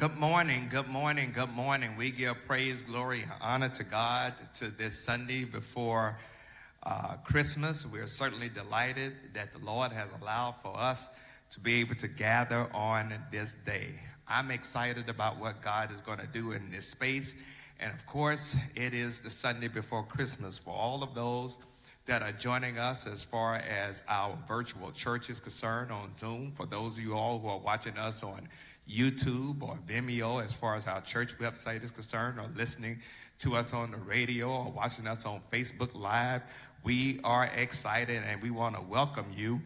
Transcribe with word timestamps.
Good 0.00 0.16
morning, 0.16 0.68
good 0.70 0.88
morning, 0.88 1.30
good 1.34 1.50
morning. 1.50 1.94
We 1.94 2.10
give 2.10 2.34
praise, 2.46 2.80
glory, 2.80 3.20
and 3.20 3.32
honor 3.38 3.68
to 3.68 3.84
God 3.84 4.32
to 4.54 4.70
this 4.70 4.98
Sunday 4.98 5.44
before 5.44 6.16
uh, 6.84 7.16
Christmas. 7.16 7.84
We're 7.84 8.06
certainly 8.06 8.48
delighted 8.48 9.12
that 9.34 9.52
the 9.52 9.58
Lord 9.58 9.92
has 9.92 10.08
allowed 10.18 10.54
for 10.62 10.74
us 10.74 11.10
to 11.50 11.60
be 11.60 11.80
able 11.80 11.96
to 11.96 12.08
gather 12.08 12.66
on 12.72 13.12
this 13.30 13.56
day. 13.66 13.90
I'm 14.26 14.50
excited 14.50 15.10
about 15.10 15.38
what 15.38 15.60
God 15.60 15.92
is 15.92 16.00
going 16.00 16.20
to 16.20 16.26
do 16.26 16.52
in 16.52 16.70
this 16.70 16.88
space. 16.88 17.34
And 17.78 17.92
of 17.92 18.06
course, 18.06 18.56
it 18.74 18.94
is 18.94 19.20
the 19.20 19.28
Sunday 19.28 19.68
before 19.68 20.04
Christmas 20.04 20.56
for 20.56 20.70
all 20.70 21.02
of 21.02 21.14
those 21.14 21.58
that 22.06 22.22
are 22.22 22.32
joining 22.32 22.78
us 22.78 23.06
as 23.06 23.22
far 23.22 23.56
as 23.56 24.02
our 24.08 24.38
virtual 24.48 24.92
church 24.92 25.28
is 25.28 25.40
concerned 25.40 25.92
on 25.92 26.10
Zoom. 26.10 26.52
For 26.52 26.64
those 26.64 26.96
of 26.96 27.04
you 27.04 27.14
all 27.14 27.38
who 27.38 27.48
are 27.48 27.58
watching 27.58 27.98
us 27.98 28.22
on 28.22 28.48
YouTube 28.90 29.62
or 29.62 29.78
Vimeo 29.88 30.44
as 30.44 30.52
far 30.52 30.74
as 30.74 30.86
our 30.86 31.00
church 31.00 31.38
website 31.38 31.84
is 31.84 31.90
concerned, 31.90 32.38
or 32.38 32.46
listening 32.56 33.00
to 33.40 33.56
us 33.56 33.72
on 33.72 33.90
the 33.90 33.96
radio 33.96 34.50
or 34.50 34.70
watching 34.70 35.06
us 35.06 35.24
on 35.24 35.40
Facebook 35.52 35.90
Live. 35.94 36.42
We 36.82 37.20
are 37.24 37.50
excited 37.56 38.22
and 38.26 38.42
we 38.42 38.50
want 38.50 38.74
to 38.76 38.82
welcome 38.82 39.26
you 39.34 39.60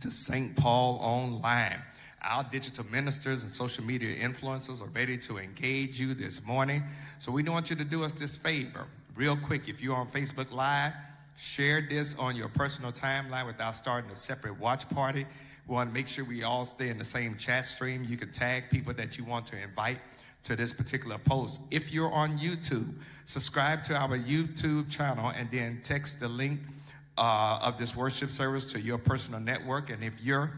to 0.00 0.10
St. 0.10 0.56
Paul 0.56 0.98
Online. 1.00 1.80
Our 2.22 2.44
digital 2.44 2.84
ministers 2.86 3.42
and 3.42 3.50
social 3.50 3.84
media 3.84 4.16
influencers 4.16 4.82
are 4.82 4.90
ready 4.90 5.16
to 5.18 5.38
engage 5.38 6.00
you 6.00 6.14
this 6.14 6.44
morning. 6.44 6.82
So 7.18 7.32
we 7.32 7.42
want 7.44 7.70
you 7.70 7.76
to 7.76 7.84
do 7.84 8.04
us 8.04 8.12
this 8.12 8.36
favor. 8.36 8.86
Real 9.14 9.36
quick, 9.36 9.68
if 9.68 9.82
you're 9.82 9.96
on 9.96 10.08
Facebook 10.08 10.52
Live, 10.52 10.92
share 11.36 11.86
this 11.88 12.14
on 12.16 12.36
your 12.36 12.48
personal 12.48 12.92
timeline 12.92 13.46
without 13.46 13.74
starting 13.74 14.10
a 14.10 14.16
separate 14.16 14.58
watch 14.58 14.88
party. 14.90 15.26
We 15.70 15.76
want 15.76 15.90
to 15.90 15.94
make 15.94 16.08
sure 16.08 16.24
we 16.24 16.42
all 16.42 16.66
stay 16.66 16.88
in 16.88 16.98
the 16.98 17.04
same 17.04 17.36
chat 17.36 17.64
stream. 17.64 18.02
You 18.02 18.16
can 18.16 18.32
tag 18.32 18.70
people 18.70 18.92
that 18.94 19.16
you 19.16 19.22
want 19.22 19.46
to 19.46 19.56
invite 19.56 19.98
to 20.42 20.56
this 20.56 20.72
particular 20.72 21.16
post. 21.16 21.60
If 21.70 21.92
you're 21.92 22.10
on 22.10 22.40
YouTube, 22.40 22.92
subscribe 23.24 23.84
to 23.84 23.94
our 23.94 24.18
YouTube 24.18 24.90
channel 24.90 25.28
and 25.28 25.48
then 25.52 25.80
text 25.84 26.18
the 26.18 26.26
link 26.26 26.58
uh, 27.16 27.60
of 27.62 27.78
this 27.78 27.94
worship 27.94 28.30
service 28.30 28.66
to 28.72 28.80
your 28.80 28.98
personal 28.98 29.38
network. 29.38 29.90
And 29.90 30.02
if 30.02 30.20
you're 30.20 30.50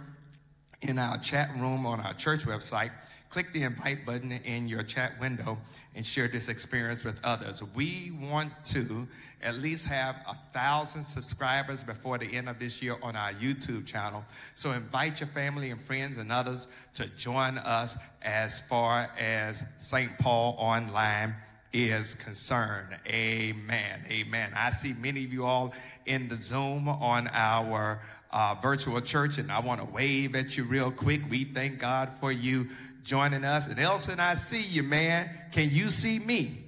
in 0.81 0.99
our 0.99 1.19
chat 1.19 1.51
room 1.59 1.85
on 1.85 2.01
our 2.01 2.15
church 2.15 2.47
website, 2.47 2.93
click 3.29 3.53
the 3.53 3.65
invite 3.65 4.07
button 4.07 4.33
in 4.33 4.67
your 4.67 4.83
chat 4.83 5.21
window 5.21 5.59
and 5.95 6.07
share 6.07 6.27
this 6.27 6.49
experience 6.49 7.05
with 7.05 7.21
others. 7.23 7.63
We 7.75 8.13
want 8.19 8.51
to 8.67 9.07
at 9.43 9.57
least 9.57 9.87
have 9.87 10.17
a 10.29 10.37
thousand 10.53 11.03
subscribers 11.03 11.83
before 11.83 12.19
the 12.19 12.27
end 12.27 12.49
of 12.49 12.59
this 12.59 12.81
year 12.81 12.97
on 13.03 13.17
our 13.17 13.33
YouTube 13.33 13.87
channel. 13.87 14.25
So 14.55 14.73
invite 14.73 15.21
your 15.21 15.29
family 15.29 15.71
and 15.71 15.81
friends 15.81 16.19
and 16.19 16.31
others 16.31 16.69
to 16.95 17.07
join 17.09 17.59
us 17.59 17.97
as 18.23 18.61
far 18.61 19.11
as 19.19 19.65
St. 19.79 20.17
Paul 20.19 20.55
Online 20.59 21.35
is 21.73 22.15
concerned. 22.17 22.97
Amen. 23.07 24.05
Amen. 24.11 24.53
I 24.55 24.71
see 24.71 24.93
many 24.93 25.25
of 25.25 25.33
you 25.33 25.45
all 25.45 25.73
in 26.07 26.29
the 26.29 26.37
Zoom 26.37 26.89
on 26.89 27.29
our 27.33 28.01
uh, 28.31 28.57
virtual 28.63 29.01
church, 29.01 29.39
and 29.39 29.51
I 29.51 29.61
want 29.61 29.81
to 29.81 29.87
wave 29.87 30.35
at 30.37 30.57
you 30.57 30.65
real 30.65 30.91
quick. 30.91 31.23
We 31.29 31.45
thank 31.45 31.79
God 31.79 32.11
for 32.21 32.33
you 32.33 32.69
joining 33.05 33.45
us. 33.45 33.67
And 33.67 33.79
Elson, 33.79 34.21
I 34.21 34.35
see 34.35 34.63
you, 34.63 34.83
man. 34.83 35.31
Can 35.51 35.71
you 35.71 35.91
see 35.91 36.19
me? 36.19 36.59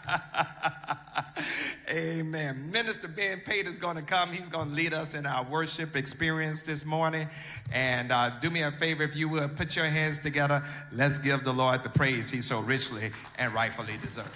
Amen. 1.89 2.69
Minister 2.71 3.07
Ben 3.07 3.41
Pate 3.45 3.67
is 3.67 3.79
going 3.79 3.95
to 3.95 4.01
come. 4.01 4.31
He's 4.31 4.49
going 4.49 4.69
to 4.69 4.75
lead 4.75 4.93
us 4.93 5.13
in 5.13 5.25
our 5.25 5.43
worship 5.45 5.95
experience 5.95 6.61
this 6.61 6.85
morning. 6.85 7.27
And 7.71 8.11
uh, 8.11 8.31
do 8.41 8.49
me 8.49 8.61
a 8.61 8.71
favor, 8.73 9.03
if 9.03 9.15
you 9.15 9.29
would, 9.29 9.55
put 9.55 9.75
your 9.75 9.85
hands 9.85 10.19
together. 10.19 10.63
Let's 10.91 11.17
give 11.19 11.43
the 11.43 11.53
Lord 11.53 11.83
the 11.83 11.89
praise 11.89 12.29
he 12.29 12.41
so 12.41 12.59
richly 12.59 13.11
and 13.37 13.53
rightfully 13.53 13.95
deserves. 14.01 14.29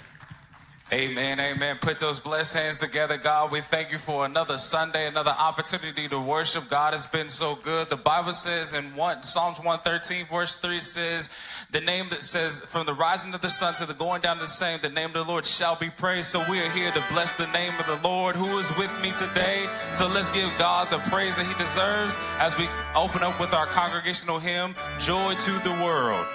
Amen, 0.93 1.39
amen. 1.39 1.77
Put 1.79 1.99
those 1.99 2.19
blessed 2.19 2.53
hands 2.53 2.77
together, 2.77 3.15
God. 3.15 3.49
We 3.49 3.61
thank 3.61 3.93
you 3.93 3.97
for 3.97 4.25
another 4.25 4.57
Sunday, 4.57 5.07
another 5.07 5.31
opportunity 5.31 6.09
to 6.09 6.19
worship. 6.19 6.69
God 6.69 6.91
has 6.91 7.07
been 7.07 7.29
so 7.29 7.55
good. 7.55 7.89
The 7.89 7.95
Bible 7.95 8.33
says 8.33 8.73
in 8.73 8.93
one, 8.93 9.23
Psalms 9.23 9.57
113, 9.57 10.25
verse 10.25 10.57
3 10.57 10.79
says, 10.79 11.29
the 11.71 11.79
name 11.79 12.09
that 12.09 12.25
says, 12.25 12.59
from 12.59 12.85
the 12.85 12.93
rising 12.93 13.33
of 13.33 13.39
the 13.39 13.49
sun 13.49 13.73
to 13.75 13.85
the 13.85 13.93
going 13.93 14.19
down 14.19 14.35
of 14.35 14.41
the 14.41 14.47
same, 14.49 14.81
the 14.81 14.89
name 14.89 15.07
of 15.07 15.13
the 15.13 15.23
Lord 15.23 15.45
shall 15.45 15.77
be 15.77 15.89
praised. 15.89 16.27
So 16.27 16.43
we 16.51 16.59
are 16.59 16.69
here 16.71 16.91
to 16.91 17.03
bless 17.09 17.31
the 17.31 17.47
name 17.53 17.71
of 17.79 17.85
the 17.85 18.05
Lord 18.05 18.35
who 18.35 18.57
is 18.57 18.69
with 18.75 18.91
me 19.01 19.13
today. 19.13 19.67
So 19.93 20.09
let's 20.09 20.29
give 20.31 20.51
God 20.59 20.89
the 20.89 20.99
praise 21.09 21.33
that 21.37 21.45
he 21.45 21.53
deserves 21.53 22.17
as 22.37 22.57
we 22.57 22.67
open 22.97 23.23
up 23.23 23.39
with 23.39 23.53
our 23.53 23.67
congregational 23.67 24.39
hymn, 24.39 24.75
Joy 24.99 25.35
to 25.35 25.51
the 25.59 25.71
World. 25.81 26.25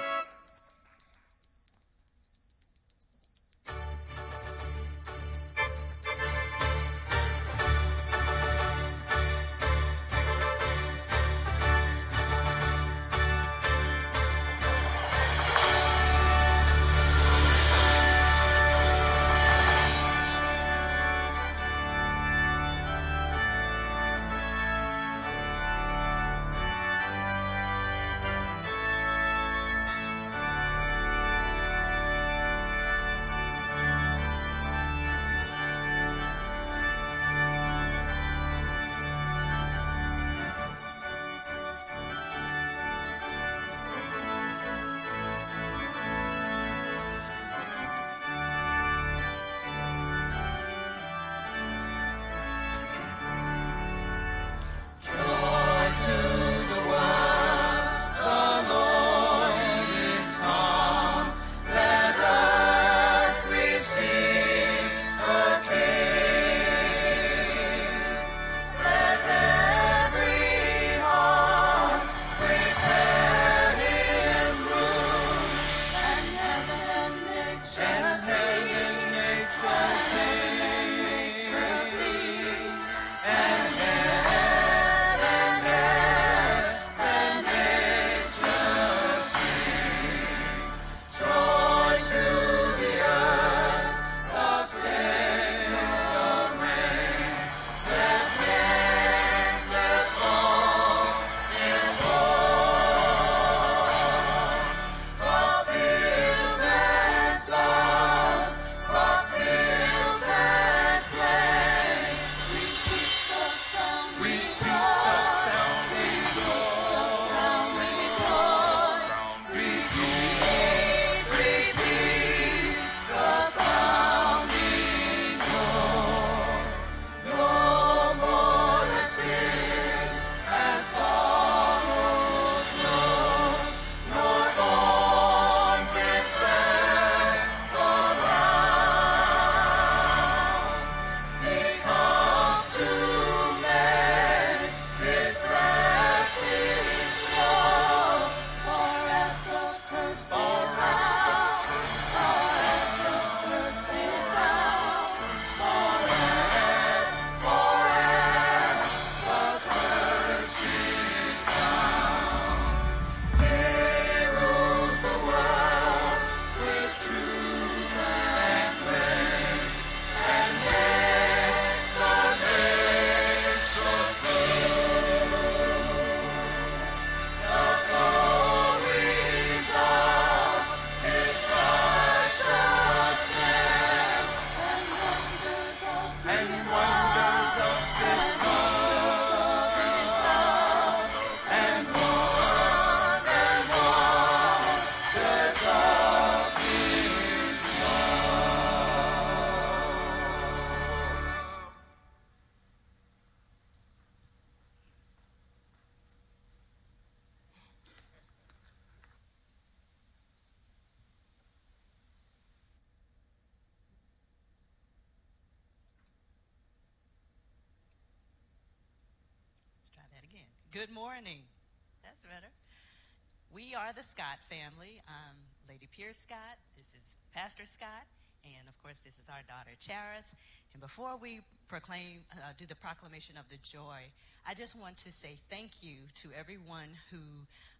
And 230.73 230.81
before 230.81 231.17
we 231.21 231.41
proclaim, 231.69 232.21
uh, 232.33 232.53
do 232.59 232.67
the 232.67 232.75
proclamation 232.75 233.37
of 233.37 233.49
the 233.49 233.57
joy, 233.63 234.03
I 234.47 234.55
just 234.55 234.79
want 234.79 234.97
to 234.99 235.13
say 235.13 235.37
thank 235.51 235.83
you 235.83 235.97
to 236.23 236.29
everyone 236.39 236.89
who 237.11 237.19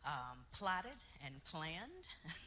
um, 0.05 0.39
plotted 0.53 0.99
and 1.25 1.35
planned 1.45 2.07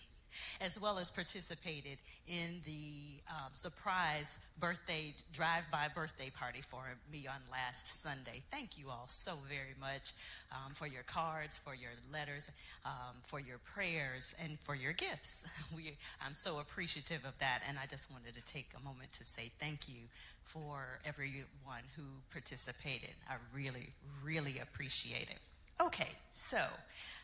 as 0.61 0.79
well 0.79 0.99
as 0.99 1.09
participated 1.09 1.97
in 2.27 2.61
the 2.65 3.21
uh, 3.29 3.47
surprise 3.53 4.39
birthday 4.59 5.13
drive-by 5.31 5.87
birthday 5.95 6.29
party 6.29 6.61
for 6.61 6.83
me 7.11 7.25
on 7.27 7.39
last 7.51 8.01
Sunday. 8.01 8.43
Thank 8.51 8.77
you 8.77 8.89
all 8.89 9.05
so 9.07 9.33
very 9.47 9.75
much 9.79 10.13
um, 10.51 10.73
for 10.73 10.87
your 10.87 11.03
cards, 11.03 11.57
for 11.57 11.73
your 11.73 11.91
letters, 12.11 12.51
um, 12.85 13.15
for 13.23 13.39
your 13.39 13.57
prayers, 13.59 14.35
and 14.43 14.59
for 14.59 14.75
your 14.75 14.93
gifts. 14.93 15.45
We, 15.75 15.95
I'm 16.25 16.33
so 16.33 16.59
appreciative 16.59 17.23
of 17.25 17.37
that, 17.39 17.61
and 17.67 17.77
I 17.77 17.85
just 17.85 18.11
wanted 18.11 18.33
to 18.33 18.41
take 18.41 18.71
a 18.79 18.83
moment 18.85 19.13
to 19.13 19.23
say 19.23 19.51
thank 19.59 19.87
you 19.87 20.01
for 20.43 20.99
everyone 21.05 21.85
who 21.95 22.03
participated. 22.31 23.11
I 23.29 23.35
really, 23.55 23.89
really 24.23 24.59
appreciate 24.59 25.29
it. 25.29 25.39
Okay, 25.81 26.09
so. 26.31 26.61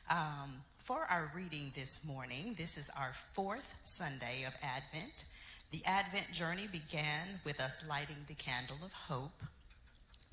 Um, 0.09 0.62
for 0.77 1.05
our 1.09 1.29
reading 1.35 1.74
this 1.75 2.05
morning, 2.05 2.55
this 2.57 2.77
is 2.77 2.89
our 2.97 3.12
fourth 3.33 3.75
Sunday 3.83 4.45
of 4.47 4.55
Advent. 4.63 5.25
The 5.71 5.83
Advent 5.85 6.31
journey 6.31 6.67
began 6.71 7.41
with 7.43 7.59
us 7.59 7.83
lighting 7.89 8.15
the 8.27 8.33
candle 8.35 8.77
of 8.85 8.93
hope, 8.93 9.43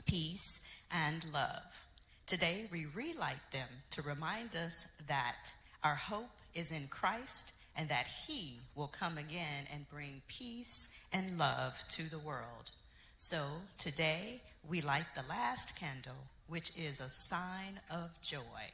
peace, 0.07 0.61
and 0.93 1.25
love. 1.33 1.85
Today, 2.27 2.69
we 2.71 2.87
relight 2.95 3.51
them 3.51 3.69
to 3.91 4.03
remind 4.03 4.55
us 4.55 4.87
that 5.09 5.53
our 5.83 5.97
hope 5.97 6.31
is 6.55 6.71
in 6.71 6.87
Christ 6.89 7.55
and 7.77 7.89
that 7.89 8.07
He 8.07 8.59
will 8.77 8.87
come 8.87 9.19
again 9.19 9.67
and 9.73 9.91
bring 9.91 10.23
peace 10.29 10.91
and 11.13 11.39
love 11.39 11.83
to 11.89 12.09
the 12.09 12.21
world. 12.21 12.71
So, 13.17 13.47
today, 13.79 14.43
we 14.69 14.81
light 14.81 15.07
the 15.17 15.29
last 15.29 15.75
candle, 15.75 16.29
which 16.53 16.71
is 16.77 17.01
a 17.01 17.09
sign 17.09 17.81
of 17.91 18.11
joy. 18.21 18.67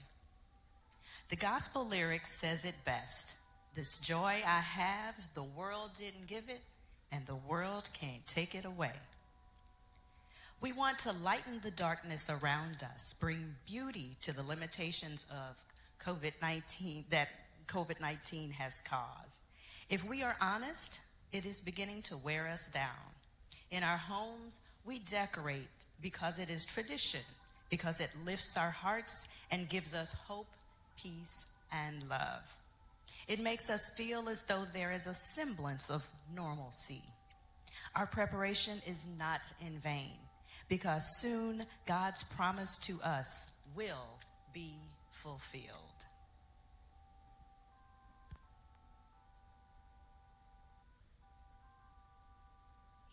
The 1.28 1.36
gospel 1.36 1.86
lyric 1.86 2.26
says 2.26 2.64
it 2.64 2.74
best 2.84 3.36
This 3.72 4.00
joy 4.00 4.42
I 4.44 4.60
have, 4.60 5.14
the 5.34 5.44
world 5.44 5.92
didn't 5.96 6.26
give 6.26 6.48
it, 6.48 6.60
and 7.12 7.24
the 7.24 7.36
world 7.36 7.88
can't 7.92 8.26
take 8.26 8.56
it 8.56 8.64
away. 8.64 8.94
We 10.60 10.72
want 10.72 10.98
to 11.00 11.12
lighten 11.12 11.60
the 11.62 11.70
darkness 11.70 12.28
around 12.28 12.82
us, 12.82 13.14
bring 13.20 13.54
beauty 13.64 14.16
to 14.22 14.34
the 14.34 14.42
limitations 14.42 15.24
of 15.30 15.62
COVID 16.04 16.32
19 16.42 17.04
that 17.10 17.28
COVID 17.68 18.00
19 18.00 18.50
has 18.50 18.80
caused. 18.80 19.42
If 19.88 20.04
we 20.04 20.24
are 20.24 20.36
honest, 20.40 20.98
it 21.30 21.46
is 21.46 21.60
beginning 21.60 22.02
to 22.02 22.16
wear 22.16 22.48
us 22.48 22.66
down. 22.70 23.06
In 23.70 23.84
our 23.84 23.98
homes, 23.98 24.58
we 24.84 24.98
decorate 24.98 25.86
because 26.02 26.40
it 26.40 26.50
is 26.50 26.64
tradition, 26.64 27.20
because 27.70 28.00
it 28.00 28.10
lifts 28.24 28.56
our 28.56 28.70
hearts 28.70 29.28
and 29.50 29.68
gives 29.68 29.94
us 29.94 30.12
hope 30.26 30.46
peace, 31.02 31.46
and 31.72 32.08
love. 32.08 32.54
It 33.26 33.40
makes 33.40 33.70
us 33.70 33.90
feel 33.90 34.28
as 34.28 34.42
though 34.44 34.64
there 34.72 34.92
is 34.92 35.06
a 35.06 35.14
semblance 35.14 35.90
of 35.90 36.08
normalcy. 36.34 37.02
Our 37.94 38.06
preparation 38.06 38.80
is 38.86 39.06
not 39.18 39.40
in 39.64 39.78
vain 39.78 40.16
because 40.68 41.18
soon 41.20 41.66
God's 41.86 42.22
promise 42.22 42.78
to 42.78 42.98
us 43.04 43.48
will 43.76 44.18
be 44.52 44.76
fulfilled. 45.10 45.87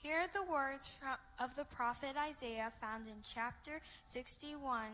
Here 0.06 0.18
are 0.18 0.46
the 0.46 0.52
words 0.52 0.86
from, 0.86 1.16
of 1.40 1.56
the 1.56 1.66
prophet 1.66 2.12
Isaiah 2.16 2.72
found 2.80 3.08
in 3.08 3.16
chapter 3.24 3.82
61 4.06 4.86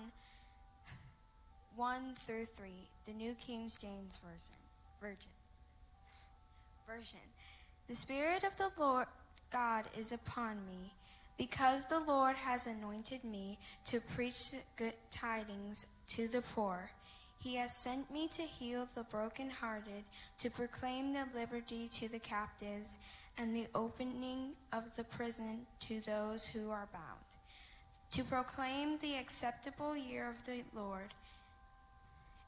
1 1.75 2.15
through 2.15 2.45
3, 2.45 2.69
the 3.05 3.11
New 3.11 3.33
King 3.33 3.69
James 3.77 4.21
Version. 4.23 4.55
Virgin. 5.01 5.31
Version. 6.87 7.19
The 7.89 7.95
Spirit 7.95 8.45
of 8.45 8.55
the 8.55 8.69
Lord 8.81 9.07
God 9.51 9.83
is 9.99 10.13
upon 10.13 10.65
me, 10.65 10.93
because 11.37 11.87
the 11.87 11.99
Lord 11.99 12.37
has 12.37 12.65
anointed 12.65 13.25
me 13.25 13.59
to 13.87 13.99
preach 14.15 14.51
good 14.77 14.93
tidings 15.11 15.87
to 16.11 16.29
the 16.29 16.41
poor. 16.41 16.89
He 17.37 17.55
has 17.55 17.75
sent 17.75 18.09
me 18.11 18.29
to 18.29 18.43
heal 18.43 18.87
the 18.95 19.03
brokenhearted, 19.03 20.05
to 20.37 20.49
proclaim 20.49 21.11
the 21.11 21.25
liberty 21.35 21.89
to 21.89 22.07
the 22.07 22.19
captives, 22.19 22.97
and 23.37 23.55
the 23.55 23.67
opening 23.73 24.51
of 24.73 24.95
the 24.95 25.03
prison 25.03 25.65
to 25.79 26.01
those 26.01 26.45
who 26.45 26.69
are 26.69 26.87
bound, 26.93 27.25
to 28.11 28.23
proclaim 28.23 28.97
the 28.99 29.15
acceptable 29.15 29.95
year 29.95 30.29
of 30.29 30.45
the 30.45 30.63
Lord 30.75 31.13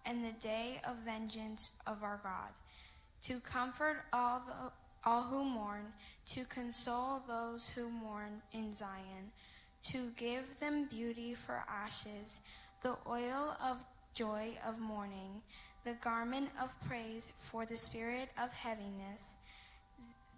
and 0.06 0.24
the 0.24 0.34
day 0.42 0.82
of 0.88 0.98
vengeance 0.98 1.72
of 1.88 2.04
our 2.04 2.20
God, 2.22 2.50
to 3.24 3.40
comfort 3.40 4.04
all, 4.12 4.42
the, 4.46 5.10
all 5.10 5.24
who 5.24 5.44
mourn, 5.44 5.86
to 6.28 6.44
console 6.46 7.22
those 7.28 7.70
who 7.70 7.90
mourn 7.90 8.42
in 8.52 8.74
Zion, 8.74 9.32
to 9.84 10.12
give 10.18 10.60
them 10.60 10.86
beauty 10.86 11.34
for 11.34 11.64
ashes, 11.68 12.42
the 12.82 12.96
oil 13.08 13.56
of 13.64 13.86
joy 14.14 14.58
of 14.68 14.80
mourning, 14.80 15.42
the 15.84 15.96
garment 15.96 16.50
of 16.62 16.70
praise 16.88 17.32
for 17.38 17.66
the 17.66 17.78
spirit 17.78 18.30
of 18.42 18.52
heaviness, 18.54 19.38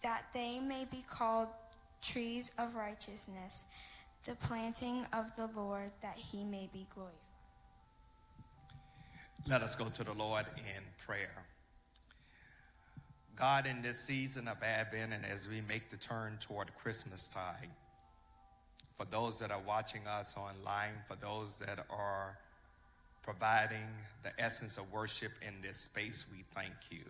that 0.01 0.25
they 0.33 0.59
may 0.59 0.85
be 0.85 1.03
called 1.09 1.47
trees 2.01 2.51
of 2.57 2.75
righteousness, 2.75 3.65
the 4.23 4.35
planting 4.35 5.05
of 5.13 5.35
the 5.35 5.47
Lord, 5.55 5.91
that 6.01 6.17
he 6.17 6.43
may 6.43 6.69
be 6.71 6.87
glorified. 6.93 7.19
Let 9.47 9.61
us 9.61 9.75
go 9.75 9.89
to 9.89 10.03
the 10.03 10.13
Lord 10.13 10.45
in 10.57 10.83
prayer. 11.05 11.45
God, 13.35 13.67
in 13.67 13.81
this 13.81 13.99
season 13.99 14.47
of 14.47 14.63
Advent 14.63 15.13
and 15.13 15.25
as 15.25 15.47
we 15.47 15.61
make 15.67 15.89
the 15.89 15.97
turn 15.97 16.37
toward 16.39 16.73
Christmas 16.75 17.27
time, 17.27 17.69
for 18.97 19.05
those 19.05 19.39
that 19.39 19.51
are 19.51 19.61
watching 19.67 20.01
us 20.07 20.35
online, 20.37 20.93
for 21.05 21.15
those 21.15 21.57
that 21.57 21.85
are 21.89 22.37
providing 23.23 23.87
the 24.23 24.31
essence 24.39 24.77
of 24.77 24.89
worship 24.91 25.31
in 25.45 25.53
this 25.61 25.77
space, 25.77 26.25
we 26.31 26.43
thank 26.53 26.73
you. 26.89 27.03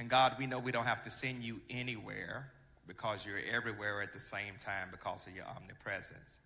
And 0.00 0.08
God, 0.08 0.34
we 0.38 0.46
know 0.46 0.58
we 0.58 0.72
don't 0.72 0.86
have 0.86 1.04
to 1.04 1.10
send 1.10 1.42
you 1.44 1.60
anywhere 1.68 2.50
because 2.86 3.26
you're 3.26 3.38
everywhere 3.54 4.00
at 4.00 4.14
the 4.14 4.18
same 4.18 4.54
time 4.58 4.88
because 4.90 5.26
of 5.26 5.36
your 5.36 5.44
omnipresence. 5.44 6.38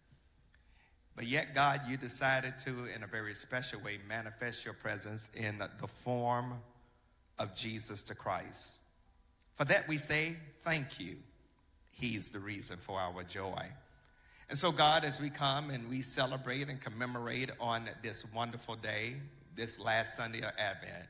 But 1.15 1.29
yet, 1.29 1.55
God, 1.55 1.83
you 1.89 1.97
decided 1.97 2.59
to, 2.59 2.87
in 2.93 3.05
a 3.05 3.07
very 3.07 3.33
special 3.33 3.81
way, 3.81 4.01
manifest 4.09 4.65
your 4.65 4.75
presence 4.75 5.31
in 5.37 5.59
the 5.59 5.87
form 5.87 6.55
of 7.39 7.55
Jesus 7.55 8.03
the 8.03 8.17
Christ. 8.17 8.79
For 9.55 9.65
that, 9.67 9.87
we 9.87 9.99
say 9.99 10.35
thank 10.63 10.99
you. 10.99 11.15
He's 11.93 12.31
the 12.31 12.41
reason 12.41 12.77
for 12.79 12.99
our 12.99 13.23
joy. 13.23 13.67
And 14.51 14.59
so, 14.59 14.73
God, 14.73 15.05
as 15.05 15.21
we 15.21 15.31
come 15.31 15.71
and 15.71 15.89
we 15.89 16.01
celebrate 16.01 16.69
and 16.69 16.81
commemorate 16.81 17.51
on 17.61 17.89
this 18.03 18.25
wonderful 18.35 18.75
day, 18.75 19.15
this 19.55 19.79
last 19.79 20.17
Sunday 20.17 20.41
of 20.41 20.51
Advent, 20.59 21.07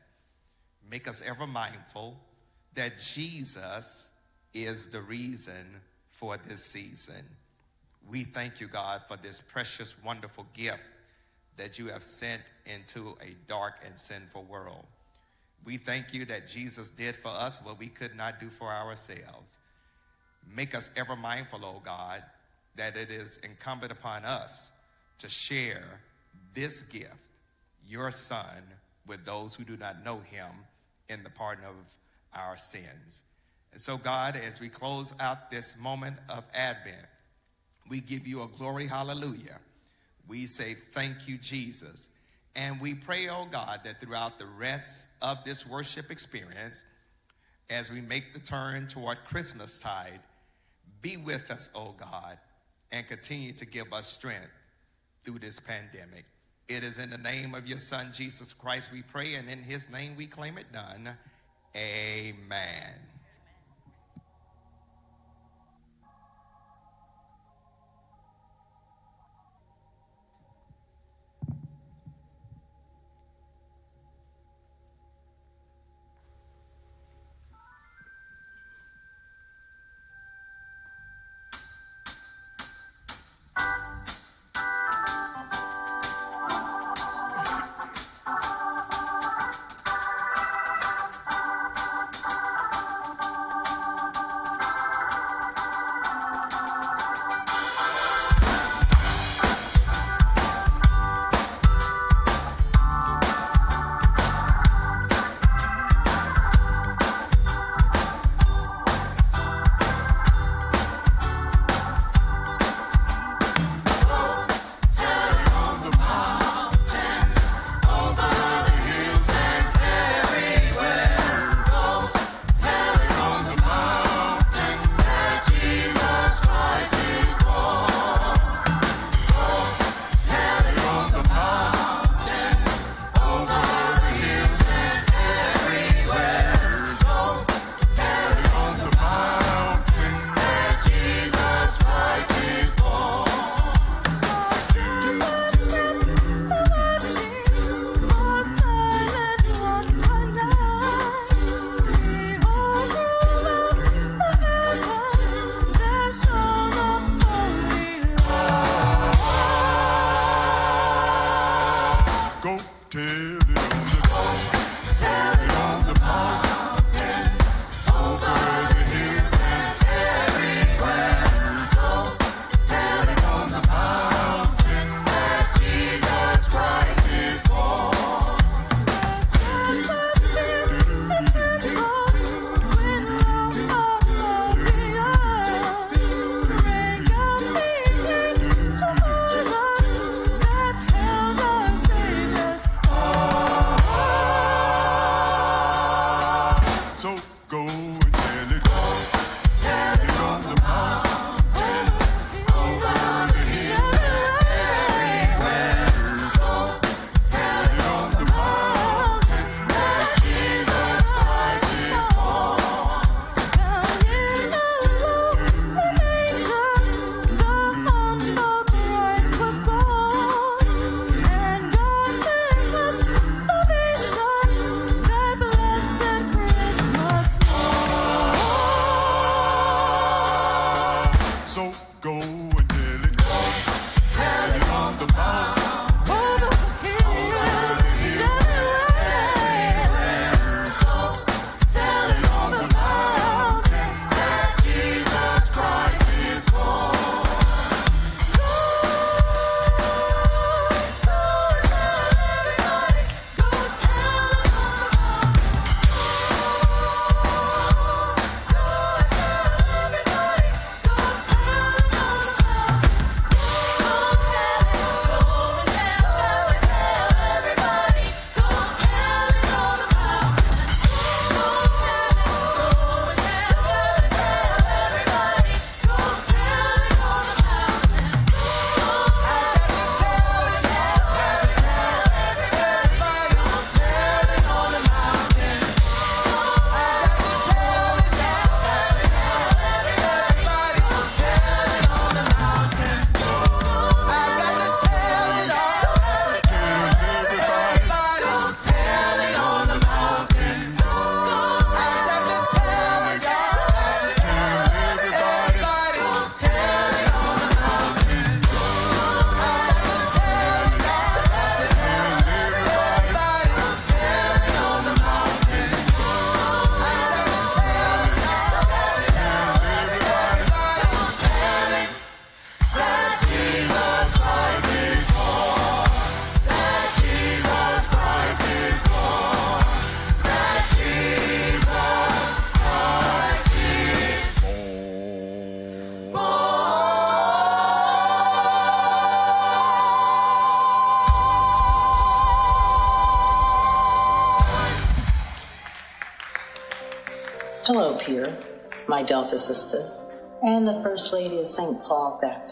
make 0.90 1.08
us 1.08 1.22
ever 1.24 1.46
mindful 1.46 2.20
that 2.74 2.98
Jesus 2.98 4.10
is 4.52 4.88
the 4.88 5.00
reason 5.02 5.80
for 6.10 6.36
this 6.48 6.64
season. 6.64 7.24
We 8.08 8.24
thank 8.24 8.60
you, 8.60 8.68
God, 8.68 9.02
for 9.08 9.16
this 9.16 9.40
precious, 9.40 9.94
wonderful 10.04 10.46
gift 10.54 10.90
that 11.56 11.78
you 11.78 11.86
have 11.86 12.02
sent 12.02 12.42
into 12.66 13.16
a 13.20 13.34
dark 13.48 13.74
and 13.86 13.98
sinful 13.98 14.44
world. 14.44 14.84
We 15.64 15.76
thank 15.78 16.12
you 16.12 16.24
that 16.26 16.46
Jesus 16.46 16.90
did 16.90 17.16
for 17.16 17.28
us 17.28 17.62
what 17.62 17.78
we 17.78 17.86
could 17.86 18.16
not 18.16 18.38
do 18.38 18.50
for 18.50 18.68
ourselves. 18.68 19.58
Make 20.54 20.74
us 20.74 20.90
ever 20.96 21.16
mindful, 21.16 21.64
O 21.64 21.74
oh 21.76 21.82
God, 21.82 22.22
that 22.76 22.96
it 22.96 23.10
is 23.10 23.38
incumbent 23.38 23.92
upon 23.92 24.24
us 24.24 24.72
to 25.18 25.28
share 25.28 26.00
this 26.54 26.82
gift, 26.82 27.14
your 27.88 28.10
Son, 28.10 28.62
with 29.06 29.24
those 29.24 29.54
who 29.54 29.64
do 29.64 29.76
not 29.76 30.04
know 30.04 30.18
him 30.30 30.50
in 31.08 31.22
the 31.22 31.30
pardon 31.30 31.64
of 31.64 31.74
our 32.34 32.56
sins. 32.56 33.22
And 33.72 33.80
so, 33.80 33.96
God, 33.96 34.36
as 34.36 34.60
we 34.60 34.68
close 34.68 35.14
out 35.20 35.50
this 35.50 35.74
moment 35.78 36.16
of 36.28 36.44
Advent, 36.54 37.06
we 37.88 38.00
give 38.00 38.26
you 38.26 38.42
a 38.42 38.46
glory, 38.46 38.86
hallelujah. 38.86 39.58
We 40.28 40.46
say, 40.46 40.74
Thank 40.92 41.28
you, 41.28 41.38
Jesus. 41.38 42.08
And 42.56 42.80
we 42.80 42.94
pray, 42.94 43.28
oh 43.28 43.46
God, 43.50 43.80
that 43.84 44.00
throughout 44.00 44.38
the 44.38 44.46
rest 44.46 45.08
of 45.22 45.38
this 45.44 45.66
worship 45.66 46.10
experience, 46.10 46.84
as 47.68 47.90
we 47.90 48.00
make 48.00 48.32
the 48.32 48.38
turn 48.38 48.86
toward 48.86 49.18
Christmas 49.24 49.78
tide, 49.78 50.20
be 51.02 51.16
with 51.16 51.50
us, 51.50 51.70
oh 51.74 51.94
God, 51.98 52.38
and 52.92 53.06
continue 53.08 53.52
to 53.54 53.66
give 53.66 53.92
us 53.92 54.06
strength 54.06 54.52
through 55.24 55.40
this 55.40 55.58
pandemic. 55.58 56.24
It 56.68 56.84
is 56.84 56.98
in 56.98 57.10
the 57.10 57.18
name 57.18 57.54
of 57.54 57.66
your 57.66 57.78
Son, 57.78 58.10
Jesus 58.12 58.52
Christ, 58.52 58.92
we 58.92 59.02
pray, 59.02 59.34
and 59.34 59.48
in 59.50 59.62
his 59.62 59.90
name 59.90 60.14
we 60.16 60.26
claim 60.26 60.56
it 60.56 60.72
done. 60.72 61.10
Amen. 61.76 63.13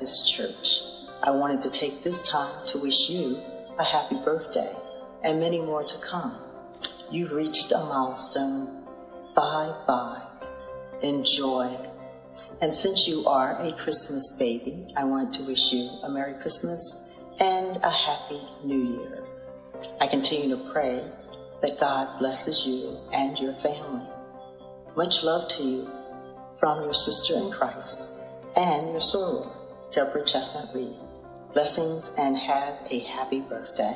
Baptist 0.03 0.35
Church. 0.35 0.81
I 1.23 1.31
wanted 1.31 1.61
to 1.61 1.71
take 1.71 2.03
this 2.03 2.29
time 2.29 2.67
to 2.67 2.79
wish 2.79 3.09
you 3.09 3.41
a 3.79 3.85
happy 3.85 4.17
birthday 4.25 4.75
and 5.23 5.39
many 5.39 5.61
more 5.61 5.85
to 5.85 5.99
come. 6.01 6.37
You've 7.09 7.31
reached 7.31 7.71
a 7.71 7.79
milestone. 7.79 8.83
5 9.33 9.87
5. 9.87 10.23
Enjoy. 11.03 11.77
And 12.61 12.75
since 12.75 13.07
you 13.07 13.25
are 13.29 13.63
a 13.63 13.71
Christmas 13.75 14.37
baby, 14.41 14.93
I 14.97 15.05
want 15.05 15.35
to 15.35 15.45
wish 15.45 15.73
you 15.73 15.89
a 16.03 16.11
Merry 16.11 16.35
Christmas 16.41 17.13
and 17.39 17.77
a 17.77 17.91
Happy 17.91 18.43
New 18.65 18.99
Year. 18.99 19.23
I 20.01 20.09
continue 20.09 20.57
to 20.57 20.73
pray 20.73 21.01
that 21.63 21.79
God 21.79 22.19
blesses 22.19 22.67
you 22.67 22.99
and 23.13 23.39
your 23.39 23.55
family. 23.55 24.11
Much 24.97 25.23
love 25.23 25.49
to 25.51 25.63
you 25.63 25.91
from 26.59 26.83
your 26.83 26.95
sister 26.95 27.35
in 27.37 27.53
Christ 27.53 28.19
and 28.57 28.89
your 28.89 29.01
soror, 29.01 29.62
Deborah 29.93 30.25
Chestnut 30.25 30.75
Reed. 30.75 30.95
Blessings 31.53 32.13
and 32.17 32.35
have 32.35 32.79
a 32.91 33.01
happy 33.01 33.41
birthday. 33.41 33.95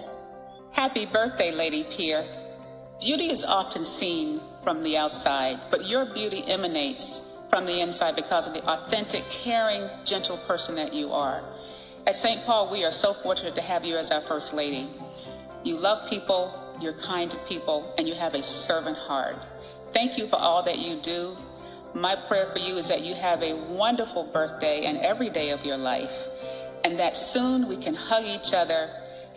Happy 0.72 1.06
birthday, 1.06 1.50
Lady 1.50 1.84
Pierre. 1.84 2.26
Beauty 3.00 3.30
is 3.30 3.46
often 3.46 3.82
seen 3.82 4.40
from 4.62 4.82
the 4.82 4.98
outside, 4.98 5.58
but 5.70 5.86
your 5.86 6.04
beauty 6.04 6.44
emanates 6.46 7.32
from 7.48 7.64
the 7.64 7.80
inside 7.80 8.14
because 8.14 8.46
of 8.46 8.52
the 8.52 8.62
authentic, 8.68 9.24
caring, 9.30 9.88
gentle 10.04 10.36
person 10.38 10.74
that 10.74 10.92
you 10.92 11.12
are. 11.12 11.42
At 12.06 12.14
St. 12.14 12.44
Paul, 12.44 12.70
we 12.70 12.84
are 12.84 12.92
so 12.92 13.14
fortunate 13.14 13.54
to 13.54 13.62
have 13.62 13.86
you 13.86 13.96
as 13.96 14.10
our 14.10 14.20
First 14.20 14.52
Lady. 14.52 14.90
You 15.64 15.78
love 15.78 16.08
people, 16.10 16.52
you're 16.78 16.92
kind 16.92 17.30
to 17.30 17.38
people, 17.48 17.94
and 17.96 18.06
you 18.06 18.14
have 18.14 18.34
a 18.34 18.42
servant 18.42 18.98
heart. 18.98 19.36
Thank 19.94 20.18
you 20.18 20.26
for 20.26 20.36
all 20.36 20.62
that 20.64 20.78
you 20.78 21.00
do. 21.00 21.36
My 21.96 22.14
prayer 22.14 22.44
for 22.48 22.58
you 22.58 22.76
is 22.76 22.88
that 22.88 23.00
you 23.00 23.14
have 23.14 23.42
a 23.42 23.54
wonderful 23.54 24.24
birthday 24.24 24.84
and 24.84 24.98
every 24.98 25.30
day 25.30 25.48
of 25.48 25.64
your 25.64 25.78
life, 25.78 26.28
and 26.84 26.98
that 26.98 27.16
soon 27.16 27.68
we 27.68 27.76
can 27.78 27.94
hug 27.94 28.26
each 28.26 28.52
other, 28.52 28.90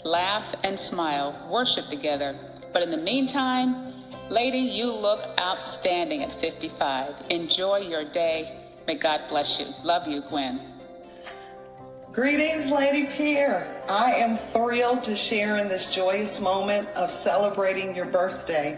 laugh 0.04 0.56
and 0.66 0.78
smile, 0.78 1.34
worship 1.50 1.88
together. 1.88 2.36
But 2.74 2.84
in 2.84 2.92
the 2.92 2.98
meantime, 2.98 3.94
lady, 4.30 4.58
you 4.58 4.92
look 4.92 5.26
outstanding 5.40 6.22
at 6.22 6.34
55. 6.34 7.28
Enjoy 7.30 7.78
your 7.78 8.04
day. 8.04 8.54
May 8.88 8.96
God 8.96 9.22
bless 9.30 9.58
you. 9.58 9.68
Love 9.86 10.10
you, 10.10 10.20
Gwen. 10.20 10.60
Greetings, 12.12 12.70
Lady 12.70 13.06
Pierre. 13.06 13.74
I 13.88 14.12
am 14.16 14.36
thrilled 14.36 15.02
to 15.04 15.16
share 15.16 15.56
in 15.56 15.70
this 15.70 15.96
joyous 15.96 16.42
moment 16.42 16.90
of 16.90 17.10
celebrating 17.10 17.96
your 17.96 18.08
birthday. 18.08 18.78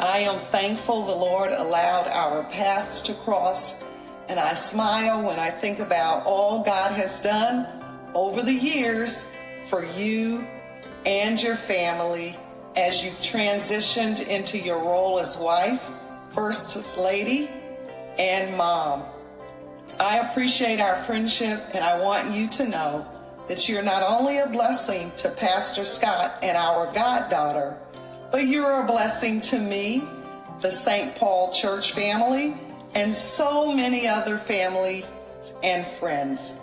I 0.00 0.20
am 0.20 0.38
thankful 0.38 1.04
the 1.04 1.14
Lord 1.14 1.52
allowed 1.52 2.08
our 2.08 2.42
paths 2.44 3.02
to 3.02 3.12
cross, 3.12 3.84
and 4.30 4.40
I 4.40 4.54
smile 4.54 5.22
when 5.22 5.38
I 5.38 5.50
think 5.50 5.78
about 5.78 6.24
all 6.24 6.62
God 6.62 6.92
has 6.92 7.20
done 7.20 7.66
over 8.14 8.40
the 8.40 8.54
years 8.54 9.30
for 9.64 9.84
you 9.84 10.46
and 11.04 11.42
your 11.42 11.54
family 11.54 12.34
as 12.76 13.04
you've 13.04 13.20
transitioned 13.20 14.26
into 14.26 14.56
your 14.58 14.78
role 14.78 15.18
as 15.18 15.36
wife, 15.36 15.90
first 16.28 16.96
lady, 16.96 17.50
and 18.18 18.56
mom. 18.56 19.02
I 19.98 20.20
appreciate 20.20 20.80
our 20.80 20.96
friendship, 20.96 21.60
and 21.74 21.84
I 21.84 22.00
want 22.00 22.30
you 22.30 22.48
to 22.48 22.66
know 22.66 23.06
that 23.48 23.68
you're 23.68 23.82
not 23.82 24.02
only 24.02 24.38
a 24.38 24.46
blessing 24.46 25.12
to 25.18 25.28
Pastor 25.28 25.84
Scott 25.84 26.38
and 26.42 26.56
our 26.56 26.90
goddaughter, 26.90 27.76
but 28.30 28.46
you're 28.46 28.82
a 28.82 28.86
blessing 28.86 29.40
to 29.40 29.58
me, 29.58 30.02
the 30.60 30.70
St. 30.70 31.14
Paul 31.14 31.52
Church 31.52 31.92
family, 31.92 32.56
and 32.94 33.14
so 33.14 33.72
many 33.72 34.06
other 34.06 34.36
family 34.36 35.04
and 35.62 35.86
friends. 35.86 36.60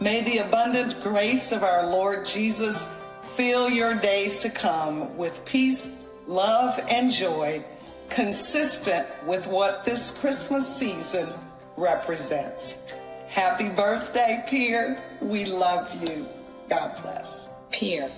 May 0.00 0.22
the 0.22 0.38
abundant 0.38 1.02
grace 1.02 1.52
of 1.52 1.62
our 1.62 1.86
Lord 1.86 2.24
Jesus 2.24 2.88
fill 3.22 3.68
your 3.68 3.94
days 3.94 4.38
to 4.40 4.50
come 4.50 5.16
with 5.16 5.44
peace, 5.44 6.02
love, 6.26 6.78
and 6.88 7.10
joy, 7.10 7.64
consistent 8.08 9.06
with 9.26 9.46
what 9.46 9.84
this 9.84 10.10
Christmas 10.18 10.66
season 10.66 11.32
represents. 11.76 12.98
Happy 13.28 13.68
birthday, 13.68 14.42
Pierre. 14.48 15.02
We 15.20 15.44
love 15.44 15.92
you. 16.02 16.26
God 16.68 16.96
bless. 17.02 17.48
Pierre, 17.70 18.10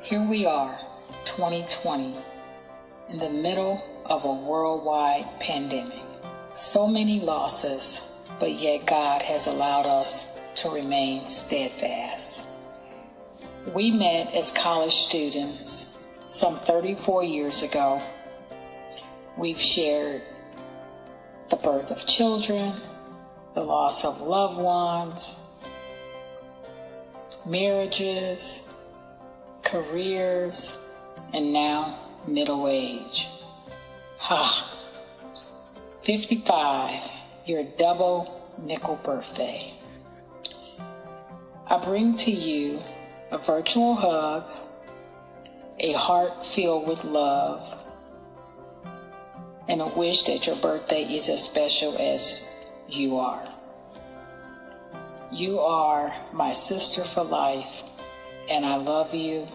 here 0.00 0.26
we 0.26 0.46
are, 0.46 0.78
2020, 1.28 2.16
in 3.10 3.18
the 3.18 3.28
middle 3.28 3.84
of 4.06 4.24
a 4.24 4.32
worldwide 4.32 5.26
pandemic. 5.40 6.02
So 6.54 6.88
many 6.88 7.20
losses, 7.20 8.16
but 8.40 8.52
yet 8.52 8.86
God 8.86 9.20
has 9.20 9.46
allowed 9.46 9.84
us 9.84 10.40
to 10.56 10.70
remain 10.70 11.26
steadfast. 11.26 12.48
We 13.74 13.90
met 13.90 14.32
as 14.32 14.52
college 14.52 14.94
students 14.94 16.08
some 16.30 16.56
34 16.56 17.24
years 17.24 17.62
ago. 17.62 18.00
We've 19.36 19.60
shared 19.60 20.22
the 21.50 21.56
birth 21.56 21.90
of 21.90 22.06
children, 22.06 22.72
the 23.54 23.62
loss 23.62 24.02
of 24.04 24.22
loved 24.22 24.58
ones, 24.58 25.36
marriages, 27.44 28.66
careers, 29.62 30.87
and 31.32 31.52
now 31.52 31.98
middle 32.26 32.68
age. 32.68 33.28
Ha! 34.18 34.74
55, 36.02 37.02
your 37.46 37.64
double 37.64 38.54
nickel 38.58 38.96
birthday. 39.04 39.74
I 41.66 41.78
bring 41.84 42.16
to 42.18 42.30
you 42.30 42.80
a 43.30 43.38
virtual 43.38 43.94
hug, 43.94 44.44
a 45.78 45.92
heart 45.92 46.46
filled 46.46 46.88
with 46.88 47.04
love, 47.04 47.84
and 49.68 49.82
a 49.82 49.86
wish 49.86 50.22
that 50.22 50.46
your 50.46 50.56
birthday 50.56 51.02
is 51.02 51.28
as 51.28 51.44
special 51.44 51.96
as 51.98 52.42
you 52.88 53.18
are. 53.18 53.44
You 55.30 55.60
are 55.60 56.10
my 56.32 56.52
sister 56.52 57.04
for 57.04 57.22
life, 57.22 57.82
and 58.48 58.64
I 58.64 58.76
love 58.76 59.14
you. 59.14 59.46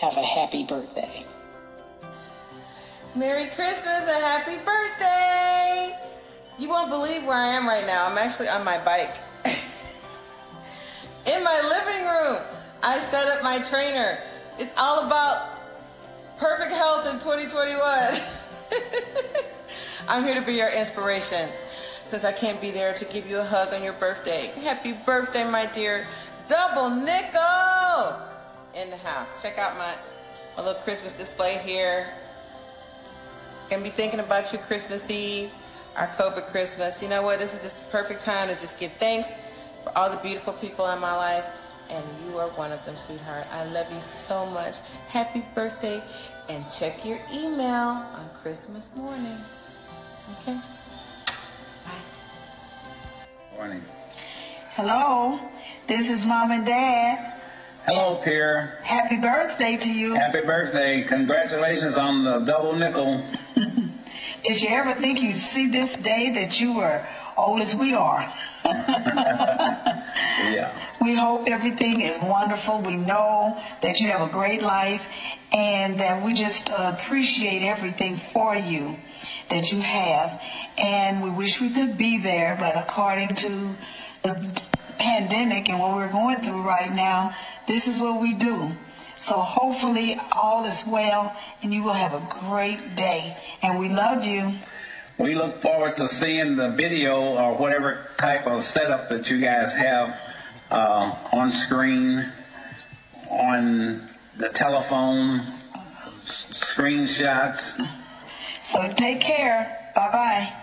Have 0.00 0.16
a 0.16 0.24
happy 0.24 0.64
birthday. 0.64 1.26
Merry 3.14 3.48
Christmas 3.48 4.08
and 4.08 4.22
happy 4.24 4.56
birthday! 4.64 5.94
You 6.58 6.70
won't 6.70 6.88
believe 6.88 7.26
where 7.26 7.36
I 7.36 7.48
am 7.48 7.68
right 7.68 7.86
now. 7.86 8.06
I'm 8.06 8.16
actually 8.16 8.48
on 8.48 8.64
my 8.64 8.82
bike. 8.82 9.14
In 11.26 11.44
my 11.44 11.60
living 11.68 12.06
room, 12.06 12.38
I 12.82 12.98
set 12.98 13.28
up 13.28 13.42
my 13.42 13.58
trainer. 13.60 14.16
It's 14.58 14.74
all 14.78 15.06
about 15.06 15.50
perfect 16.38 16.72
health 16.72 17.06
in 17.06 17.18
2021. 17.18 17.76
I'm 20.08 20.24
here 20.24 20.34
to 20.34 20.40
be 20.40 20.54
your 20.54 20.70
inspiration 20.70 21.46
since 22.04 22.24
I 22.24 22.32
can't 22.32 22.58
be 22.58 22.70
there 22.70 22.94
to 22.94 23.04
give 23.04 23.28
you 23.28 23.38
a 23.40 23.44
hug 23.44 23.74
on 23.74 23.84
your 23.84 23.92
birthday. 23.92 24.50
Happy 24.62 24.92
birthday, 24.92 25.44
my 25.44 25.66
dear. 25.66 26.06
Double 26.46 26.88
nickel 26.88 28.29
in 28.74 28.90
the 28.90 28.96
house. 28.96 29.42
Check 29.42 29.58
out 29.58 29.76
my, 29.76 29.94
my 30.56 30.64
little 30.64 30.80
Christmas 30.82 31.16
display 31.16 31.58
here. 31.58 32.06
Gonna 33.68 33.82
be 33.82 33.90
thinking 33.90 34.20
about 34.20 34.52
you 34.52 34.58
Christmas 34.58 35.10
Eve, 35.10 35.50
our 35.96 36.08
COVID 36.08 36.46
Christmas. 36.46 37.02
You 37.02 37.08
know 37.08 37.22
what? 37.22 37.38
This 37.38 37.54
is 37.54 37.62
just 37.62 37.84
a 37.84 37.86
perfect 37.86 38.20
time 38.20 38.48
to 38.48 38.54
just 38.54 38.78
give 38.78 38.92
thanks 38.92 39.34
for 39.84 39.96
all 39.96 40.10
the 40.10 40.16
beautiful 40.18 40.52
people 40.54 40.90
in 40.90 41.00
my 41.00 41.14
life. 41.14 41.44
And 41.90 42.04
you 42.24 42.38
are 42.38 42.48
one 42.50 42.70
of 42.70 42.84
them, 42.84 42.96
sweetheart. 42.96 43.46
I 43.52 43.64
love 43.66 43.92
you 43.92 44.00
so 44.00 44.46
much. 44.46 44.78
Happy 45.08 45.44
birthday. 45.54 46.00
And 46.48 46.64
check 46.70 47.04
your 47.04 47.18
email 47.32 47.88
on 47.88 48.28
Christmas 48.42 48.90
morning. 48.94 49.36
Okay? 50.40 50.58
Bye. 51.84 51.92
Morning. 53.56 53.82
Hello, 54.70 55.38
this 55.88 56.08
is 56.08 56.24
mom 56.24 56.52
and 56.52 56.64
dad. 56.64 57.39
Hello, 57.86 58.20
Pierre. 58.22 58.78
Happy 58.82 59.16
birthday 59.16 59.76
to 59.78 59.92
you. 59.92 60.14
Happy 60.14 60.42
birthday. 60.42 61.02
Congratulations 61.02 61.96
on 61.96 62.24
the 62.24 62.40
double 62.40 62.76
nickel. 62.76 63.24
Did 64.44 64.62
you 64.62 64.68
ever 64.68 64.92
think 64.94 65.22
you'd 65.22 65.34
see 65.34 65.66
this 65.66 65.96
day 65.96 66.30
that 66.30 66.60
you 66.60 66.74
were 66.74 67.04
old 67.38 67.62
as 67.62 67.74
we 67.74 67.94
are? 67.94 68.30
yeah. 68.64 70.70
We 71.00 71.14
hope 71.14 71.48
everything 71.48 72.02
is 72.02 72.18
wonderful. 72.22 72.82
We 72.82 72.96
know 72.96 73.58
that 73.80 74.00
you 74.00 74.08
have 74.08 74.28
a 74.28 74.30
great 74.30 74.62
life 74.62 75.08
and 75.50 75.98
that 76.00 76.22
we 76.22 76.34
just 76.34 76.70
appreciate 76.76 77.62
everything 77.62 78.16
for 78.16 78.54
you 78.54 78.98
that 79.48 79.72
you 79.72 79.80
have. 79.80 80.40
And 80.76 81.22
we 81.22 81.30
wish 81.30 81.60
we 81.60 81.70
could 81.70 81.96
be 81.96 82.18
there, 82.18 82.56
but 82.60 82.76
according 82.76 83.34
to 83.36 83.74
the 84.22 84.62
pandemic 84.98 85.70
and 85.70 85.80
what 85.80 85.96
we're 85.96 86.12
going 86.12 86.40
through 86.40 86.62
right 86.62 86.92
now, 86.92 87.34
this 87.70 87.86
is 87.86 88.00
what 88.00 88.20
we 88.20 88.34
do. 88.34 88.72
So 89.20 89.34
hopefully 89.34 90.18
all 90.32 90.64
is 90.64 90.84
well 90.84 91.36
and 91.62 91.72
you 91.72 91.84
will 91.84 91.92
have 91.92 92.14
a 92.14 92.26
great 92.48 92.96
day. 92.96 93.36
And 93.62 93.78
we 93.78 93.88
love 93.88 94.24
you. 94.24 94.52
We 95.18 95.36
look 95.36 95.54
forward 95.56 95.94
to 95.96 96.08
seeing 96.08 96.56
the 96.56 96.70
video 96.70 97.16
or 97.16 97.54
whatever 97.54 98.08
type 98.16 98.48
of 98.48 98.64
setup 98.64 99.08
that 99.10 99.30
you 99.30 99.40
guys 99.40 99.72
have 99.74 100.18
uh, 100.70 101.14
on 101.32 101.52
screen 101.52 102.26
on 103.30 104.08
the 104.36 104.48
telephone, 104.48 105.42
screenshots. 106.24 107.80
So 108.62 108.92
take 108.94 109.20
care. 109.20 109.92
Bye 109.94 110.10
bye. 110.10 110.59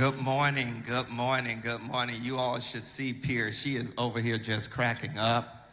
Good 0.00 0.16
morning, 0.16 0.82
good 0.86 1.10
morning, 1.10 1.60
good 1.62 1.82
morning. 1.82 2.16
You 2.22 2.38
all 2.38 2.58
should 2.58 2.84
see 2.84 3.12
Pierre. 3.12 3.52
She 3.52 3.76
is 3.76 3.92
over 3.98 4.18
here 4.18 4.38
just 4.38 4.70
cracking 4.70 5.18
up, 5.18 5.70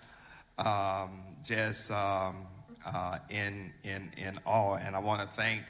um, 0.57 1.21
just 1.45 1.89
um, 1.91 2.45
uh, 2.85 3.19
in, 3.29 3.71
in, 3.85 4.11
in 4.17 4.37
awe. 4.43 4.79
And 4.83 4.97
I 4.97 4.99
want 4.99 5.21
to 5.21 5.27
thank 5.37 5.61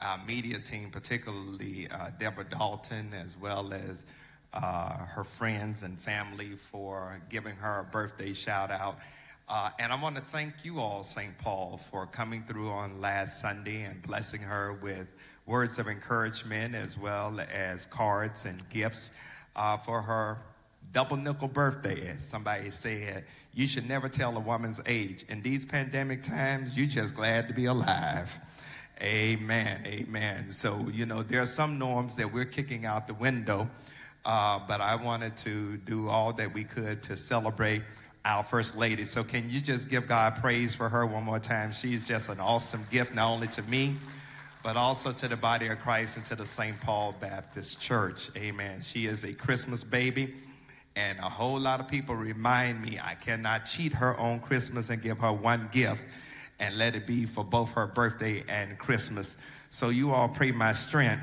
our 0.00 0.16
media 0.24 0.58
team, 0.58 0.88
particularly 0.90 1.88
uh, 1.90 2.08
Deborah 2.18 2.46
Dalton, 2.48 3.12
as 3.12 3.36
well 3.36 3.74
as 3.74 4.06
uh, 4.54 4.96
her 4.96 5.24
friends 5.24 5.82
and 5.82 5.98
family, 5.98 6.56
for 6.56 7.20
giving 7.28 7.56
her 7.56 7.80
a 7.80 7.84
birthday 7.84 8.32
shout 8.32 8.70
out. 8.70 8.96
Uh, 9.46 9.72
and 9.78 9.92
I 9.92 10.02
want 10.02 10.16
to 10.16 10.22
thank 10.22 10.64
you 10.64 10.80
all, 10.80 11.02
St. 11.02 11.36
Paul, 11.36 11.78
for 11.90 12.06
coming 12.06 12.42
through 12.44 12.70
on 12.70 12.98
last 12.98 13.42
Sunday 13.42 13.82
and 13.82 14.00
blessing 14.00 14.40
her 14.40 14.72
with 14.72 15.06
words 15.46 15.78
of 15.78 15.88
encouragement 15.88 16.74
as 16.74 16.98
well 16.98 17.40
as 17.52 17.86
cards 17.86 18.44
and 18.44 18.68
gifts 18.68 19.10
uh, 19.54 19.76
for 19.76 20.02
her 20.02 20.38
double 20.92 21.16
nickel 21.16 21.48
birthday. 21.48 22.08
As 22.08 22.24
somebody 22.24 22.70
said, 22.70 23.24
you 23.54 23.66
should 23.66 23.88
never 23.88 24.08
tell 24.08 24.36
a 24.36 24.40
woman's 24.40 24.80
age. 24.86 25.24
In 25.28 25.42
these 25.42 25.64
pandemic 25.64 26.22
times, 26.22 26.76
you're 26.76 26.86
just 26.86 27.14
glad 27.14 27.48
to 27.48 27.54
be 27.54 27.66
alive. 27.66 28.36
Amen. 29.00 29.82
Amen. 29.86 30.50
So, 30.50 30.88
you 30.92 31.06
know, 31.06 31.22
there 31.22 31.42
are 31.42 31.46
some 31.46 31.78
norms 31.78 32.16
that 32.16 32.32
we're 32.32 32.46
kicking 32.46 32.86
out 32.86 33.06
the 33.06 33.14
window, 33.14 33.68
uh, 34.24 34.60
but 34.66 34.80
I 34.80 34.96
wanted 34.96 35.36
to 35.38 35.76
do 35.78 36.08
all 36.08 36.32
that 36.34 36.54
we 36.54 36.64
could 36.64 37.02
to 37.04 37.16
celebrate 37.16 37.82
our 38.24 38.42
First 38.42 38.74
Lady. 38.74 39.04
So, 39.04 39.22
can 39.22 39.50
you 39.50 39.60
just 39.60 39.90
give 39.90 40.08
God 40.08 40.36
praise 40.36 40.74
for 40.74 40.88
her 40.88 41.04
one 41.04 41.24
more 41.24 41.38
time? 41.38 41.72
She's 41.72 42.08
just 42.08 42.30
an 42.30 42.40
awesome 42.40 42.86
gift, 42.90 43.14
not 43.14 43.30
only 43.30 43.48
to 43.48 43.62
me, 43.64 43.96
but 44.66 44.76
also 44.76 45.12
to 45.12 45.28
the 45.28 45.36
body 45.36 45.68
of 45.68 45.78
Christ 45.78 46.16
and 46.16 46.26
to 46.26 46.34
the 46.34 46.44
St. 46.44 46.80
Paul 46.80 47.14
Baptist 47.20 47.80
Church. 47.80 48.30
Amen. 48.36 48.80
She 48.80 49.06
is 49.06 49.22
a 49.22 49.32
Christmas 49.32 49.84
baby. 49.84 50.34
And 50.96 51.20
a 51.20 51.28
whole 51.28 51.60
lot 51.60 51.78
of 51.78 51.86
people 51.86 52.16
remind 52.16 52.82
me 52.82 52.98
I 53.00 53.14
cannot 53.14 53.66
cheat 53.66 53.92
her 53.92 54.16
on 54.16 54.40
Christmas 54.40 54.90
and 54.90 55.00
give 55.00 55.18
her 55.18 55.32
one 55.32 55.68
gift 55.70 56.04
and 56.58 56.76
let 56.76 56.96
it 56.96 57.06
be 57.06 57.26
for 57.26 57.44
both 57.44 57.70
her 57.74 57.86
birthday 57.86 58.42
and 58.48 58.76
Christmas. 58.76 59.36
So 59.70 59.90
you 59.90 60.10
all 60.10 60.28
pray 60.28 60.50
my 60.50 60.72
strength 60.72 61.22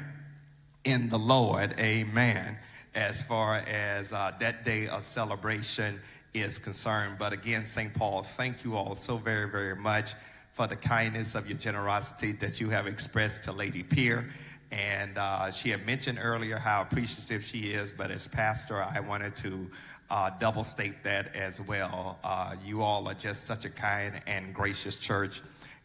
in 0.86 1.10
the 1.10 1.20
Lord. 1.20 1.76
Amen. 1.78 2.58
As 2.96 3.22
far 3.24 3.56
as 3.58 4.14
uh, 4.14 4.32
that 4.40 4.64
day 4.64 4.88
of 4.88 5.04
celebration 5.04 6.00
is 6.34 6.58
concerned. 6.60 7.18
But 7.20 7.34
again, 7.34 7.66
St. 7.66 7.94
Paul, 7.94 8.24
thank 8.24 8.64
you 8.64 8.78
all 8.78 8.96
so 8.96 9.18
very, 9.18 9.50
very 9.50 9.76
much 9.76 10.14
for 10.54 10.68
the 10.68 10.76
kindness 10.76 11.36
of 11.36 11.48
your 11.48 11.58
generosity 11.58 12.32
that 12.34 12.62
you 12.62 12.70
have 12.70 12.88
expressed 12.88 13.44
to 13.44 13.52
Lady 13.52 13.84
Pierre. 13.84 14.30
And 14.72 15.18
uh, 15.18 15.52
she 15.52 15.70
had 15.70 15.86
mentioned 15.86 16.20
earlier 16.22 16.58
how 16.58 16.82
appreciative 16.82 17.44
she 17.44 17.72
is, 17.72 17.92
but 17.92 18.10
as 18.12 18.28
pastor, 18.28 18.82
I 18.82 19.00
wanted 19.00 19.36
to 19.38 19.70
uh, 20.10 20.32
double 20.40 20.64
state 20.64 21.04
that 21.04 21.36
as 21.36 21.60
well. 21.62 22.20
Uh, 22.24 22.56
you 22.64 22.82
all 22.82 23.08
are 23.08 23.14
just 23.16 23.46
such 23.46 23.66
a 23.66 23.70
kind 23.70 24.22
and 24.28 24.54
gracious 24.54 24.96
church, 24.96 25.42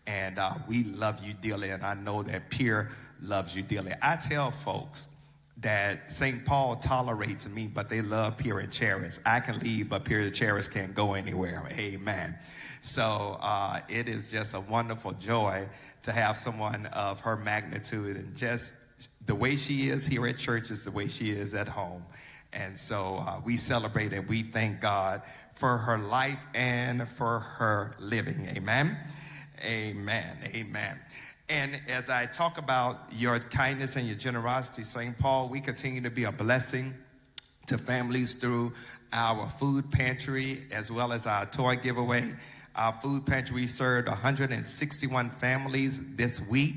and 0.06 0.38
uh, 0.38 0.54
we 0.66 0.84
love 0.84 1.22
you 1.24 1.34
dearly, 1.34 1.70
and 1.70 1.82
I 1.82 1.94
know 1.94 2.22
that 2.24 2.48
Pierre 2.50 2.90
loves 3.22 3.56
you 3.56 3.62
dearly. 3.62 3.92
I 4.02 4.16
tell 4.16 4.50
folks 4.50 5.08
that 5.60 6.10
St. 6.10 6.44
Paul 6.44 6.76
tolerates 6.76 7.48
me, 7.48 7.66
but 7.66 7.88
they 7.88 8.00
love 8.00 8.36
Pierre 8.36 8.60
and 8.60 8.72
Charis. 8.72 9.18
I 9.26 9.40
can 9.40 9.58
leave, 9.58 9.88
but 9.88 10.04
Pierre 10.04 10.20
and 10.20 10.34
Charis 10.34 10.68
can't 10.68 10.94
go 10.94 11.14
anywhere. 11.14 11.66
Amen. 11.72 12.36
So 12.88 13.38
uh, 13.42 13.80
it 13.90 14.08
is 14.08 14.30
just 14.30 14.54
a 14.54 14.60
wonderful 14.60 15.12
joy 15.12 15.68
to 16.04 16.12
have 16.12 16.38
someone 16.38 16.86
of 16.86 17.20
her 17.20 17.36
magnitude 17.36 18.16
and 18.16 18.34
just 18.34 18.72
the 19.26 19.34
way 19.34 19.56
she 19.56 19.90
is 19.90 20.06
here 20.06 20.26
at 20.26 20.38
church 20.38 20.70
is 20.70 20.84
the 20.84 20.90
way 20.90 21.06
she 21.06 21.30
is 21.30 21.52
at 21.52 21.68
home. 21.68 22.02
And 22.54 22.76
so 22.78 23.16
uh, 23.16 23.40
we 23.44 23.58
celebrate 23.58 24.14
and 24.14 24.26
we 24.26 24.42
thank 24.42 24.80
God 24.80 25.20
for 25.54 25.76
her 25.76 25.98
life 25.98 26.42
and 26.54 27.06
for 27.06 27.40
her 27.40 27.94
living. 27.98 28.48
Amen. 28.56 28.96
Amen. 29.62 30.38
Amen. 30.46 30.98
And 31.50 31.78
as 31.88 32.08
I 32.08 32.24
talk 32.24 32.56
about 32.56 33.12
your 33.12 33.38
kindness 33.38 33.96
and 33.96 34.06
your 34.06 34.16
generosity, 34.16 34.82
St. 34.82 35.16
Paul, 35.18 35.50
we 35.50 35.60
continue 35.60 36.00
to 36.00 36.10
be 36.10 36.24
a 36.24 36.32
blessing 36.32 36.94
to 37.66 37.76
families 37.76 38.32
through 38.32 38.72
our 39.12 39.50
food 39.50 39.90
pantry 39.90 40.64
as 40.72 40.90
well 40.90 41.12
as 41.12 41.26
our 41.26 41.44
toy 41.44 41.76
giveaway. 41.76 42.34
Our 42.74 42.92
food 43.00 43.26
pantry 43.26 43.54
we 43.54 43.66
served 43.66 44.08
161 44.08 45.30
families 45.30 46.00
this 46.14 46.40
week. 46.40 46.76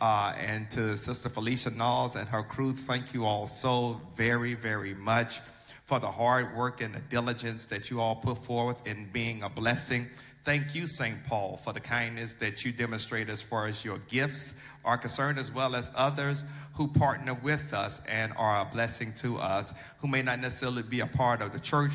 Uh, 0.00 0.34
and 0.38 0.70
to 0.70 0.96
Sister 0.96 1.28
Felicia 1.28 1.70
Knowles 1.70 2.16
and 2.16 2.26
her 2.28 2.42
crew, 2.42 2.72
thank 2.72 3.12
you 3.12 3.26
all 3.26 3.46
so 3.46 4.00
very, 4.16 4.54
very 4.54 4.94
much 4.94 5.40
for 5.84 5.98
the 5.98 6.10
hard 6.10 6.56
work 6.56 6.80
and 6.80 6.94
the 6.94 7.00
diligence 7.00 7.66
that 7.66 7.90
you 7.90 8.00
all 8.00 8.16
put 8.16 8.38
forth 8.38 8.80
in 8.86 9.10
being 9.12 9.42
a 9.42 9.48
blessing. 9.50 10.08
Thank 10.42 10.74
you, 10.74 10.86
St. 10.86 11.22
Paul, 11.24 11.58
for 11.58 11.74
the 11.74 11.80
kindness 11.80 12.32
that 12.34 12.64
you 12.64 12.72
demonstrate 12.72 13.28
as 13.28 13.42
far 13.42 13.66
as 13.66 13.84
your 13.84 13.98
gifts 14.08 14.54
are 14.86 14.96
concerned, 14.96 15.38
as 15.38 15.52
well 15.52 15.74
as 15.74 15.90
others 15.94 16.44
who 16.74 16.88
partner 16.88 17.34
with 17.34 17.74
us 17.74 18.00
and 18.08 18.32
are 18.36 18.62
a 18.62 18.64
blessing 18.64 19.12
to 19.18 19.36
us, 19.36 19.74
who 19.98 20.08
may 20.08 20.22
not 20.22 20.40
necessarily 20.40 20.82
be 20.82 21.00
a 21.00 21.06
part 21.06 21.42
of 21.42 21.52
the 21.52 21.60
church, 21.60 21.92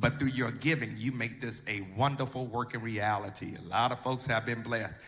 but 0.00 0.18
through 0.18 0.28
your 0.28 0.50
giving, 0.50 0.96
you 0.96 1.12
make 1.12 1.40
this 1.40 1.62
a 1.68 1.82
wonderful 1.96 2.46
working 2.46 2.80
reality. 2.80 3.54
A 3.56 3.68
lot 3.68 3.92
of 3.92 4.00
folks 4.00 4.24
have 4.26 4.46
been 4.46 4.62
blessed. 4.62 4.98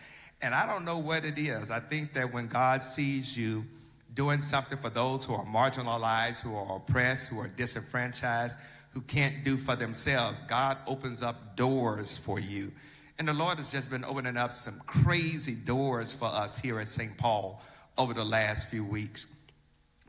And 0.41 0.53
I 0.53 0.67
don't 0.67 0.85
know 0.85 0.99
what 0.99 1.25
it 1.25 1.39
is. 1.39 1.71
I 1.71 1.79
think 1.79 2.13
that 2.13 2.31
when 2.31 2.47
God 2.47 2.83
sees 2.83 3.35
you 3.35 3.65
doing 4.13 4.39
something 4.39 4.77
for 4.77 4.91
those 4.91 5.25
who 5.25 5.33
are 5.33 5.45
marginalized, 5.45 6.41
who 6.41 6.55
are 6.55 6.77
oppressed, 6.77 7.29
who 7.29 7.39
are 7.39 7.47
disenfranchised, 7.47 8.57
who 8.91 9.01
can't 9.01 9.43
do 9.43 9.57
for 9.57 9.75
themselves, 9.75 10.41
God 10.41 10.77
opens 10.85 11.23
up 11.23 11.55
doors 11.55 12.15
for 12.15 12.39
you. 12.39 12.71
And 13.17 13.27
the 13.27 13.33
Lord 13.33 13.57
has 13.57 13.71
just 13.71 13.89
been 13.89 14.05
opening 14.05 14.37
up 14.37 14.51
some 14.51 14.79
crazy 14.85 15.55
doors 15.55 16.13
for 16.13 16.27
us 16.27 16.59
here 16.59 16.79
at 16.79 16.87
St. 16.87 17.17
Paul 17.17 17.63
over 17.97 18.13
the 18.13 18.23
last 18.23 18.69
few 18.69 18.83
weeks. 18.83 19.25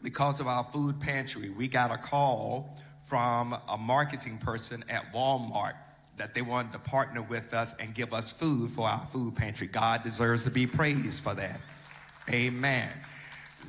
Because 0.02 0.40
of 0.40 0.46
our 0.46 0.64
food 0.64 1.00
pantry, 1.00 1.48
we 1.48 1.68
got 1.68 1.90
a 1.90 1.96
call 1.96 2.78
from 3.06 3.56
a 3.68 3.76
marketing 3.76 4.38
person 4.38 4.84
at 4.88 5.12
Walmart 5.12 5.74
that 6.16 6.34
they 6.34 6.42
wanted 6.42 6.72
to 6.72 6.78
partner 6.78 7.22
with 7.22 7.52
us 7.52 7.74
and 7.78 7.94
give 7.94 8.14
us 8.14 8.32
food 8.32 8.70
for 8.70 8.88
our 8.88 9.06
food 9.12 9.34
pantry. 9.34 9.66
God 9.66 10.02
deserves 10.02 10.44
to 10.44 10.50
be 10.50 10.66
praised 10.66 11.22
for 11.22 11.34
that. 11.34 11.60
Amen. 12.30 12.90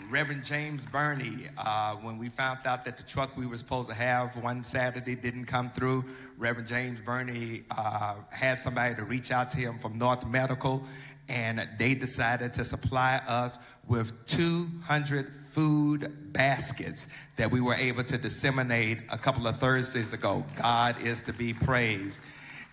Reverend 0.09 0.45
James 0.45 0.85
Burney, 0.85 1.47
uh, 1.57 1.95
when 1.95 2.17
we 2.17 2.29
found 2.29 2.59
out 2.65 2.85
that 2.85 2.97
the 2.97 3.03
truck 3.03 3.35
we 3.35 3.47
were 3.47 3.57
supposed 3.57 3.89
to 3.89 3.95
have 3.95 4.35
one 4.37 4.63
Saturday 4.63 5.15
didn't 5.15 5.45
come 5.45 5.69
through, 5.71 6.05
Reverend 6.37 6.67
James 6.67 6.99
Burney 7.01 7.63
uh, 7.71 8.15
had 8.29 8.59
somebody 8.59 8.93
to 8.95 9.03
reach 9.03 9.31
out 9.31 9.49
to 9.51 9.57
him 9.57 9.79
from 9.79 9.97
North 9.97 10.25
Medical, 10.27 10.83
and 11.27 11.67
they 11.79 11.95
decided 11.95 12.53
to 12.53 12.65
supply 12.65 13.21
us 13.27 13.57
with 13.87 14.13
200 14.27 15.33
food 15.55 16.11
baskets 16.33 17.07
that 17.37 17.49
we 17.49 17.61
were 17.61 17.75
able 17.75 18.03
to 18.03 18.17
disseminate 18.17 18.97
a 19.09 19.17
couple 19.17 19.47
of 19.47 19.57
Thursdays 19.57 20.11
ago. 20.11 20.43
God 20.57 21.01
is 21.01 21.21
to 21.21 21.31
be 21.31 21.53
praised. 21.53 22.19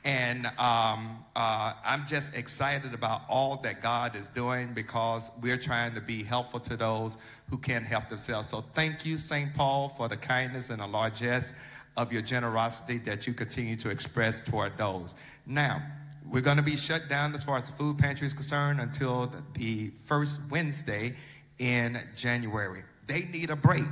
And 0.02 0.46
um, 0.58 1.24
uh, 1.36 1.74
I'm 1.84 2.04
just 2.08 2.34
excited 2.34 2.92
about 2.92 3.22
all 3.28 3.58
that 3.58 3.80
God 3.80 4.16
is 4.16 4.28
doing 4.30 4.74
because 4.74 5.30
we're 5.40 5.58
trying 5.58 5.94
to 5.94 6.00
be 6.00 6.24
helpful 6.24 6.58
to 6.58 6.76
those 6.76 7.16
who 7.48 7.56
can't 7.56 7.86
help 7.86 8.08
themselves. 8.08 8.48
So 8.48 8.62
thank 8.62 9.06
you, 9.06 9.16
St. 9.16 9.54
Paul, 9.54 9.88
for 9.88 10.08
the 10.08 10.16
kindness 10.16 10.70
and 10.70 10.80
the 10.80 10.86
largesse 10.88 11.52
of 11.96 12.12
your 12.12 12.22
generosity 12.22 12.98
that 12.98 13.28
you 13.28 13.32
continue 13.32 13.76
to 13.76 13.90
express 13.90 14.40
toward 14.40 14.76
those. 14.76 15.14
Now, 15.46 15.80
we're 16.28 16.40
going 16.40 16.56
to 16.56 16.64
be 16.64 16.76
shut 16.76 17.08
down 17.08 17.32
as 17.34 17.44
far 17.44 17.58
as 17.58 17.66
the 17.66 17.72
food 17.72 17.98
pantry 17.98 18.26
is 18.26 18.34
concerned 18.34 18.80
until 18.80 19.32
the 19.54 19.92
first 20.04 20.40
Wednesday 20.50 21.14
in 21.62 22.02
January. 22.16 22.82
They 23.06 23.22
need 23.22 23.50
a 23.50 23.56
break. 23.56 23.86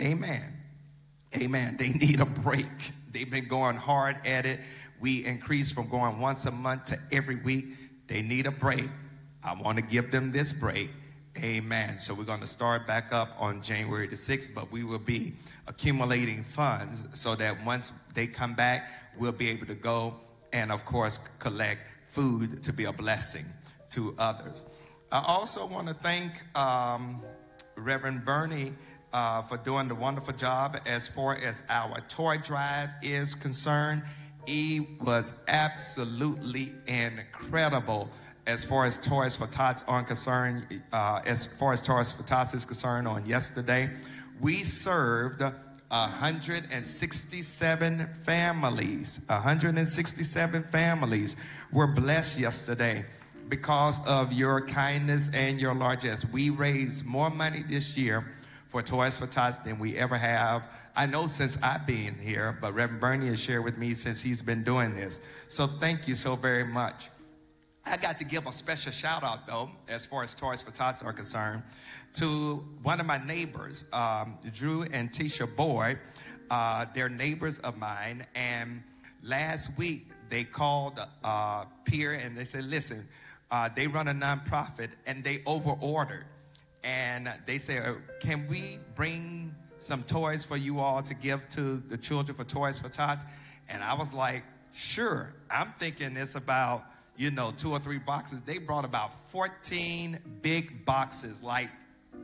Amen. 0.00 0.56
Amen. 1.36 1.76
They 1.76 1.90
need 1.90 2.20
a 2.20 2.24
break. 2.24 2.92
They've 3.12 3.30
been 3.30 3.48
going 3.48 3.76
hard 3.76 4.16
at 4.24 4.46
it. 4.46 4.60
We 4.98 5.26
increased 5.26 5.74
from 5.74 5.90
going 5.90 6.20
once 6.20 6.46
a 6.46 6.50
month 6.50 6.86
to 6.86 6.98
every 7.12 7.36
week. 7.36 7.66
They 8.06 8.22
need 8.22 8.46
a 8.46 8.50
break. 8.50 8.88
I 9.44 9.52
want 9.52 9.76
to 9.76 9.82
give 9.82 10.10
them 10.10 10.32
this 10.32 10.52
break. 10.52 10.88
Amen. 11.38 11.98
So 11.98 12.14
we're 12.14 12.24
going 12.24 12.40
to 12.40 12.46
start 12.46 12.86
back 12.86 13.12
up 13.12 13.36
on 13.38 13.60
January 13.60 14.06
the 14.06 14.16
6th, 14.16 14.54
but 14.54 14.72
we 14.72 14.82
will 14.82 14.98
be 14.98 15.34
accumulating 15.66 16.42
funds 16.42 17.04
so 17.12 17.34
that 17.34 17.62
once 17.62 17.92
they 18.14 18.26
come 18.26 18.54
back, 18.54 18.90
we'll 19.18 19.32
be 19.32 19.50
able 19.50 19.66
to 19.66 19.74
go 19.74 20.14
and, 20.54 20.72
of 20.72 20.86
course, 20.86 21.20
collect 21.38 21.80
food 22.06 22.64
to 22.64 22.72
be 22.72 22.84
a 22.84 22.92
blessing 22.92 23.44
to 23.90 24.14
others. 24.18 24.64
I 25.12 25.24
also 25.26 25.66
want 25.66 25.88
to 25.88 25.94
thank 25.94 26.34
um, 26.56 27.20
Reverend 27.74 28.24
Bernie 28.24 28.72
uh, 29.12 29.42
for 29.42 29.56
doing 29.56 29.88
the 29.88 29.94
wonderful 29.94 30.34
job 30.34 30.78
as 30.86 31.08
far 31.08 31.36
as 31.36 31.64
our 31.68 32.00
toy 32.02 32.38
drive 32.38 32.90
is 33.02 33.34
concerned. 33.34 34.04
He 34.46 34.86
was 35.00 35.34
absolutely 35.48 36.72
incredible 36.86 38.08
as 38.46 38.62
far 38.62 38.84
as 38.84 38.98
Toys 38.98 39.34
for 39.34 39.48
Tots 39.48 39.82
are 39.88 40.04
concerned. 40.04 40.80
Uh, 40.92 41.22
as 41.26 41.46
far 41.46 41.72
as 41.72 41.82
Toys 41.82 42.12
for 42.12 42.22
Tots 42.22 42.54
is 42.54 42.64
concerned, 42.64 43.08
on 43.08 43.26
yesterday, 43.26 43.90
we 44.40 44.62
served 44.62 45.40
167 45.40 48.08
families. 48.22 49.20
167 49.26 50.62
families 50.64 51.34
were 51.72 51.88
blessed 51.88 52.38
yesterday 52.38 53.04
because 53.50 54.00
of 54.06 54.32
your 54.32 54.60
kindness 54.60 55.28
and 55.34 55.60
your 55.60 55.74
largesse. 55.74 56.24
We 56.32 56.50
raised 56.50 57.04
more 57.04 57.28
money 57.28 57.64
this 57.68 57.98
year 57.98 58.24
for 58.68 58.82
Toys 58.82 59.18
for 59.18 59.26
Tots 59.26 59.58
than 59.58 59.78
we 59.80 59.98
ever 59.98 60.16
have. 60.16 60.68
I 60.94 61.06
know 61.06 61.26
since 61.26 61.58
I've 61.62 61.84
been 61.86 62.14
here, 62.14 62.56
but 62.60 62.72
Reverend 62.74 63.00
Bernie 63.00 63.26
has 63.26 63.40
shared 63.40 63.64
with 63.64 63.76
me 63.76 63.94
since 63.94 64.22
he's 64.22 64.40
been 64.40 64.62
doing 64.62 64.94
this. 64.94 65.20
So 65.48 65.66
thank 65.66 66.06
you 66.06 66.14
so 66.14 66.36
very 66.36 66.64
much. 66.64 67.10
I 67.84 67.96
got 67.96 68.18
to 68.18 68.24
give 68.24 68.46
a 68.46 68.52
special 68.52 68.92
shout 68.92 69.24
out, 69.24 69.46
though, 69.46 69.68
as 69.88 70.06
far 70.06 70.22
as 70.22 70.34
Toys 70.34 70.62
for 70.62 70.70
Tots 70.70 71.02
are 71.02 71.12
concerned, 71.12 71.62
to 72.14 72.64
one 72.82 73.00
of 73.00 73.06
my 73.06 73.18
neighbors, 73.24 73.84
um, 73.92 74.38
Drew 74.52 74.82
and 74.92 75.10
Tisha 75.10 75.48
Boyd. 75.56 75.98
Uh, 76.50 76.86
they're 76.94 77.08
neighbors 77.08 77.58
of 77.60 77.76
mine, 77.78 78.26
and 78.34 78.82
last 79.22 79.76
week 79.76 80.08
they 80.28 80.44
called 80.44 81.00
uh, 81.24 81.64
Pierre 81.84 82.12
and 82.12 82.36
they 82.36 82.44
said, 82.44 82.64
listen, 82.64 83.06
uh, 83.50 83.68
they 83.74 83.86
run 83.86 84.08
a 84.08 84.14
nonprofit 84.14 84.90
and 85.06 85.24
they 85.24 85.42
overordered. 85.46 86.26
And 86.82 87.30
they 87.46 87.58
said, 87.58 87.96
can 88.20 88.46
we 88.48 88.78
bring 88.94 89.54
some 89.78 90.02
toys 90.02 90.44
for 90.44 90.56
you 90.56 90.80
all 90.80 91.02
to 91.02 91.14
give 91.14 91.48
to 91.50 91.82
the 91.88 91.98
children 91.98 92.36
for 92.36 92.44
Toys 92.44 92.78
for 92.78 92.88
Tots? 92.88 93.24
And 93.68 93.82
I 93.82 93.94
was 93.94 94.14
like, 94.14 94.44
sure. 94.72 95.34
I'm 95.50 95.74
thinking 95.78 96.16
it's 96.16 96.36
about 96.36 96.84
you 97.20 97.30
know, 97.30 97.52
two 97.54 97.70
or 97.70 97.78
three 97.78 97.98
boxes. 97.98 98.40
They 98.46 98.56
brought 98.56 98.86
about 98.86 99.12
14 99.28 100.18
big 100.40 100.86
boxes, 100.86 101.42
like 101.42 101.68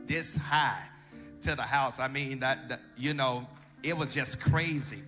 this 0.07 0.35
high, 0.35 0.81
to 1.43 1.55
the 1.55 1.61
house. 1.61 1.99
I 1.99 2.07
mean, 2.07 2.39
that, 2.39 2.67
that 2.69 2.81
you 2.97 3.13
know, 3.13 3.45
it 3.83 3.95
was 3.95 4.11
just 4.11 4.39
crazy. 4.39 5.03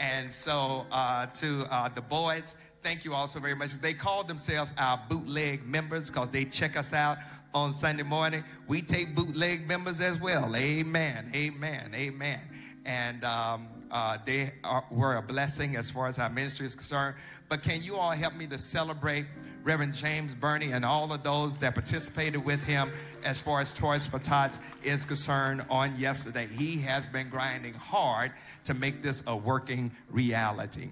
And 0.00 0.32
so, 0.32 0.84
uh, 0.90 1.26
to 1.26 1.64
uh, 1.70 1.90
the 1.90 2.00
Boyds, 2.00 2.56
thank 2.84 3.02
you 3.02 3.14
all 3.14 3.26
so 3.26 3.40
very 3.40 3.54
much. 3.54 3.72
They 3.80 3.94
called 3.94 4.28
themselves 4.28 4.74
our 4.76 5.00
bootleg 5.08 5.66
members 5.66 6.10
because 6.10 6.28
they 6.28 6.44
check 6.44 6.76
us 6.76 6.92
out 6.92 7.16
on 7.54 7.72
Sunday 7.72 8.02
morning. 8.02 8.44
We 8.68 8.82
take 8.82 9.16
bootleg 9.16 9.66
members 9.66 10.02
as 10.02 10.20
well. 10.20 10.54
Amen. 10.54 11.30
Amen. 11.34 11.92
Amen. 11.94 12.40
And 12.84 13.24
um, 13.24 13.68
uh, 13.90 14.18
they 14.26 14.52
are, 14.64 14.84
were 14.90 15.16
a 15.16 15.22
blessing 15.22 15.76
as 15.76 15.90
far 15.90 16.08
as 16.08 16.18
our 16.18 16.28
ministry 16.28 16.66
is 16.66 16.74
concerned. 16.74 17.16
But 17.48 17.62
can 17.62 17.82
you 17.82 17.96
all 17.96 18.10
help 18.10 18.34
me 18.34 18.46
to 18.48 18.58
celebrate 18.58 19.24
Reverend 19.62 19.94
James 19.94 20.34
Burney 20.34 20.72
and 20.72 20.84
all 20.84 21.10
of 21.10 21.22
those 21.22 21.56
that 21.60 21.74
participated 21.74 22.44
with 22.44 22.62
him 22.62 22.92
as 23.24 23.40
far 23.40 23.62
as 23.62 23.72
Toys 23.72 24.06
for 24.06 24.18
Tots 24.18 24.60
is 24.82 25.06
concerned 25.06 25.64
on 25.70 25.98
yesterday? 25.98 26.48
He 26.48 26.76
has 26.80 27.08
been 27.08 27.30
grinding 27.30 27.72
hard 27.72 28.32
to 28.64 28.74
make 28.74 29.00
this 29.00 29.22
a 29.26 29.34
working 29.34 29.90
reality. 30.10 30.90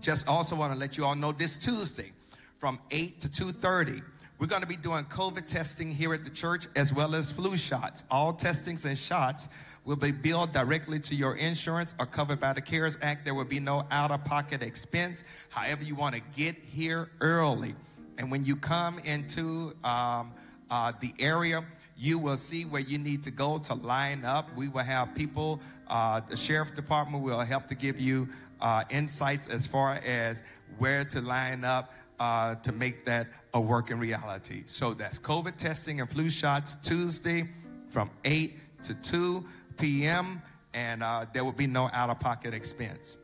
Just 0.00 0.28
also 0.28 0.56
want 0.56 0.72
to 0.72 0.78
let 0.78 0.96
you 0.96 1.04
all 1.04 1.14
know 1.14 1.32
this 1.32 1.56
Tuesday 1.56 2.12
from 2.58 2.78
8 2.90 3.20
to 3.20 3.28
2:30 3.28 4.02
we're 4.38 4.46
going 4.46 4.62
to 4.62 4.68
be 4.68 4.76
doing 4.76 5.04
COVID 5.06 5.46
testing 5.46 5.90
here 5.90 6.14
at 6.14 6.22
the 6.22 6.30
church 6.30 6.68
as 6.76 6.94
well 6.94 7.16
as 7.16 7.32
flu 7.32 7.56
shots. 7.56 8.04
All 8.08 8.32
testings 8.32 8.84
and 8.84 8.96
shots 8.96 9.48
will 9.84 9.96
be 9.96 10.12
billed 10.12 10.52
directly 10.52 11.00
to 11.00 11.16
your 11.16 11.34
insurance 11.34 11.92
or 11.98 12.06
covered 12.06 12.38
by 12.38 12.52
the 12.52 12.60
CARES 12.60 12.98
Act. 13.02 13.24
There 13.24 13.34
will 13.34 13.44
be 13.44 13.58
no 13.58 13.84
out 13.90 14.12
of 14.12 14.24
pocket 14.24 14.62
expense. 14.62 15.24
However, 15.48 15.82
you 15.82 15.96
want 15.96 16.14
to 16.14 16.20
get 16.36 16.54
here 16.54 17.10
early. 17.20 17.74
And 18.16 18.30
when 18.30 18.44
you 18.44 18.54
come 18.54 19.00
into 19.00 19.74
um, 19.82 20.32
uh, 20.70 20.92
the 21.00 21.12
area, 21.18 21.64
you 21.96 22.16
will 22.16 22.36
see 22.36 22.64
where 22.64 22.82
you 22.82 22.96
need 22.96 23.24
to 23.24 23.32
go 23.32 23.58
to 23.58 23.74
line 23.74 24.24
up. 24.24 24.54
We 24.54 24.68
will 24.68 24.84
have 24.84 25.16
people, 25.16 25.60
uh, 25.88 26.20
the 26.28 26.36
sheriff 26.36 26.76
department 26.76 27.24
will 27.24 27.40
help 27.40 27.66
to 27.68 27.74
give 27.74 27.98
you 27.98 28.28
uh, 28.60 28.84
insights 28.90 29.48
as 29.48 29.66
far 29.66 29.94
as 30.06 30.42
where 30.78 31.04
to 31.04 31.20
line 31.20 31.64
up 31.64 31.92
uh, 32.20 32.54
to 32.56 32.72
make 32.72 33.04
that 33.04 33.28
a 33.54 33.60
working 33.60 33.98
reality. 33.98 34.62
So 34.66 34.94
that's 34.94 35.18
COVID 35.18 35.56
testing 35.56 36.00
and 36.00 36.10
flu 36.10 36.28
shots 36.28 36.76
Tuesday 36.82 37.48
from 37.88 38.10
8 38.24 38.58
to 38.84 38.94
2 38.94 39.44
p.m., 39.78 40.42
and 40.74 41.02
uh, 41.02 41.26
there 41.32 41.44
will 41.44 41.52
be 41.52 41.66
no 41.66 41.88
out 41.92 42.10
of 42.10 42.20
pocket 42.20 42.52
expense. 42.52 43.16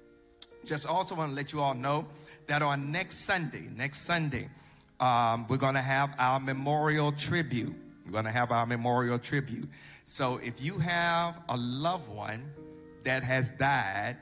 Just 0.64 0.86
also 0.86 1.14
want 1.14 1.30
to 1.30 1.36
let 1.36 1.52
you 1.52 1.60
all 1.60 1.74
know 1.74 2.06
that 2.46 2.62
on 2.62 2.90
next 2.90 3.18
Sunday, 3.18 3.68
next 3.76 4.02
Sunday, 4.02 4.48
um, 5.00 5.46
we're 5.48 5.58
going 5.58 5.74
to 5.74 5.80
have 5.80 6.14
our 6.18 6.40
memorial 6.40 7.12
tribute. 7.12 7.74
We're 8.06 8.12
going 8.12 8.24
to 8.24 8.30
have 8.30 8.50
our 8.50 8.66
memorial 8.66 9.18
tribute. 9.18 9.68
So 10.06 10.36
if 10.38 10.62
you 10.62 10.78
have 10.78 11.40
a 11.48 11.56
loved 11.56 12.08
one 12.08 12.44
that 13.04 13.22
has 13.24 13.50
died 13.50 14.16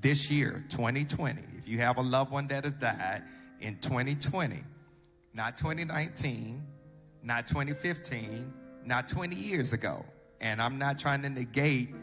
this 0.00 0.30
year, 0.30 0.64
2020, 0.68 1.42
if 1.58 1.68
you 1.68 1.78
have 1.78 1.96
a 1.98 2.02
loved 2.02 2.30
one 2.30 2.46
that 2.48 2.64
has 2.64 2.74
died 2.74 3.22
in 3.60 3.78
2020, 3.78 4.62
not 5.34 5.56
2019, 5.56 6.62
not 7.22 7.46
2015, 7.46 8.52
not 8.84 9.08
20 9.08 9.34
years 9.34 9.72
ago, 9.72 10.04
and 10.40 10.60
I'm 10.60 10.78
not 10.78 10.98
trying 10.98 11.22
to 11.22 11.30
negate 11.30 11.94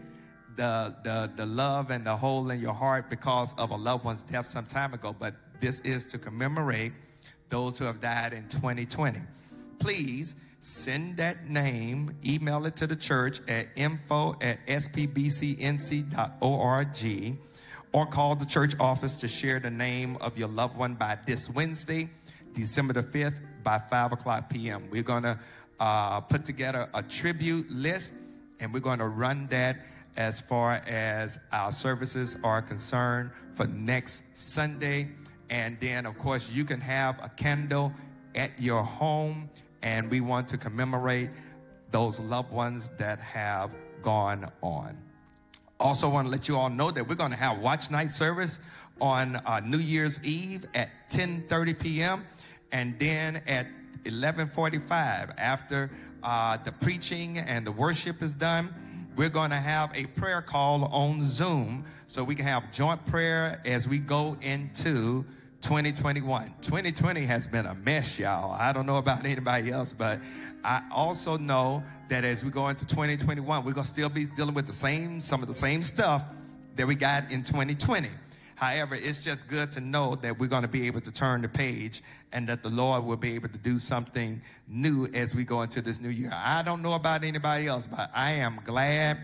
the, 0.56 0.95
the, 1.03 1.32
the 1.36 1.45
love 1.45 1.91
and 1.91 2.06
the 2.06 2.15
hole 2.15 2.49
in 2.49 2.60
your 2.60 2.73
heart 2.73 3.10
because 3.10 3.53
of 3.58 3.71
a 3.71 3.75
loved 3.75 4.06
one's 4.06 4.23
death 4.23 4.47
some 4.47 4.65
time 4.65 4.93
ago, 4.93 5.15
but 5.17 5.36
this 5.60 5.79
is 5.82 6.06
to 6.08 6.17
commemorate 6.17 6.93
those 7.49 7.77
who 7.77 7.86
have 7.86 8.01
died 8.01 8.34
in 8.34 8.47
2020. 8.49 9.19
Please 9.79 10.36
send 10.60 11.17
that 11.17 11.49
name, 11.49 12.15
email 12.25 12.65
it 12.65 12.75
to 12.77 12.88
the 12.88 12.95
church 12.95 13.39
at 13.47 13.67
info 13.75 14.36
at 14.41 14.65
spbcnc.org 14.67 16.17
or 17.93 18.06
call 18.06 18.36
the 18.36 18.45
church 18.45 18.73
office 18.79 19.15
to 19.17 19.27
share 19.27 19.60
the 19.60 19.69
name 19.69 20.17
of 20.17 20.38
your 20.38 20.49
loved 20.49 20.75
one 20.75 20.95
by 20.95 21.17
this 21.25 21.49
Wednesday, 21.49 22.10
December 22.53 22.93
the 22.93 23.03
5th 23.03 23.39
by 23.63 23.79
5 23.79 24.12
o'clock 24.12 24.49
p.m. 24.49 24.88
We're 24.91 25.03
going 25.03 25.23
to 25.23 25.39
uh, 25.79 26.19
put 26.21 26.43
together 26.43 26.89
a 26.93 27.03
tribute 27.03 27.69
list 27.69 28.13
and 28.60 28.73
we're 28.73 28.79
going 28.79 28.99
to 28.99 29.08
run 29.08 29.47
that 29.51 29.77
as 30.17 30.39
far 30.39 30.75
as 30.88 31.39
our 31.51 31.71
services 31.71 32.38
are 32.43 32.62
concerned 32.62 33.32
for 33.53 33.67
next 33.67 34.23
Sunday. 34.34 35.10
And 35.49 35.77
then, 35.79 36.06
of 36.06 36.17
course, 36.17 36.49
you 36.49 36.65
can 36.65 36.79
have 36.82 37.19
a 37.23 37.29
candle 37.29 37.91
at 38.36 38.60
your 38.60 38.84
home, 38.84 39.49
and 39.82 40.10
we 40.10 40.21
want 40.21 40.47
to 40.49 40.58
commemorate 40.58 41.29
those 41.91 42.19
loved 42.19 42.51
ones 42.51 42.89
that 42.97 43.19
have 43.19 43.75
gone 44.01 44.51
on. 44.62 44.97
Also, 45.83 46.07
want 46.07 46.25
to 46.25 46.31
let 46.31 46.47
you 46.47 46.55
all 46.55 46.69
know 46.69 46.89
that 46.91 47.05
we're 47.05 47.13
going 47.13 47.31
to 47.31 47.37
have 47.37 47.59
watch 47.59 47.91
night 47.91 48.09
service 48.09 48.61
on 49.01 49.35
uh, 49.35 49.59
New 49.59 49.79
Year's 49.79 50.23
Eve 50.23 50.65
at 50.73 50.89
10:30 51.09 51.77
p.m. 51.77 52.25
and 52.71 52.97
then 52.99 53.41
at 53.47 53.67
11:45 54.05 55.33
after 55.37 55.91
uh, 56.23 56.55
the 56.63 56.71
preaching 56.71 57.37
and 57.37 57.67
the 57.67 57.71
worship 57.73 58.21
is 58.21 58.33
done, 58.33 58.73
we're 59.17 59.27
going 59.27 59.49
to 59.49 59.57
have 59.57 59.91
a 59.93 60.05
prayer 60.05 60.41
call 60.41 60.85
on 60.85 61.21
Zoom 61.21 61.83
so 62.07 62.23
we 62.23 62.33
can 62.33 62.45
have 62.45 62.71
joint 62.71 63.05
prayer 63.05 63.61
as 63.65 63.85
we 63.85 63.99
go 63.99 64.37
into 64.39 65.25
2021. 65.63 66.54
2020 66.62 67.26
has 67.26 67.47
been 67.47 67.65
a 67.65 67.73
mess, 67.73 68.19
y'all. 68.19 68.52
I 68.52 68.73
don't 68.73 68.86
know 68.86 68.97
about 68.97 69.26
anybody 69.26 69.71
else, 69.71 69.93
but 69.93 70.19
I 70.63 70.84
also 70.91 71.38
know 71.38 71.82
that 72.10 72.26
as 72.26 72.43
we 72.43 72.52
go 72.52 72.67
into 72.67 72.86
2021, 72.86 73.63
we're 73.63 73.71
going 73.71 73.86
to 73.86 73.89
still 73.89 74.10
be 74.10 74.26
dealing 74.26 74.54
with 74.54 74.67
the 74.67 74.73
same, 74.73 75.21
some 75.21 75.41
of 75.41 75.47
the 75.47 75.54
same 75.54 75.82
stuff 75.82 76.26
that 76.76 76.86
we 76.86 76.95
got 76.95 77.32
in 77.32 77.43
2020. 77.43 78.10
However, 78.56 78.95
it's 78.95 79.19
just 79.19 79.47
good 79.47 79.71
to 79.71 79.80
know 79.80 80.15
that 80.15 80.38
we're 80.38 80.47
going 80.47 80.63
to 80.63 80.67
be 80.67 80.86
able 80.86 80.99
to 80.99 81.12
turn 81.12 81.41
the 81.41 81.47
page 81.47 82.04
and 82.34 82.47
that 82.49 82.62
the 82.62 82.69
Lord 82.69 83.06
will 83.06 83.17
be 83.17 83.34
able 83.34 83.49
to 83.49 83.58
do 83.58 83.80
something 83.80 84.41
new 84.67 85.08
as 85.13 85.34
we 85.34 85.45
go 85.45 85.62
into 85.62 85.82
this 85.82 85.99
new 86.02 86.10
year. 86.10 86.32
I 86.34 86.62
don't 86.63 86.82
know 86.82 86.93
about 86.93 87.23
anybody 87.23 87.67
else, 87.67 87.88
but 87.88 88.12
I 88.13 88.34
am 88.34 88.60
glad 88.65 89.17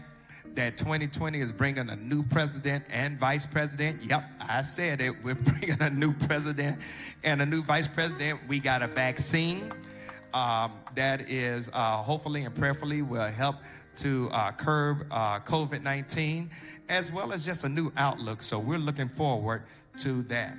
that 0.56 0.78
2020 0.78 1.40
is 1.40 1.52
bringing 1.52 1.90
a 1.90 1.96
new 1.96 2.24
president 2.24 2.84
and 2.90 3.20
vice 3.20 3.46
president. 3.46 4.04
Yep, 4.04 4.24
I 4.42 4.62
said 4.62 5.02
it. 5.02 5.24
We're 5.24 5.36
bringing 5.36 5.82
a 5.82 5.90
new 5.90 6.14
president 6.14 6.80
and 7.24 7.42
a 7.42 7.46
new 7.46 7.64
vice 7.64 7.88
president. 7.88 8.40
We 8.48 8.60
got 8.60 8.82
a 8.82 8.88
vaccine 8.88 9.72
um, 10.34 10.74
that 10.96 11.30
is 11.30 11.70
uh, 11.74 11.98
hopefully 11.98 12.44
and 12.44 12.56
prayerfully 12.56 13.02
will 13.02 13.32
help 13.32 13.58
to 13.98 14.30
uh, 14.32 14.52
curb 14.52 15.06
uh, 15.12 15.40
COVID 15.40 15.82
19 15.82 16.50
as 16.88 17.12
well 17.12 17.32
as 17.32 17.46
just 17.46 17.64
a 17.64 17.70
new 17.70 17.92
outlook. 17.98 18.42
So 18.42 18.60
we're 18.60 18.80
looking 18.80 19.10
forward 19.10 19.64
to 19.98 20.24
that. 20.24 20.56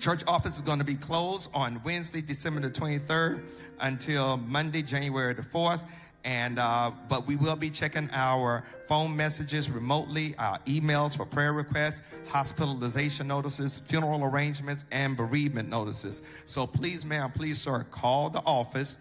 Church 0.00 0.22
office 0.26 0.56
is 0.56 0.62
going 0.62 0.80
to 0.80 0.84
be 0.84 0.96
closed 0.96 1.48
on 1.54 1.80
Wednesday, 1.84 2.20
December 2.20 2.60
the 2.60 2.70
23rd 2.70 3.42
until 3.80 4.36
Monday, 4.36 4.82
January 4.82 5.32
the 5.34 5.42
4th. 5.42 5.80
And 6.24 6.58
uh, 6.58 6.90
but 7.08 7.26
we 7.26 7.36
will 7.36 7.56
be 7.56 7.68
checking 7.68 8.08
our 8.12 8.64
phone 8.88 9.14
messages 9.14 9.70
remotely, 9.70 10.34
our 10.38 10.58
emails 10.60 11.16
for 11.16 11.26
prayer 11.26 11.52
requests, 11.52 12.00
hospitalization 12.28 13.28
notices, 13.28 13.78
funeral 13.78 14.24
arrangements, 14.24 14.86
and 14.90 15.16
bereavement 15.16 15.68
notices. 15.68 16.22
So 16.46 16.66
please, 16.66 17.04
ma'am, 17.04 17.30
please, 17.30 17.60
sir, 17.60 17.84
call 17.90 18.30
the 18.30 18.42
office 18.46 18.96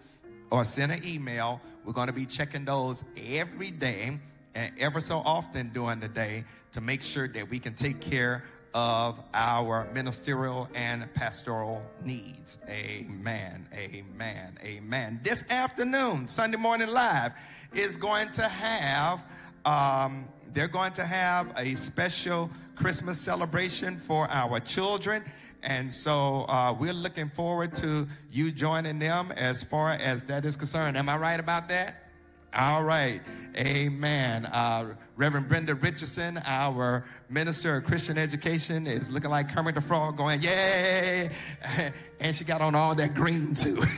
or 0.51 0.65
send 0.65 0.91
an 0.91 1.05
email. 1.05 1.61
We're 1.86 1.93
going 1.93 2.07
to 2.07 2.13
be 2.13 2.26
checking 2.26 2.65
those 2.65 3.03
every 3.17 3.71
day 3.71 4.19
and 4.55 4.71
ever 4.80 5.01
so 5.01 5.17
often 5.26 5.69
during 5.74 5.99
the 5.99 6.07
day 6.07 6.43
to 6.74 6.82
make 6.82 7.01
sure 7.01 7.28
that 7.28 7.49
we 7.49 7.59
can 7.59 7.74
take 7.74 8.01
care 8.01 8.43
of 8.74 9.19
our 9.34 9.88
ministerial 9.93 10.67
and 10.74 11.11
pastoral 11.13 11.82
needs. 12.03 12.57
Amen. 12.67 13.67
Amen. 13.74 14.57
Amen. 14.63 15.19
This 15.24 15.43
afternoon, 15.49 16.28
Sunday 16.28 16.57
Morning 16.57 16.88
Live 16.88 17.34
is 17.74 17.97
going 17.97 18.32
to 18.34 18.43
have, 18.43 19.26
um, 19.65 20.28
they're 20.53 20.67
going 20.67 20.93
to 20.93 21.05
have 21.05 21.53
a 21.57 21.76
special 21.76 22.49
Christmas 22.76 23.19
celebration 23.19 23.97
for 23.97 24.28
our 24.30 24.59
children. 24.59 25.24
And 25.61 25.91
so 25.91 26.45
uh, 26.49 26.76
we're 26.78 26.93
looking 26.93 27.30
forward 27.30 27.74
to 27.76 28.07
you 28.32 28.51
joining 28.51 28.99
them 28.99 29.32
as 29.34 29.63
far 29.63 29.91
as 29.91 30.24
that 30.26 30.45
is 30.45 30.57
concerned. 30.57 30.97
Am 30.97 31.07
I 31.07 31.17
right 31.17 31.39
about 31.39 31.69
that? 31.69 32.03
All 32.56 32.84
right. 32.84 33.20
Amen. 33.58 34.45
Uh, 34.45 34.93
Reverend 35.16 35.47
Brenda 35.47 35.74
Richardson, 35.74 36.39
our 36.45 37.04
minister 37.30 37.78
of 37.78 37.86
Christian 37.86 38.18
education, 38.18 38.86
is 38.86 39.10
looking 39.10 39.32
like 39.32 39.54
Kermit 39.54 39.74
the 39.74 39.82
Frog 39.82 40.18
going, 40.18 40.41
Yay! 40.41 41.32
and 42.20 42.36
she 42.36 42.43
got 42.43 42.62
on 42.62 42.76
all 42.76 42.93
that 42.93 43.16
green 43.16 43.56
too. 43.56 43.84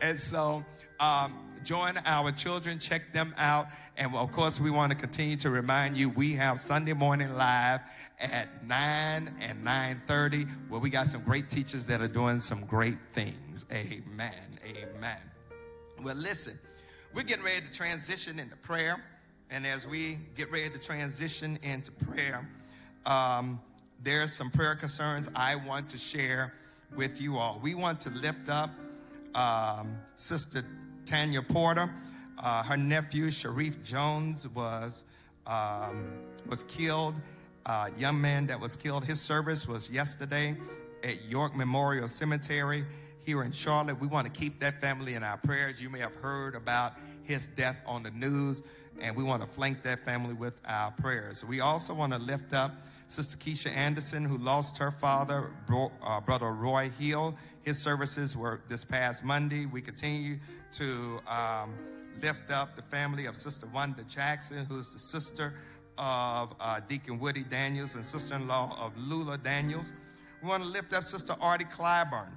and 0.00 0.18
so, 0.18 0.64
um, 0.98 1.38
join 1.62 1.98
our 2.04 2.32
children, 2.32 2.80
check 2.80 3.12
them 3.12 3.32
out. 3.38 3.68
And 3.96 4.14
of 4.16 4.32
course, 4.32 4.58
we 4.58 4.70
want 4.70 4.90
to 4.90 4.96
continue 4.96 5.36
to 5.36 5.50
remind 5.50 5.96
you 5.96 6.08
we 6.08 6.32
have 6.32 6.58
Sunday 6.58 6.94
morning 6.94 7.36
live 7.36 7.80
at 8.18 8.64
9 8.64 9.36
and 9.40 9.64
9.30 9.64 10.68
where 10.68 10.80
we 10.80 10.90
got 10.90 11.08
some 11.08 11.22
great 11.22 11.48
teachers 11.48 11.86
that 11.86 12.00
are 12.00 12.08
doing 12.08 12.40
some 12.40 12.64
great 12.66 12.98
things. 13.12 13.64
Amen. 13.72 14.32
Amen. 14.66 15.18
Well, 16.02 16.16
listen, 16.16 16.58
we're 17.14 17.22
getting 17.22 17.44
ready 17.44 17.60
to 17.64 17.72
transition 17.72 18.38
into 18.38 18.56
prayer. 18.56 19.02
And 19.50 19.66
as 19.66 19.86
we 19.86 20.18
get 20.36 20.50
ready 20.50 20.68
to 20.70 20.78
transition 20.78 21.58
into 21.62 21.92
prayer, 21.92 22.48
um, 23.06 23.60
there's 24.02 24.32
some 24.32 24.50
prayer 24.50 24.74
concerns 24.74 25.30
I 25.34 25.54
want 25.54 25.88
to 25.90 25.98
share 25.98 26.52
with 26.96 27.20
you 27.20 27.36
all. 27.36 27.60
We 27.62 27.74
want 27.74 28.00
to 28.02 28.10
lift 28.10 28.48
up 28.48 28.70
um, 29.34 29.96
Sister 30.16 30.64
Tanya 31.06 31.42
Porter. 31.42 31.90
Uh, 32.38 32.62
her 32.64 32.76
nephew, 32.76 33.30
Sharif 33.30 33.82
Jones, 33.82 34.48
was, 34.48 35.04
um, 35.46 36.04
was 36.48 36.64
killed. 36.64 37.14
Uh, 37.64 37.88
young 37.96 38.20
man 38.20 38.46
that 38.46 38.60
was 38.60 38.76
killed, 38.76 39.04
his 39.04 39.20
service 39.20 39.66
was 39.66 39.88
yesterday 39.88 40.54
at 41.02 41.24
York 41.24 41.56
Memorial 41.56 42.08
Cemetery 42.08 42.84
here 43.24 43.42
in 43.42 43.52
Charlotte. 43.52 44.00
We 44.00 44.06
want 44.06 44.32
to 44.32 44.40
keep 44.40 44.60
that 44.60 44.80
family 44.80 45.14
in 45.14 45.22
our 45.22 45.36
prayers. 45.38 45.80
You 45.80 45.90
may 45.90 45.98
have 45.98 46.14
heard 46.16 46.54
about 46.54 46.94
his 47.22 47.48
death 47.48 47.76
on 47.86 48.02
the 48.02 48.10
news, 48.10 48.62
and 49.00 49.16
we 49.16 49.24
want 49.24 49.42
to 49.42 49.48
flank 49.48 49.82
that 49.82 50.04
family 50.04 50.34
with 50.34 50.60
our 50.66 50.90
prayers. 50.92 51.44
We 51.44 51.60
also 51.60 51.94
want 51.94 52.12
to 52.12 52.18
lift 52.18 52.52
up 52.52 52.72
Sister 53.08 53.36
Keisha 53.36 53.70
Anderson, 53.70 54.24
who 54.24 54.38
lost 54.38 54.78
her 54.78 54.90
father, 54.90 55.50
bro, 55.66 55.90
uh, 56.02 56.20
Brother 56.20 56.52
Roy 56.52 56.90
Hill. 56.98 57.34
His 57.62 57.78
services 57.78 58.36
were 58.36 58.60
this 58.68 58.84
past 58.84 59.24
Monday. 59.24 59.66
We 59.66 59.80
continue 59.80 60.38
to 60.72 61.20
um, 61.26 61.74
lift 62.20 62.50
up 62.50 62.76
the 62.76 62.82
family 62.82 63.26
of 63.26 63.36
Sister 63.36 63.66
Wanda 63.72 64.02
Jackson, 64.04 64.66
who's 64.66 64.90
the 64.90 64.98
sister 64.98 65.54
of 65.96 66.54
uh, 66.60 66.80
Deacon 66.88 67.18
Woody 67.18 67.44
Daniels 67.44 67.94
and 67.94 68.04
sister 68.04 68.34
in 68.34 68.48
law 68.48 68.76
of 68.78 68.92
Lula 69.08 69.38
Daniels. 69.38 69.92
We 70.42 70.48
want 70.48 70.62
to 70.62 70.68
lift 70.68 70.92
up 70.92 71.04
Sister 71.04 71.34
Artie 71.40 71.64
Clyburn 71.64 72.28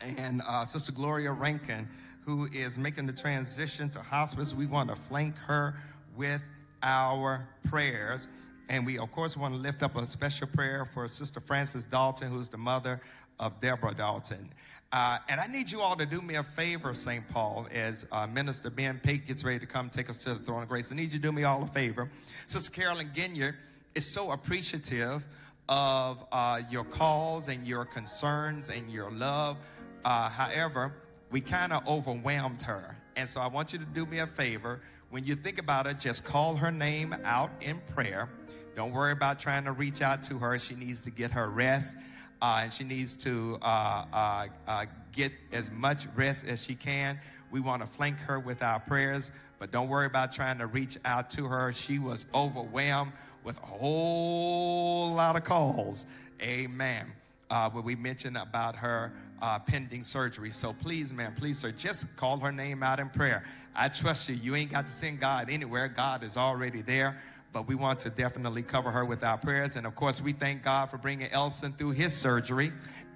and 0.00 0.42
uh, 0.46 0.64
Sister 0.64 0.92
Gloria 0.92 1.32
Rankin, 1.32 1.88
who 2.24 2.46
is 2.52 2.78
making 2.78 3.06
the 3.06 3.12
transition 3.12 3.88
to 3.90 4.00
hospice. 4.00 4.54
We 4.54 4.66
want 4.66 4.90
to 4.90 4.96
flank 4.96 5.36
her 5.38 5.74
with 6.16 6.42
our 6.82 7.48
prayers. 7.68 8.28
And 8.68 8.84
we, 8.84 8.98
of 8.98 9.10
course, 9.12 9.36
want 9.36 9.54
to 9.54 9.60
lift 9.60 9.82
up 9.82 9.96
a 9.96 10.04
special 10.04 10.46
prayer 10.46 10.84
for 10.84 11.08
Sister 11.08 11.40
Frances 11.40 11.84
Dalton, 11.84 12.30
who's 12.30 12.48
the 12.48 12.58
mother 12.58 13.00
of 13.40 13.58
Deborah 13.60 13.94
Dalton. 13.94 14.50
Uh, 14.92 15.18
and 15.28 15.40
I 15.40 15.46
need 15.46 15.70
you 15.70 15.80
all 15.80 15.96
to 15.96 16.06
do 16.06 16.20
me 16.20 16.36
a 16.36 16.42
favor, 16.42 16.94
St. 16.94 17.26
Paul, 17.28 17.66
as 17.72 18.06
uh, 18.10 18.26
Minister 18.26 18.70
Ben 18.70 18.98
Pate 19.02 19.26
gets 19.26 19.44
ready 19.44 19.58
to 19.58 19.66
come 19.66 19.90
take 19.90 20.08
us 20.08 20.18
to 20.18 20.34
the 20.34 20.40
throne 20.40 20.62
of 20.62 20.68
grace. 20.68 20.90
I 20.90 20.94
need 20.94 21.12
you 21.12 21.18
to 21.18 21.18
do 21.18 21.32
me 21.32 21.44
all 21.44 21.62
a 21.62 21.66
favor. 21.66 22.10
Sister 22.46 22.70
Carolyn 22.70 23.10
Ginyard 23.14 23.54
is 23.94 24.06
so 24.06 24.30
appreciative 24.30 25.26
of 25.68 26.24
uh, 26.32 26.62
your 26.70 26.84
calls 26.84 27.48
and 27.48 27.66
your 27.66 27.84
concerns 27.84 28.70
and 28.70 28.90
your 28.90 29.10
love 29.10 29.58
uh, 30.04 30.28
however, 30.28 30.92
we 31.30 31.40
kind 31.40 31.72
of 31.72 31.86
overwhelmed 31.86 32.62
her. 32.62 32.96
And 33.16 33.28
so 33.28 33.40
I 33.40 33.48
want 33.48 33.72
you 33.72 33.78
to 33.78 33.84
do 33.84 34.06
me 34.06 34.18
a 34.18 34.26
favor. 34.26 34.80
When 35.10 35.24
you 35.24 35.34
think 35.34 35.58
about 35.58 35.86
it, 35.86 35.98
just 35.98 36.24
call 36.24 36.56
her 36.56 36.70
name 36.70 37.14
out 37.24 37.50
in 37.60 37.80
prayer. 37.94 38.28
Don't 38.76 38.92
worry 38.92 39.12
about 39.12 39.40
trying 39.40 39.64
to 39.64 39.72
reach 39.72 40.02
out 40.02 40.22
to 40.24 40.38
her. 40.38 40.58
She 40.58 40.74
needs 40.74 41.00
to 41.02 41.10
get 41.10 41.30
her 41.32 41.48
rest. 41.48 41.96
Uh, 42.40 42.60
and 42.62 42.72
she 42.72 42.84
needs 42.84 43.16
to 43.16 43.58
uh, 43.62 44.04
uh, 44.12 44.46
uh 44.68 44.86
get 45.12 45.32
as 45.52 45.70
much 45.72 46.06
rest 46.14 46.46
as 46.46 46.62
she 46.62 46.76
can. 46.76 47.18
We 47.50 47.60
want 47.60 47.82
to 47.82 47.88
flank 47.88 48.18
her 48.18 48.38
with 48.38 48.62
our 48.62 48.78
prayers, 48.78 49.32
but 49.58 49.72
don't 49.72 49.88
worry 49.88 50.06
about 50.06 50.32
trying 50.32 50.58
to 50.58 50.66
reach 50.66 50.98
out 51.04 51.30
to 51.30 51.46
her. 51.46 51.72
She 51.72 51.98
was 51.98 52.26
overwhelmed 52.32 53.12
with 53.42 53.58
a 53.58 53.66
whole 53.66 55.12
lot 55.12 55.34
of 55.34 55.42
calls. 55.42 56.06
Amen. 56.40 57.10
Uh, 57.50 57.70
where 57.70 57.82
we 57.82 57.96
mentioned 57.96 58.36
about 58.36 58.76
her 58.76 59.12
uh, 59.42 59.58
pending 59.58 60.02
surgery. 60.02 60.50
So 60.50 60.72
please, 60.72 61.12
man, 61.12 61.34
please, 61.34 61.58
sir, 61.58 61.72
just 61.72 62.06
call 62.16 62.38
her 62.38 62.52
name 62.52 62.82
out 62.82 63.00
in 63.00 63.08
prayer. 63.08 63.44
I 63.74 63.88
trust 63.88 64.28
you. 64.28 64.34
You 64.34 64.56
ain't 64.56 64.70
got 64.70 64.86
to 64.86 64.92
send 64.92 65.20
God 65.20 65.48
anywhere. 65.50 65.88
God 65.88 66.22
is 66.22 66.36
already 66.36 66.82
there. 66.82 67.20
But 67.52 67.66
we 67.66 67.74
want 67.74 68.00
to 68.00 68.10
definitely 68.10 68.62
cover 68.62 68.90
her 68.90 69.04
with 69.04 69.24
our 69.24 69.38
prayers. 69.38 69.76
And 69.76 69.86
of 69.86 69.94
course, 69.94 70.20
we 70.20 70.32
thank 70.32 70.62
God 70.62 70.90
for 70.90 70.98
bringing 70.98 71.30
Elson 71.30 71.72
through 71.72 71.92
his 71.92 72.12
surgery 72.12 72.72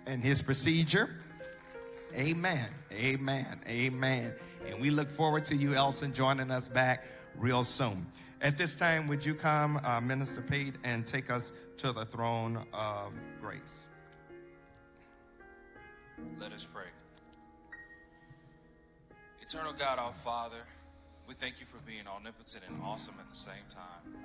and 0.06 0.22
his 0.22 0.40
procedure. 0.40 1.10
Amen. 2.14 2.68
Amen. 2.92 3.60
Amen. 3.68 4.34
And 4.66 4.80
we 4.80 4.90
look 4.90 5.10
forward 5.10 5.44
to 5.46 5.56
you, 5.56 5.74
Elson, 5.74 6.12
joining 6.12 6.50
us 6.50 6.68
back 6.68 7.04
real 7.36 7.64
soon. 7.64 8.06
At 8.40 8.58
this 8.58 8.74
time, 8.74 9.06
would 9.08 9.24
you 9.24 9.34
come, 9.34 9.80
uh, 9.84 10.00
Minister 10.00 10.40
Pate, 10.40 10.74
and 10.82 11.06
take 11.06 11.30
us 11.30 11.52
to 11.78 11.92
the 11.92 12.04
throne 12.04 12.66
of 12.72 13.12
grace? 13.40 13.86
Let 16.38 16.52
us 16.52 16.66
pray. 16.72 16.84
Eternal 19.40 19.72
God, 19.72 19.98
our 19.98 20.12
Father, 20.12 20.64
we 21.28 21.34
thank 21.34 21.60
you 21.60 21.66
for 21.66 21.82
being 21.84 22.06
omnipotent 22.06 22.64
and 22.68 22.80
awesome 22.82 23.14
at 23.20 23.28
the 23.28 23.36
same 23.36 23.64
time. 23.68 24.24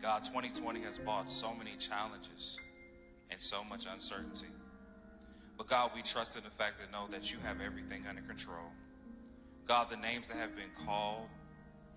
God, 0.00 0.24
2020 0.24 0.80
has 0.80 0.98
brought 0.98 1.30
so 1.30 1.54
many 1.54 1.76
challenges 1.78 2.58
and 3.30 3.40
so 3.40 3.62
much 3.64 3.86
uncertainty. 3.86 4.48
But 5.56 5.68
God, 5.68 5.90
we 5.94 6.02
trust 6.02 6.36
in 6.36 6.44
the 6.44 6.50
fact 6.50 6.78
that 6.78 6.90
know 6.90 7.06
that 7.10 7.32
you 7.32 7.38
have 7.44 7.60
everything 7.60 8.04
under 8.08 8.22
control. 8.22 8.72
God, 9.66 9.90
the 9.90 9.96
names 9.96 10.28
that 10.28 10.36
have 10.36 10.56
been 10.56 10.70
called 10.84 11.28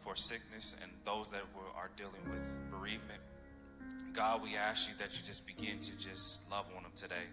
for 0.03 0.15
sickness 0.15 0.75
and 0.81 0.91
those 1.03 1.29
that 1.31 1.41
are 1.75 1.89
dealing 1.97 2.21
with 2.29 2.59
bereavement, 2.69 3.21
God, 4.13 4.43
we 4.43 4.55
ask 4.55 4.87
you 4.87 4.95
that 4.99 5.17
you 5.17 5.25
just 5.25 5.45
begin 5.45 5.79
to 5.79 5.97
just 5.97 6.49
love 6.49 6.65
on 6.77 6.83
them 6.83 6.91
today. 6.95 7.25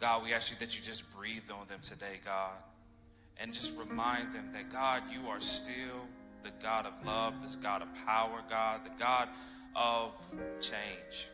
God, 0.00 0.24
we 0.24 0.32
ask 0.32 0.50
you 0.50 0.56
that 0.60 0.74
you 0.74 0.82
just 0.82 1.04
breathe 1.14 1.50
on 1.50 1.66
them 1.68 1.80
today, 1.82 2.20
God, 2.24 2.54
and 3.38 3.52
just 3.52 3.76
remind 3.76 4.34
them 4.34 4.50
that, 4.54 4.72
God, 4.72 5.02
you 5.12 5.28
are 5.28 5.40
still 5.40 6.06
the 6.42 6.50
God 6.62 6.86
of 6.86 6.92
love, 7.04 7.34
the 7.50 7.56
God 7.58 7.82
of 7.82 7.88
power, 8.06 8.40
God, 8.48 8.80
the 8.84 8.98
God 8.98 9.28
of 9.76 10.12
change. 10.60 11.28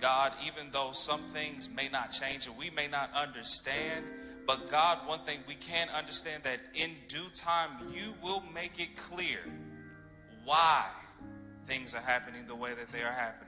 God, 0.00 0.32
even 0.46 0.70
though 0.72 0.92
some 0.92 1.20
things 1.20 1.68
may 1.68 1.88
not 1.88 2.10
change 2.10 2.46
and 2.46 2.56
we 2.56 2.70
may 2.70 2.88
not 2.88 3.10
understand, 3.14 4.04
but 4.46 4.70
God, 4.70 5.06
one 5.06 5.20
thing 5.20 5.40
we 5.46 5.54
can 5.54 5.88
understand 5.90 6.44
that 6.44 6.60
in 6.74 6.92
due 7.08 7.28
time 7.34 7.70
you 7.92 8.14
will 8.22 8.42
make 8.54 8.80
it 8.80 8.96
clear 8.96 9.40
why 10.44 10.86
things 11.66 11.94
are 11.94 12.00
happening 12.00 12.46
the 12.46 12.54
way 12.54 12.72
that 12.72 12.90
they 12.92 13.02
are 13.02 13.12
happening. 13.12 13.47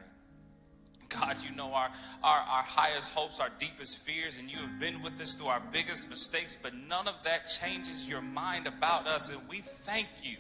God, 1.10 1.36
you 1.42 1.54
know 1.54 1.72
our, 1.74 1.90
our, 2.22 2.38
our 2.38 2.62
highest 2.62 3.12
hopes, 3.12 3.40
our 3.40 3.50
deepest 3.58 3.98
fears, 3.98 4.38
and 4.38 4.50
you 4.50 4.58
have 4.58 4.80
been 4.80 5.02
with 5.02 5.20
us 5.20 5.34
through 5.34 5.48
our 5.48 5.62
biggest 5.72 6.08
mistakes, 6.08 6.56
but 6.60 6.72
none 6.88 7.06
of 7.08 7.14
that 7.24 7.46
changes 7.46 8.08
your 8.08 8.22
mind 8.22 8.66
about 8.66 9.06
us. 9.06 9.30
And 9.30 9.40
we 9.48 9.58
thank 9.58 10.08
you 10.22 10.36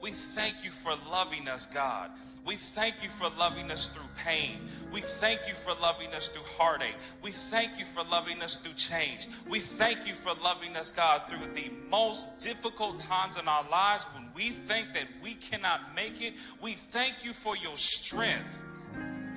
We 0.00 0.10
thank 0.12 0.64
you 0.64 0.70
for 0.70 0.92
loving 1.10 1.48
us, 1.48 1.66
God. 1.66 2.10
We 2.46 2.54
thank 2.54 3.02
you 3.02 3.08
for 3.08 3.28
loving 3.38 3.70
us 3.70 3.86
through 3.86 4.08
pain. 4.16 4.60
We 4.92 5.00
thank 5.00 5.40
you 5.48 5.54
for 5.54 5.74
loving 5.82 6.14
us 6.14 6.28
through 6.28 6.44
heartache. 6.56 6.96
We 7.22 7.32
thank 7.32 7.78
you 7.78 7.84
for 7.84 8.04
loving 8.04 8.40
us 8.40 8.56
through 8.56 8.74
change. 8.74 9.26
We 9.50 9.58
thank 9.58 10.06
you 10.06 10.14
for 10.14 10.32
loving 10.42 10.76
us, 10.76 10.90
God, 10.90 11.22
through 11.28 11.52
the 11.52 11.70
most 11.90 12.38
difficult 12.38 13.00
times 13.00 13.36
in 13.36 13.48
our 13.48 13.68
lives 13.70 14.06
when 14.14 14.30
we 14.34 14.50
think 14.50 14.94
that 14.94 15.08
we 15.22 15.34
cannot 15.34 15.94
make 15.94 16.22
it. 16.22 16.34
We 16.62 16.72
thank 16.72 17.24
you 17.24 17.32
for 17.32 17.56
your 17.56 17.76
strength. 17.76 18.62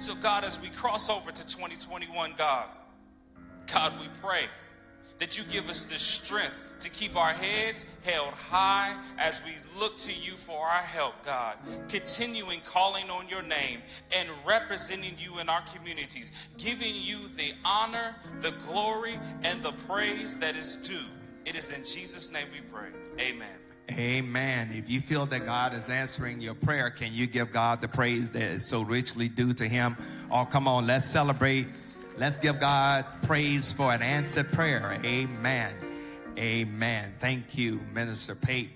So, 0.02 0.16
God, 0.16 0.44
as 0.44 0.60
we 0.60 0.70
cross 0.70 1.12
over 1.12 1.32
to 1.32 1.46
2021, 1.46 2.34
God, 2.36 2.66
God, 3.72 3.94
we 4.00 4.08
pray 4.20 4.46
that 5.20 5.38
you 5.38 5.44
give 5.52 5.70
us 5.70 5.84
the 5.84 6.00
strength 6.00 6.60
to 6.80 6.90
keep 6.90 7.16
our 7.16 7.34
heads 7.34 7.86
held 8.04 8.34
high 8.34 8.96
as 9.20 9.44
we 9.46 9.52
look 9.80 10.00
to 10.00 10.12
you 10.12 10.32
for 10.32 10.66
our 10.66 10.82
help, 10.82 11.24
God. 11.24 11.56
Continuing 11.88 12.62
calling 12.62 13.12
on 13.12 13.30
your 13.30 13.44
name 13.44 13.78
and 14.18 14.28
representing 14.44 15.14
you 15.20 15.38
in 15.38 15.50
our 15.50 15.62
communities, 15.72 16.32
giving 16.58 16.96
you 16.96 17.28
the 17.38 17.54
honor, 17.64 18.16
the 18.42 18.56
glory, 18.66 19.20
and 19.44 19.62
the 19.62 19.74
praise 19.88 20.40
that 20.40 20.56
is 20.56 20.78
due. 20.78 21.06
It 21.46 21.56
is 21.56 21.70
in 21.70 21.86
Jesus' 21.86 22.32
name 22.32 22.48
we 22.52 22.62
pray. 22.62 22.90
Amen. 23.20 23.61
Amen. 23.98 24.72
If 24.74 24.90
you 24.90 25.02
feel 25.02 25.26
that 25.28 25.46
God 25.46 25.74
is 25.74 25.90
answering 25.90 26.42
your 26.42 26.56
prayer, 26.56 26.90
can 26.90 27.14
you 27.14 27.28
give 27.28 27.52
God 27.52 27.82
the 27.82 27.88
praise 27.88 28.32
that 28.32 28.42
is 28.42 28.66
so 28.66 28.82
richly 28.82 29.28
due 29.28 29.54
to 29.54 29.68
Him? 29.68 29.98
Oh, 30.32 30.46
come 30.46 30.68
on, 30.68 30.88
let's 30.88 31.06
celebrate 31.06 31.68
Let's 32.18 32.38
give 32.38 32.60
God 32.60 33.06
praise 33.24 33.72
for 33.72 33.92
an 33.92 34.02
answered 34.02 34.52
prayer. 34.52 35.00
Amen. 35.04 35.74
Amen. 36.38 37.14
Thank 37.20 37.58
you, 37.58 37.80
Minister 37.94 38.36
Pate. 38.36 38.70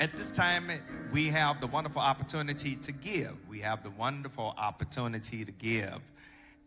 At 0.00 0.14
this 0.14 0.30
time, 0.30 0.70
we 1.12 1.28
have 1.28 1.60
the 1.60 1.66
wonderful 1.66 2.02
opportunity 2.02 2.76
to 2.76 2.92
give. 2.92 3.36
We 3.48 3.58
have 3.60 3.82
the 3.82 3.90
wonderful 3.90 4.54
opportunity 4.58 5.44
to 5.44 5.50
give. 5.50 5.98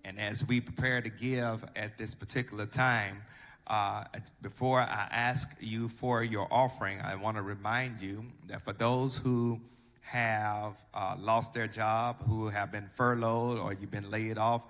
And 0.04 0.20
as 0.20 0.46
we 0.46 0.60
prepare 0.60 1.02
to 1.02 1.10
give 1.10 1.64
at 1.76 1.98
this 1.98 2.14
particular 2.14 2.66
time, 2.66 3.22
uh, 3.68 4.04
before 4.42 4.80
I 4.80 5.08
ask 5.12 5.50
you 5.60 5.88
for 5.88 6.24
your 6.24 6.48
offering, 6.52 7.00
I 7.02 7.16
want 7.16 7.38
to 7.38 7.44
remind 7.44 8.02
you 8.02 8.26
that 8.48 8.62
for 8.62 8.74
those 8.74 9.18
who 9.18 9.60
have 10.02 10.74
uh, 10.94 11.16
lost 11.20 11.54
their 11.54 11.68
job, 11.68 12.18
who 12.28 12.50
have 12.50 12.72
been 12.72 12.88
furloughed, 12.88 13.58
or 13.60 13.74
you've 13.74 13.92
been 13.92 14.12
laid 14.12 14.38
off, 14.38 14.64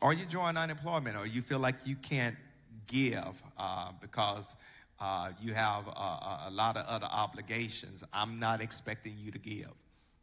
or 0.00 0.12
you're 0.12 0.26
drawing 0.26 0.56
unemployment, 0.56 1.16
or 1.16 1.26
you 1.26 1.40
feel 1.40 1.58
like 1.58 1.74
you 1.84 1.96
can't 1.96 2.36
give 2.86 3.42
uh, 3.58 3.90
because 4.00 4.56
uh, 5.00 5.30
you 5.40 5.54
have 5.54 5.86
a, 5.88 6.46
a, 6.46 6.50
lot 6.50 6.76
of 6.76 6.86
other 6.86 7.08
obligations, 7.10 8.04
I'm 8.12 8.38
not 8.38 8.60
expecting 8.60 9.16
you 9.18 9.30
to 9.30 9.38
give. 9.38 9.72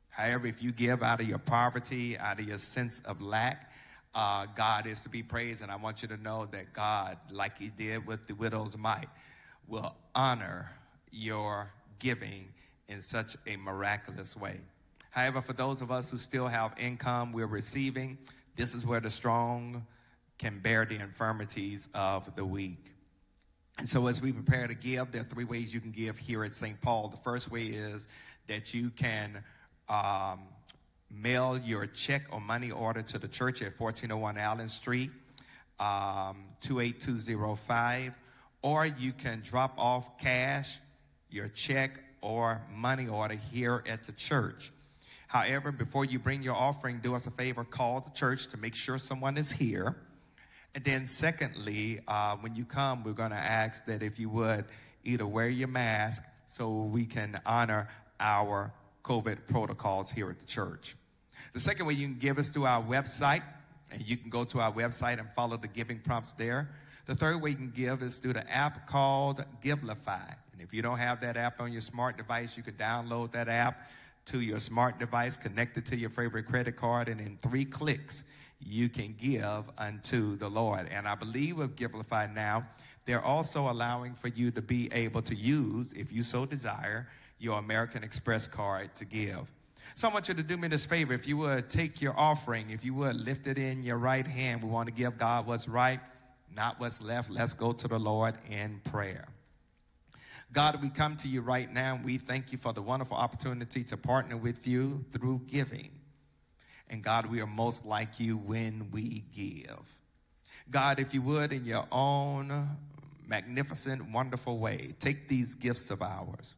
However, 0.10 0.48
if 0.48 0.62
you 0.62 0.72
give 0.72 1.04
out 1.04 1.20
of 1.22 1.28
your 1.28 1.40
poverty, 1.40 2.18
out 2.18 2.40
of 2.40 2.48
your 2.48 2.58
sense 2.58 3.02
of 3.06 3.22
lack, 3.22 3.72
uh, 4.16 4.46
God 4.56 4.86
is 4.86 5.02
to 5.02 5.10
be 5.10 5.24
praised. 5.24 5.62
And 5.62 5.72
I 5.72 5.76
want 5.76 6.02
you 6.02 6.08
to 6.10 6.18
know 6.18 6.48
that 6.52 6.74
God, 6.74 7.18
like 7.32 7.58
He 7.58 7.70
did 7.70 8.06
with 8.06 8.28
the 8.28 8.34
widow's 8.34 8.78
mite, 8.78 9.10
will 9.68 9.96
honor 10.14 10.70
your 11.12 11.72
giving 12.00 12.48
in 12.90 13.02
such 13.02 13.38
a 13.48 13.56
miraculous 13.56 14.36
way. 14.36 14.60
However, 15.10 15.42
for 15.42 15.54
those 15.54 15.82
of 15.82 15.92
us 15.92 16.10
who 16.12 16.18
still 16.18 16.48
have 16.48 16.74
income, 16.78 17.32
we're 17.32 17.48
receiving 17.48 18.18
this 18.56 18.74
is 18.74 18.86
where 18.86 19.00
the 19.00 19.10
strong 19.10 19.86
can 20.38 20.60
bear 20.60 20.86
the 20.86 20.96
infirmities 20.96 21.90
of 21.94 22.36
the 22.36 22.46
weak. 22.46 22.92
And 23.80 23.90
so, 23.90 24.08
as 24.08 24.22
we 24.22 24.32
prepare 24.32 24.68
to 24.68 24.76
give, 24.76 25.12
there 25.12 25.22
are 25.22 25.26
three 25.26 25.46
ways 25.46 25.74
you 25.74 25.80
can 25.80 25.92
give 25.92 26.18
here 26.18 26.44
at 26.44 26.54
St. 26.54 26.80
Paul. 26.82 27.08
The 27.08 27.18
first 27.18 27.52
way 27.52 27.64
is 27.64 28.08
that 28.48 28.74
you 28.74 28.92
can 28.92 29.44
um, 29.90 30.42
mail 31.14 31.60
your 31.64 31.86
check 31.88 32.24
or 32.32 32.40
money 32.40 32.72
order 32.72 33.02
to 33.02 33.18
the 33.20 33.28
church 33.28 33.62
at 33.62 33.80
1401 33.80 34.38
Allen 34.38 34.70
Street, 34.70 35.12
um, 35.80 36.46
28205, 36.62 38.14
or 38.62 38.86
you 38.86 39.12
can 39.14 39.42
drop 39.42 39.74
off 39.78 40.18
cash, 40.18 40.80
your 41.30 41.48
check, 41.50 42.00
or 42.22 42.62
money 42.74 43.08
order 43.08 43.36
here 43.36 43.84
at 43.88 44.06
the 44.06 44.12
church. 44.14 44.72
However, 45.28 45.72
before 45.72 46.06
you 46.06 46.20
bring 46.20 46.44
your 46.44 46.56
offering, 46.56 47.00
do 47.00 47.16
us 47.16 47.28
a 47.28 47.32
favor, 47.32 47.64
call 47.64 48.02
the 48.02 48.12
church 48.12 48.48
to 48.48 48.58
make 48.58 48.76
sure 48.76 48.98
someone 48.98 49.38
is 49.38 49.52
here. 49.52 49.96
And 50.76 50.84
then, 50.84 51.06
secondly, 51.06 52.00
uh, 52.08 52.38
when 52.38 52.56
you 52.56 52.66
come, 52.66 53.04
we're 53.04 53.14
going 53.14 53.32
to 53.32 53.36
ask 53.36 53.86
that 53.86 54.02
if 54.02 54.20
you 54.20 54.30
would 54.30 54.66
either 55.04 55.28
wear 55.28 55.50
your 55.50 55.68
mask 55.68 56.24
so 56.48 56.84
we 56.84 57.06
can 57.06 57.40
honor 57.46 57.90
our 58.20 58.72
COVID 59.04 59.48
protocols 59.48 60.10
here 60.10 60.30
at 60.30 60.40
the 60.40 60.46
church. 60.46 60.96
The 61.52 61.60
second 61.60 61.86
way 61.86 61.94
you 61.94 62.08
can 62.08 62.18
give 62.18 62.40
us 62.40 62.50
through 62.50 62.66
our 62.66 62.82
website, 62.82 63.44
and 63.92 64.02
you 64.08 64.18
can 64.18 64.30
go 64.30 64.44
to 64.46 64.60
our 64.62 64.72
website 64.72 65.20
and 65.20 65.30
follow 65.36 65.58
the 65.58 65.68
giving 65.68 66.00
prompts 66.00 66.34
there. 66.34 66.70
The 67.06 67.16
third 67.16 67.42
way 67.42 67.50
you 67.50 67.58
can 67.58 67.72
give 67.72 68.02
is 68.02 68.18
through 68.18 68.34
the 68.34 68.50
app 68.50 68.88
called 68.88 69.44
Givelify. 69.62 70.36
And 70.54 70.62
if 70.62 70.74
you 70.74 70.82
don't 70.82 70.98
have 70.98 71.20
that 71.22 71.36
app 71.36 71.60
on 71.60 71.72
your 71.72 71.82
smart 71.82 72.18
device, 72.18 72.56
you 72.56 72.64
can 72.64 72.76
download 72.76 73.32
that 73.34 73.50
app 73.50 73.90
to 74.26 74.40
your 74.40 74.60
smart 74.60 75.00
device, 75.00 75.36
connected 75.36 75.86
to 75.88 75.98
your 75.98 76.10
favorite 76.10 76.46
credit 76.46 76.78
card, 76.78 77.10
and 77.10 77.20
in 77.20 77.38
three 77.38 77.66
clicks, 77.66 78.24
you 78.60 78.88
can 78.88 79.14
give 79.20 79.66
unto 79.78 80.38
the 80.38 80.50
Lord. 80.50 80.88
And 80.90 81.08
I 81.08 81.16
believe 81.16 81.58
with 81.58 81.76
Givelify 81.76 82.34
now, 82.34 82.64
they're 83.06 83.24
also 83.24 83.70
allowing 83.70 84.14
for 84.14 84.30
you 84.30 84.50
to 84.52 84.62
be 84.62 84.90
able 84.94 85.22
to 85.24 85.36
use, 85.36 85.92
if 85.92 86.12
you 86.14 86.24
so 86.24 86.46
desire, 86.46 87.10
your 87.38 87.60
American 87.60 88.02
Express 88.02 88.48
card 88.48 88.96
to 88.96 89.04
give. 89.04 89.52
So 89.96 90.10
I 90.10 90.14
want 90.14 90.28
you 90.28 90.34
to 90.34 90.44
do 90.44 90.58
me 90.58 90.68
this 90.68 90.86
favor. 90.86 91.14
If 91.14 91.28
you 91.28 91.38
would 91.38 91.70
take 91.70 92.02
your 92.02 92.18
offering, 92.18 92.72
if 92.72 92.84
you 92.84 92.94
would 92.96 93.16
lift 93.16 93.46
it 93.46 93.58
in 93.58 93.84
your 93.84 93.98
right 93.98 94.26
hand, 94.26 94.64
we 94.64 94.70
want 94.70 94.88
to 94.88 94.94
give 94.94 95.18
God 95.18 95.46
what's 95.46 95.68
right, 95.68 96.00
not 96.56 96.80
what's 96.80 97.02
left. 97.02 97.30
Let's 97.30 97.54
go 97.54 97.74
to 97.74 97.88
the 97.88 98.00
Lord 98.00 98.36
in 98.50 98.82
prayer. 98.86 99.28
God, 100.52 100.82
we 100.82 100.90
come 100.90 101.16
to 101.18 101.28
you 101.28 101.42
right 101.42 101.72
now 101.72 102.00
we 102.04 102.18
thank 102.18 102.52
you 102.52 102.58
for 102.58 102.74
the 102.74 102.82
wonderful 102.82 103.18
opportunity 103.18 103.84
to 103.86 103.98
partner 103.98 104.38
with 104.38 104.68
you 104.68 105.04
through 105.12 105.42
giving. 105.48 105.90
And 106.90 107.04
God, 107.04 107.28
we 107.28 107.42
are 107.42 107.48
most 107.48 107.86
like 107.86 108.20
you 108.20 108.38
when 108.38 108.90
we 108.92 109.24
give. 109.36 110.00
God, 110.70 111.00
if 111.00 111.14
you 111.14 111.22
would, 111.24 111.54
in 111.54 111.66
your 111.66 111.86
own 111.92 112.70
magnificent, 113.28 114.12
wonderful 114.12 114.60
way, 114.60 114.94
take 115.00 115.28
these 115.28 115.56
gifts 115.56 115.90
of 115.92 116.02
ours, 116.02 116.56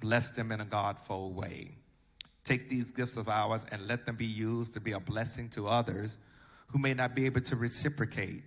bless 0.00 0.32
them 0.32 0.52
in 0.52 0.60
a 0.60 0.64
Godful 0.66 1.32
way. 1.32 1.70
Take 2.50 2.68
these 2.68 2.90
gifts 2.90 3.16
of 3.16 3.28
ours 3.28 3.64
and 3.70 3.86
let 3.86 4.06
them 4.06 4.16
be 4.16 4.26
used 4.26 4.74
to 4.74 4.80
be 4.80 4.90
a 4.90 4.98
blessing 4.98 5.48
to 5.50 5.68
others 5.68 6.18
who 6.66 6.80
may 6.80 6.94
not 6.94 7.14
be 7.14 7.24
able 7.26 7.42
to 7.42 7.54
reciprocate. 7.54 8.42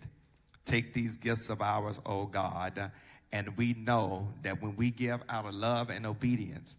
Take 0.66 0.94
these 0.94 1.16
gifts 1.16 1.50
of 1.50 1.62
ours, 1.62 2.02
oh 2.06 2.26
God, 2.26 2.92
and 3.32 3.56
we 3.56 3.76
know 3.76 4.28
that 4.42 4.62
when 4.62 4.76
we 4.76 4.92
give 4.92 5.22
out 5.30 5.46
of 5.46 5.56
love 5.56 5.90
and 5.90 6.06
obedience, 6.06 6.76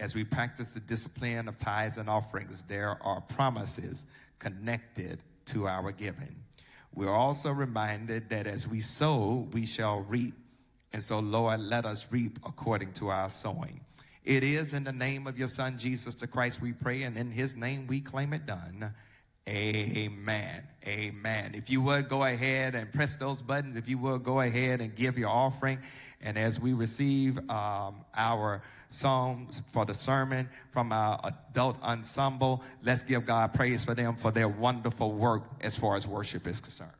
as 0.00 0.14
we 0.14 0.24
practice 0.24 0.70
the 0.70 0.80
discipline 0.80 1.46
of 1.46 1.58
tithes 1.58 1.98
and 1.98 2.08
offerings, 2.08 2.64
there 2.68 2.96
are 3.02 3.20
promises 3.20 4.06
connected 4.38 5.22
to 5.44 5.66
our 5.68 5.92
giving. 5.92 6.34
We're 6.94 7.10
also 7.10 7.50
reminded 7.50 8.30
that 8.30 8.46
as 8.46 8.66
we 8.66 8.80
sow, 8.80 9.46
we 9.52 9.66
shall 9.66 10.00
reap. 10.00 10.32
And 10.94 11.02
so, 11.02 11.18
Lord, 11.18 11.60
let 11.60 11.84
us 11.84 12.06
reap 12.10 12.38
according 12.46 12.94
to 12.94 13.10
our 13.10 13.28
sowing. 13.28 13.82
It 14.24 14.44
is 14.44 14.72
in 14.72 14.84
the 14.84 14.92
name 14.92 15.26
of 15.26 15.38
your 15.38 15.48
Son, 15.48 15.76
Jesus 15.76 16.14
the 16.14 16.26
Christ, 16.26 16.62
we 16.62 16.72
pray, 16.72 17.02
and 17.02 17.16
in 17.16 17.30
his 17.30 17.56
name 17.56 17.86
we 17.86 18.00
claim 18.00 18.32
it 18.32 18.46
done. 18.46 18.94
Amen. 19.48 20.62
Amen. 20.86 21.54
If 21.54 21.68
you 21.68 21.82
would 21.82 22.08
go 22.08 22.22
ahead 22.22 22.76
and 22.76 22.92
press 22.92 23.16
those 23.16 23.42
buttons, 23.42 23.76
if 23.76 23.88
you 23.88 23.98
will 23.98 24.18
go 24.18 24.40
ahead 24.40 24.80
and 24.80 24.94
give 24.94 25.18
your 25.18 25.30
offering. 25.30 25.78
And 26.20 26.38
as 26.38 26.60
we 26.60 26.72
receive 26.72 27.38
um, 27.50 28.04
our 28.14 28.62
songs 28.88 29.62
for 29.72 29.84
the 29.84 29.94
sermon 29.94 30.48
from 30.70 30.92
our 30.92 31.18
adult 31.24 31.82
ensemble, 31.82 32.62
let's 32.84 33.02
give 33.02 33.26
God 33.26 33.52
praise 33.52 33.82
for 33.82 33.94
them 33.94 34.14
for 34.14 34.30
their 34.30 34.48
wonderful 34.48 35.12
work 35.12 35.42
as 35.60 35.76
far 35.76 35.96
as 35.96 36.06
worship 36.06 36.46
is 36.46 36.60
concerned. 36.60 36.92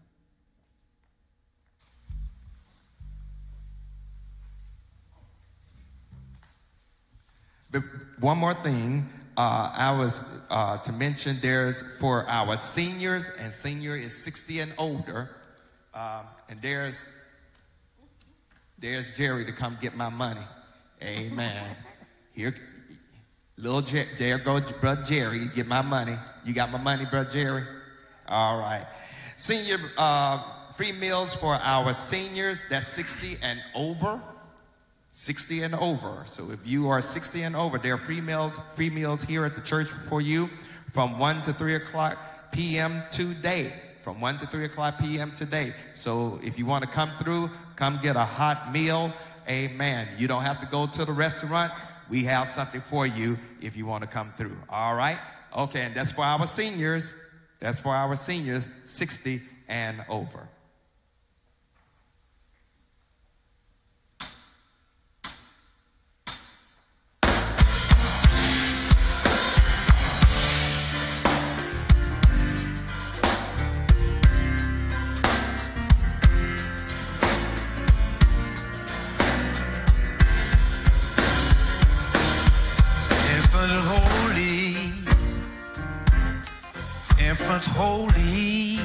But 7.72 7.82
one 8.20 8.38
more 8.38 8.54
thing 8.54 9.08
uh, 9.36 9.72
I 9.74 9.90
was 9.96 10.22
uh, 10.50 10.78
to 10.78 10.92
mention 10.92 11.38
there's 11.40 11.82
for 11.98 12.28
our 12.28 12.56
seniors, 12.58 13.30
and 13.40 13.52
senior 13.52 13.96
is 13.96 14.14
60 14.16 14.60
and 14.60 14.74
older, 14.76 15.30
um, 15.94 16.26
and 16.48 16.60
there's 16.60 17.06
there's 18.78 19.16
Jerry 19.16 19.46
to 19.46 19.52
come 19.52 19.78
get 19.80 19.96
my 19.96 20.10
money. 20.10 20.42
Amen. 21.02 21.76
Here, 22.34 22.54
little 23.56 23.80
Jerry, 23.80 24.08
there 24.18 24.38
go 24.38 24.60
brother 24.60 25.02
Jerry, 25.02 25.48
get 25.54 25.66
my 25.66 25.82
money. 25.82 26.16
You 26.44 26.52
got 26.52 26.70
my 26.70 26.78
money, 26.78 27.06
brother 27.06 27.30
Jerry. 27.30 27.64
All 28.28 28.58
right. 28.58 28.86
Senior 29.36 29.78
uh, 29.96 30.42
free 30.72 30.92
meals 30.92 31.34
for 31.34 31.54
our 31.54 31.94
seniors. 31.94 32.62
That's 32.68 32.86
60 32.88 33.38
and 33.42 33.60
over. 33.74 34.20
60 35.22 35.62
and 35.62 35.76
over. 35.76 36.24
So 36.26 36.50
if 36.50 36.58
you 36.66 36.88
are 36.88 37.00
60 37.00 37.42
and 37.42 37.54
over, 37.54 37.78
there 37.78 37.94
are 37.94 37.96
free 37.96 38.20
meals, 38.20 38.60
free 38.74 38.90
meals 38.90 39.22
here 39.22 39.44
at 39.44 39.54
the 39.54 39.60
church 39.60 39.86
for 39.86 40.20
you 40.20 40.50
from 40.90 41.16
1 41.16 41.42
to 41.42 41.52
3 41.52 41.76
o'clock 41.76 42.18
p.m. 42.50 43.04
today. 43.12 43.72
From 44.02 44.20
1 44.20 44.38
to 44.38 44.48
3 44.48 44.64
o'clock 44.64 44.98
p.m. 44.98 45.30
today. 45.30 45.74
So 45.94 46.40
if 46.42 46.58
you 46.58 46.66
want 46.66 46.82
to 46.82 46.90
come 46.90 47.12
through, 47.20 47.50
come 47.76 48.00
get 48.02 48.16
a 48.16 48.24
hot 48.24 48.72
meal. 48.72 49.12
Amen. 49.48 50.08
You 50.18 50.26
don't 50.26 50.42
have 50.42 50.58
to 50.58 50.66
go 50.66 50.88
to 50.88 51.04
the 51.04 51.12
restaurant. 51.12 51.72
We 52.10 52.24
have 52.24 52.48
something 52.48 52.80
for 52.80 53.06
you 53.06 53.38
if 53.60 53.76
you 53.76 53.86
want 53.86 54.02
to 54.02 54.08
come 54.08 54.32
through. 54.36 54.56
All 54.68 54.96
right? 54.96 55.18
Okay, 55.56 55.82
and 55.82 55.94
that's 55.94 56.10
for 56.10 56.24
our 56.24 56.48
seniors. 56.48 57.14
That's 57.60 57.78
for 57.78 57.94
our 57.94 58.16
seniors 58.16 58.68
60 58.86 59.40
and 59.68 60.04
over. 60.08 60.48
not 87.66 87.76
holy 87.76 88.76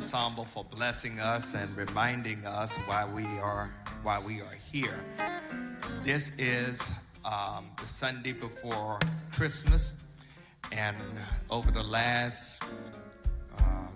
Ensemble 0.04 0.44
for 0.44 0.66
blessing 0.66 1.18
us 1.22 1.54
and 1.54 1.78
reminding 1.78 2.46
us 2.46 2.76
why 2.88 3.06
we 3.06 3.24
are 3.40 3.74
why 4.02 4.20
we 4.20 4.42
are 4.42 4.58
here. 4.70 5.00
This 6.04 6.34
is 6.38 6.82
um, 7.24 7.68
the 7.82 7.88
Sunday 7.88 8.34
before 8.34 9.00
Christmas, 9.32 9.94
and 10.74 10.98
over 11.50 11.72
the 11.72 11.84
last 11.84 12.62
um, 13.60 13.88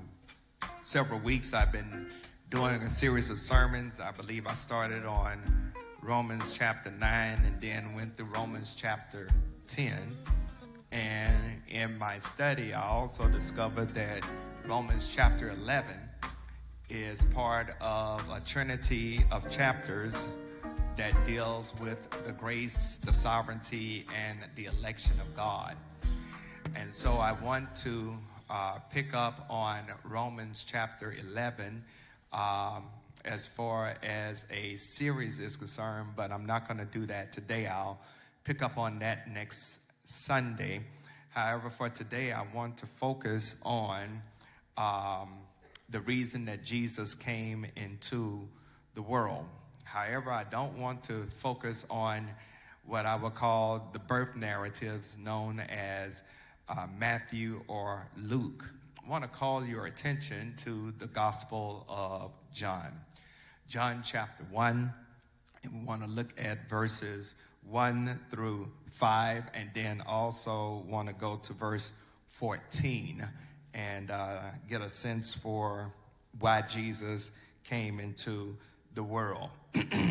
several 0.82 1.20
weeks, 1.20 1.54
I've 1.54 1.74
been 1.74 2.08
doing 2.52 2.84
a 2.84 2.90
series 2.90 3.30
of 3.30 3.38
sermons. 3.38 4.00
I 4.00 4.12
believe 4.12 4.48
I 4.48 4.56
started 4.56 5.06
on 5.06 5.74
Romans 6.02 6.54
chapter 6.54 6.90
9 6.90 7.02
and 7.46 7.60
then 7.60 7.94
went 7.94 8.16
through 8.16 8.28
Romans 8.28 8.76
chapter 8.78 9.28
10. 9.68 10.16
And 10.94 11.62
in 11.68 11.98
my 11.98 12.18
study, 12.20 12.74
I 12.74 12.88
also 12.88 13.28
discovered 13.28 13.94
that 13.96 14.24
Romans 14.68 15.10
chapter 15.10 15.52
11 15.52 15.96
is 16.90 17.24
part 17.34 17.76
of 17.80 18.22
a 18.30 18.42
trinity 18.42 19.24
of 19.32 19.50
chapters 19.50 20.14
that 20.98 21.14
deals 21.26 21.74
with 21.80 22.10
the 22.26 22.34
grace, 22.34 23.00
the 23.06 23.14
sovereignty, 23.14 24.06
and 24.14 24.40
the 24.56 24.66
election 24.66 25.14
of 25.22 25.36
God. 25.38 25.78
And 26.76 26.92
so 26.92 27.14
I 27.14 27.32
want 27.32 27.78
to 27.78 28.18
uh, 28.50 28.80
pick 28.92 29.14
up 29.14 29.46
on 29.50 29.84
Romans 30.04 30.66
chapter 30.70 31.16
11 31.32 31.82
um, 32.34 32.84
as 33.24 33.48
far 33.48 33.96
as 34.04 34.44
a 34.52 34.76
series 34.76 35.40
is 35.40 35.56
concerned, 35.56 36.10
but 36.14 36.30
I'm 36.30 36.46
not 36.46 36.68
going 36.68 36.86
to 36.86 37.00
do 37.00 37.06
that 37.06 37.32
today. 37.32 37.68
I'll 37.68 38.02
pick 38.44 38.62
up 38.62 38.78
on 38.78 39.00
that 39.00 39.32
next 39.32 39.80
Sunday. 40.04 40.82
However, 41.30 41.70
for 41.70 41.88
today, 41.88 42.34
I 42.34 42.44
want 42.54 42.76
to 42.78 42.86
focus 42.86 43.56
on 43.64 44.22
um, 44.78 45.30
the 45.90 46.00
reason 46.02 46.46
that 46.46 46.64
Jesus 46.64 47.16
came 47.16 47.66
into 47.76 48.48
the 48.94 49.02
world. 49.02 49.46
However, 49.84 50.32
I 50.32 50.44
don't 50.44 50.78
want 50.78 51.04
to 51.06 51.26
focus 51.36 51.86
on 51.90 52.28
what 52.86 53.06
I 53.06 53.16
would 53.16 53.36
call 53.36 53.90
the 53.94 54.00
birth 54.00 54.36
narratives 54.36 55.18
known 55.18 55.60
as 55.60 56.24
uh, 56.70 56.88
Matthew 56.98 57.62
or 57.68 58.08
Luke. 58.18 58.66
I 59.06 59.10
want 59.10 59.24
to 59.24 59.30
call 59.30 59.66
your 59.66 59.86
attention 59.86 60.54
to 60.58 60.94
the 61.00 61.08
Gospel 61.08 61.86
of 61.88 62.32
John. 62.54 62.92
John 63.68 64.02
chapter 64.06 64.44
1, 64.52 64.94
and 65.64 65.74
we 65.74 65.86
want 65.86 66.02
to 66.02 66.08
look 66.10 66.34
at 66.38 66.70
verses 66.70 67.36
1 67.70 68.20
through 68.30 68.70
5, 68.92 69.44
and 69.54 69.70
then 69.74 70.02
also 70.06 70.84
want 70.88 71.08
to 71.08 71.14
go 71.14 71.38
to 71.44 71.54
verse 71.54 71.94
14 72.30 73.28
and 73.74 74.12
uh, 74.12 74.40
get 74.70 74.82
a 74.82 74.90
sense 74.90 75.34
for 75.34 75.92
why 76.40 76.62
Jesus 76.62 77.32
came 77.64 78.00
into 78.00 78.56
the 78.94 79.04
world. 79.04 79.50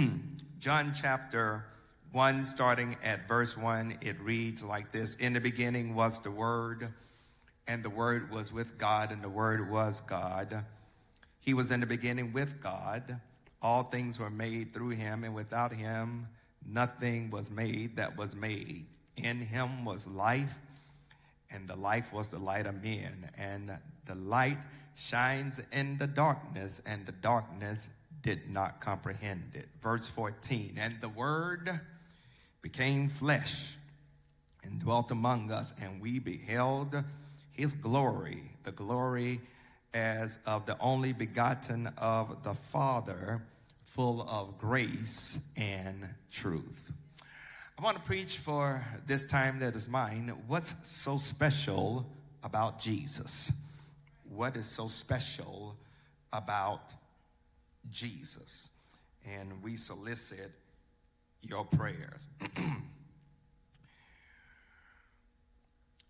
John 0.59 0.93
chapter 0.95 1.65
1, 2.13 2.45
starting 2.45 2.97
at 3.03 3.29
verse 3.29 3.57
1, 3.57 3.99
it 4.01 4.21
reads 4.21 4.63
like 4.63 4.91
this 4.93 5.15
In 5.17 5.33
the 5.33 5.41
beginning 5.41 5.95
was 5.95 6.21
the 6.21 6.31
Word, 6.31 6.89
and 7.67 7.83
the 7.83 7.91
Word 7.91 8.31
was 8.31 8.53
with 8.53 8.79
God, 8.79 9.13
and 9.13 9.23
the 9.23 9.29
Word 9.29 9.71
was 9.71 10.01
God. 10.03 10.65
He 11.41 11.55
was 11.55 11.71
in 11.71 11.81
the 11.81 11.87
beginning 11.87 12.33
with 12.33 12.61
God. 12.61 13.21
All 13.63 13.83
things 13.83 14.19
were 14.19 14.31
made 14.31 14.73
through 14.73 14.91
him, 14.91 15.25
and 15.25 15.35
without 15.35 15.73
him, 15.73 16.29
nothing 16.67 17.31
was 17.31 17.51
made 17.51 17.97
that 17.97 18.17
was 18.17 18.35
made. 18.35 18.87
In 19.17 19.41
him 19.41 19.85
was 19.85 20.07
life, 20.07 20.55
and 21.57 21.67
the 21.67 21.75
life 21.75 22.13
was 22.13 22.29
the 22.29 22.39
light 22.39 22.67
of 22.67 22.83
men. 22.83 23.31
And 23.37 23.77
the 24.05 24.15
light 24.15 24.59
shines 24.95 25.61
in 25.73 25.99
the 25.99 26.07
darkness, 26.07 26.81
and 26.87 27.05
the 27.07 27.13
darkness 27.13 27.89
did 28.23 28.51
not 28.51 28.81
comprehend 28.81 29.55
it. 29.55 29.69
Verse 29.83 30.07
14 30.09 30.79
And 30.79 31.01
the 31.01 31.09
word 31.09 31.81
became 32.63 33.09
flesh 33.09 33.77
and 34.63 34.81
dwelt 34.81 35.11
among 35.11 35.51
us, 35.51 35.73
and 35.81 36.01
we 36.01 36.19
beheld 36.19 37.03
his 37.53 37.73
glory, 37.73 38.51
the 38.65 38.73
glory 38.73 39.41
as 39.95 40.39
of 40.45 40.67
the 40.67 40.79
only 40.79 41.13
begotten 41.13 41.91
of 41.97 42.43
the 42.43 42.55
Father, 42.55 43.43
full 43.83 44.23
of 44.29 44.59
grace 44.59 45.39
and 45.57 46.07
truth. 46.31 46.93
I 47.79 47.83
want 47.83 47.99
to 47.99 48.03
preach 48.05 48.39
for 48.39 48.83
this 49.07 49.27
time 49.27 49.59
that 49.59 49.77
is 49.77 49.87
mine. 49.87 50.33
What's 50.47 50.75
so 50.83 51.19
special 51.19 52.07
about 52.43 52.79
Jesus? 52.79 53.53
What 54.31 54.57
is 54.57 54.65
so 54.67 54.89
special 54.89 55.77
about 56.33 56.95
Jesus? 57.91 58.71
And 59.31 59.63
we 59.63 59.77
solicit 59.77 60.53
your 61.43 61.67
prayers. 61.67 62.27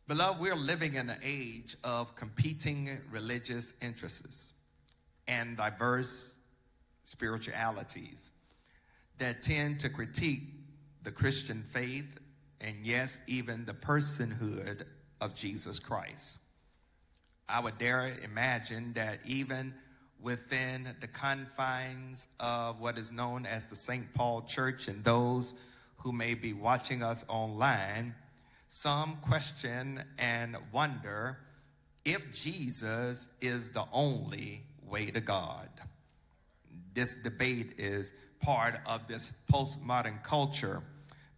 Beloved, 0.06 0.40
we're 0.40 0.54
living 0.54 0.94
in 0.94 1.10
an 1.10 1.18
age 1.20 1.76
of 1.82 2.14
competing 2.14 3.00
religious 3.10 3.74
interests 3.82 4.52
and 5.26 5.56
diverse 5.56 6.36
spiritualities 7.02 8.30
that 9.18 9.42
tend 9.42 9.80
to 9.80 9.88
critique 9.88 10.55
the 11.06 11.12
Christian 11.12 11.64
faith 11.72 12.18
and, 12.60 12.74
yes, 12.82 13.20
even 13.28 13.64
the 13.64 13.72
personhood 13.72 14.82
of 15.20 15.36
Jesus 15.36 15.78
Christ. 15.78 16.40
I 17.48 17.60
would 17.60 17.78
dare 17.78 18.18
imagine 18.24 18.92
that 18.94 19.20
even 19.24 19.72
within 20.20 20.96
the 21.00 21.06
confines 21.06 22.26
of 22.40 22.80
what 22.80 22.98
is 22.98 23.12
known 23.12 23.46
as 23.46 23.66
the 23.66 23.76
St. 23.76 24.12
Paul 24.14 24.42
Church 24.42 24.88
and 24.88 25.04
those 25.04 25.54
who 25.98 26.10
may 26.10 26.34
be 26.34 26.52
watching 26.52 27.04
us 27.04 27.24
online, 27.28 28.12
some 28.68 29.18
question 29.22 30.02
and 30.18 30.56
wonder 30.72 31.38
if 32.04 32.32
Jesus 32.32 33.28
is 33.40 33.70
the 33.70 33.84
only 33.92 34.64
way 34.84 35.12
to 35.12 35.20
God. 35.20 35.68
This 36.94 37.14
debate 37.14 37.74
is 37.78 38.12
part 38.40 38.80
of 38.86 39.06
this 39.06 39.32
postmodern 39.48 40.24
culture 40.24 40.82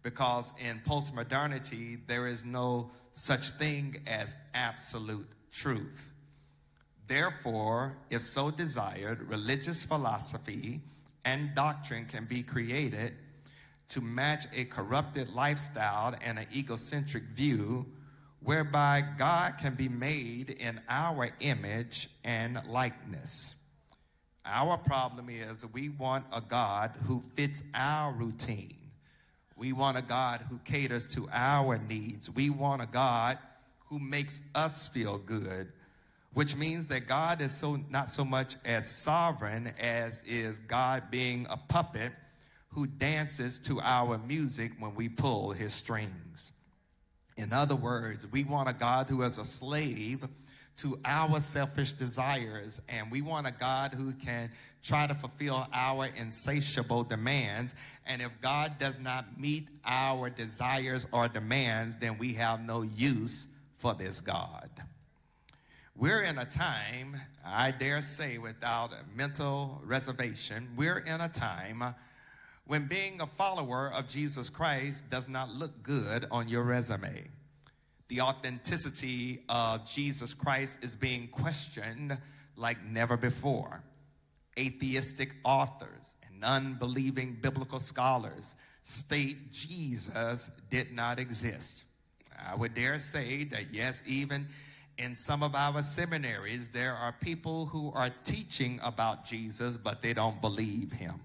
because 0.03 0.53
in 0.59 0.81
postmodernity, 0.87 1.99
there 2.07 2.27
is 2.27 2.45
no 2.45 2.91
such 3.13 3.51
thing 3.51 4.01
as 4.07 4.35
absolute 4.53 5.27
truth. 5.51 6.09
Therefore, 7.07 7.97
if 8.09 8.21
so 8.21 8.51
desired, 8.51 9.27
religious 9.29 9.83
philosophy 9.83 10.81
and 11.25 11.53
doctrine 11.55 12.05
can 12.05 12.25
be 12.25 12.43
created 12.43 13.15
to 13.89 14.01
match 14.01 14.45
a 14.55 14.65
corrupted 14.65 15.29
lifestyle 15.33 16.15
and 16.21 16.37
an 16.37 16.45
egocentric 16.53 17.23
view 17.33 17.85
whereby 18.41 19.03
God 19.17 19.55
can 19.59 19.75
be 19.75 19.89
made 19.89 20.51
in 20.51 20.79
our 20.87 21.31
image 21.39 22.09
and 22.23 22.61
likeness. 22.67 23.55
Our 24.45 24.77
problem 24.77 25.29
is 25.29 25.65
we 25.73 25.89
want 25.89 26.25
a 26.31 26.41
God 26.41 26.91
who 27.05 27.21
fits 27.35 27.61
our 27.73 28.13
routine. 28.13 28.78
We 29.59 29.73
want 29.73 29.97
a 29.97 30.01
God 30.01 30.45
who 30.49 30.57
caters 30.63 31.05
to 31.15 31.27
our 31.33 31.77
needs. 31.77 32.29
We 32.29 32.49
want 32.49 32.81
a 32.81 32.85
God 32.85 33.37
who 33.87 33.99
makes 33.99 34.39
us 34.55 34.87
feel 34.87 35.17
good, 35.17 35.73
which 36.33 36.55
means 36.55 36.87
that 36.87 37.07
God 37.07 37.41
is 37.41 37.53
so 37.53 37.77
not 37.89 38.07
so 38.07 38.23
much 38.23 38.55
as 38.63 38.89
sovereign 38.89 39.73
as 39.77 40.23
is 40.23 40.59
God 40.59 41.11
being 41.11 41.45
a 41.49 41.57
puppet 41.57 42.13
who 42.69 42.87
dances 42.87 43.59
to 43.59 43.81
our 43.81 44.17
music 44.19 44.71
when 44.79 44.95
we 44.95 45.09
pull 45.09 45.51
his 45.51 45.73
strings. 45.73 46.53
In 47.35 47.51
other 47.51 47.75
words, 47.75 48.25
we 48.31 48.45
want 48.45 48.69
a 48.69 48.73
God 48.73 49.09
who 49.09 49.23
is 49.23 49.39
a 49.39 49.45
slave 49.45 50.25
to 50.79 50.99
our 51.03 51.39
selfish 51.39 51.91
desires, 51.93 52.81
and 52.87 53.11
we 53.11 53.21
want 53.21 53.47
a 53.47 53.51
God 53.51 53.93
who 53.93 54.13
can 54.13 54.49
try 54.81 55.07
to 55.07 55.13
fulfill 55.13 55.67
our 55.73 56.07
insatiable 56.15 57.03
demands. 57.03 57.75
And 58.05 58.21
if 58.21 58.31
God 58.41 58.79
does 58.79 58.99
not 58.99 59.39
meet 59.39 59.67
our 59.85 60.29
desires 60.29 61.05
or 61.11 61.27
demands, 61.27 61.97
then 61.97 62.17
we 62.17 62.33
have 62.33 62.61
no 62.61 62.81
use 62.83 63.47
for 63.77 63.93
this 63.93 64.21
God. 64.21 64.69
We're 65.97 66.23
in 66.23 66.37
a 66.37 66.45
time, 66.45 67.19
I 67.45 67.71
dare 67.71 68.01
say 68.01 68.37
without 68.37 68.91
mental 69.13 69.81
reservation, 69.83 70.69
we're 70.77 70.99
in 70.99 71.19
a 71.19 71.27
time 71.27 71.93
when 72.67 72.85
being 72.85 73.19
a 73.19 73.27
follower 73.27 73.91
of 73.93 74.07
Jesus 74.07 74.49
Christ 74.49 75.09
does 75.09 75.27
not 75.27 75.49
look 75.49 75.83
good 75.83 76.25
on 76.31 76.47
your 76.47 76.63
resume. 76.63 77.27
The 78.09 78.21
authenticity 78.21 79.43
of 79.49 79.87
Jesus 79.87 80.33
Christ 80.33 80.79
is 80.81 80.95
being 80.95 81.27
questioned 81.27 82.17
like 82.55 82.83
never 82.83 83.15
before. 83.15 83.83
Atheistic 84.57 85.35
authors 85.45 86.15
and 86.27 86.43
unbelieving 86.43 87.37
biblical 87.39 87.79
scholars 87.79 88.55
state 88.81 89.51
Jesus 89.51 90.49
did 90.69 90.91
not 90.91 91.19
exist. 91.19 91.83
I 92.47 92.55
would 92.55 92.73
dare 92.73 92.97
say 92.97 93.43
that, 93.45 93.73
yes, 93.73 94.01
even 94.07 94.47
in 94.97 95.15
some 95.15 95.43
of 95.43 95.53
our 95.53 95.81
seminaries, 95.83 96.69
there 96.69 96.95
are 96.95 97.13
people 97.13 97.67
who 97.67 97.91
are 97.93 98.09
teaching 98.23 98.79
about 98.83 99.23
Jesus, 99.23 99.77
but 99.77 100.01
they 100.01 100.13
don't 100.13 100.41
believe 100.41 100.91
him. 100.91 101.19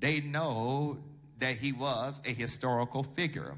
They 0.00 0.20
know 0.20 0.98
that 1.38 1.56
he 1.56 1.72
was 1.72 2.20
a 2.24 2.32
historical 2.32 3.04
figure. 3.04 3.56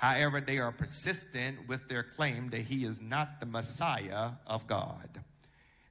However, 0.00 0.40
they 0.40 0.56
are 0.56 0.72
persistent 0.72 1.68
with 1.68 1.86
their 1.86 2.02
claim 2.02 2.48
that 2.50 2.62
he 2.62 2.86
is 2.86 3.02
not 3.02 3.38
the 3.38 3.44
Messiah 3.44 4.30
of 4.46 4.66
God. 4.66 5.20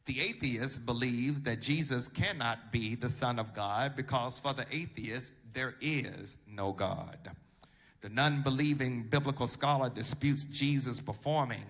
The 0.06 0.20
atheist 0.20 0.84
believes 0.84 1.42
that 1.42 1.62
Jesus 1.62 2.08
cannot 2.08 2.72
be 2.72 2.96
the 2.96 3.08
Son 3.08 3.38
of 3.38 3.54
God 3.54 3.96
because 3.96 4.40
for 4.40 4.52
the 4.56 4.66
atheist, 4.72 5.34
there 5.54 5.76
is 5.80 6.38
no 6.48 6.74
God. 6.74 7.20
The 8.02 8.10
non 8.10 8.42
believing 8.42 9.04
biblical 9.04 9.46
scholar 9.46 9.92
disputes 9.92 10.44
Jesus 10.46 11.00
performing 11.00 11.66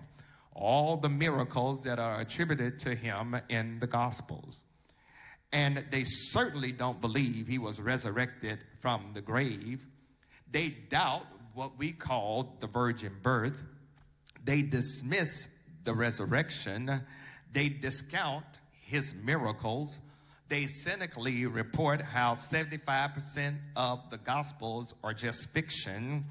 all 0.54 0.96
the 0.96 1.10
miracles 1.10 1.82
that 1.82 1.98
are 1.98 2.22
attributed 2.22 2.78
to 2.78 2.94
him 2.94 3.36
in 3.50 3.80
the 3.80 3.86
Gospels. 3.86 4.64
And 5.52 5.84
they 5.90 6.04
certainly 6.04 6.72
don't 6.72 7.02
believe 7.02 7.46
he 7.46 7.58
was 7.58 7.82
resurrected 7.82 8.60
from 8.78 9.10
the 9.12 9.20
grave. 9.20 9.86
They 10.50 10.70
doubt 10.70 11.26
what 11.54 11.78
we 11.78 11.92
call 11.92 12.56
the 12.60 12.66
virgin 12.66 13.12
birth. 13.22 13.62
They 14.44 14.62
dismiss 14.62 15.48
the 15.84 15.94
resurrection. 15.94 17.02
They 17.52 17.68
discount 17.68 18.44
his 18.82 19.14
miracles. 19.14 20.00
They 20.48 20.66
cynically 20.66 21.46
report 21.46 22.00
how 22.00 22.34
75% 22.34 23.56
of 23.76 24.10
the 24.10 24.18
gospels 24.18 24.94
are 25.04 25.14
just 25.14 25.48
fiction. 25.50 26.24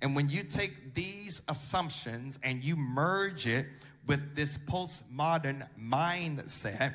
And 0.00 0.16
when 0.16 0.28
you 0.28 0.42
take 0.42 0.94
these 0.94 1.42
assumptions 1.48 2.38
and 2.42 2.64
you 2.64 2.76
merge 2.76 3.46
it 3.46 3.66
with 4.06 4.34
this 4.34 4.56
postmodern 4.56 5.66
mindset, 5.80 6.94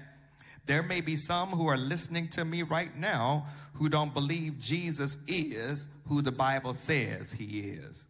there 0.66 0.84
may 0.84 1.02
be 1.02 1.16
some 1.16 1.50
who 1.50 1.68
are 1.68 1.78
listening 1.78 2.30
to 2.30 2.46
me 2.46 2.64
right 2.64 2.96
now 2.96 3.46
who 3.74 3.90
don't 3.90 4.14
believe 4.14 4.60
Jesus 4.60 5.18
is 5.28 5.88
who 6.12 6.22
the 6.22 6.30
Bible 6.30 6.74
says 6.74 7.32
he 7.32 7.62
is. 7.62 8.06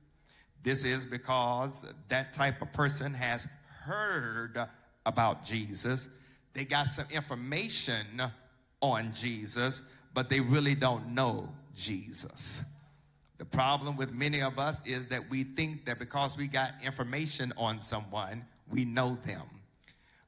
This 0.64 0.86
is 0.86 1.06
because 1.06 1.86
that 2.10 2.34
type 2.34 2.60
of 2.60 2.74
person 2.74 3.14
has 3.14 3.48
heard 3.84 4.58
about 5.06 5.44
Jesus. 5.44 6.10
They 6.54 6.66
got 6.66 6.88
some 6.88 7.06
information 7.12 8.24
on 8.82 9.14
Jesus, 9.14 9.84
but 10.16 10.30
they 10.30 10.40
really 10.40 10.74
don't 10.74 11.10
know 11.10 11.48
Jesus. 11.76 12.64
The 13.38 13.46
problem 13.46 13.96
with 13.98 14.12
many 14.12 14.42
of 14.42 14.58
us 14.58 14.82
is 14.84 15.06
that 15.10 15.30
we 15.30 15.44
think 15.44 15.86
that 15.86 16.00
because 16.00 16.36
we 16.36 16.48
got 16.48 16.72
information 16.84 17.54
on 17.56 17.80
someone, 17.82 18.44
we 18.72 18.84
know 18.84 19.16
them. 19.28 19.46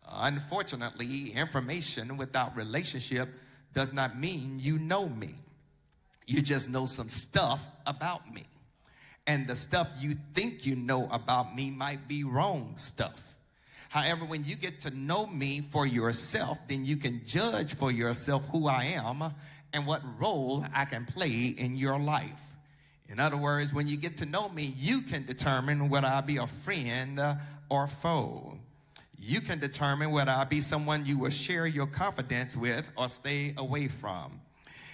Unfortunately, 0.08 1.32
information 1.32 2.18
without 2.18 2.56
relationship 2.56 3.30
does 3.74 3.92
not 3.92 4.20
mean 4.20 4.60
you 4.60 4.78
know 4.78 5.10
me. 5.10 5.34
You 6.26 6.42
just 6.42 6.70
know 6.70 6.86
some 6.86 7.10
stuff 7.10 7.62
about 7.86 8.34
me. 8.34 8.46
And 9.26 9.48
the 9.48 9.56
stuff 9.56 9.88
you 10.00 10.16
think 10.34 10.66
you 10.66 10.76
know 10.76 11.08
about 11.10 11.56
me 11.56 11.70
might 11.70 12.08
be 12.08 12.24
wrong 12.24 12.74
stuff. 12.76 13.38
However, 13.90 14.26
when 14.26 14.44
you 14.44 14.56
get 14.56 14.82
to 14.82 14.92
know 14.92 15.28
me 15.28 15.62
for 15.62 15.86
yourself, 15.86 16.58
then 16.68 16.84
you 16.84 16.98
can 16.98 17.22
judge 17.26 17.76
for 17.76 17.92
yourself 17.92 18.44
who 18.52 18.68
I 18.68 18.86
am 18.86 19.24
and 19.72 19.86
what 19.86 20.02
role 20.20 20.66
I 20.74 20.86
can 20.86 21.06
play 21.06 21.56
in 21.58 21.76
your 21.76 22.00
life. 22.00 22.56
In 23.08 23.20
other 23.20 23.38
words, 23.38 23.74
when 23.74 23.88
you 23.88 23.98
get 23.98 24.18
to 24.18 24.26
know 24.26 24.50
me, 24.50 24.74
you 24.78 25.02
can 25.02 25.26
determine 25.26 25.90
whether 25.90 26.08
I'll 26.08 26.22
be 26.22 26.38
a 26.38 26.48
friend 26.48 27.22
or 27.70 27.88
foe 27.88 28.58
you 29.26 29.40
can 29.40 29.58
determine 29.58 30.12
whether 30.12 30.32
I 30.32 30.44
be 30.44 30.60
someone 30.60 31.06
you 31.06 31.18
will 31.18 31.30
share 31.30 31.66
your 31.66 31.88
confidence 31.88 32.58
with 32.58 32.92
or 32.98 33.08
stay 33.08 33.54
away 33.58 33.88
from. 33.88 34.42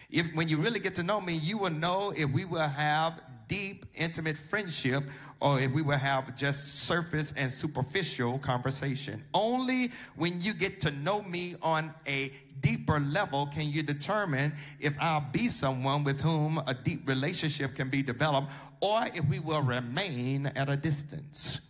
If, 0.10 0.34
when 0.34 0.48
you 0.48 0.58
really 0.58 0.80
get 0.80 0.96
to 0.96 1.04
know 1.04 1.22
me, 1.22 1.34
you 1.34 1.58
will 1.58 1.70
know 1.70 2.14
if 2.16 2.30
we 2.32 2.46
will 2.46 2.68
have 2.68 3.22
deep, 3.48 3.86
intimate 3.96 4.38
friendship 4.38 5.04
or 5.42 5.60
if 5.60 5.72
we 5.72 5.82
will 5.82 5.98
have 5.98 6.36
just 6.38 6.84
surface 6.84 7.34
and 7.36 7.52
superficial 7.52 8.40
conversation. 8.40 9.24
Only 9.34 9.92
when 10.16 10.40
you 10.40 10.54
get 10.54 10.80
to 10.82 10.92
know 10.92 11.24
me 11.24 11.56
on 11.62 11.94
a 12.08 12.32
deeper 12.62 13.00
level 13.00 13.48
can 13.48 13.70
you 13.70 13.84
determine 13.84 14.54
if 14.80 14.96
I'll 15.00 15.26
be 15.32 15.48
someone 15.48 16.04
with 16.04 16.22
whom 16.22 16.62
a 16.68 16.74
deep 16.74 17.08
relationship 17.08 17.76
can 17.76 17.90
be 17.90 18.04
developed 18.04 18.52
or 18.82 19.06
if 19.14 19.26
we 19.26 19.40
will 19.40 19.64
remain 19.64 20.48
at 20.48 20.70
a 20.70 20.78
distance. 20.78 21.62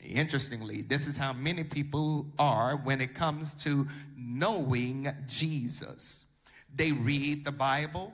Interestingly, 0.00 0.82
this 0.82 1.06
is 1.06 1.16
how 1.16 1.32
many 1.32 1.62
people 1.62 2.26
are 2.38 2.76
when 2.76 3.00
it 3.00 3.14
comes 3.14 3.54
to 3.62 3.86
knowing 4.16 5.08
Jesus. 5.28 6.26
They 6.74 6.92
read 6.92 7.44
the 7.44 7.52
Bible, 7.52 8.12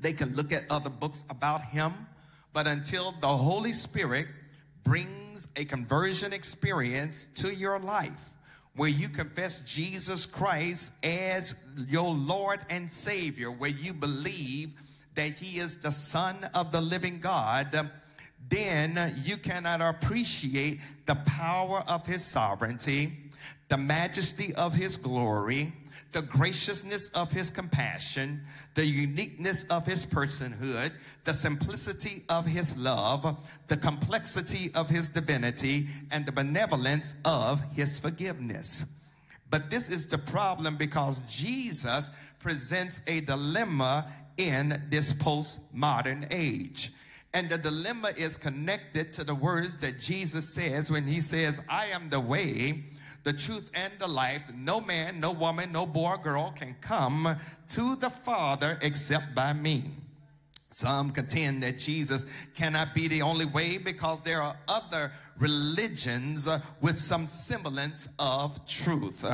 they 0.00 0.12
can 0.12 0.34
look 0.34 0.52
at 0.52 0.64
other 0.70 0.90
books 0.90 1.24
about 1.30 1.64
him, 1.64 1.92
but 2.52 2.66
until 2.66 3.12
the 3.20 3.28
Holy 3.28 3.72
Spirit 3.72 4.26
brings 4.84 5.48
a 5.56 5.64
conversion 5.64 6.32
experience 6.32 7.28
to 7.36 7.54
your 7.54 7.78
life 7.78 8.34
where 8.74 8.88
you 8.88 9.08
confess 9.08 9.60
Jesus 9.60 10.26
Christ 10.26 10.92
as 11.02 11.54
your 11.88 12.12
Lord 12.12 12.60
and 12.70 12.92
Savior, 12.92 13.50
where 13.50 13.70
you 13.70 13.92
believe 13.92 14.70
that 15.14 15.32
he 15.32 15.58
is 15.58 15.78
the 15.78 15.92
Son 15.92 16.36
of 16.54 16.72
the 16.72 16.80
living 16.80 17.20
God 17.20 17.90
then 18.48 19.14
you 19.24 19.36
cannot 19.36 19.80
appreciate 19.80 20.80
the 21.06 21.14
power 21.14 21.84
of 21.86 22.06
his 22.06 22.24
sovereignty, 22.24 23.30
the 23.68 23.76
majesty 23.76 24.54
of 24.54 24.74
his 24.74 24.96
glory, 24.96 25.72
the 26.12 26.22
graciousness 26.22 27.08
of 27.10 27.30
his 27.30 27.50
compassion, 27.50 28.42
the 28.74 28.84
uniqueness 28.84 29.64
of 29.64 29.86
his 29.86 30.04
personhood, 30.06 30.92
the 31.24 31.34
simplicity 31.34 32.24
of 32.28 32.46
his 32.46 32.76
love, 32.76 33.36
the 33.68 33.76
complexity 33.76 34.70
of 34.74 34.88
his 34.88 35.08
divinity, 35.08 35.88
and 36.10 36.26
the 36.26 36.32
benevolence 36.32 37.14
of 37.24 37.60
his 37.72 37.98
forgiveness. 37.98 38.84
But 39.50 39.70
this 39.70 39.90
is 39.90 40.06
the 40.06 40.18
problem 40.18 40.76
because 40.76 41.20
Jesus 41.28 42.10
presents 42.38 43.02
a 43.06 43.20
dilemma 43.20 44.06
in 44.36 44.82
this 44.88 45.12
postmodern 45.12 46.26
age. 46.30 46.92
And 47.34 47.48
the 47.48 47.58
dilemma 47.58 48.12
is 48.16 48.36
connected 48.36 49.12
to 49.14 49.24
the 49.24 49.34
words 49.34 49.76
that 49.78 49.98
Jesus 49.98 50.52
says 50.52 50.90
when 50.90 51.06
he 51.06 51.20
says, 51.20 51.62
I 51.68 51.86
am 51.86 52.10
the 52.10 52.20
way, 52.20 52.84
the 53.24 53.32
truth, 53.32 53.70
and 53.74 53.92
the 53.98 54.06
life. 54.08 54.42
No 54.54 54.80
man, 54.80 55.20
no 55.20 55.32
woman, 55.32 55.72
no 55.72 55.86
boy 55.86 56.10
or 56.10 56.18
girl 56.18 56.52
can 56.56 56.74
come 56.80 57.36
to 57.70 57.96
the 57.96 58.10
Father 58.10 58.78
except 58.82 59.34
by 59.34 59.52
me. 59.52 59.90
Some 60.70 61.10
contend 61.10 61.62
that 61.62 61.78
Jesus 61.78 62.24
cannot 62.54 62.94
be 62.94 63.06
the 63.06 63.20
only 63.20 63.44
way 63.44 63.76
because 63.76 64.22
there 64.22 64.40
are 64.40 64.56
other 64.66 65.12
religions 65.38 66.48
with 66.80 66.96
some 66.96 67.26
semblance 67.26 68.08
of 68.18 68.66
truth. 68.66 69.24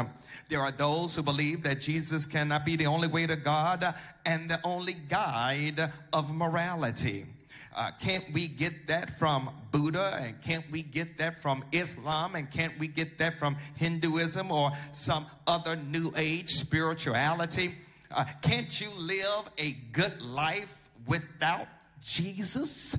There 0.48 0.60
are 0.60 0.72
those 0.72 1.14
who 1.14 1.22
believe 1.22 1.62
that 1.62 1.80
Jesus 1.80 2.26
cannot 2.26 2.64
be 2.64 2.74
the 2.74 2.86
only 2.86 3.06
way 3.06 3.26
to 3.26 3.36
God 3.36 3.94
and 4.26 4.50
the 4.50 4.60
only 4.64 4.94
guide 4.94 5.92
of 6.12 6.34
morality. 6.34 7.24
Uh, 7.78 7.92
can't 8.00 8.24
we 8.32 8.48
get 8.48 8.88
that 8.88 9.16
from 9.20 9.48
Buddha? 9.70 10.18
And 10.20 10.42
can't 10.42 10.68
we 10.68 10.82
get 10.82 11.16
that 11.18 11.40
from 11.40 11.64
Islam? 11.70 12.34
And 12.34 12.50
can't 12.50 12.76
we 12.76 12.88
get 12.88 13.18
that 13.18 13.38
from 13.38 13.56
Hinduism 13.76 14.50
or 14.50 14.72
some 14.90 15.26
other 15.46 15.76
New 15.76 16.12
Age 16.16 16.54
spirituality? 16.54 17.76
Uh, 18.10 18.24
can't 18.42 18.80
you 18.80 18.90
live 18.98 19.48
a 19.58 19.74
good 19.92 20.20
life 20.20 20.88
without 21.06 21.68
Jesus? 22.04 22.96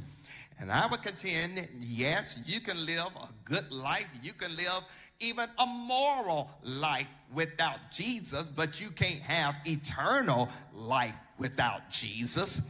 And 0.60 0.72
I 0.72 0.88
would 0.88 1.04
contend, 1.04 1.68
yes, 1.82 2.40
you 2.46 2.62
can 2.62 2.86
live 2.86 3.08
a 3.22 3.28
good 3.44 3.70
life. 3.74 4.08
You 4.24 4.32
can 4.32 4.56
live 4.56 4.84
even 5.20 5.50
a 5.58 5.66
moral 5.66 6.52
life 6.64 7.08
without 7.34 7.80
Jesus, 7.92 8.46
but 8.56 8.80
you 8.80 8.92
can't 8.92 9.20
have 9.20 9.56
eternal 9.66 10.48
life 10.74 11.16
without 11.38 11.90
Jesus. 11.90 12.62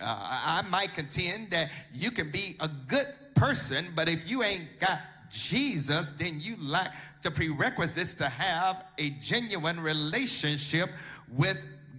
Uh, 0.00 0.04
I 0.06 0.62
might 0.70 0.94
contend 0.94 1.50
that 1.50 1.70
you 1.92 2.10
can 2.10 2.30
be 2.30 2.56
a 2.60 2.68
good 2.86 3.06
person, 3.34 3.86
but 3.94 4.08
if 4.08 4.28
you 4.30 4.42
ain't 4.42 4.78
got 4.80 5.00
Jesus, 5.30 6.12
then 6.12 6.40
you 6.40 6.56
lack 6.60 6.94
the 7.22 7.30
prerequisites 7.30 8.14
to 8.16 8.28
have 8.28 8.84
a 8.98 9.10
genuine 9.10 9.80
relationship 9.80 10.90
with 11.28 11.58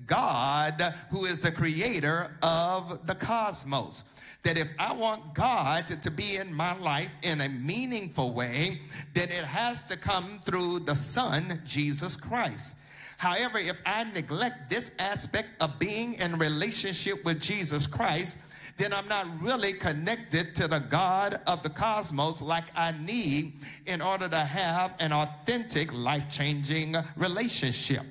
God, 0.09 0.95
who 1.11 1.25
is 1.25 1.39
the 1.39 1.51
creator 1.51 2.35
of 2.41 3.05
the 3.05 3.13
cosmos. 3.13 4.03
That 4.41 4.57
if 4.57 4.71
I 4.79 4.93
want 4.93 5.35
God 5.35 5.87
to, 5.87 5.97
to, 5.97 6.09
be 6.09 6.37
in 6.37 6.53
my 6.53 6.75
life 6.77 7.11
in 7.21 7.41
a 7.41 7.49
meaningful 7.49 8.33
way, 8.33 8.79
then 9.13 9.29
it 9.29 9.43
has 9.43 9.83
to 9.83 9.97
come 9.97 10.39
through 10.45 10.79
the 10.79 10.95
Son, 10.95 11.61
Jesus 11.65 12.15
Christ. 12.15 12.75
However, 13.19 13.57
if 13.59 13.75
I 13.85 14.05
neglect 14.05 14.69
this 14.69 14.91
aspect 14.97 15.49
of 15.61 15.77
being 15.77 16.13
in 16.13 16.37
relationship 16.37 17.25
with 17.25 17.41
Jesus 17.41 17.85
Christ, 17.85 18.37
then 18.77 18.93
I'm 18.93 19.09
not 19.09 19.27
really 19.41 19.73
connected 19.73 20.55
to 20.55 20.69
the 20.69 20.79
God 20.79 21.41
of 21.45 21.61
the 21.61 21.69
cosmos 21.69 22.41
like 22.41 22.63
I 22.77 22.93
need 22.93 23.55
in 23.85 24.01
order 24.01 24.29
to 24.29 24.39
have 24.39 24.93
an 24.99 25.11
authentic, 25.11 25.91
life 25.91 26.29
changing 26.29 26.95
relationship 27.17 28.05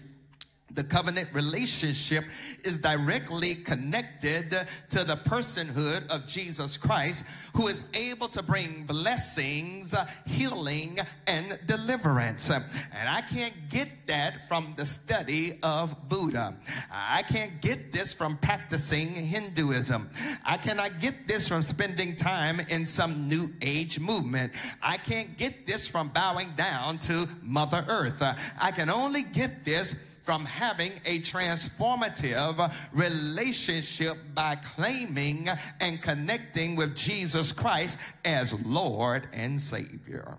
the 0.79 0.85
covenant 0.85 1.29
relationship 1.33 2.25
is 2.63 2.79
directly 2.79 3.57
connected 3.57 4.51
to 4.89 5.03
the 5.03 5.17
personhood 5.17 6.07
of 6.07 6.25
Jesus 6.25 6.77
Christ, 6.77 7.25
who 7.53 7.67
is 7.67 7.83
able 7.95 8.29
to 8.29 8.45
bring 8.45 8.85
blessings, 8.85 9.93
healing, 10.25 11.01
and 11.27 11.59
deliverance. 11.67 12.49
And 12.49 13.09
I 13.09 13.23
can't 13.23 13.55
get 13.69 13.89
that 14.07 14.47
from 14.47 14.75
the 14.77 14.87
study 14.87 15.59
of 15.65 16.09
Buddha. 16.09 16.55
I 16.93 17.25
can't 17.25 17.61
get 17.61 17.91
this 17.91 18.15
from 18.15 18.37
practicing 18.37 19.17
Hinduism. 19.17 20.09
I 20.45 20.59
cannot 20.59 21.01
get 21.01 21.27
this 21.27 21.49
from 21.49 21.63
spending 21.63 22.15
time 22.15 22.61
in 22.61 22.87
some 22.87 23.29
new 23.29 23.53
age 23.61 23.99
movement. 23.99 24.53
I 24.81 24.97
can't 24.97 25.37
get 25.37 25.67
this 25.67 25.89
from 25.89 26.11
bowing 26.11 26.53
down 26.55 26.99
to 26.99 27.29
Mother 27.43 27.85
Earth. 27.89 28.23
I 28.23 28.71
can 28.71 28.89
only 28.91 29.25
get 29.25 29.65
this 29.65 29.97
from 30.29 30.45
having 30.45 30.93
a 31.07 31.21
transformative 31.21 32.71
relationship 32.93 34.19
by 34.35 34.57
claiming 34.57 35.49
and 35.81 36.03
connecting 36.03 36.77
with 36.77 36.95
Jesus 36.95 37.51
Christ 37.51 37.99
as 38.27 38.53
Lord 38.67 39.27
and 39.33 39.59
Savior. 39.59 40.37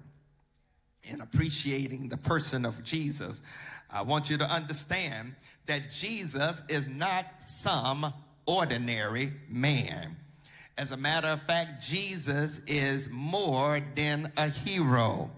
In 1.06 1.22
appreciating 1.22 2.08
the 2.08 2.18
person 2.18 2.66
of 2.66 2.84
Jesus, 2.84 3.42
I 3.90 4.04
want 4.04 4.30
you 4.30 4.38
to 4.38 4.46
understand 4.46 5.34
that 5.66 5.90
Jesus 5.90 6.62
is 6.70 6.88
not 6.88 7.26
some 7.40 8.14
ordinary 8.46 9.34
man. 9.48 10.16
As 10.78 10.92
a 10.92 10.98
matter 10.98 11.30
of 11.30 11.42
fact, 11.42 11.82
Jesus 11.82 12.62
is 12.68 13.10
more 13.10 13.82
than 13.96 14.32
a 14.38 14.50
hero. 14.50 15.32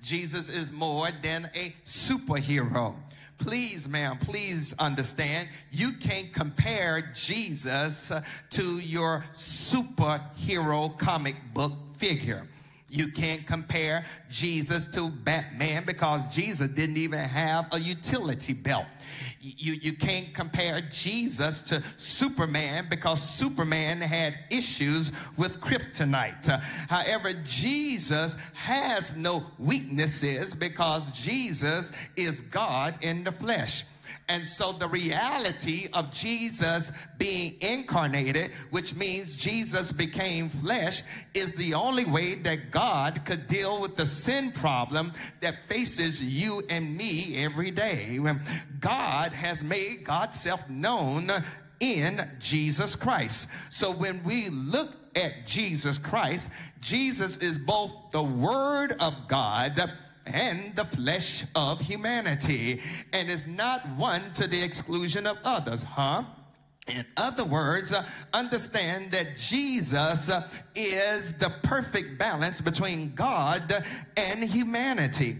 Jesus 0.00 0.48
is 0.48 0.70
more 0.70 1.08
than 1.22 1.50
a 1.56 1.74
superhero 1.84 2.94
please, 3.38 3.88
ma'am, 3.88 4.18
please 4.18 4.74
understand, 4.78 5.48
you 5.70 5.92
can't 5.92 6.32
compare 6.32 7.12
Jesus 7.14 8.12
to 8.50 8.78
your 8.78 9.24
superhero 9.34 10.96
comic 10.98 11.36
book 11.52 11.72
figure. 11.96 12.46
You 12.88 13.08
can't 13.08 13.44
compare 13.46 14.04
Jesus 14.30 14.86
to 14.88 15.08
Batman 15.08 15.84
because 15.84 16.22
Jesus 16.32 16.68
didn't 16.68 16.98
even 16.98 17.18
have 17.18 17.66
a 17.72 17.80
utility 17.80 18.52
belt. 18.52 18.86
You, 19.40 19.74
you 19.74 19.92
can't 19.92 20.32
compare 20.32 20.80
Jesus 20.82 21.62
to 21.62 21.82
Superman 21.96 22.86
because 22.88 23.20
Superman 23.20 24.00
had 24.00 24.38
issues 24.50 25.10
with 25.36 25.60
kryptonite. 25.60 26.48
however, 26.88 27.32
Jesus 27.44 28.36
has 28.54 29.16
no 29.16 29.44
weaknesses 29.58 30.54
because 30.54 31.10
Jesus 31.10 31.90
is 32.14 32.40
God 32.40 32.94
in 33.00 33.24
the 33.24 33.32
flesh. 33.32 33.84
And 34.28 34.44
so 34.44 34.72
the 34.72 34.88
reality 34.88 35.88
of 35.92 36.10
Jesus 36.10 36.90
being 37.16 37.56
incarnated, 37.60 38.50
which 38.70 38.94
means 38.96 39.36
Jesus 39.36 39.92
became 39.92 40.48
flesh, 40.48 41.04
is 41.32 41.52
the 41.52 41.74
only 41.74 42.04
way 42.04 42.34
that 42.34 42.72
God 42.72 43.24
could 43.24 43.46
deal 43.46 43.80
with 43.80 43.94
the 43.94 44.06
sin 44.06 44.50
problem 44.50 45.12
that 45.40 45.64
faces 45.66 46.20
you 46.20 46.64
and 46.68 46.96
me 46.96 47.36
every 47.44 47.70
day. 47.70 48.18
God 48.80 49.32
has 49.32 49.62
made 49.62 50.02
God's 50.02 50.40
self 50.40 50.68
known 50.68 51.30
in 51.78 52.28
Jesus 52.40 52.96
Christ. 52.96 53.48
So 53.70 53.92
when 53.92 54.24
we 54.24 54.48
look 54.48 54.92
at 55.14 55.46
Jesus 55.46 55.98
Christ, 55.98 56.50
Jesus 56.80 57.36
is 57.36 57.58
both 57.58 57.92
the 58.10 58.22
Word 58.22 58.96
of 58.98 59.28
God 59.28 59.92
and 60.26 60.74
the 60.76 60.84
flesh 60.84 61.44
of 61.54 61.80
humanity, 61.80 62.80
and 63.12 63.30
is 63.30 63.46
not 63.46 63.86
one 63.96 64.32
to 64.34 64.46
the 64.46 64.62
exclusion 64.62 65.26
of 65.26 65.38
others, 65.44 65.82
huh? 65.82 66.24
In 66.88 67.04
other 67.16 67.44
words, 67.44 67.92
understand 68.32 69.10
that 69.10 69.34
Jesus 69.34 70.30
is 70.76 71.32
the 71.32 71.50
perfect 71.64 72.16
balance 72.16 72.60
between 72.60 73.12
God 73.12 73.84
and 74.16 74.44
humanity. 74.44 75.38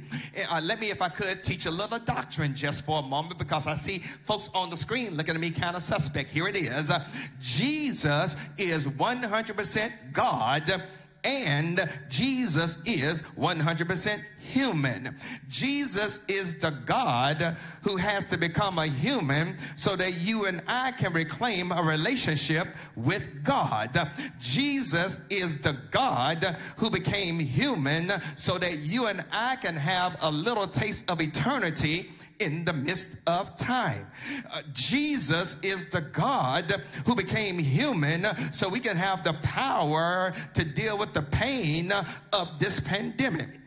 Uh, 0.51 0.61
let 0.61 0.81
me, 0.81 0.91
if 0.91 1.01
I 1.01 1.09
could, 1.09 1.45
teach 1.45 1.67
a 1.67 1.71
little 1.71 2.01
doctrine 2.01 2.53
just 2.57 2.85
for 2.85 2.99
a 2.99 3.03
moment 3.03 3.39
because 3.39 3.69
I 3.69 3.77
see 3.77 4.01
folks 4.25 4.51
on 4.55 4.71
the 4.71 4.77
screen 4.77 5.17
looking 5.17 5.37
at 5.37 5.41
me 5.41 5.51
kind 5.51 5.77
of 5.77 5.83
suspect. 5.83 6.33
Here 6.33 6.49
it 6.49 6.57
is. 6.57 6.91
Jesus 7.39 8.37
is 8.59 8.89
100% 8.89 9.93
God 10.13 10.83
and 11.27 11.91
Jesus 12.09 12.79
is 12.85 13.23
100% 13.37 14.23
human. 14.39 15.17
Jesus 15.49 16.21
is 16.29 16.55
the 16.55 16.71
God 16.71 17.57
who 17.83 17.97
has 17.97 18.27
to 18.27 18.39
become 18.39 18.79
a 18.79 18.87
human 18.87 19.57
so 19.75 19.97
that 19.97 20.15
you 20.15 20.47
and 20.47 20.63
I 20.69 20.93
can 20.93 21.13
reclaim 21.13 21.73
a 21.73 21.83
relationship 21.83 22.69
with 22.95 23.43
God. 23.43 24.09
Jesus 24.39 25.19
is 25.29 25.59
the 25.59 25.77
God 25.91 26.57
who 26.77 26.91
became 26.91 27.41
human 27.41 28.13
so 28.37 28.57
that 28.59 28.79
you 28.79 29.07
and 29.07 29.25
I 29.33 29.57
can 29.57 29.75
have 29.75 30.17
a 30.23 30.31
little 30.31 30.69
taste 30.69 31.11
of 31.11 31.21
eternity 31.21 32.13
in 32.39 32.65
the 32.65 32.73
midst 32.73 33.17
of 33.27 33.57
time. 33.57 34.07
Uh, 34.53 34.63
Jesus 34.73 35.57
is 35.63 35.87
the 35.87 36.01
God 36.01 36.83
who 37.05 37.15
became 37.15 37.59
human 37.59 38.27
so 38.53 38.69
we 38.69 38.81
can 38.81 38.97
have 38.97 39.25
the 39.25 39.35
power 39.43 40.35
to 40.55 40.65
deal 40.65 40.99
with 40.99 41.13
the 41.13 41.23
pain 41.23 41.93
of 42.33 42.59
this 42.59 42.81
pandemic. 42.81 43.61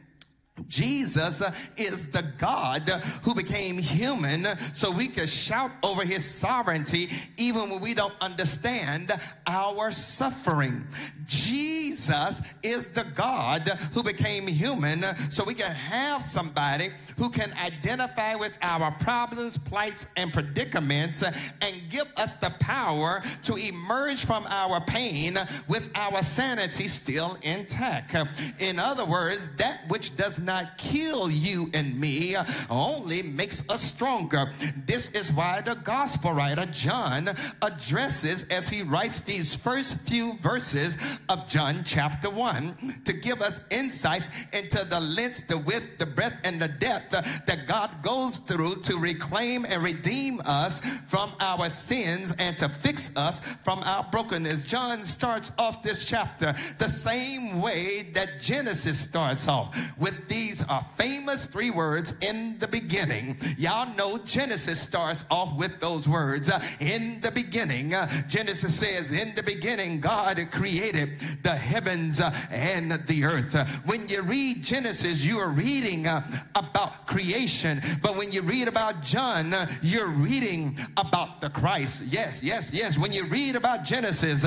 Jesus 0.68 1.42
is 1.78 2.08
the 2.10 2.24
God 2.38 2.90
who 3.24 3.34
became 3.34 3.78
human 3.78 4.48
so 4.74 4.92
we 4.92 5.08
can 5.08 5.28
shout 5.28 5.72
over 5.84 6.04
his 6.04 6.26
sovereignty 6.26 7.10
even 7.38 7.70
when 7.70 7.80
we 7.80 7.94
don't 7.94 8.14
understand 8.22 9.12
our 9.48 9.92
suffering. 9.92 10.88
Jesus 11.30 12.42
is 12.64 12.90
the 12.90 13.04
God 13.16 13.68
who 13.94 14.02
became 14.02 14.48
human 14.48 15.06
so 15.30 15.44
we 15.44 15.54
can 15.54 15.72
have 15.72 16.24
somebody 16.24 16.90
who 17.18 17.30
can 17.30 17.54
identify 17.54 18.34
with 18.34 18.54
our 18.64 18.92
problems, 18.94 19.58
plights, 19.58 20.08
and 20.18 20.34
predicaments 20.34 21.24
and 21.24 21.76
give 21.90 22.08
us 22.18 22.36
the 22.38 22.50
power 22.60 23.22
to 23.44 23.56
emerge 23.56 24.26
from 24.26 24.46
our 24.50 24.82
pain 24.82 25.38
with 25.68 25.88
our 25.94 26.24
sanity 26.24 26.88
still 26.88 27.38
intact. 27.44 28.16
In 28.60 28.80
other 28.80 29.06
words, 29.06 29.50
that 29.58 29.82
which 29.88 30.16
does 30.18 30.40
not 30.40 30.80
kill 30.80 31.30
you 31.30 31.70
and 31.76 32.00
me 32.00 32.36
only 32.72 33.22
makes 33.22 33.64
us 33.70 33.82
stronger. 33.82 34.52
This 34.88 35.10
is 35.10 35.32
why 35.32 35.62
the 35.62 35.76
gospel 35.76 36.34
writer 36.34 36.66
John 36.66 37.30
addresses 37.62 38.46
as 38.50 38.68
he 38.68 38.82
writes 38.82 39.20
these 39.20 39.54
first 39.54 40.00
few 40.00 40.36
verses 40.38 40.98
of 41.28 41.48
John 41.48 41.84
chapter 41.84 42.30
1 42.30 43.02
to 43.06 43.14
give 43.14 43.42
us 43.42 43.62
insights 43.70 44.30
into 44.54 44.86
the 44.86 45.00
length, 45.00 45.48
the 45.48 45.58
width, 45.58 45.98
the 45.98 46.06
breadth, 46.06 46.38
and 46.44 46.62
the 46.62 46.68
depth 46.68 47.12
that 47.12 47.68
God 47.68 48.02
goes 48.02 48.40
through 48.40 48.82
to 48.84 48.98
reclaim 48.98 49.66
and 49.66 49.84
redeem 49.84 50.42
us 50.46 50.82
from 51.06 51.34
our 51.40 51.70
sins 51.70 52.34
and 52.40 52.58
to 52.58 52.70
fix 52.70 53.12
us 53.16 53.42
from 53.64 53.80
our 53.80 54.08
brokenness. 54.12 54.68
John 54.68 55.04
starts 55.04 55.52
off 55.58 55.84
this 55.84 56.06
chapter 56.06 56.56
the 56.78 56.90
same 56.90 57.62
way 57.62 58.04
that 58.14 58.40
Genesis 58.40 59.00
starts 59.00 59.48
off 59.48 59.76
with 59.98 60.28
these 60.28 60.64
uh, 60.70 60.82
famous 60.98 61.46
three 61.46 61.72
words 61.72 62.16
in 62.22 62.58
the 62.60 62.68
beginning. 62.68 63.38
Y'all 63.58 63.94
know 63.96 64.18
Genesis 64.20 64.80
starts 64.80 65.26
off 65.30 65.58
with 65.58 65.80
those 65.80 66.08
words 66.08 66.50
uh, 66.50 66.62
in 66.80 67.20
the 67.22 67.32
beginning. 67.32 67.94
Uh, 67.94 68.08
Genesis 68.28 68.78
says, 68.78 69.12
In 69.12 69.34
the 69.36 69.44
beginning, 69.44 70.00
God 70.00 70.40
created 70.52 71.09
the 71.44 71.56
heavens 71.56 72.22
uh, 72.22 72.36
and 72.50 72.92
the 73.08 73.24
earth. 73.24 73.56
when 73.86 74.08
you 74.08 74.22
read 74.22 74.64
Genesis, 74.64 75.24
you 75.24 75.40
are 75.40 75.50
reading 75.50 76.08
uh, 76.08 76.26
about 76.56 77.08
creation, 77.08 77.82
but 78.02 78.18
when 78.18 78.32
you 78.32 78.42
read 78.42 78.68
about 78.68 79.02
John, 79.02 79.54
uh, 79.54 79.68
you're 79.82 80.10
reading 80.10 80.78
about 80.98 81.42
the 81.42 81.50
Christ. 81.50 82.04
Yes, 82.06 82.44
yes, 82.44 82.72
yes. 82.74 82.98
When 82.98 83.12
you 83.12 83.26
read 83.26 83.56
about 83.56 83.84
Genesis, 83.84 84.46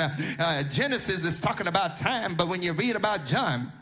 Genesis 0.70 1.24
is 1.24 1.40
talking 1.40 1.66
about 1.66 1.96
time, 1.96 2.34
but 2.34 2.48
when 2.48 2.62
you 2.62 2.72
read 2.72 2.96
about 2.96 3.26
John, 3.26 3.72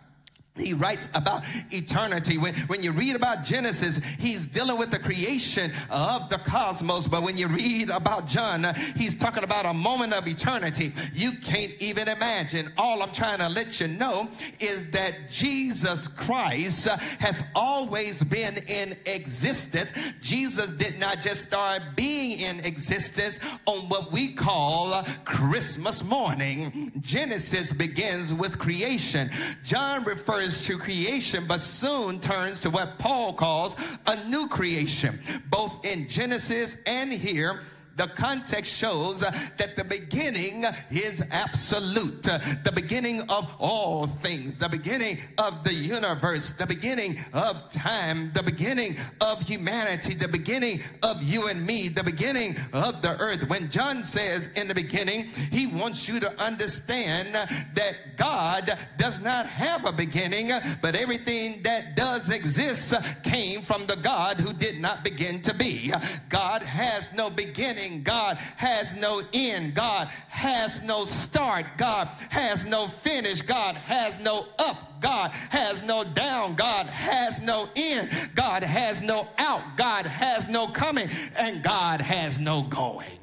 he 0.57 0.75
writes 0.75 1.09
about 1.15 1.45
eternity. 1.71 2.37
When, 2.37 2.55
when 2.67 2.83
you 2.83 2.93
read 2.93 3.17
about 3.17 3.45
Genesis, 3.45 4.01
he's 4.19 4.47
dealing 4.47 4.79
with 4.79 4.91
the 4.91 4.99
creation 4.99 5.73
of 5.91 6.29
the 6.29 6.39
cosmos. 6.39 7.07
But 7.07 7.23
when 7.23 7.37
you 7.37 7.49
read 7.49 7.91
about 7.91 8.27
John, 8.27 8.67
he's 8.97 9.15
talking 9.15 9.45
about 9.45 9.65
a 9.65 9.73
moment 9.73 10.13
of 10.13 10.27
eternity. 10.27 10.93
You 11.15 11.33
can't 11.43 11.73
even 11.79 12.09
imagine. 12.09 12.73
All 12.77 13.03
I'm 13.03 13.13
trying 13.13 13.39
to 13.39 13.49
let 13.49 13.81
you 13.81 13.89
know 13.89 14.29
is 14.59 14.91
that 14.91 15.31
Jesus 15.31 16.09
Christ 16.09 16.89
has 17.21 17.45
always 17.55 18.23
been 18.25 18.59
in 18.69 18.97
existence. 19.07 19.93
Jesus 20.21 20.69
did 20.73 20.99
not 20.99 21.21
just 21.21 21.43
start 21.43 21.83
being 21.95 22.41
in 22.41 22.61
existence 22.61 23.39
on 23.67 23.89
what 23.89 24.13
we 24.13 24.29
call 24.29 25.05
Christmas 25.25 26.03
morning. 26.05 26.93
Genesis 27.01 27.73
begins 27.73 28.35
with 28.35 28.59
creation. 28.59 29.31
John 29.65 30.05
refers 30.05 30.40
refers 30.41 30.63
to 30.67 30.79
creation, 30.79 31.45
but 31.47 31.61
soon 31.61 32.19
turns 32.19 32.63
to 32.63 32.71
what 32.71 32.99
Paul 32.99 33.35
calls 33.35 33.77
a 34.07 34.25
new 34.29 34.49
creation. 34.49 35.19
Both 35.51 35.85
in 35.85 36.09
Genesis 36.09 36.79
and 36.87 37.13
here, 37.13 37.61
the 38.01 38.07
context 38.07 38.75
shows 38.75 39.21
that 39.21 39.77
the 39.77 39.85
beginning 39.85 40.65
is 40.91 41.23
absolute. 41.31 42.23
The 42.23 42.73
beginning 42.75 43.21
of 43.29 43.55
all 43.59 44.07
things, 44.07 44.57
the 44.57 44.71
beginning 44.71 45.19
of 45.37 45.63
the 45.65 45.75
universe, 45.75 46.53
the 46.53 46.65
beginning 46.65 47.19
of 47.35 47.69
time, 47.69 48.31
the 48.33 48.43
beginning 48.43 48.97
of 49.21 49.43
humanity, 49.43 50.15
the 50.15 50.29
beginning 50.29 50.81
of 51.03 51.23
you 51.23 51.49
and 51.49 51.67
me, 51.67 51.89
the 51.89 52.03
beginning 52.03 52.57
of 52.73 53.03
the 53.03 53.19
earth. 53.21 53.47
When 53.51 53.69
John 53.69 54.03
says 54.03 54.49
in 54.57 54.67
the 54.67 54.75
beginning, 54.75 55.27
he 55.53 55.67
wants 55.67 56.09
you 56.09 56.21
to 56.21 56.43
understand 56.43 57.35
that 57.35 58.17
God 58.17 58.79
does 58.97 59.21
not 59.21 59.47
have 59.47 59.85
a 59.85 59.93
beginning, 59.93 60.53
but 60.81 60.95
everything 60.95 61.63
that 61.65 61.97
does 61.97 62.31
exist 62.31 62.95
came 63.23 63.61
from 63.61 63.87
the 63.87 63.97
God 63.97 64.39
who 64.39 64.55
did 64.55 64.81
not 64.81 65.05
begin 65.05 65.43
to 65.43 65.55
be. 65.55 65.93
God 66.31 66.63
has 66.63 67.13
no 67.13 67.29
beginning 67.29 67.90
God 67.99 68.37
has 68.57 68.97
no 68.97 69.23
end. 69.33 69.75
God 69.75 70.09
has 70.29 70.83
no 70.83 71.05
start. 71.05 71.67
God 71.77 72.09
has 72.29 72.65
no 72.65 72.87
finish. 72.89 73.43
God 73.43 73.77
has 73.77 74.19
no 74.21 74.47
up. 74.59 75.01
God 75.01 75.31
has 75.51 75.83
no 75.83 76.05
down. 76.05 76.55
God 76.55 76.87
has 76.87 77.41
no 77.41 77.69
end. 77.75 78.11
God 78.35 78.63
has 78.63 79.03
no 79.03 79.29
out. 79.39 79.63
God 79.77 80.07
has 80.07 80.49
no 80.49 80.67
coming. 80.69 81.09
And 81.37 81.63
God 81.63 82.01
has 82.01 82.39
no 82.39 82.63
going. 82.63 83.21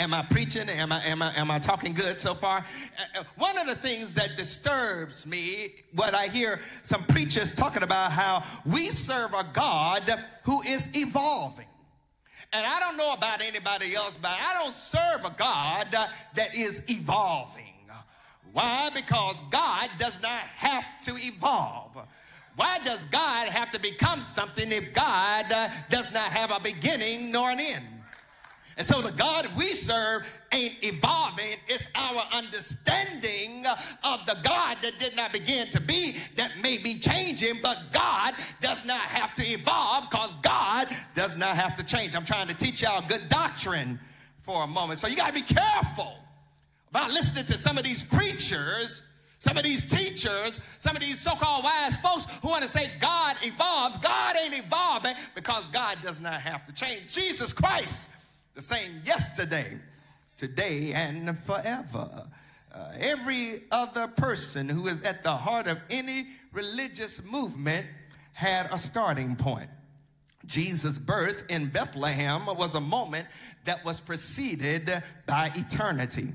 Am 0.00 0.14
I 0.14 0.22
preaching? 0.22 0.68
Am 0.68 0.92
I, 0.92 1.02
am 1.04 1.22
I, 1.22 1.34
am 1.34 1.50
I 1.50 1.58
talking 1.58 1.92
good 1.92 2.20
so 2.20 2.32
far? 2.32 2.58
Uh, 2.58 3.20
uh, 3.20 3.24
one 3.36 3.58
of 3.58 3.66
the 3.66 3.74
things 3.74 4.14
that 4.14 4.36
disturbs 4.36 5.26
me, 5.26 5.74
what 5.92 6.14
I 6.14 6.28
hear 6.28 6.60
some 6.82 7.02
preachers 7.04 7.52
talking 7.52 7.82
about 7.82 8.12
how 8.12 8.44
we 8.64 8.90
serve 8.90 9.34
a 9.34 9.44
God 9.52 10.24
who 10.44 10.62
is 10.62 10.88
evolving. 10.94 11.66
And 12.52 12.66
I 12.66 12.80
don't 12.80 12.96
know 12.96 13.12
about 13.12 13.42
anybody 13.42 13.94
else, 13.94 14.18
but 14.20 14.30
I 14.30 14.62
don't 14.62 14.72
serve 14.72 15.24
a 15.24 15.34
God 15.36 15.88
that 16.34 16.54
is 16.54 16.82
evolving. 16.88 17.64
Why? 18.52 18.90
Because 18.94 19.42
God 19.50 19.90
does 19.98 20.22
not 20.22 20.40
have 20.40 20.84
to 21.02 21.16
evolve. 21.18 22.00
Why 22.56 22.78
does 22.84 23.04
God 23.04 23.48
have 23.48 23.70
to 23.72 23.78
become 23.78 24.22
something 24.22 24.72
if 24.72 24.92
God 24.94 25.46
does 25.90 26.10
not 26.12 26.32
have 26.32 26.50
a 26.50 26.58
beginning 26.60 27.30
nor 27.30 27.50
an 27.50 27.60
end? 27.60 27.86
And 28.78 28.86
so 28.86 29.02
the 29.02 29.10
God 29.10 29.50
we 29.56 29.74
serve 29.74 30.22
ain't 30.52 30.76
evolving. 30.82 31.56
It's 31.66 31.88
our 31.96 32.22
understanding 32.32 33.64
of 34.04 34.24
the 34.24 34.38
God 34.44 34.78
that 34.82 35.00
did 35.00 35.16
not 35.16 35.32
begin 35.32 35.68
to 35.70 35.80
be 35.80 36.14
that 36.36 36.52
may 36.62 36.78
be 36.78 36.96
changing, 37.00 37.58
but 37.60 37.90
God 37.92 38.34
does 38.60 38.84
not 38.84 39.00
have 39.00 39.34
to 39.34 39.42
evolve 39.44 40.08
because 40.08 40.32
God 40.42 40.86
does 41.16 41.36
not 41.36 41.56
have 41.56 41.74
to 41.76 41.82
change. 41.82 42.14
I'm 42.14 42.24
trying 42.24 42.46
to 42.46 42.54
teach 42.54 42.82
y'all 42.82 43.02
good 43.06 43.28
doctrine 43.28 43.98
for 44.42 44.62
a 44.62 44.66
moment. 44.68 45.00
So 45.00 45.08
you 45.08 45.16
got 45.16 45.34
to 45.34 45.34
be 45.34 45.42
careful 45.42 46.14
about 46.90 47.10
listening 47.10 47.46
to 47.46 47.58
some 47.58 47.78
of 47.78 47.84
these 47.84 48.04
preachers 48.04 49.02
some 49.40 49.56
of 49.56 49.62
these 49.62 49.86
teachers, 49.86 50.58
some 50.80 50.96
of 50.96 51.00
these 51.00 51.20
so 51.20 51.30
called 51.30 51.62
wise 51.62 51.96
folks 51.98 52.26
who 52.42 52.48
want 52.48 52.64
to 52.64 52.68
say 52.68 52.90
God 52.98 53.36
evolves. 53.42 53.96
God 53.98 54.34
ain't 54.36 54.58
evolving 54.58 55.14
because 55.36 55.64
God 55.68 55.98
does 56.02 56.20
not 56.20 56.40
have 56.40 56.66
to 56.66 56.72
change. 56.72 57.14
Jesus 57.14 57.52
Christ 57.52 58.10
the 58.58 58.62
same 58.62 59.00
yesterday, 59.04 59.78
today, 60.36 60.92
and 60.92 61.38
forever. 61.38 62.26
Uh, 62.74 62.92
every 62.98 63.62
other 63.70 64.08
person 64.08 64.68
who 64.68 64.88
is 64.88 65.00
at 65.02 65.22
the 65.22 65.30
heart 65.30 65.68
of 65.68 65.78
any 65.90 66.26
religious 66.52 67.22
movement 67.22 67.86
had 68.32 68.68
a 68.72 68.76
starting 68.76 69.36
point. 69.36 69.70
Jesus' 70.44 70.98
birth 70.98 71.44
in 71.48 71.66
Bethlehem 71.66 72.46
was 72.46 72.74
a 72.74 72.80
moment 72.80 73.28
that 73.64 73.84
was 73.84 74.00
preceded 74.00 75.04
by 75.28 75.52
eternity. 75.54 76.32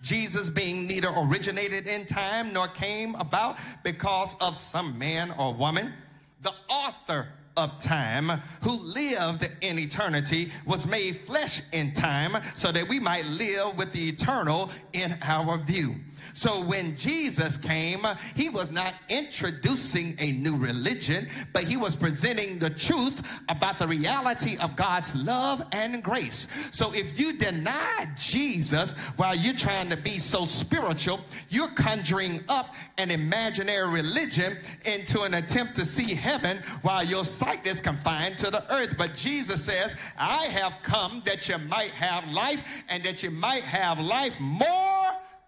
Jesus 0.00 0.48
being 0.48 0.86
neither 0.86 1.10
originated 1.14 1.86
in 1.86 2.06
time 2.06 2.54
nor 2.54 2.68
came 2.68 3.14
about 3.16 3.58
because 3.84 4.34
of 4.40 4.56
some 4.56 4.98
man 4.98 5.30
or 5.38 5.52
woman. 5.52 5.92
The 6.40 6.54
author 6.70 7.28
of 7.56 7.78
time, 7.78 8.40
who 8.62 8.78
lived 8.80 9.48
in 9.60 9.78
eternity, 9.78 10.50
was 10.64 10.86
made 10.86 11.20
flesh 11.20 11.62
in 11.72 11.92
time 11.92 12.42
so 12.54 12.72
that 12.72 12.88
we 12.88 13.00
might 13.00 13.26
live 13.26 13.76
with 13.76 13.92
the 13.92 14.08
eternal 14.08 14.70
in 14.92 15.16
our 15.22 15.58
view. 15.58 15.96
So 16.36 16.60
when 16.60 16.94
Jesus 16.94 17.56
came, 17.56 18.06
he 18.34 18.50
was 18.50 18.70
not 18.70 18.92
introducing 19.08 20.14
a 20.18 20.32
new 20.32 20.54
religion, 20.54 21.30
but 21.54 21.64
he 21.64 21.78
was 21.78 21.96
presenting 21.96 22.58
the 22.58 22.68
truth 22.68 23.26
about 23.48 23.78
the 23.78 23.88
reality 23.88 24.58
of 24.58 24.76
God's 24.76 25.14
love 25.16 25.64
and 25.72 26.02
grace. 26.02 26.46
So 26.72 26.92
if 26.92 27.18
you 27.18 27.38
deny 27.38 28.06
Jesus 28.16 28.92
while 29.16 29.34
you're 29.34 29.54
trying 29.54 29.88
to 29.88 29.96
be 29.96 30.18
so 30.18 30.44
spiritual, 30.44 31.20
you're 31.48 31.70
conjuring 31.70 32.44
up 32.50 32.74
an 32.98 33.10
imaginary 33.10 33.88
religion 33.88 34.58
into 34.84 35.22
an 35.22 35.32
attempt 35.32 35.74
to 35.76 35.86
see 35.86 36.14
heaven 36.14 36.58
while 36.82 37.02
your 37.02 37.24
sight 37.24 37.66
is 37.66 37.80
confined 37.80 38.36
to 38.38 38.50
the 38.50 38.70
earth. 38.74 38.94
But 38.98 39.14
Jesus 39.14 39.64
says, 39.64 39.96
I 40.18 40.44
have 40.48 40.76
come 40.82 41.22
that 41.24 41.48
you 41.48 41.56
might 41.56 41.92
have 41.92 42.30
life 42.30 42.62
and 42.90 43.02
that 43.04 43.22
you 43.22 43.30
might 43.30 43.62
have 43.62 43.98
life 43.98 44.38
more 44.38 44.66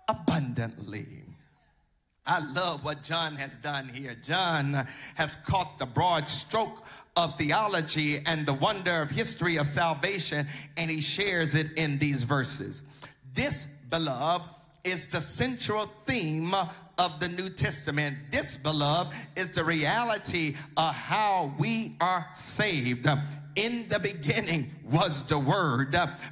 abundantly. 0.08 1.06
I 2.26 2.40
love 2.40 2.84
what 2.84 3.02
John 3.02 3.36
has 3.36 3.56
done 3.56 3.88
here. 3.88 4.14
John 4.22 4.86
has 5.14 5.36
caught 5.36 5.78
the 5.78 5.86
broad 5.86 6.28
stroke 6.28 6.84
of 7.16 7.38
theology 7.38 8.22
and 8.26 8.44
the 8.44 8.52
wonder 8.52 9.00
of 9.00 9.10
history 9.10 9.56
of 9.56 9.66
salvation, 9.66 10.46
and 10.76 10.90
he 10.90 11.00
shares 11.00 11.54
it 11.54 11.72
in 11.76 11.98
these 11.98 12.24
verses. 12.24 12.82
This, 13.34 13.66
beloved, 13.88 14.48
is 14.84 15.06
the 15.06 15.20
central 15.20 15.86
theme 16.04 16.54
of 16.98 17.20
the 17.20 17.28
New 17.28 17.50
Testament. 17.50 18.16
This, 18.30 18.56
beloved, 18.56 19.14
is 19.36 19.50
the 19.50 19.64
reality 19.64 20.56
of 20.76 20.94
how 20.94 21.54
we 21.58 21.96
are 22.00 22.26
saved. 22.34 23.08
In 23.56 23.88
the 23.88 23.98
beginning 23.98 24.70
was 24.84 25.24
the 25.24 25.38
Word, 25.38 25.90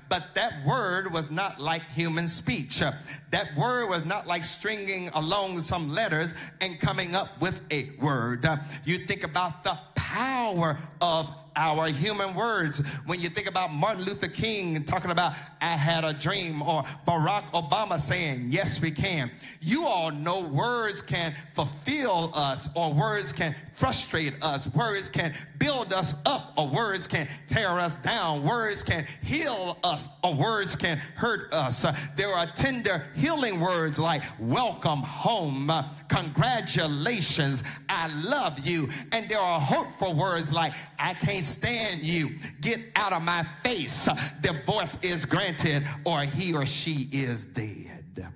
but 0.09 0.35
that 0.35 0.65
Word 0.65 1.13
was 1.13 1.31
not 1.31 1.61
like 1.61 1.83
human 1.91 2.29
speech. 2.29 2.79
That 2.79 3.57
Word 3.57 3.89
was 3.89 4.05
not 4.05 4.29
like 4.29 4.45
stringing 4.45 5.09
along 5.09 5.61
some 5.61 5.89
letters 5.93 6.35
and 6.61 6.79
coming 6.79 7.17
up 7.17 7.41
with 7.41 7.61
a 7.73 7.91
word. 8.01 8.47
You 8.85 8.99
think 8.99 9.25
about 9.25 9.65
the 9.65 9.77
power 9.97 10.79
of 11.01 11.35
our 11.57 11.89
human 11.89 12.35
words. 12.35 12.79
When 13.07 13.19
you 13.21 13.29
think 13.31 13.49
about 13.49 13.73
Martin 13.73 14.05
Luther 14.05 14.29
King 14.29 14.85
talking 14.85 15.11
about, 15.11 15.33
I 15.61 15.69
had 15.69 16.05
a 16.05 16.13
dream, 16.13 16.63
or 16.63 16.85
Barack 17.07 17.51
Obama 17.53 17.99
saying, 17.99 18.49
Yes, 18.51 18.81
we 18.81 18.91
can. 18.91 19.31
You 19.61 19.87
all 19.87 20.11
know 20.11 20.43
words 20.43 21.01
can 21.03 21.35
fulfill 21.55 22.31
us, 22.35 22.69
or 22.75 22.93
words 22.93 23.33
can 23.33 23.55
frustrate 23.73 24.35
us, 24.43 24.69
words 24.69 25.09
can 25.09 25.35
build 25.59 25.93
us 25.93 26.15
up, 26.27 26.53
or 26.57 26.69
words 26.69 27.07
can 27.07 27.27
tear 27.47 27.71
us 27.71 27.97
down, 27.97 28.45
words 28.45 28.83
can 28.83 29.07
heal 29.23 29.79
us, 29.83 30.07
or 30.23 30.35
words 30.35 30.77
can 30.77 30.99
hurt 30.99 31.53
us. 31.53 31.87
There 32.17 32.31
are 32.31 32.47
tender 32.55 33.07
healing 33.15 33.61
words 33.61 33.99
like 33.99 34.23
welcome 34.39 35.01
home, 35.01 35.73
congratulations, 36.09 37.65
I 37.89 38.09
love 38.23 38.59
you. 38.67 38.89
And 39.13 39.29
there 39.29 39.41
are 39.41 39.61
hurtful 39.61 40.15
words 40.15 40.53
like 40.53 40.75
I 40.99 41.15
can't 41.15 41.46
stand 41.47 42.05
you. 42.05 42.37
Get 42.61 42.81
out 42.97 43.13
of 43.13 43.23
my 43.23 43.45
face. 43.63 44.09
Divorce 44.41 44.99
is 45.03 45.25
granted 45.25 45.87
or 46.05 46.23
he 46.23 46.55
or 46.55 46.67
she 46.67 47.09
is 47.13 47.47
dead. 47.47 48.29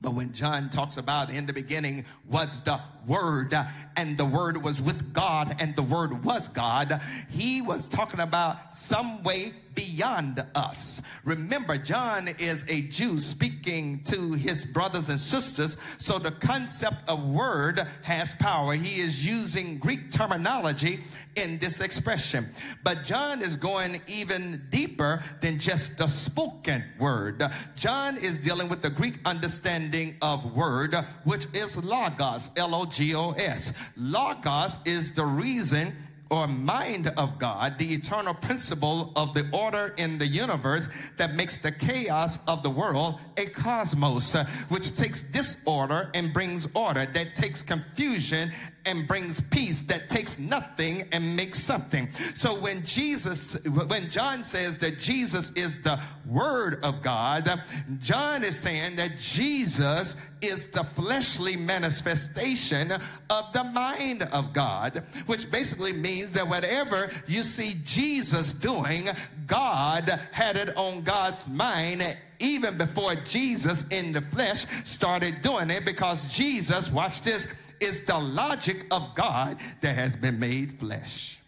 But 0.00 0.12
when 0.12 0.32
John 0.32 0.68
talks 0.68 0.98
about 0.98 1.30
in 1.30 1.46
the 1.46 1.52
beginning 1.52 2.04
was 2.28 2.60
the 2.60 2.78
word, 3.06 3.56
and 3.96 4.18
the 4.18 4.24
word 4.24 4.62
was 4.62 4.80
with 4.80 5.12
God, 5.12 5.56
and 5.58 5.74
the 5.76 5.82
word 5.82 6.24
was 6.24 6.48
God. 6.48 7.00
He 7.30 7.62
was 7.62 7.88
talking 7.88 8.20
about 8.20 8.74
some 8.74 9.22
way 9.22 9.52
beyond 9.74 10.44
us. 10.54 11.02
Remember, 11.24 11.76
John 11.76 12.28
is 12.38 12.64
a 12.68 12.82
Jew 12.82 13.18
speaking 13.18 14.04
to 14.04 14.32
his 14.32 14.64
brothers 14.64 15.08
and 15.08 15.18
sisters, 15.18 15.76
so 15.98 16.18
the 16.20 16.30
concept 16.30 17.08
of 17.08 17.24
word 17.24 17.84
has 18.02 18.34
power. 18.34 18.74
He 18.74 19.00
is 19.00 19.26
using 19.26 19.78
Greek 19.78 20.12
terminology 20.12 21.00
in 21.34 21.58
this 21.58 21.80
expression. 21.80 22.48
But 22.84 23.02
John 23.02 23.42
is 23.42 23.56
going 23.56 24.00
even 24.06 24.62
deeper 24.68 25.24
than 25.40 25.58
just 25.58 25.98
the 25.98 26.06
spoken 26.06 26.84
word. 27.00 27.42
John 27.74 28.16
is 28.16 28.38
dealing 28.38 28.68
with 28.68 28.80
the 28.80 28.90
Greek 28.90 29.18
understanding 29.24 30.16
of 30.22 30.54
word, 30.54 30.94
which 31.24 31.46
is 31.52 31.76
logos, 31.76 32.50
L 32.56 32.76
O 32.76 32.86
G 32.94 33.14
O 33.14 33.32
S. 33.32 33.72
Logos 33.96 34.78
is 34.84 35.12
the 35.12 35.24
reason 35.26 35.94
or 36.30 36.46
mind 36.46 37.08
of 37.16 37.38
God, 37.38 37.78
the 37.78 37.92
eternal 37.92 38.34
principle 38.34 39.12
of 39.14 39.34
the 39.34 39.48
order 39.52 39.94
in 39.98 40.18
the 40.18 40.26
universe 40.26 40.88
that 41.16 41.34
makes 41.34 41.58
the 41.58 41.70
chaos 41.70 42.38
of 42.48 42.62
the 42.62 42.70
world 42.70 43.20
a 43.36 43.46
cosmos, 43.46 44.34
uh, 44.34 44.44
which 44.68 44.96
takes 44.96 45.22
disorder 45.22 46.10
and 46.14 46.32
brings 46.32 46.66
order, 46.74 47.06
that 47.06 47.34
takes 47.34 47.62
confusion 47.62 48.50
and 48.86 49.08
brings 49.08 49.40
peace, 49.40 49.82
that 49.82 50.08
takes 50.08 50.38
nothing 50.38 51.08
and 51.12 51.36
makes 51.36 51.60
something. 51.60 52.08
So 52.34 52.58
when 52.60 52.84
Jesus, 52.84 53.56
when 53.64 54.10
John 54.10 54.42
says 54.42 54.78
that 54.78 54.98
Jesus 54.98 55.50
is 55.52 55.80
the 55.80 56.00
Word 56.26 56.82
of 56.82 57.02
God, 57.02 57.62
John 58.00 58.44
is 58.44 58.58
saying 58.58 58.96
that 58.96 59.18
Jesus 59.18 60.16
is 60.40 60.68
the 60.68 60.84
fleshly 60.84 61.56
manifestation 61.56 62.92
of 62.92 63.52
the 63.52 63.64
mind 63.64 64.22
of 64.24 64.52
God, 64.52 65.02
which 65.26 65.50
basically 65.50 65.92
means 65.92 66.32
that 66.32 66.46
whatever 66.46 67.10
you 67.26 67.42
see 67.42 67.76
Jesus 67.84 68.52
doing, 68.52 69.08
God 69.46 70.08
had 70.32 70.56
it 70.56 70.76
on 70.76 71.02
God's 71.02 71.48
mind 71.48 72.16
even 72.40 72.76
before 72.76 73.14
Jesus 73.14 73.84
in 73.90 74.12
the 74.12 74.20
flesh 74.20 74.66
started 74.84 75.40
doing 75.40 75.70
it 75.70 75.84
because 75.84 76.24
Jesus, 76.24 76.90
watch 76.90 77.22
this, 77.22 77.46
is 77.84 78.00
the 78.02 78.18
logic 78.18 78.86
of 78.90 79.14
God 79.14 79.58
that 79.80 79.94
has 79.94 80.16
been 80.16 80.38
made 80.38 80.72
flesh. 80.78 81.40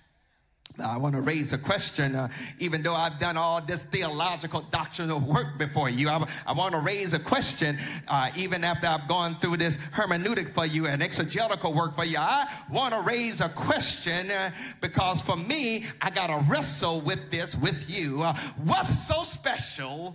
I 0.78 0.98
want 0.98 1.14
to 1.14 1.22
raise 1.22 1.54
a 1.54 1.58
question, 1.58 2.14
uh, 2.14 2.28
even 2.58 2.82
though 2.82 2.94
I've 2.94 3.18
done 3.18 3.38
all 3.38 3.62
this 3.62 3.84
theological 3.84 4.60
doctrinal 4.70 5.20
work 5.20 5.56
before 5.56 5.88
you. 5.88 6.10
I, 6.10 6.28
I 6.46 6.52
want 6.52 6.74
to 6.74 6.80
raise 6.80 7.14
a 7.14 7.18
question, 7.18 7.78
uh, 8.08 8.30
even 8.36 8.62
after 8.62 8.86
I've 8.86 9.08
gone 9.08 9.36
through 9.36 9.56
this 9.56 9.78
hermeneutic 9.94 10.50
for 10.50 10.66
you 10.66 10.86
and 10.86 11.02
exegetical 11.02 11.72
work 11.72 11.96
for 11.96 12.04
you. 12.04 12.18
I 12.18 12.44
want 12.70 12.92
to 12.92 13.00
raise 13.00 13.40
a 13.40 13.48
question 13.48 14.30
uh, 14.30 14.50
because 14.82 15.22
for 15.22 15.36
me, 15.36 15.86
I 16.02 16.10
got 16.10 16.26
to 16.26 16.44
wrestle 16.50 17.00
with 17.00 17.30
this 17.30 17.56
with 17.56 17.88
you. 17.88 18.22
Uh, 18.22 18.34
what's 18.64 19.06
so 19.06 19.22
special 19.22 20.14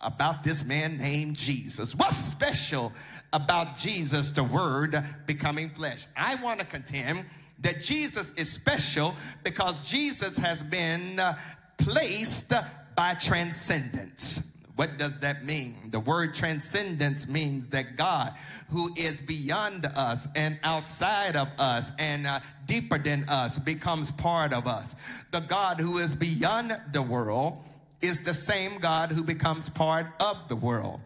about 0.00 0.42
this 0.42 0.64
man 0.64 0.98
named 0.98 1.36
Jesus? 1.36 1.94
What's 1.94 2.16
special 2.16 2.92
about 3.32 3.76
Jesus, 3.76 4.30
the 4.30 4.44
Word, 4.44 5.02
becoming 5.26 5.70
flesh? 5.70 6.06
I 6.16 6.36
want 6.36 6.60
to 6.60 6.66
contend 6.66 7.24
that 7.60 7.80
Jesus 7.80 8.32
is 8.36 8.50
special 8.50 9.14
because 9.44 9.88
Jesus 9.88 10.36
has 10.36 10.62
been 10.62 11.18
uh, 11.18 11.38
placed 11.78 12.52
by 12.96 13.14
transcendence. 13.14 14.42
What 14.74 14.96
does 14.96 15.20
that 15.20 15.44
mean? 15.44 15.76
The 15.90 16.00
word 16.00 16.34
transcendence 16.34 17.28
means 17.28 17.66
that 17.68 17.96
God, 17.96 18.34
who 18.70 18.92
is 18.96 19.20
beyond 19.20 19.86
us 19.86 20.28
and 20.34 20.58
outside 20.64 21.36
of 21.36 21.48
us 21.58 21.92
and 21.98 22.26
uh, 22.26 22.40
deeper 22.66 22.98
than 22.98 23.28
us, 23.28 23.58
becomes 23.58 24.10
part 24.10 24.52
of 24.52 24.66
us. 24.66 24.94
The 25.30 25.40
God 25.40 25.78
who 25.78 25.98
is 25.98 26.14
beyond 26.14 26.80
the 26.92 27.02
world 27.02 27.64
is 28.00 28.22
the 28.22 28.34
same 28.34 28.78
God 28.78 29.12
who 29.12 29.22
becomes 29.22 29.68
part 29.68 30.06
of 30.20 30.48
the 30.48 30.56
world. 30.56 31.00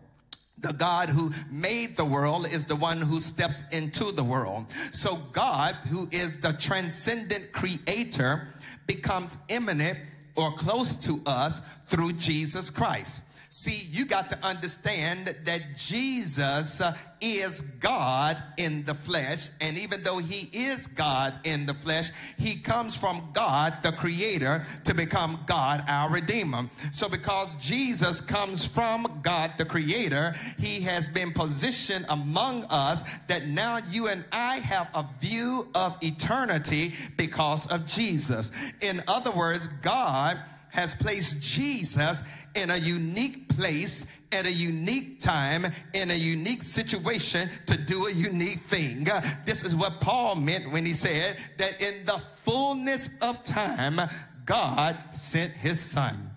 The 0.67 0.73
God 0.73 1.11
who 1.11 1.33
made 1.49 1.95
the 1.95 2.05
world 2.05 2.49
is 2.49 2.65
the 2.65 2.75
one 2.75 3.01
who 3.01 3.21
steps 3.21 3.63
into 3.71 4.11
the 4.11 4.25
world. 4.25 4.67
So 4.91 5.15
God, 5.31 5.77
who 5.89 6.09
is 6.11 6.39
the 6.41 6.55
transcendent 6.55 7.53
creator, 7.53 8.49
becomes 8.89 9.39
immanent 9.49 9.97
or 10.35 10.53
close 10.55 10.97
to 10.97 11.23
us 11.25 11.63
through 11.87 12.15
Jesus 12.15 12.69
Christ. 12.69 13.23
See, 13.59 13.89
you 13.91 14.05
got 14.05 14.29
to 14.29 14.39
understand 14.45 15.35
that 15.45 15.63
Jesus 15.77 16.83
uh, 16.83 16.95
is 17.23 17.63
God 17.81 18.37
in 18.59 18.85
the 18.85 18.93
flesh. 18.93 19.49
And 19.63 19.79
even 19.79 20.03
though 20.03 20.19
he 20.19 20.51
is 20.53 20.87
God 20.89 21.33
in 21.43 21.65
the 21.65 21.73
flesh, 21.73 22.11
he 22.37 22.57
comes 22.57 22.99
from 22.99 23.31
God, 23.33 23.79
the 23.83 23.93
creator, 23.93 24.63
to 24.85 24.93
become 24.93 25.43
God, 25.47 25.83
our 25.89 26.11
redeemer. 26.11 26.69
So 26.93 27.09
because 27.09 27.57
Jesus 27.57 28.21
comes 28.21 28.67
from 28.67 29.21
God, 29.23 29.53
the 29.57 29.65
creator, 29.65 30.37
he 30.59 30.83
has 30.83 31.09
been 31.09 31.33
positioned 31.33 32.05
among 32.11 32.67
us 32.69 33.05
that 33.27 33.49
now 33.49 33.79
you 33.91 34.09
and 34.09 34.23
I 34.33 34.57
have 34.57 34.91
a 34.95 35.07
view 35.19 35.67
of 35.75 35.97
eternity 36.03 36.93
because 37.17 37.67
of 37.69 37.87
Jesus. 37.87 38.53
In 38.83 39.03
other 39.09 39.31
words, 39.31 39.71
God 39.81 40.39
has 40.77 40.95
placed 40.95 41.41
Jesus 41.41 42.23
in 42.55 42.71
a 42.71 42.77
unique 42.77 43.49
place 43.49 44.05
at 44.31 44.45
a 44.45 44.53
unique 44.53 45.23
time 45.23 45.73
in 45.95 46.11
a 46.11 46.15
unique 46.15 46.63
situation 46.63 47.49
to 47.65 47.79
do 47.79 48.07
a 48.07 48.13
unique 48.13 48.61
thing. 48.61 49.09
This 49.47 49.65
is 49.65 49.75
what 49.75 50.03
Paul 50.03 50.37
meant 50.37 50.71
when 50.71 50.85
he 50.85 50.93
said 50.93 51.39
that 51.57 51.81
in 51.81 52.05
the 52.05 52.21
fullness 52.45 53.09
of 53.23 53.43
time, 53.43 54.01
God 54.45 54.99
sent 55.13 55.55
his 55.55 55.81
son 55.81 56.36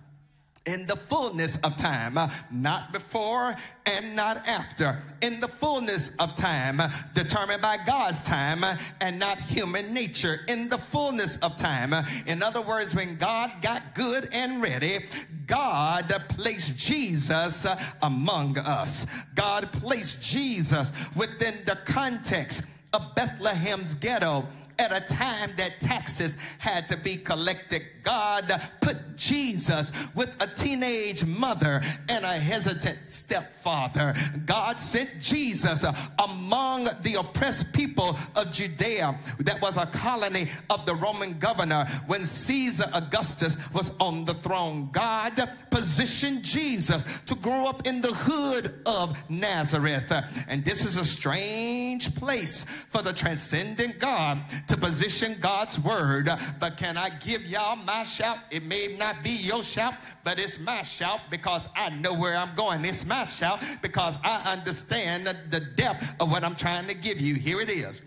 in 0.66 0.86
the 0.86 0.96
fullness 0.96 1.56
of 1.58 1.76
time, 1.76 2.18
not 2.50 2.92
before 2.92 3.56
and 3.86 4.14
not 4.14 4.46
after. 4.46 5.02
In 5.22 5.40
the 5.40 5.48
fullness 5.48 6.12
of 6.18 6.34
time, 6.36 6.80
determined 7.14 7.62
by 7.62 7.78
God's 7.86 8.22
time 8.22 8.64
and 9.00 9.18
not 9.18 9.38
human 9.40 9.94
nature. 9.94 10.40
In 10.48 10.68
the 10.68 10.76
fullness 10.78 11.38
of 11.38 11.56
time. 11.56 11.94
In 12.26 12.42
other 12.42 12.60
words, 12.60 12.94
when 12.94 13.16
God 13.16 13.50
got 13.62 13.94
good 13.94 14.28
and 14.32 14.60
ready, 14.60 15.06
God 15.46 16.14
placed 16.28 16.76
Jesus 16.76 17.66
among 18.02 18.58
us. 18.58 19.06
God 19.34 19.72
placed 19.72 20.22
Jesus 20.22 20.92
within 21.16 21.54
the 21.64 21.78
context 21.86 22.64
of 22.92 23.14
Bethlehem's 23.14 23.94
ghetto 23.94 24.46
at 24.80 24.92
a 24.92 25.00
time 25.00 25.52
that 25.56 25.78
taxes 25.78 26.36
had 26.58 26.88
to 26.88 26.96
be 26.96 27.16
collected. 27.16 27.82
God 28.02 28.50
put 28.80 28.96
Jesus 29.16 29.92
with 30.14 30.34
a 30.40 30.46
teenage 30.46 31.24
mother 31.24 31.82
and 32.08 32.24
a 32.24 32.32
hesitant 32.32 32.98
stepfather. 33.06 34.14
God 34.46 34.80
sent 34.80 35.20
Jesus 35.20 35.84
among 36.24 36.84
the 37.02 37.16
oppressed 37.20 37.72
people 37.72 38.18
of 38.36 38.50
Judea 38.50 39.18
that 39.40 39.60
was 39.60 39.76
a 39.76 39.86
colony 39.86 40.48
of 40.70 40.86
the 40.86 40.94
Roman 40.94 41.38
governor 41.38 41.86
when 42.06 42.24
Caesar 42.24 42.88
Augustus 42.94 43.58
was 43.72 43.92
on 44.00 44.24
the 44.24 44.34
throne. 44.34 44.88
God 44.92 45.38
positioned 45.70 46.42
Jesus 46.42 47.04
to 47.26 47.34
grow 47.34 47.66
up 47.66 47.86
in 47.86 48.00
the 48.00 48.12
hood 48.12 48.80
of 48.86 49.18
Nazareth. 49.30 50.12
And 50.48 50.64
this 50.64 50.84
is 50.84 50.96
a 50.96 51.04
strange 51.04 52.14
place 52.14 52.64
for 52.88 53.02
the 53.02 53.12
transcendent 53.12 53.98
God 53.98 54.42
to 54.68 54.76
position 54.76 55.36
God's 55.40 55.78
word. 55.78 56.30
But 56.58 56.76
can 56.76 56.96
I 56.96 57.10
give 57.10 57.44
y'all 57.46 57.76
my 57.76 57.89
shout? 58.04 58.38
It 58.50 58.64
may 58.64 58.96
not 58.98 59.22
be 59.22 59.30
your 59.30 59.62
shout, 59.62 59.94
but 60.24 60.38
it's 60.38 60.58
my 60.58 60.82
shout 60.82 61.20
because 61.30 61.68
I 61.74 61.90
know 61.90 62.14
where 62.14 62.36
I'm 62.36 62.54
going. 62.54 62.84
It's 62.84 63.04
my 63.04 63.24
shout 63.24 63.62
because 63.82 64.18
I 64.24 64.52
understand 64.52 65.26
the 65.26 65.60
depth 65.76 66.14
of 66.20 66.30
what 66.30 66.44
I'm 66.44 66.56
trying 66.56 66.86
to 66.88 66.94
give 66.94 67.20
you. 67.20 67.34
Here 67.34 67.60
it 67.60 67.70
is. 67.70 68.02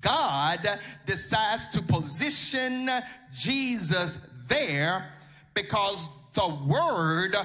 God 0.00 0.66
decides 1.06 1.68
to 1.68 1.82
position 1.82 2.90
Jesus 3.32 4.18
there 4.48 5.10
because 5.54 6.10
the 6.34 6.58
word 6.66 7.36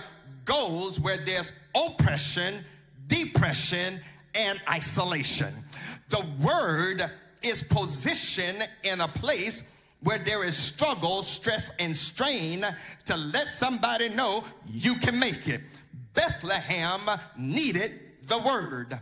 goes 0.46 1.00
where 1.00 1.18
there's 1.18 1.54
oppression, 1.76 2.64
depression, 3.08 4.00
and 4.34 4.60
isolation. 4.70 5.54
The 6.10 6.26
word 6.42 7.10
is 7.44 7.64
positioned 7.64 8.68
in 8.84 9.02
a 9.02 9.08
place 9.08 9.62
where 10.02 10.19
there 10.19 10.44
is 10.44 10.56
struggle, 10.56 11.24
stress, 11.24 11.72
and 11.80 11.95
strain 11.95 12.65
to 13.06 13.18
let 13.18 13.48
somebody 13.48 14.10
know 14.10 14.44
you 14.68 14.95
can 14.95 15.18
make 15.18 15.48
it. 15.48 15.61
Bethlehem 16.14 17.02
needed 17.38 17.99
the 18.24 18.38
word. 18.40 18.99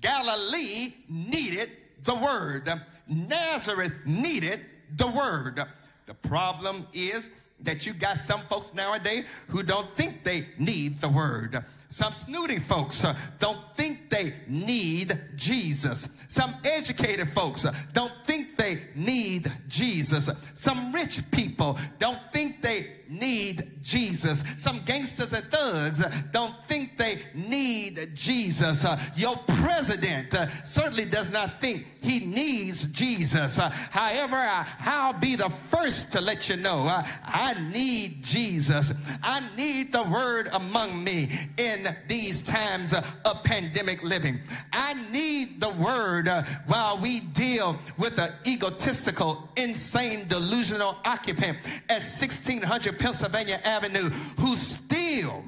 Galilee 0.00 0.94
needed 1.08 1.70
the 2.04 2.14
word. 2.16 2.70
Nazareth 3.06 3.92
needed 4.04 4.60
the 4.96 5.08
word. 5.08 5.62
The 6.06 6.14
problem 6.14 6.86
is 6.92 7.30
that 7.62 7.86
you 7.86 7.92
got 7.92 8.18
some 8.18 8.42
folks 8.42 8.74
nowadays 8.74 9.24
who 9.48 9.62
don't 9.62 9.94
think 9.94 10.24
they 10.24 10.48
need 10.58 11.00
the 11.00 11.08
word. 11.08 11.64
Some 11.88 12.14
snooty 12.14 12.58
folks 12.58 13.04
uh, 13.04 13.14
don't 13.38 13.60
think 13.76 14.08
they 14.08 14.34
need 14.48 15.20
Jesus. 15.36 16.08
Some 16.28 16.54
educated 16.64 17.28
folks 17.32 17.66
uh, 17.66 17.74
don't 17.92 18.14
think 18.24 18.56
they 18.56 18.84
need 18.94 19.52
Jesus. 19.68 20.30
Some 20.54 20.92
rich 20.92 21.20
people 21.30 21.78
don't 21.98 22.18
think 22.32 22.62
they 22.62 23.01
need 23.12 23.70
Jesus. 23.82 24.44
Some 24.56 24.80
gangsters 24.84 25.32
and 25.32 25.44
thugs 25.46 26.02
don't 26.30 26.62
think 26.64 26.96
they 26.96 27.20
need 27.34 28.10
Jesus. 28.14 28.84
Uh, 28.84 28.98
your 29.16 29.36
president 29.46 30.34
uh, 30.34 30.48
certainly 30.64 31.04
does 31.04 31.30
not 31.30 31.60
think 31.60 31.86
he 32.00 32.20
needs 32.20 32.86
Jesus. 32.86 33.58
Uh, 33.58 33.70
however, 33.70 34.36
I'll 34.80 35.18
be 35.18 35.36
the 35.36 35.50
first 35.50 36.12
to 36.12 36.20
let 36.20 36.48
you 36.48 36.56
know 36.56 36.86
I 37.24 37.54
need 37.72 38.22
Jesus. 38.22 38.92
I 39.22 39.42
need 39.56 39.92
the 39.92 40.04
word 40.04 40.48
among 40.52 41.02
me 41.02 41.28
in 41.58 41.96
these 42.08 42.42
times 42.42 42.94
of 42.94 43.44
pandemic 43.44 44.02
living. 44.02 44.40
I 44.72 44.94
need 45.10 45.60
the 45.60 45.70
word 45.70 46.28
while 46.66 46.98
we 46.98 47.20
deal 47.20 47.78
with 47.98 48.18
an 48.18 48.32
egotistical, 48.46 49.48
insane, 49.56 50.26
delusional 50.28 50.98
occupant 51.04 51.58
at 51.88 52.02
1600 52.02 52.98
Pennsylvania 53.02 53.60
Avenue 53.64 54.08
who 54.38 54.54
still 54.54 55.42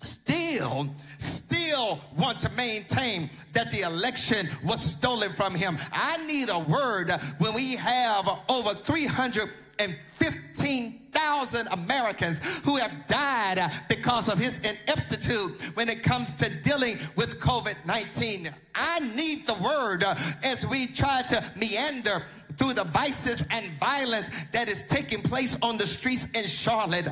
still 0.00 0.88
still 1.18 2.00
want 2.16 2.40
to 2.40 2.48
maintain 2.52 3.28
that 3.52 3.70
the 3.70 3.82
election 3.82 4.48
was 4.64 4.80
stolen 4.80 5.30
from 5.30 5.54
him. 5.54 5.76
I 5.92 6.16
need 6.26 6.48
a 6.48 6.58
word 6.58 7.10
when 7.36 7.52
we 7.52 7.76
have 7.76 8.26
over 8.48 8.72
315,000 8.72 11.68
Americans 11.70 12.40
who 12.64 12.78
have 12.78 13.06
died 13.06 13.70
because 13.90 14.30
of 14.30 14.38
his 14.38 14.58
ineptitude 14.60 15.60
when 15.74 15.90
it 15.90 16.02
comes 16.02 16.32
to 16.32 16.48
dealing 16.62 16.96
with 17.14 17.38
COVID-19 17.40 18.54
i 18.72 19.00
need 19.14 19.44
the 19.46 19.54
word 19.54 20.04
as 20.44 20.64
we 20.66 20.86
try 20.86 21.22
to 21.22 21.42
meander 21.56 22.22
through 22.56 22.74
the 22.74 22.84
vices 22.84 23.44
and 23.50 23.70
violence 23.78 24.30
that 24.52 24.68
is 24.68 24.82
taking 24.84 25.22
place 25.22 25.56
on 25.62 25.76
the 25.76 25.86
streets 25.86 26.28
in 26.34 26.46
Charlotte. 26.46 27.08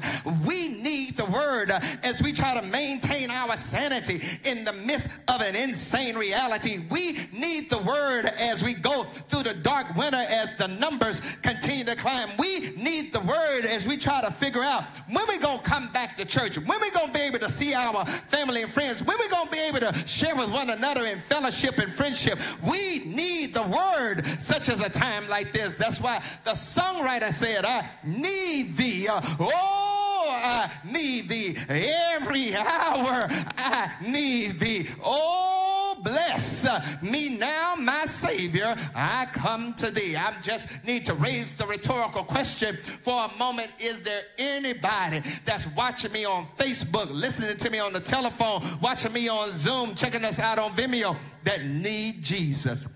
We 0.46 0.68
need 0.68 1.16
the 1.16 1.26
word 1.26 1.70
as 2.02 2.22
we 2.22 2.32
try 2.32 2.58
to 2.60 2.66
maintain 2.66 3.30
our 3.30 3.56
sanity 3.56 4.22
in 4.44 4.64
the 4.64 4.72
midst 4.72 5.08
of 5.28 5.40
an 5.40 5.56
insane 5.56 6.16
reality. 6.16 6.84
We 6.90 7.18
need 7.32 7.70
the 7.70 7.82
word 7.86 8.26
as 8.38 8.62
we 8.62 8.74
go 8.74 9.04
through 9.04 9.44
the 9.44 9.54
dark 9.54 9.94
winter 9.96 10.16
as 10.16 10.54
the 10.54 10.68
numbers 10.68 11.20
continue 11.42 11.84
to 11.84 11.96
climb. 11.96 12.30
We 12.38 12.70
need 12.76 13.12
the 13.12 13.20
word 13.20 13.64
as 13.64 13.86
we 13.86 13.96
try 13.96 14.20
to 14.20 14.30
figure 14.30 14.62
out 14.62 14.84
when 15.10 15.24
we're 15.28 15.40
going 15.40 15.58
to 15.58 15.64
come 15.64 15.88
back 15.92 16.16
to 16.16 16.24
church, 16.24 16.58
when 16.58 16.80
we're 16.80 16.92
going 16.92 17.08
to 17.08 17.12
be 17.12 17.20
able 17.20 17.38
to 17.40 17.50
see 17.50 17.74
our 17.74 18.04
family 18.06 18.62
and 18.62 18.72
friends, 18.72 19.02
when 19.02 19.16
we're 19.18 19.30
going 19.30 19.46
to 19.46 19.52
be 19.52 19.60
able 19.60 19.80
to 19.80 20.06
share 20.06 20.34
with 20.34 20.50
one 20.52 20.70
another 20.70 21.06
in 21.06 21.20
fellowship 21.20 21.78
and 21.78 21.92
friendship. 21.92 22.38
We 22.62 23.00
need 23.04 23.54
the 23.54 23.62
word 23.62 24.26
such 24.40 24.68
as 24.68 24.84
a 24.84 24.90
time 24.90 25.27
like 25.28 25.52
this. 25.52 25.76
That's 25.76 26.00
why 26.00 26.22
the 26.44 26.52
songwriter 26.52 27.32
said, 27.32 27.64
I 27.64 27.88
need 28.04 28.76
thee. 28.76 29.06
Oh, 29.10 30.28
I 30.30 30.70
need 30.84 31.28
thee. 31.28 31.56
Every 31.68 32.54
hour 32.54 33.28
I 33.58 33.90
need 34.06 34.58
thee. 34.58 34.88
Oh, 35.04 36.00
bless 36.02 36.66
me 37.02 37.36
now, 37.36 37.74
my 37.78 38.04
Savior. 38.06 38.74
I 38.94 39.26
come 39.32 39.74
to 39.74 39.90
thee. 39.90 40.16
I 40.16 40.34
just 40.40 40.68
need 40.84 41.06
to 41.06 41.14
raise 41.14 41.54
the 41.54 41.66
rhetorical 41.66 42.24
question 42.24 42.78
for 43.02 43.24
a 43.24 43.38
moment. 43.38 43.70
Is 43.78 44.02
there 44.02 44.22
anybody 44.38 45.22
that's 45.44 45.66
watching 45.68 46.12
me 46.12 46.24
on 46.24 46.46
Facebook, 46.58 47.10
listening 47.10 47.56
to 47.56 47.70
me 47.70 47.78
on 47.78 47.92
the 47.92 48.00
telephone, 48.00 48.62
watching 48.80 49.12
me 49.12 49.28
on 49.28 49.52
Zoom, 49.52 49.94
checking 49.94 50.24
us 50.24 50.38
out 50.38 50.58
on 50.58 50.72
Vimeo 50.72 51.16
that 51.44 51.64
need 51.64 52.22
Jesus? 52.22 52.86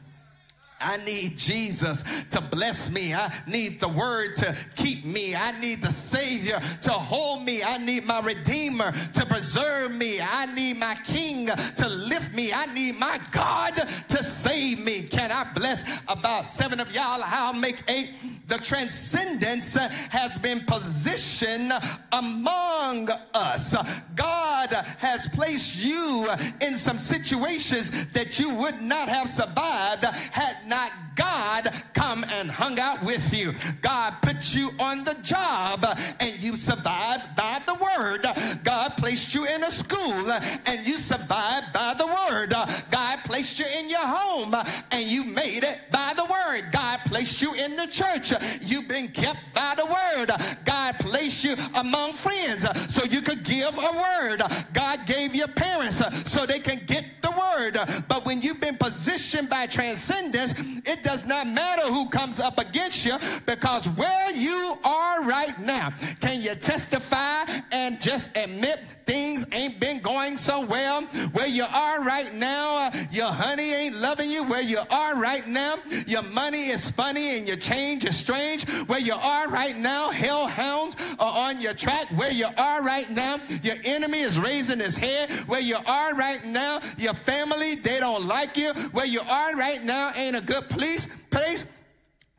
I 0.83 0.99
need 0.99 1.39
Jesus 1.39 2.05
to 2.31 2.41
bless 2.41 2.91
me. 2.91 3.15
I 3.15 3.33
need 3.47 3.81
the 3.81 3.89
word 3.89 4.37
to 4.37 4.57
keep 4.75 5.05
me. 5.05 5.35
I 5.35 5.59
need 5.61 5.83
the 5.83 5.91
Savior 5.91 6.61
to 6.83 6.91
hold 6.91 7.45
me. 7.45 7.63
I 7.63 7.79
need 7.79 8.05
my 8.05 8.21
Redeemer 8.21 8.93
to 8.93 9.27
preserve 9.27 9.95
me. 9.95 10.21
I 10.21 10.47
need 10.55 10.79
my 10.79 10.97
King 11.05 11.47
to 11.47 11.89
lift 11.89 12.35
me. 12.35 12.53
I 12.53 12.67
need 12.75 12.99
my 12.99 13.21
God 13.31 13.75
to 14.09 14.23
save 14.23 14.79
me. 14.79 15.03
Can 15.03 15.31
I 15.31 15.51
bless 15.55 15.85
about 16.09 16.51
seven 16.51 16.81
of 16.81 16.93
y'all? 16.93 17.21
I'll 17.25 17.53
make 17.53 17.83
eight. 17.89 18.11
The 18.49 18.59
transcendence 18.59 19.75
has 19.77 20.37
been 20.39 20.61
positioned 20.67 21.73
among 22.13 23.09
us. 23.35 23.75
God 24.15 24.69
has 24.99 25.27
placed 25.29 25.77
you 25.77 26.29
in 26.61 26.75
some 26.75 26.99
situations 26.99 27.91
that 28.13 28.39
you 28.39 28.53
would 28.55 28.81
not 28.83 29.09
have 29.09 29.29
survived 29.29 30.05
had 30.05 30.57
not 30.73 31.12
God 31.15 31.71
come 31.95 32.25
and 32.25 32.51
hung 32.51 32.79
out 32.79 33.03
with 33.03 33.33
you. 33.33 33.53
God 33.81 34.15
put 34.23 34.55
you 34.55 34.71
on 34.79 35.05
the 35.05 35.17
job 35.23 35.85
and 36.21 36.43
you 36.43 36.57
survived 36.57 37.37
by 37.37 37.61
the 37.67 37.75
word. 37.75 38.27
God 38.65 38.91
placed 38.97 39.35
you 39.35 39.45
in 39.45 39.63
a 39.63 39.71
school 39.71 40.31
and 40.67 40.87
you 40.87 40.97
survived 40.97 41.73
by 41.73 41.95
the 41.99 42.07
word. 42.07 42.55
God 42.91 43.19
placed 43.25 43.59
you 43.59 43.67
in 43.79 43.89
your 43.89 44.01
home 44.03 44.55
and 44.91 45.11
you 45.11 45.25
made 45.25 45.65
it 45.65 45.81
by 45.91 46.13
the 46.17 46.25
word. 46.25 46.73
God 46.73 47.01
placed 47.07 47.43
you 47.43 47.55
in 47.55 47.77
the 47.77 47.87
church. 47.87 48.33
You've 48.63 48.89
been 48.89 49.09
kept 49.09 49.41
by 49.55 49.75
the 49.77 49.87
word. 49.87 50.31
God 50.65 50.99
placed 50.99 51.45
you 51.45 51.55
among 51.75 52.15
friends 52.15 52.67
so 52.95 53.05
you 53.11 53.21
could 53.21 53.43
give 53.45 53.77
a 53.77 54.03
word. 54.23 54.43
God 54.73 55.07
gave 55.07 55.35
your 55.35 55.49
parents 55.49 56.03
so 56.31 56.47
they 56.47 56.59
can 56.59 56.81
get 56.87 57.05
the 57.23 57.31
word. 57.31 57.79
But 58.09 58.25
when 58.25 58.43
you've 58.43 58.61
been 58.61 58.77
positioned 58.77 59.49
by 59.49 59.67
transcendence, 59.67 60.55
it 60.59 61.02
does 61.03 61.27
not 61.27 61.47
matter 61.47 61.83
who 61.83 62.09
comes 62.09 62.41
up 62.41 62.59
against 62.59 63.05
you 63.05 63.17
because 63.47 63.89
where 63.91 64.37
you 64.37 64.75
are 64.85 65.23
right 65.25 65.59
now, 65.61 65.93
can 66.21 66.41
you 66.43 66.55
testify 66.55 67.45
and 67.71 68.01
just 68.01 68.31
admit 68.37 68.81
things 69.07 69.47
ain't 69.53 69.81
been 69.81 70.01
going 70.01 70.37
so 70.37 70.65
well? 70.65 71.03
Where 71.33 71.49
you 71.49 71.65
are 71.65 72.03
right 72.03 72.33
now, 72.35 72.87
uh, 72.87 72.91
your 73.11 73.27
honey 73.27 73.73
ain't 73.73 73.97
loving 73.97 74.31
you. 74.31 74.45
Where 74.45 74.63
you 74.63 74.79
are 74.91 75.17
right 75.17 75.47
now, 75.47 75.75
your 76.07 76.23
money 76.23 76.69
is 76.69 76.91
funny 76.91 77.39
and 77.39 77.47
your 77.47 77.57
change 77.57 78.05
is 78.05 78.17
strange. 78.17 78.69
Where 78.87 79.01
you 79.01 79.15
are 79.15 79.49
right 79.49 79.77
now, 79.77 80.11
hellhounds 80.11 80.97
are 81.19 81.49
on 81.49 81.61
your 81.61 81.75
track. 81.75 82.07
Where 82.17 82.33
you 82.33 82.47
are 82.57 82.83
right 82.83 83.11
now, 83.11 83.39
your 83.63 83.77
enemy 83.85 84.21
is 84.21 84.39
raising 84.39 84.81
his 84.81 84.97
head. 84.97 85.31
Where 85.49 85.61
you 85.61 85.77
are 85.87 86.15
right 86.15 86.45
now, 86.45 86.81
your 86.99 87.15
family, 87.15 87.77
they 87.77 87.99
don't 88.01 88.27
like 88.27 88.57
you. 88.57 88.73
Where 88.93 89.07
you 89.07 89.21
are 89.21 89.57
right 89.57 89.83
now 89.83 90.13
ain't 90.17 90.37
a 90.37 90.41
good 90.41 90.69
place. 90.69 91.09
place 91.31 91.67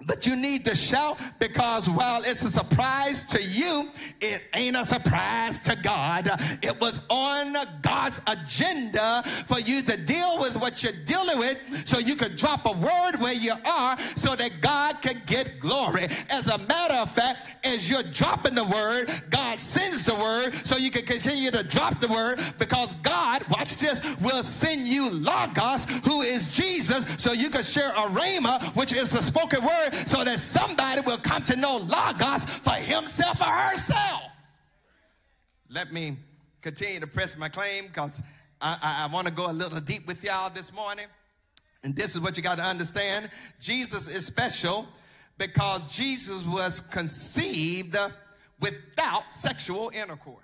but 0.05 0.25
you 0.25 0.35
need 0.35 0.65
to 0.65 0.75
shout 0.75 1.19
because 1.39 1.89
while 1.89 2.21
it's 2.23 2.43
a 2.43 2.49
surprise 2.49 3.23
to 3.23 3.41
you, 3.41 3.89
it 4.21 4.43
ain't 4.53 4.75
a 4.75 4.84
surprise 4.84 5.59
to 5.61 5.75
God. 5.75 6.30
It 6.61 6.80
was 6.80 7.01
on 7.09 7.55
God's 7.81 8.21
agenda 8.27 9.23
for 9.45 9.59
you 9.59 9.81
to 9.81 9.97
deal 9.97 10.38
with 10.39 10.57
what 10.57 10.84
you're 10.84 10.93
dealing 11.05 11.39
with 11.39 11.88
so 11.88 11.99
you 11.99 12.15
could 12.15 12.35
drop 12.35 12.65
a 12.65 12.71
word 12.71 13.21
where 13.21 13.34
you 13.34 13.53
are 13.65 13.97
so 14.15 14.35
that 14.35 14.61
God 14.61 15.01
could 15.01 15.25
get 15.25 15.59
glory. 15.59 16.07
As 16.30 16.47
a 16.47 16.57
matter 16.57 16.95
of 16.95 17.11
fact, 17.11 17.55
as 17.63 17.89
you're 17.89 18.03
dropping 18.03 18.55
the 18.55 18.65
word, 18.65 19.09
God 19.30 19.59
sends 19.59 20.05
the 20.05 20.15
word 20.15 20.53
so 20.65 20.77
you 20.77 20.91
can 20.91 21.05
continue 21.05 21.51
to 21.51 21.63
drop 21.63 21.99
the 21.99 22.07
word 22.07 22.39
because 22.59 22.93
God, 23.03 23.43
watch 23.49 23.77
this, 23.77 24.01
will 24.17 24.43
send 24.43 24.88
you 24.88 25.09
Logos, 25.11 25.85
who 26.05 26.21
is 26.21 26.49
Jesus, 26.49 27.05
so 27.17 27.31
you 27.31 27.49
can 27.49 27.63
share 27.63 27.89
a 27.91 28.09
Rhema, 28.09 28.75
which 28.75 28.93
is 28.93 29.11
the 29.11 29.21
spoken 29.21 29.63
word 29.63 29.92
so 30.05 30.23
that 30.23 30.39
somebody 30.39 31.01
will 31.01 31.17
come 31.17 31.43
to 31.43 31.57
know 31.57 31.77
Logos 31.77 32.45
for 32.45 32.73
himself 32.73 33.41
or 33.41 33.45
herself. 33.45 34.23
Let 35.69 35.91
me 35.91 36.17
continue 36.61 36.99
to 36.99 37.07
press 37.07 37.37
my 37.37 37.49
claim 37.49 37.87
because 37.87 38.21
I, 38.61 38.77
I, 38.81 39.03
I 39.03 39.13
want 39.13 39.27
to 39.27 39.33
go 39.33 39.49
a 39.49 39.53
little 39.53 39.79
deep 39.79 40.07
with 40.07 40.23
y'all 40.23 40.49
this 40.49 40.71
morning. 40.71 41.05
And 41.83 41.95
this 41.95 42.15
is 42.15 42.21
what 42.21 42.37
you 42.37 42.43
got 42.43 42.55
to 42.55 42.63
understand 42.63 43.29
Jesus 43.59 44.07
is 44.07 44.25
special 44.25 44.87
because 45.37 45.87
Jesus 45.93 46.45
was 46.45 46.79
conceived 46.79 47.97
without 48.59 49.33
sexual 49.33 49.91
intercourse. 49.93 50.39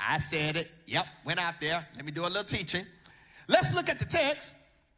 I 0.00 0.18
said 0.18 0.56
it. 0.56 0.70
Yep, 0.86 1.06
went 1.24 1.38
out 1.40 1.60
there. 1.60 1.86
Let 1.94 2.04
me 2.04 2.12
do 2.12 2.22
a 2.22 2.28
little 2.28 2.44
teaching. 2.44 2.86
Let's 3.46 3.74
look 3.74 3.88
at 3.88 3.98
the 3.98 4.04
text 4.04 4.54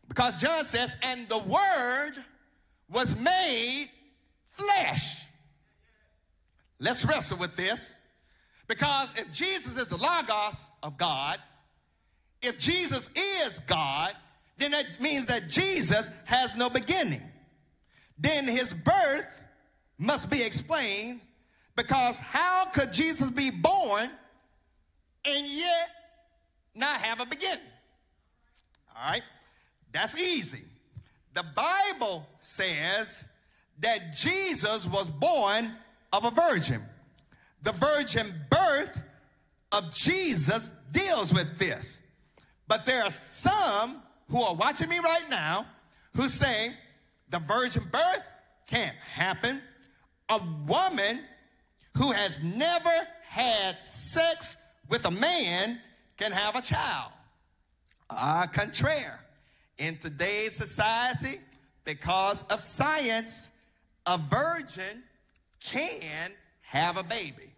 because 0.08 0.40
John 0.40 0.64
says, 0.64 0.94
and 1.02 1.28
the 1.28 1.38
word 1.38 2.24
was 2.92 3.16
made 3.16 3.90
flesh. 4.48 5.26
Let's 6.78 7.04
wrestle 7.04 7.38
with 7.38 7.56
this 7.56 7.96
because 8.66 9.12
if 9.16 9.30
Jesus 9.32 9.76
is 9.76 9.86
the 9.88 9.96
Logos 9.96 10.70
of 10.82 10.96
God, 10.96 11.38
if 12.42 12.58
Jesus 12.58 13.10
is 13.14 13.58
God, 13.60 14.14
then 14.58 14.70
that 14.72 14.86
means 15.00 15.26
that 15.26 15.48
Jesus 15.48 16.10
has 16.24 16.56
no 16.56 16.70
beginning. 16.70 17.22
Then 18.18 18.46
his 18.46 18.74
birth 18.74 19.42
must 19.98 20.30
be 20.30 20.42
explained 20.42 21.20
Because 21.76 22.18
how 22.18 22.66
could 22.74 22.92
Jesus 22.92 23.30
be 23.30 23.50
born 23.50 24.10
and 25.24 25.46
yet 25.46 25.88
not 26.74 27.00
have 27.00 27.20
a 27.20 27.26
beginning? 27.26 27.64
All 28.94 29.10
right, 29.12 29.22
that's 29.92 30.20
easy. 30.20 30.62
The 31.40 31.46
Bible 31.56 32.26
says 32.36 33.24
that 33.78 34.12
Jesus 34.12 34.86
was 34.86 35.08
born 35.08 35.72
of 36.12 36.26
a 36.26 36.30
virgin. 36.30 36.82
The 37.62 37.72
virgin 37.72 38.34
birth 38.50 39.00
of 39.72 39.90
Jesus 39.94 40.74
deals 40.92 41.32
with 41.32 41.56
this. 41.56 42.02
But 42.68 42.84
there 42.84 43.02
are 43.02 43.10
some 43.10 44.02
who 44.28 44.42
are 44.42 44.54
watching 44.54 44.90
me 44.90 44.98
right 44.98 45.30
now 45.30 45.64
who 46.14 46.28
say 46.28 46.74
the 47.30 47.38
virgin 47.38 47.84
birth 47.90 48.22
can't 48.66 48.96
happen. 48.96 49.62
A 50.28 50.42
woman 50.66 51.20
who 51.96 52.12
has 52.12 52.38
never 52.42 52.92
had 53.26 53.82
sex 53.82 54.58
with 54.90 55.06
a 55.06 55.10
man 55.10 55.80
can 56.18 56.32
have 56.32 56.54
a 56.54 56.60
child. 56.60 57.12
Ah, 58.10 58.46
contraire. 58.52 59.20
In 59.80 59.96
today's 59.96 60.54
society, 60.54 61.40
because 61.84 62.42
of 62.44 62.60
science, 62.60 63.50
a 64.04 64.18
virgin 64.18 65.02
can 65.58 66.32
have 66.60 66.98
a 66.98 67.02
baby. 67.02 67.50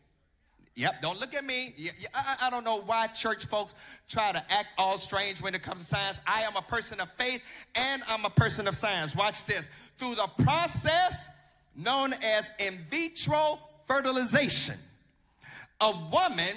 Yep, 0.77 1.03
don't 1.03 1.19
look 1.19 1.35
at 1.35 1.45
me. 1.45 1.75
I, 2.15 2.49
don't 2.49 2.65
know 2.65 2.81
why 2.81 3.09
church 3.09 3.47
folks 3.47 3.75
try 4.09 4.31
to 4.31 4.39
act 4.51 4.69
all 4.79 4.99
strange 4.99 5.43
when 5.43 5.55
it 5.57 5.63
comes 5.65 5.81
to 5.81 5.87
science. 5.87 6.21
I 6.25 6.43
am 6.43 6.55
a 6.55 6.63
person 6.63 7.01
of 7.01 7.09
faith 7.19 7.43
and 7.75 8.03
I'm 8.09 8.25
a 8.25 8.31
person 8.31 8.69
of 8.69 8.77
science. 8.77 9.17
Watch 9.17 9.45
this. 9.45 9.69
Through 9.99 10.15
the 10.15 10.31
process 10.45 11.29
known 11.75 12.15
as 12.23 12.53
in 12.61 12.79
vitro 12.89 13.59
fertilization, 13.87 14.79
a 15.81 15.93
woman 16.13 16.57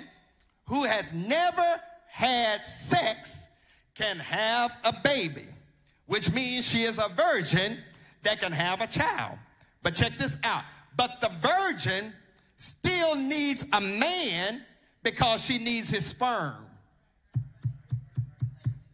who 0.68 0.84
has 0.84 1.12
never 1.12 1.82
had 2.08 2.64
sex 2.64 3.42
can 3.96 4.20
have 4.20 4.72
a 4.84 4.94
baby, 5.04 5.46
which 6.07 6.32
means 6.34 6.68
she 6.68 6.84
is 6.84 6.98
a 6.98 7.10
virgin 7.10 7.77
that 8.23 8.40
can 8.40 8.52
have 8.52 8.82
a 8.82 8.88
child. 8.88 9.38
But 9.84 9.95
check 9.95 10.18
this 10.18 10.38
out. 10.44 10.64
But 10.98 11.22
the 11.22 11.30
virgin 11.41 12.14
still 12.57 13.15
needs 13.15 13.65
a 13.73 13.82
man 13.82 14.64
because 15.03 15.44
she 15.44 15.57
needs 15.57 15.90
his 15.90 16.06
sperm. 16.06 16.56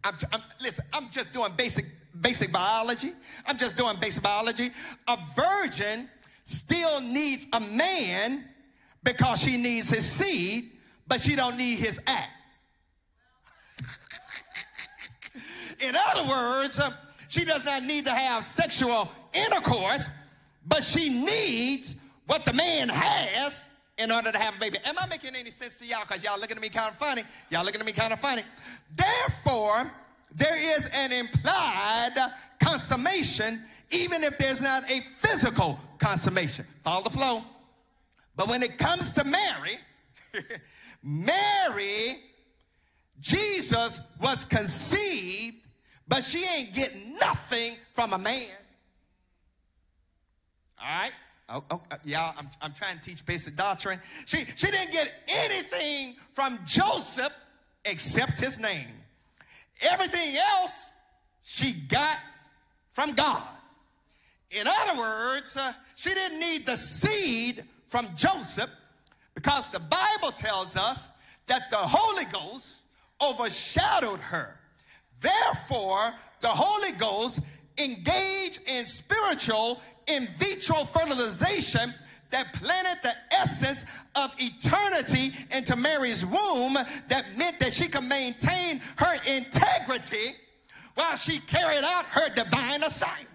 I'm, 0.04 0.16
I'm, 0.34 0.42
listen, 0.60 0.86
I'm 0.94 1.10
just 1.10 1.32
doing 1.32 1.52
basic 1.56 1.86
basic 2.20 2.52
biology. 2.52 3.14
I'm 3.46 3.58
just 3.58 3.76
doing 3.76 3.98
basic 4.00 4.24
biology. 4.24 4.72
A 5.08 5.18
virgin 5.36 6.10
still 6.44 7.02
needs 7.02 7.48
a 7.54 7.60
man 7.60 8.46
because 9.04 9.42
she 9.42 9.58
needs 9.58 9.90
his 9.90 10.06
seed, 10.06 10.72
but 11.08 11.22
she 11.22 11.36
don't 11.36 11.58
need 11.58 11.80
his 11.80 12.00
act. 12.08 12.32
In 15.82 15.96
other 16.10 16.30
words, 16.30 16.80
uh, 16.80 16.92
she 17.28 17.46
does 17.46 17.66
not 17.66 17.84
need 17.84 18.06
to 18.06 18.12
have 18.12 18.44
sexual 18.44 19.10
intercourse, 19.34 20.10
but 20.66 20.84
she 20.84 21.10
needs 21.10 21.96
what 22.28 22.46
the 22.46 22.54
man 22.54 22.90
has 22.90 23.68
in 23.98 24.12
order 24.12 24.32
to 24.32 24.38
have 24.38 24.56
a 24.56 24.60
baby. 24.60 24.78
Am 24.86 24.96
I 24.98 25.08
making 25.08 25.36
any 25.36 25.52
sense 25.52 25.78
to 25.80 25.86
y'all? 25.86 26.02
Because 26.02 26.24
y'all 26.24 26.40
looking 26.40 26.58
at 26.58 26.62
me 26.62 26.70
kind 26.70 26.90
of 26.90 26.98
funny. 26.98 27.24
Y'all 27.50 27.64
looking 27.64 27.82
at 27.82 27.86
me 27.86 27.92
kind 27.92 28.14
of 28.14 28.20
funny. 28.20 28.44
Therefore, 28.96 29.92
there 30.34 30.58
is 30.78 30.90
an 30.94 31.12
implied 31.12 32.16
consummation, 32.60 33.64
even 33.92 34.24
if 34.24 34.38
there's 34.38 34.62
not 34.62 34.90
a 34.90 35.02
physical 35.18 35.80
consummation. 36.00 36.66
Follow 36.84 37.04
the 37.04 37.10
flow. 37.10 37.44
But 38.36 38.48
when 38.48 38.64
it 38.64 38.78
comes 38.78 39.14
to 39.14 39.26
Mary, 39.26 39.78
Mary, 41.04 42.20
Jesus 43.20 44.02
was 44.20 44.46
conceived, 44.46 45.61
but 46.12 46.26
she 46.26 46.44
ain't 46.58 46.74
getting 46.74 47.16
nothing 47.16 47.78
from 47.94 48.12
a 48.12 48.18
man. 48.18 48.50
All 50.78 50.86
right? 50.86 51.12
Oh, 51.48 51.64
oh, 51.72 51.82
uh, 51.90 51.96
yeah, 52.04 52.34
I'm, 52.38 52.50
I'm 52.62 52.74
trying 52.74 53.00
to 53.00 53.02
teach 53.02 53.26
basic 53.26 53.56
doctrine. 53.56 53.98
She, 54.26 54.40
she 54.56 54.68
didn't 54.68 54.92
get 54.92 55.10
anything 55.30 56.18
from 56.34 56.60
Joseph 56.66 57.32
except 57.86 58.42
his 58.42 58.60
name. 58.60 58.90
Everything 59.80 60.36
else 60.36 60.92
she 61.44 61.72
got 61.72 62.18
from 62.92 63.14
God. 63.14 63.44
In 64.50 64.68
other 64.68 65.00
words, 65.00 65.56
uh, 65.56 65.72
she 65.96 66.10
didn't 66.10 66.42
need 66.42 66.66
the 66.66 66.76
seed 66.76 67.64
from 67.88 68.10
Joseph 68.18 68.70
because 69.34 69.70
the 69.70 69.80
Bible 69.80 70.32
tells 70.36 70.76
us 70.76 71.08
that 71.48 71.72
the 71.72 71.78
Holy 71.78 72.26
Ghost 72.26 72.82
overshadowed 73.22 74.20
her. 74.20 74.58
Therefore, 75.22 76.14
the 76.42 76.50
Holy 76.50 76.98
Ghost 76.98 77.40
engaged 77.78 78.60
in 78.68 78.86
spiritual 78.86 79.82
in 80.08 80.28
vitro 80.38 80.78
fertilization 80.78 81.94
that 82.32 82.54
planted 82.54 83.02
the 83.04 83.14
essence 83.32 83.86
of 84.16 84.32
eternity 84.40 85.34
into 85.56 85.76
Mary's 85.76 86.26
womb 86.26 86.74
that 87.08 87.26
meant 87.38 87.60
that 87.60 87.74
she 87.74 87.88
could 87.88 88.06
maintain 88.06 88.82
her 88.98 89.16
integrity 89.28 90.36
while 90.96 91.16
she 91.18 91.40
carried 91.40 91.84
out 91.84 92.06
her 92.06 92.34
divine 92.34 92.84
assignment. 92.84 93.28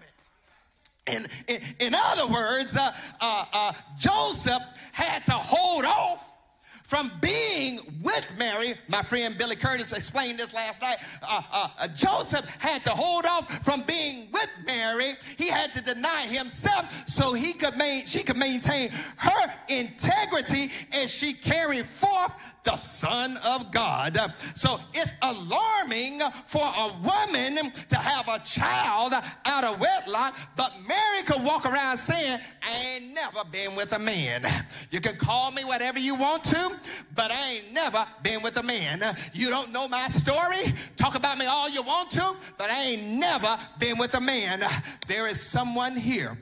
In, 1.07 1.25
in, 1.47 1.61
in 1.79 1.95
other 1.95 2.27
words, 2.27 2.75
uh, 2.75 2.91
uh, 3.21 3.45
uh, 3.53 3.73
Joseph 3.97 4.61
had 4.91 5.25
to 5.25 5.31
hold 5.31 5.66
from 6.87 7.11
being 7.19 7.81
with 8.01 8.25
Mary. 8.37 8.75
My 8.87 9.03
friend 9.03 9.37
Billy 9.37 9.57
Curtis 9.57 9.91
explained 9.91 10.39
this 10.39 10.53
last 10.53 10.81
night. 10.81 10.97
Uh, 11.21 11.41
uh, 11.51 11.67
uh, 11.77 11.87
Joseph 11.89 12.45
had 12.59 12.83
to 12.85 12.91
hold 12.91 13.25
off 13.25 13.63
from 13.63 13.81
being 13.81 14.29
with 14.31 14.49
Mary. 14.65 15.15
He 15.37 15.47
had 15.49 15.73
to 15.73 15.81
deny 15.81 16.21
himself 16.27 17.03
so 17.07 17.33
he 17.33 17.51
could 17.51 17.75
main, 17.75 18.05
she 18.05 18.23
could 18.23 18.37
maintain 18.37 18.89
her 19.17 19.53
integrity 19.67 20.71
as 20.93 21.11
she 21.11 21.33
carried 21.33 21.87
forth 21.87 22.33
the 22.67 22.75
Son 22.75 23.37
of 23.45 23.71
God. 23.71 24.17
So 24.53 24.79
it's 24.93 25.13
alarming 25.21 26.19
for 26.47 26.61
a 26.61 26.93
woman 27.01 27.71
to 27.89 27.95
have 27.95 28.27
a 28.27 28.39
child 28.39 29.13
out 29.45 29.63
of 29.63 29.79
wedlock, 29.79 30.35
but 30.57 30.73
Mary 30.85 31.23
could 31.25 31.43
walk 31.43 31.65
around 31.65 31.97
saying, 31.97 32.39
I 32.61 32.95
ain't 32.95 33.13
never 33.13 33.45
been 33.49 33.73
with 33.75 33.93
a 33.93 33.99
man. 33.99 34.45
You 34.91 34.99
can 34.99 35.15
call 35.15 35.51
me 35.51 35.63
whatever 35.63 35.97
you 35.97 36.15
want 36.15 36.43
to, 36.45 36.75
but 37.15 37.31
I 37.31 37.53
ain't 37.53 37.71
never 37.71 38.05
been 38.21 38.41
with 38.41 38.57
a 38.57 38.63
man. 38.63 39.15
You 39.33 39.49
don't 39.49 39.71
know 39.71 39.87
my 39.87 40.09
story. 40.09 40.73
Talk 40.97 41.15
about 41.15 41.37
me 41.37 41.45
all 41.45 41.69
you 41.69 41.81
want 41.83 42.11
to, 42.11 42.35
but 42.57 42.69
I 42.69 42.81
ain't 42.81 43.03
never 43.03 43.57
been 43.79 43.97
with 43.97 44.13
a 44.15 44.21
man. 44.21 44.61
There 45.07 45.27
is 45.27 45.41
someone 45.41 45.95
here 45.95 46.37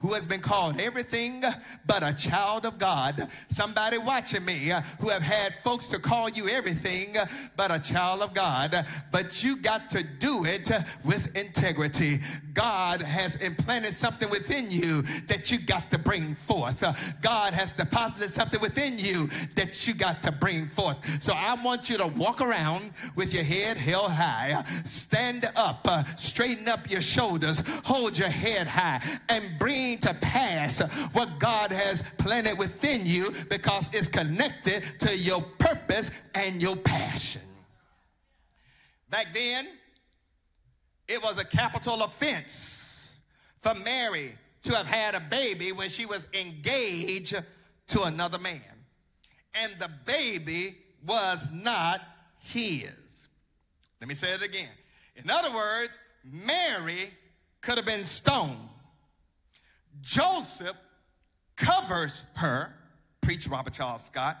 who 0.00 0.12
has 0.14 0.26
been 0.26 0.40
called 0.40 0.80
everything 0.80 1.42
but 1.86 2.02
a 2.02 2.14
child 2.14 2.64
of 2.64 2.78
God. 2.78 3.28
Somebody 3.48 3.98
watching 3.98 4.44
me 4.44 4.70
uh, 4.70 4.82
who 5.00 5.08
have 5.08 5.22
had 5.22 5.54
folks 5.64 5.88
to 5.88 5.98
call 5.98 6.28
you 6.28 6.48
everything 6.48 7.16
but 7.56 7.70
a 7.70 7.80
child 7.80 8.22
of 8.22 8.34
God. 8.34 8.86
But 9.10 9.42
you 9.42 9.56
got 9.56 9.90
to 9.90 10.02
do 10.02 10.44
it 10.44 10.70
with 11.04 11.36
integrity. 11.36 12.20
God 12.54 13.02
has 13.02 13.36
implanted 13.36 13.94
something 13.94 14.30
within 14.30 14.70
you 14.70 15.02
that 15.26 15.50
you 15.50 15.58
got 15.58 15.90
to 15.90 15.98
bring 15.98 16.34
forth. 16.34 16.84
God 17.20 17.52
has 17.52 17.72
deposited 17.72 18.30
something 18.30 18.60
within 18.60 18.98
you 18.98 19.28
that 19.54 19.86
you 19.86 19.94
got 19.94 20.22
to 20.22 20.32
bring 20.32 20.68
forth. 20.68 21.22
So 21.22 21.32
I 21.34 21.54
want 21.62 21.90
you 21.90 21.98
to 21.98 22.06
walk 22.06 22.40
around 22.40 22.92
with 23.16 23.34
your 23.34 23.44
head 23.44 23.76
held 23.76 24.12
high, 24.12 24.64
stand 24.84 25.50
up, 25.56 25.80
uh, 25.84 26.04
straighten 26.16 26.68
up 26.68 26.90
your 26.90 27.00
shoulders, 27.00 27.62
hold 27.84 28.18
your 28.18 28.28
head 28.28 28.66
high, 28.66 29.00
and 29.28 29.58
bring 29.58 29.87
bring 29.88 29.98
to 29.98 30.14
pass 30.14 30.80
what 31.12 31.38
God 31.38 31.70
has 31.70 32.02
planted 32.18 32.58
within 32.58 33.06
you 33.06 33.32
because 33.48 33.88
it's 33.92 34.08
connected 34.08 34.82
to 35.00 35.16
your 35.16 35.40
purpose 35.58 36.10
and 36.34 36.60
your 36.60 36.76
passion. 36.76 37.42
Back 39.10 39.32
then, 39.32 39.66
it 41.06 41.22
was 41.22 41.38
a 41.38 41.44
capital 41.44 42.02
offense 42.02 43.14
for 43.60 43.74
Mary 43.74 44.34
to 44.64 44.74
have 44.74 44.86
had 44.86 45.14
a 45.14 45.20
baby 45.20 45.72
when 45.72 45.88
she 45.88 46.04
was 46.04 46.28
engaged 46.34 47.34
to 47.88 48.02
another 48.02 48.38
man. 48.38 48.60
And 49.54 49.72
the 49.78 49.90
baby 50.04 50.76
was 51.06 51.48
not 51.50 52.02
his. 52.38 52.92
Let 54.00 54.08
me 54.08 54.14
say 54.14 54.34
it 54.34 54.42
again. 54.42 54.68
In 55.16 55.30
other 55.30 55.54
words, 55.54 55.98
Mary 56.22 57.10
could 57.62 57.78
have 57.78 57.86
been 57.86 58.04
stoned 58.04 58.67
Joseph 60.08 60.76
covers 61.54 62.24
her, 62.34 62.72
preach 63.20 63.46
Robert 63.46 63.74
Charles 63.74 64.06
Scott, 64.06 64.38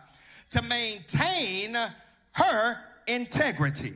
to 0.48 0.62
maintain 0.62 1.76
her 2.32 2.78
integrity. 3.06 3.92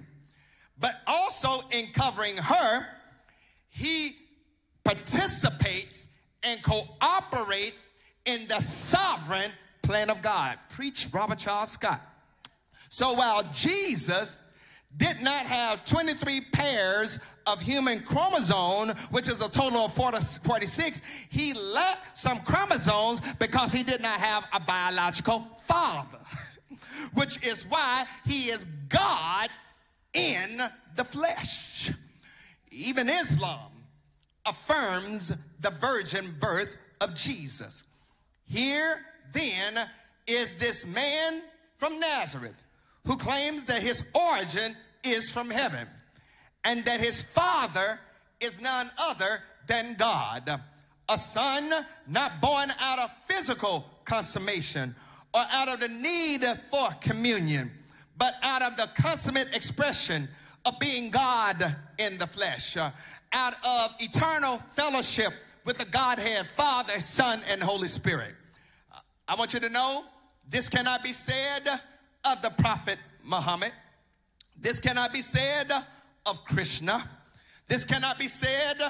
But 0.78 1.01
also 1.07 1.66
in 1.70 1.86
covering 1.94 2.36
her, 2.36 2.86
he 3.70 4.16
participates 4.85 6.09
and 6.43 6.62
cooperates 6.62 7.90
in 8.27 8.47
the 8.49 8.61
sovereign 8.61 9.51
plan 9.81 10.11
of 10.11 10.20
God. 10.20 10.59
Preach 10.69 11.09
Robert 11.11 11.39
Charles 11.39 11.70
Scott. 11.70 12.03
So 12.90 13.15
while 13.15 13.44
Jesus 13.51 14.40
did 14.97 15.20
not 15.23 15.47
have 15.47 15.85
23 15.85 16.40
pairs 16.52 17.19
of 17.47 17.60
human 17.60 18.01
chromosome, 18.02 18.90
which 19.10 19.28
is 19.28 19.40
a 19.40 19.48
total 19.48 19.86
of 19.86 19.94
46, 19.94 21.02
he 21.28 21.55
left 21.55 22.16
some 22.16 22.40
chromosomes 22.40 23.20
because 23.39 23.73
he 23.73 23.82
did 23.82 24.01
not 24.01 24.20
have 24.20 24.47
a 24.52 24.60
biological 24.60 25.47
father, 25.66 26.19
which 27.14 27.44
is 27.47 27.64
why 27.66 28.05
he 28.27 28.51
is 28.51 28.66
God 28.89 29.48
in 30.12 30.60
the 30.97 31.05
flesh. 31.05 31.90
Even 32.70 33.09
Islam 33.09 33.73
affirms 34.47 35.32
the 35.60 35.70
virgin 35.70 36.35
birth 36.40 36.77
of 37.01 37.14
Jesus. 37.14 37.85
Here, 38.44 39.01
then, 39.32 39.89
is 40.27 40.56
this 40.56 40.86
man 40.86 41.43
from 41.78 41.98
Nazareth 41.98 42.62
who 43.04 43.16
claims 43.16 43.64
that 43.64 43.82
his 43.82 44.04
origin 44.14 44.76
is 45.04 45.30
from 45.30 45.50
heaven 45.50 45.88
and 46.64 46.84
that 46.84 47.00
his 47.00 47.22
father 47.22 47.98
is 48.40 48.60
none 48.60 48.90
other 48.98 49.40
than 49.66 49.94
God. 49.98 50.60
A 51.08 51.18
son 51.18 51.70
not 52.06 52.40
born 52.40 52.72
out 52.78 52.98
of 52.98 53.10
physical 53.26 53.84
consummation 54.04 54.94
or 55.34 55.42
out 55.50 55.68
of 55.68 55.80
the 55.80 55.88
need 55.88 56.44
for 56.70 56.90
communion, 57.00 57.70
but 58.16 58.34
out 58.42 58.62
of 58.62 58.76
the 58.76 58.88
consummate 58.94 59.54
expression 59.54 60.28
of 60.64 60.78
being 60.78 61.10
God 61.10 61.76
in 61.98 62.18
the 62.18 62.26
flesh, 62.26 62.76
out 62.76 63.54
of 63.64 63.94
eternal 63.98 64.62
fellowship 64.76 65.32
with 65.64 65.78
the 65.78 65.84
Godhead, 65.84 66.46
Father, 66.56 67.00
Son, 67.00 67.40
and 67.48 67.62
Holy 67.62 67.88
Spirit. 67.88 68.34
I 69.26 69.34
want 69.34 69.54
you 69.54 69.60
to 69.60 69.68
know 69.68 70.04
this 70.48 70.68
cannot 70.68 71.02
be 71.02 71.12
said 71.12 71.68
of 72.24 72.43
the 72.43 72.51
prophet 72.51 72.99
Muhammad. 73.24 73.73
This 74.61 74.78
cannot 74.78 75.12
be 75.12 75.23
said 75.23 75.73
of 76.27 76.44
Krishna. 76.44 77.09
This 77.69 77.85
cannot 77.85 78.19
be 78.19 78.28
said 78.28 78.81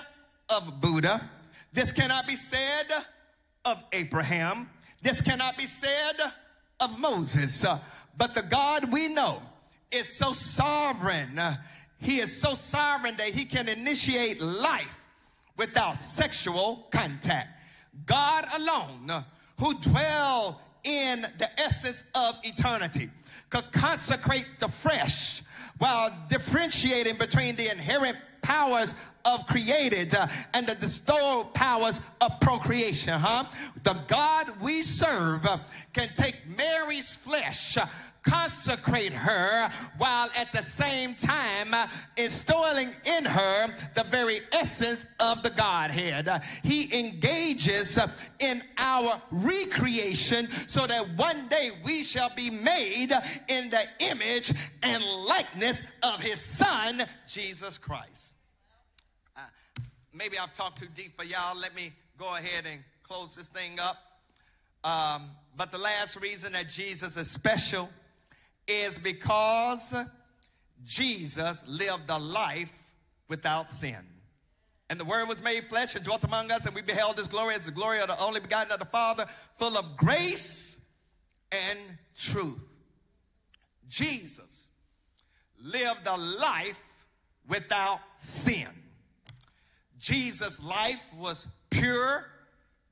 of 0.48 0.80
Buddha. 0.80 1.30
This 1.72 1.92
cannot 1.92 2.26
be 2.26 2.36
said 2.36 2.86
of 3.64 3.82
Abraham. 3.92 4.68
This 5.00 5.20
cannot 5.22 5.56
be 5.56 5.66
said 5.66 6.20
of 6.80 6.98
Moses. 6.98 7.64
But 8.16 8.34
the 8.34 8.42
God 8.42 8.92
we 8.92 9.08
know 9.08 9.42
is 9.90 10.16
so 10.18 10.32
sovereign. 10.32 11.40
He 11.98 12.18
is 12.18 12.40
so 12.40 12.54
sovereign 12.54 13.16
that 13.16 13.28
he 13.28 13.44
can 13.44 13.68
initiate 13.68 14.40
life 14.40 14.98
without 15.56 16.00
sexual 16.00 16.88
contact. 16.90 17.48
God 18.06 18.46
alone, 18.56 19.24
who 19.58 19.74
dwell 19.80 20.60
in 20.82 21.22
the 21.38 21.48
essence 21.60 22.04
of 22.14 22.34
eternity, 22.42 23.10
could 23.52 23.70
consecrate 23.70 24.46
the 24.60 24.68
fresh 24.68 25.42
while 25.76 26.10
differentiating 26.30 27.18
between 27.18 27.54
the 27.56 27.70
inherent 27.70 28.16
powers 28.40 28.94
of 29.26 29.46
created 29.46 30.14
uh, 30.14 30.26
and 30.54 30.66
the 30.66 30.74
bestowed 30.76 31.52
powers 31.52 32.00
of 32.22 32.40
procreation, 32.40 33.12
huh? 33.12 33.44
The 33.82 33.94
God 34.08 34.50
we 34.62 34.82
serve 34.82 35.44
uh, 35.44 35.58
can 35.92 36.08
take 36.16 36.36
Mary's 36.56 37.14
flesh, 37.14 37.76
uh, 37.76 37.86
consecrate 38.22 39.12
her 39.12 39.70
while 39.98 40.30
at 40.36 40.52
the 40.52 40.62
same 40.62 41.14
time 41.14 41.74
uh, 41.74 41.86
instilling 42.16 42.90
in 43.18 43.24
her 43.24 43.74
the 43.94 44.04
very 44.04 44.40
essence 44.52 45.06
of 45.20 45.42
the 45.42 45.50
Godhead. 45.50 46.42
He 46.62 46.98
engages 46.98 47.98
uh, 47.98 48.08
in 48.38 48.62
our 48.78 49.20
recreation 49.30 50.48
so 50.66 50.86
that 50.86 51.06
one 51.16 51.48
day 51.48 51.70
we 51.84 52.02
shall 52.02 52.32
be 52.34 52.50
made 52.50 53.08
in 53.48 53.70
the 53.70 53.84
image 54.00 54.52
and 54.82 55.02
likeness 55.02 55.82
of 56.02 56.20
his 56.20 56.40
son, 56.40 57.02
Jesus 57.28 57.78
Christ. 57.78 58.34
Uh, 59.36 59.40
maybe 60.12 60.38
I've 60.38 60.54
talked 60.54 60.78
too 60.78 60.88
deep 60.94 61.16
for 61.18 61.24
y'all. 61.24 61.58
Let 61.58 61.74
me 61.74 61.92
go 62.18 62.36
ahead 62.36 62.64
and 62.70 62.82
close 63.02 63.34
this 63.34 63.48
thing 63.48 63.80
up. 63.80 63.96
Um, 64.84 65.30
but 65.56 65.70
the 65.70 65.78
last 65.78 66.16
reason 66.20 66.52
that 66.54 66.68
Jesus 66.68 67.16
is 67.16 67.30
special 67.30 67.88
is 68.66 68.98
because 68.98 69.94
Jesus 70.84 71.64
lived 71.66 72.08
a 72.08 72.18
life 72.18 72.96
without 73.28 73.68
sin. 73.68 73.98
And 74.90 75.00
the 75.00 75.04
word 75.04 75.26
was 75.26 75.42
made 75.42 75.68
flesh 75.68 75.94
and 75.94 76.04
dwelt 76.04 76.22
among 76.24 76.52
us, 76.52 76.66
and 76.66 76.74
we 76.74 76.82
beheld 76.82 77.16
his 77.16 77.26
glory 77.26 77.54
as 77.54 77.64
the 77.64 77.70
glory 77.70 78.00
of 78.00 78.08
the 78.08 78.20
only 78.20 78.40
begotten 78.40 78.72
of 78.72 78.78
the 78.78 78.84
Father, 78.84 79.26
full 79.58 79.76
of 79.78 79.96
grace 79.96 80.76
and 81.50 81.78
truth. 82.14 82.60
Jesus 83.88 84.68
lived 85.62 86.06
a 86.06 86.16
life 86.16 86.82
without 87.48 88.00
sin. 88.16 88.68
Jesus' 89.98 90.62
life 90.62 91.02
was 91.16 91.46
pure. 91.70 92.26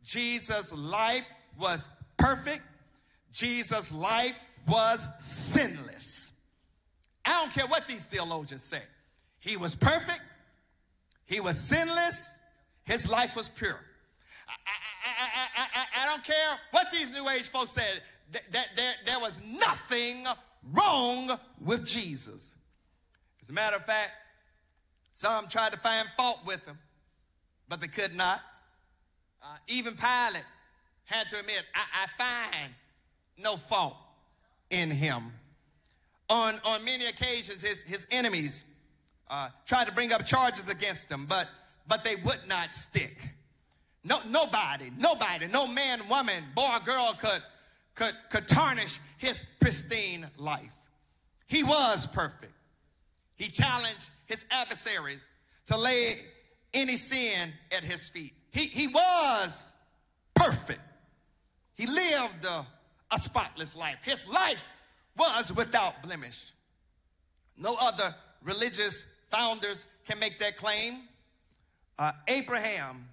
Jesus' 0.04 0.72
life 0.72 1.24
was 1.58 1.88
perfect. 2.16 2.62
Jesus' 3.32 3.92
life 3.92 4.40
was 4.70 5.08
sinless. 5.18 6.32
I 7.24 7.30
don't 7.42 7.52
care 7.52 7.66
what 7.66 7.86
these 7.86 8.06
theologians 8.06 8.62
say. 8.62 8.82
He 9.40 9.56
was 9.56 9.74
perfect. 9.74 10.20
He 11.26 11.40
was 11.40 11.58
sinless. 11.58 12.30
His 12.84 13.08
life 13.08 13.36
was 13.36 13.48
pure. 13.48 13.78
I, 14.48 14.52
I, 15.06 15.66
I, 15.74 16.04
I 16.04 16.06
don't 16.06 16.24
care 16.24 16.58
what 16.72 16.86
these 16.92 17.10
New 17.10 17.28
Age 17.28 17.48
folks 17.48 17.70
said. 17.70 18.02
That, 18.32 18.42
that 18.52 18.66
there, 18.76 18.94
there 19.06 19.20
was 19.20 19.40
nothing 19.44 20.24
wrong 20.72 21.30
with 21.60 21.84
Jesus. 21.84 22.54
As 23.42 23.50
a 23.50 23.52
matter 23.52 23.76
of 23.76 23.84
fact, 23.84 24.10
some 25.12 25.48
tried 25.48 25.72
to 25.72 25.78
find 25.78 26.08
fault 26.16 26.40
with 26.46 26.64
him, 26.64 26.78
but 27.68 27.80
they 27.80 27.88
could 27.88 28.14
not. 28.14 28.40
Uh, 29.42 29.56
even 29.68 29.94
Pilate 29.94 30.44
had 31.04 31.28
to 31.30 31.40
admit, 31.40 31.64
I, 31.74 32.04
I 32.04 32.50
find 32.52 32.72
no 33.36 33.56
fault 33.56 33.96
in 34.70 34.90
him. 34.90 35.32
On, 36.28 36.54
on 36.64 36.84
many 36.84 37.06
occasions, 37.06 37.62
his, 37.62 37.82
his 37.82 38.06
enemies 38.10 38.64
uh, 39.28 39.48
tried 39.66 39.86
to 39.86 39.92
bring 39.92 40.12
up 40.12 40.24
charges 40.24 40.68
against 40.68 41.10
him, 41.10 41.26
but, 41.26 41.48
but 41.88 42.04
they 42.04 42.16
would 42.16 42.40
not 42.48 42.74
stick. 42.74 43.30
No, 44.04 44.18
nobody, 44.28 44.90
nobody, 44.96 45.46
no 45.48 45.66
man, 45.66 46.00
woman, 46.08 46.44
boy, 46.54 46.78
girl 46.84 47.16
could, 47.20 47.42
could, 47.94 48.14
could 48.30 48.48
tarnish 48.48 48.98
his 49.18 49.44
pristine 49.60 50.26
life. 50.38 50.72
He 51.46 51.64
was 51.64 52.06
perfect. 52.06 52.54
He 53.36 53.48
challenged 53.48 54.10
his 54.26 54.46
adversaries 54.50 55.26
to 55.66 55.76
lay 55.76 56.16
any 56.72 56.96
sin 56.96 57.52
at 57.76 57.82
his 57.82 58.08
feet. 58.08 58.32
He, 58.52 58.66
he 58.66 58.86
was 58.86 59.72
perfect. 60.34 60.80
He 61.74 61.86
lived 61.86 62.44
a, 62.44 62.66
a 63.12 63.20
spotless 63.20 63.76
life. 63.76 63.98
His 64.02 64.26
life 64.28 64.58
was 65.16 65.52
without 65.52 66.02
blemish. 66.02 66.52
No 67.56 67.76
other 67.80 68.14
religious 68.42 69.06
founders 69.30 69.86
can 70.06 70.18
make 70.18 70.38
that 70.38 70.56
claim. 70.56 71.02
Uh, 71.98 72.12
Abraham, 72.28 73.08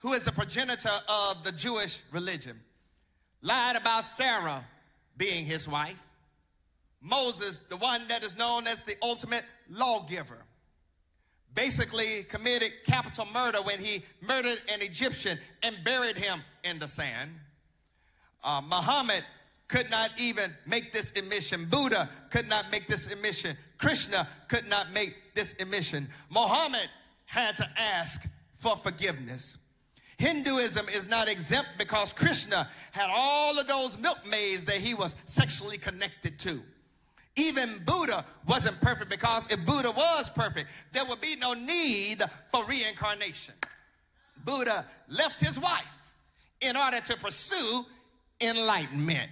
who 0.00 0.12
is 0.12 0.24
the 0.24 0.32
progenitor 0.32 0.90
of 1.08 1.42
the 1.44 1.52
Jewish 1.52 2.02
religion, 2.12 2.60
lied 3.42 3.76
about 3.76 4.04
Sarah 4.04 4.64
being 5.16 5.44
his 5.44 5.68
wife. 5.68 6.02
Moses, 7.00 7.62
the 7.68 7.76
one 7.76 8.06
that 8.08 8.24
is 8.24 8.36
known 8.36 8.66
as 8.66 8.82
the 8.84 8.96
ultimate 9.02 9.44
lawgiver, 9.68 10.38
basically 11.54 12.24
committed 12.24 12.72
capital 12.84 13.26
murder 13.32 13.58
when 13.62 13.80
he 13.80 14.02
murdered 14.20 14.58
an 14.72 14.82
Egyptian 14.82 15.38
and 15.62 15.76
buried 15.84 16.16
him 16.16 16.40
in 16.64 16.78
the 16.78 16.88
sand. 16.88 17.30
Uh, 18.44 18.60
Muhammad 18.60 19.24
could 19.68 19.90
not 19.90 20.10
even 20.18 20.52
make 20.66 20.92
this 20.92 21.10
emission. 21.12 21.66
Buddha 21.66 22.08
could 22.30 22.48
not 22.48 22.70
make 22.72 22.86
this 22.86 23.06
emission. 23.06 23.56
Krishna 23.76 24.26
could 24.48 24.66
not 24.68 24.92
make 24.92 25.34
this 25.34 25.52
emission. 25.54 26.08
Muhammad 26.30 26.88
had 27.26 27.56
to 27.58 27.68
ask 27.76 28.22
for 28.54 28.76
forgiveness. 28.78 29.58
Hinduism 30.16 30.88
is 30.88 31.06
not 31.08 31.28
exempt 31.28 31.68
because 31.78 32.12
Krishna 32.12 32.68
had 32.90 33.08
all 33.08 33.58
of 33.58 33.68
those 33.68 33.96
milkmaids 33.98 34.64
that 34.64 34.76
he 34.76 34.94
was 34.94 35.14
sexually 35.26 35.78
connected 35.78 36.38
to. 36.40 36.60
Even 37.36 37.80
Buddha 37.84 38.24
wasn't 38.48 38.80
perfect 38.80 39.10
because 39.10 39.46
if 39.48 39.64
Buddha 39.64 39.92
was 39.92 40.28
perfect, 40.30 40.70
there 40.92 41.04
would 41.04 41.20
be 41.20 41.36
no 41.36 41.54
need 41.54 42.20
for 42.50 42.64
reincarnation. 42.64 43.54
Buddha 44.44 44.86
left 45.08 45.40
his 45.40 45.58
wife 45.60 45.84
in 46.60 46.76
order 46.76 47.00
to 47.00 47.16
pursue 47.16 47.86
enlightenment. 48.40 49.30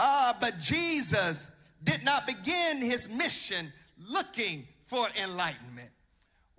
Ah, 0.00 0.36
but 0.40 0.58
Jesus 0.60 1.50
did 1.82 2.04
not 2.04 2.24
begin 2.24 2.80
his 2.80 3.08
mission 3.08 3.72
looking 4.08 4.64
for 4.86 5.08
enlightenment. 5.20 5.90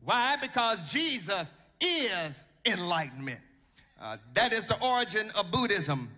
Why? 0.04 0.36
Because 0.42 0.92
Jesus 0.92 1.54
is 1.80 2.44
enlightenment. 2.66 3.40
Uh, 4.00 4.18
that 4.34 4.52
is 4.52 4.68
the 4.68 4.78
origin 4.86 5.32
of 5.36 5.52
Buddhism. 5.52 6.10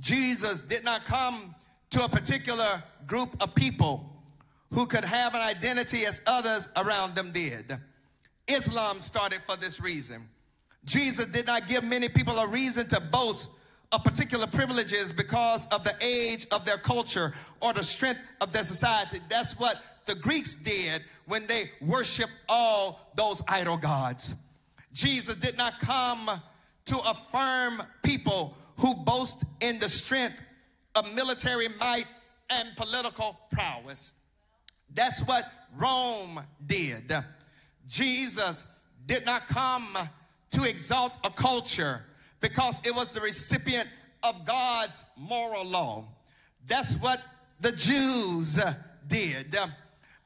Jesus 0.00 0.60
did 0.60 0.84
not 0.84 1.06
come 1.06 1.54
to 1.90 2.04
a 2.04 2.08
particular 2.08 2.82
group 3.06 3.42
of 3.42 3.54
people 3.54 4.06
who 4.70 4.86
could 4.86 5.04
have 5.04 5.34
an 5.34 5.40
identity 5.40 6.04
as 6.04 6.20
others 6.26 6.68
around 6.76 7.14
them 7.14 7.32
did. 7.32 7.78
Islam 8.46 9.00
started 9.00 9.40
for 9.46 9.56
this 9.56 9.80
reason. 9.80 10.28
Jesus 10.84 11.26
did 11.26 11.46
not 11.46 11.68
give 11.68 11.84
many 11.84 12.08
people 12.08 12.36
a 12.36 12.46
reason 12.46 12.86
to 12.88 13.00
boast 13.00 13.50
of 13.92 14.04
particular 14.04 14.46
privileges 14.46 15.12
because 15.12 15.66
of 15.66 15.82
the 15.84 15.94
age 16.00 16.46
of 16.52 16.64
their 16.64 16.78
culture 16.78 17.34
or 17.60 17.72
the 17.72 17.82
strength 17.82 18.20
of 18.40 18.52
their 18.52 18.64
society. 18.64 19.20
That's 19.28 19.58
what 19.58 19.82
the 20.06 20.14
Greeks 20.14 20.54
did 20.54 21.02
when 21.26 21.46
they 21.46 21.70
worshiped 21.80 22.32
all 22.48 23.10
those 23.16 23.42
idol 23.48 23.76
gods. 23.76 24.34
Jesus 24.92 25.34
did 25.36 25.56
not 25.56 25.78
come 25.80 26.30
to 26.86 26.98
affirm 26.98 27.82
people 28.02 28.56
who 28.76 28.94
boast 28.94 29.44
in 29.60 29.78
the 29.78 29.88
strength 29.88 30.40
of 30.94 31.12
military 31.14 31.68
might 31.78 32.06
and 32.48 32.76
political 32.76 33.38
prowess. 33.52 34.14
That's 34.94 35.20
what 35.22 35.44
Rome 35.76 36.40
did. 36.66 37.12
Jesus 37.86 38.66
did 39.06 39.24
not 39.24 39.46
come 39.48 39.96
to 40.52 40.64
exalt 40.64 41.12
a 41.24 41.30
culture 41.30 42.02
because 42.40 42.80
it 42.84 42.94
was 42.94 43.12
the 43.12 43.20
recipient 43.20 43.88
of 44.22 44.44
God's 44.44 45.04
moral 45.16 45.64
law. 45.64 46.04
That's 46.66 46.94
what 46.96 47.22
the 47.60 47.72
Jews 47.72 48.58
uh, 48.58 48.74
did. 49.06 49.56
Uh, 49.56 49.68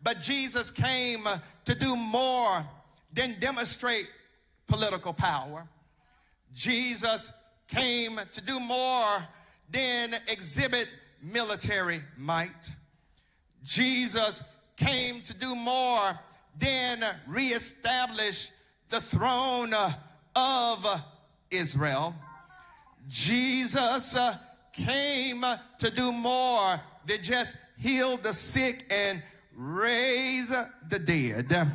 but 0.02 0.20
Jesus 0.20 0.70
came 0.70 1.26
uh, 1.26 1.38
to 1.64 1.74
do 1.74 1.96
more 1.96 2.64
than 3.12 3.36
demonstrate 3.40 4.06
political 4.66 5.12
power. 5.12 5.66
Jesus 6.52 7.32
came 7.68 8.20
to 8.32 8.40
do 8.40 8.60
more 8.60 9.26
than 9.70 10.14
exhibit 10.28 10.88
military 11.22 12.02
might. 12.16 12.70
Jesus 13.62 14.42
came 14.76 15.22
to 15.22 15.34
do 15.34 15.54
more 15.54 16.18
than 16.58 17.04
reestablish 17.26 18.50
the 18.90 19.00
throne 19.00 19.74
of 20.36 21.02
Israel. 21.50 22.14
Jesus 23.08 24.16
uh, 24.16 24.36
came 24.72 25.44
to 25.78 25.90
do 25.90 26.10
more 26.12 26.80
than 27.06 27.22
just 27.22 27.56
heal 27.78 28.16
the 28.16 28.32
sick 28.32 28.86
and 28.90 29.22
raise 29.56 30.52
the 30.88 30.98
dead. 30.98 31.70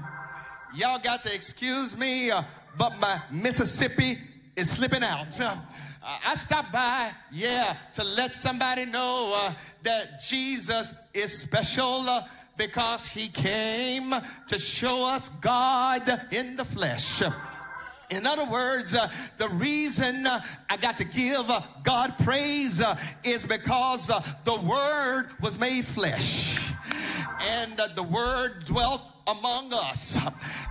Y'all 0.76 1.00
got 1.00 1.24
to 1.24 1.34
excuse 1.34 1.98
me, 1.98 2.32
uh, 2.32 2.44
but 2.78 3.00
my 3.00 3.22
Mississippi 3.32 4.18
is 4.56 4.70
slipping 4.70 5.04
out. 5.04 5.40
Uh, 5.40 5.56
I 6.04 6.36
stopped 6.36 6.72
by, 6.72 7.12
yeah, 7.32 7.76
to 7.94 8.04
let 8.04 8.34
somebody 8.34 8.86
know 8.86 9.34
uh, 9.36 9.54
that 9.84 10.22
Jesus 10.22 10.94
is 11.14 11.38
special 11.38 12.02
uh, 12.08 12.24
because 12.58 13.10
he 13.10 13.28
came 13.28 14.14
to 14.48 14.60
show 14.60 15.06
us 15.06 15.30
God 15.42 16.10
in 16.32 16.56
the 16.56 16.66
flesh. 16.66 17.24
In 18.10 18.26
other 18.26 18.46
words, 18.46 18.96
uh, 18.96 19.08
the 19.38 19.50
reason 19.50 20.26
uh, 20.26 20.40
I 20.70 20.78
got 20.78 20.98
to 20.98 21.04
give 21.04 21.50
uh, 21.50 21.62
God 21.84 22.16
praise 22.18 22.82
uh, 22.82 22.98
is 23.24 23.46
because 23.46 24.10
uh, 24.10 24.22
the 24.46 24.60
Word 24.62 25.30
was 25.42 25.60
made 25.60 25.86
flesh. 25.86 26.60
And 27.40 27.80
uh, 27.80 27.90
the 27.96 28.04
Word 28.04 28.66
dwelt 28.66 29.02
among 29.28 29.74
us. 29.74 30.20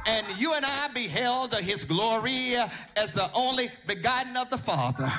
And 0.07 0.27
you 0.37 0.53
and 0.55 0.65
I 0.65 0.89
beheld 0.89 1.55
his 1.55 1.85
glory 1.85 2.55
as 2.97 3.13
the 3.13 3.31
only 3.35 3.71
begotten 3.87 4.37
of 4.37 4.51
the 4.51 4.59
Father, 4.59 5.13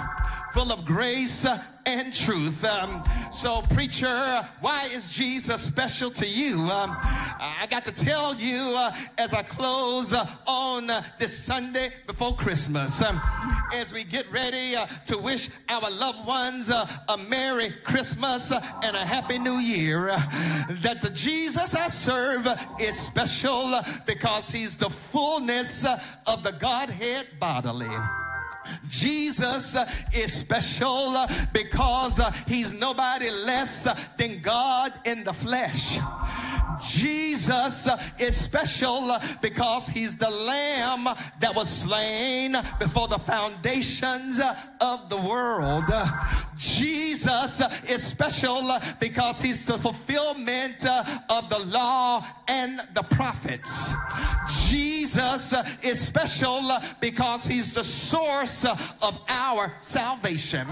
full 0.51 0.71
of 0.73 0.83
grace 0.83 1.47
and 1.85 2.13
truth. 2.13 2.63
Um, 2.65 3.03
so, 3.31 3.61
preacher, 3.61 4.07
why 4.61 4.87
is 4.91 5.11
Jesus 5.11 5.61
special 5.61 6.11
to 6.11 6.27
you? 6.27 6.59
Um, 6.61 6.97
I 7.01 7.67
got 7.69 7.85
to 7.85 7.91
tell 7.91 8.35
you 8.35 8.73
uh, 8.77 8.91
as 9.17 9.33
I 9.33 9.43
close 9.43 10.13
uh, 10.13 10.25
on 10.45 10.89
uh, 10.89 11.01
this 11.19 11.37
Sunday 11.37 11.93
before 12.05 12.35
Christmas, 12.35 13.01
um, 13.01 13.21
as 13.73 13.93
we 13.93 14.03
get 14.03 14.29
ready 14.31 14.75
uh, 14.75 14.85
to 15.07 15.17
wish 15.17 15.49
our 15.69 15.89
loved 15.91 16.27
ones 16.27 16.69
uh, 16.69 16.85
a 17.09 17.17
Merry 17.17 17.71
Christmas 17.83 18.51
uh, 18.51 18.59
and 18.83 18.95
a 18.95 19.05
Happy 19.05 19.39
New 19.39 19.59
Year, 19.59 20.07
that 20.81 21.01
the 21.01 21.09
Jesus 21.11 21.75
I 21.75 21.87
serve 21.87 22.47
is 22.79 22.99
special 22.99 23.71
because 24.05 24.51
he's 24.51 24.75
the 24.75 24.89
fullness 24.89 25.85
of 26.27 26.43
the 26.43 26.51
Godhead 26.51 27.27
bodily. 27.39 27.87
Jesus 28.87 29.77
is 30.13 30.33
special 30.33 31.15
because 31.53 32.21
he's 32.47 32.73
nobody 32.73 33.29
less 33.29 33.87
than 34.17 34.41
God 34.41 34.93
in 35.05 35.23
the 35.23 35.33
flesh. 35.33 35.99
Jesus 36.81 37.89
is 38.19 38.35
special 38.35 39.11
because 39.41 39.87
he's 39.87 40.15
the 40.15 40.29
lamb 40.29 41.05
that 41.39 41.55
was 41.55 41.69
slain 41.69 42.55
before 42.77 43.07
the 43.07 43.19
foundations 43.19 44.39
of 44.81 45.09
the 45.09 45.17
world. 45.17 45.85
Jesus 46.57 47.61
is 47.89 48.03
special 48.03 48.61
because 48.99 49.41
he's 49.41 49.65
the 49.65 49.77
fulfillment 49.77 50.85
of 51.29 51.49
the 51.49 51.59
law 51.67 52.25
and 52.47 52.81
the 52.93 53.03
prophets. 53.03 53.93
Jesus 54.69 55.53
is 55.83 55.99
special 55.99 56.61
because 56.99 57.45
he's 57.45 57.73
the 57.73 57.83
source 57.83 58.65
of 58.65 59.19
our 59.29 59.73
salvation. 59.79 60.67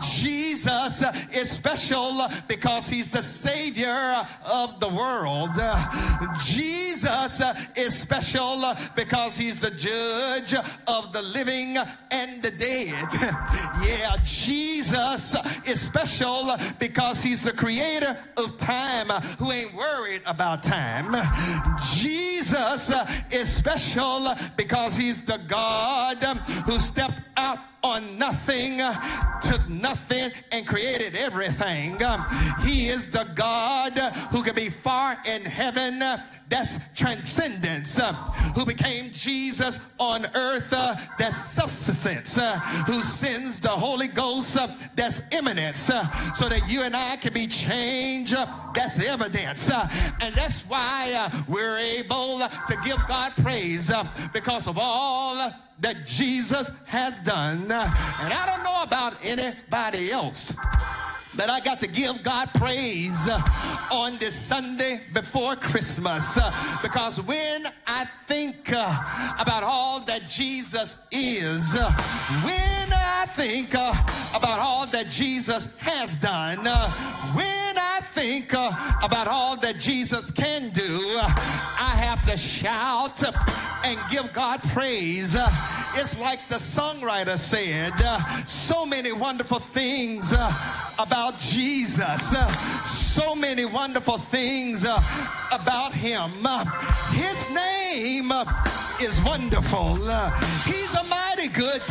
Jesus 0.00 1.04
is 1.32 1.50
special 1.50 2.22
because 2.48 2.88
he's 2.88 3.12
the 3.12 3.22
savior 3.22 4.14
of 4.44 4.80
the 4.80 4.88
world. 4.88 5.19
Uh, 5.26 6.34
Jesus 6.38 7.42
is 7.76 7.98
special 7.98 8.62
because 8.96 9.36
he's 9.36 9.60
the 9.60 9.70
judge 9.70 10.54
of 10.88 11.12
the 11.12 11.22
living 11.22 11.76
and 12.10 12.42
the 12.42 12.50
dead. 12.50 13.06
Yeah, 13.80 14.16
Jesus 14.22 15.36
is 15.66 15.80
special 15.80 16.50
because 16.78 17.22
he's 17.22 17.42
the 17.42 17.52
creator 17.52 18.16
of 18.36 18.56
time 18.58 19.08
who 19.38 19.50
ain't 19.52 19.74
worried 19.74 20.22
about 20.26 20.62
time. 20.62 21.14
Jesus 21.82 22.92
is 23.30 23.50
special 23.50 24.28
because 24.56 24.96
he's 24.96 25.22
the 25.22 25.38
God 25.48 26.22
who 26.66 26.78
stepped 26.78 27.20
out 27.36 27.58
on 27.82 28.18
nothing, 28.18 28.80
took 29.42 29.68
nothing, 29.68 30.30
and 30.52 30.66
created 30.66 31.16
everything. 31.16 31.98
He 32.62 32.88
is 32.88 33.08
the 33.08 33.26
God 33.34 33.98
who 34.30 34.42
can 34.42 34.54
be 34.54 34.68
far 34.70 35.16
in 35.26 35.44
heaven. 35.44 36.02
That's 36.48 36.80
transcendence, 36.96 38.00
who 38.56 38.66
became 38.66 39.12
Jesus 39.12 39.78
on 39.98 40.26
earth, 40.34 40.70
that's 41.16 41.36
subsistence, 41.36 42.38
uh, 42.38 42.58
who 42.86 43.02
sends 43.02 43.60
the 43.60 43.68
Holy 43.68 44.08
Ghost, 44.08 44.58
that's 44.96 45.22
immanence, 45.30 45.78
so 45.78 46.48
that 46.48 46.62
you 46.68 46.82
and 46.82 46.96
I 46.96 47.16
can 47.16 47.32
be 47.32 47.46
changed, 47.46 48.34
that's 48.74 49.08
evidence. 49.08 49.70
and 50.20 50.34
that's 50.34 50.62
why 50.62 51.30
we're 51.46 51.78
able 51.78 52.40
to 52.40 52.76
give 52.84 52.98
God 53.06 53.32
praise 53.36 53.92
because 54.32 54.66
of 54.66 54.76
all 54.76 55.52
that 55.80 56.06
Jesus 56.06 56.70
has 56.84 57.20
done. 57.20 57.62
and 57.62 58.32
I 58.32 58.46
don't 58.46 58.62
know 58.62 58.82
about 58.82 59.14
anybody 59.22 60.12
else. 60.12 60.52
But 61.36 61.48
I 61.48 61.60
got 61.60 61.78
to 61.80 61.86
give 61.86 62.22
God 62.22 62.50
praise 62.54 63.28
on 63.92 64.16
this 64.18 64.34
Sunday 64.34 65.00
before 65.12 65.54
Christmas 65.56 66.38
because 66.82 67.20
when 67.20 67.66
I 67.86 68.04
think 68.26 68.72
uh, 68.72 69.34
about 69.38 69.62
all 69.62 70.00
that 70.06 70.26
Jesus 70.28 70.96
is, 71.12 71.76
when 71.76 72.92
I 72.92 73.26
think 73.28 73.74
uh, 73.74 73.92
about 74.36 74.58
all 74.58 74.86
that 74.86 75.08
Jesus 75.08 75.68
has 75.78 76.16
done, 76.16 76.58
when 76.58 77.74
I 77.78 78.00
think 78.02 78.52
uh, 78.52 78.72
about 79.02 79.28
all 79.28 79.56
that 79.60 79.78
Jesus 79.78 80.30
can 80.30 80.70
do, 80.70 81.00
I 81.16 81.94
have 81.96 82.28
to 82.28 82.36
shout 82.36 83.22
and 83.84 83.98
give 84.10 84.32
God 84.32 84.60
praise. 84.70 85.36
It's 85.94 86.18
like 86.20 86.46
the 86.48 86.56
songwriter 86.56 87.36
said, 87.36 87.94
so 88.46 88.84
many 88.84 89.12
wonderful 89.12 89.58
things 89.58 90.32
about 90.98 91.19
Jesus. 91.38 92.30
So 92.86 93.34
many 93.34 93.64
wonderful 93.64 94.18
things 94.18 94.84
about 94.84 95.92
him. 95.92 96.30
His 97.12 97.46
name 97.50 98.32
is 99.00 99.20
wonderful. 99.24 99.96
He's 100.64 100.94
a 100.94 101.04
mighty 101.04 101.48
good 101.48 101.82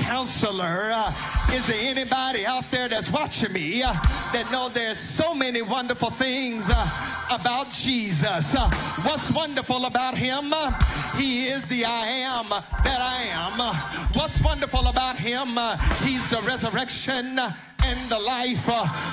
counselor. 0.00 0.90
Uh, 0.94 1.08
is 1.50 1.66
there 1.66 1.90
anybody 1.90 2.46
out 2.46 2.70
there 2.70 2.88
that's 2.88 3.10
watching 3.10 3.52
me 3.52 3.82
uh, 3.82 3.92
that 4.32 4.48
know 4.50 4.68
there's 4.68 4.98
so 4.98 5.34
many 5.34 5.62
wonderful 5.62 6.10
things 6.10 6.70
uh, 6.70 7.38
about 7.40 7.70
Jesus? 7.70 8.54
Uh, 8.54 8.68
what's 9.04 9.30
wonderful 9.30 9.84
about 9.86 10.16
him? 10.16 10.52
Uh, 10.52 10.72
he 11.16 11.46
is 11.46 11.62
the 11.68 11.84
I 11.84 12.06
am 12.06 12.48
that 12.48 13.00
I 13.00 13.22
am. 13.32 13.60
Uh, 13.60 13.74
what's 14.12 14.40
wonderful 14.42 14.88
about 14.88 15.16
him? 15.16 15.48
He's 16.02 16.28
the 16.30 16.42
resurrection 16.46 17.38
and 17.86 18.10
the 18.10 18.18
life. 18.18 18.66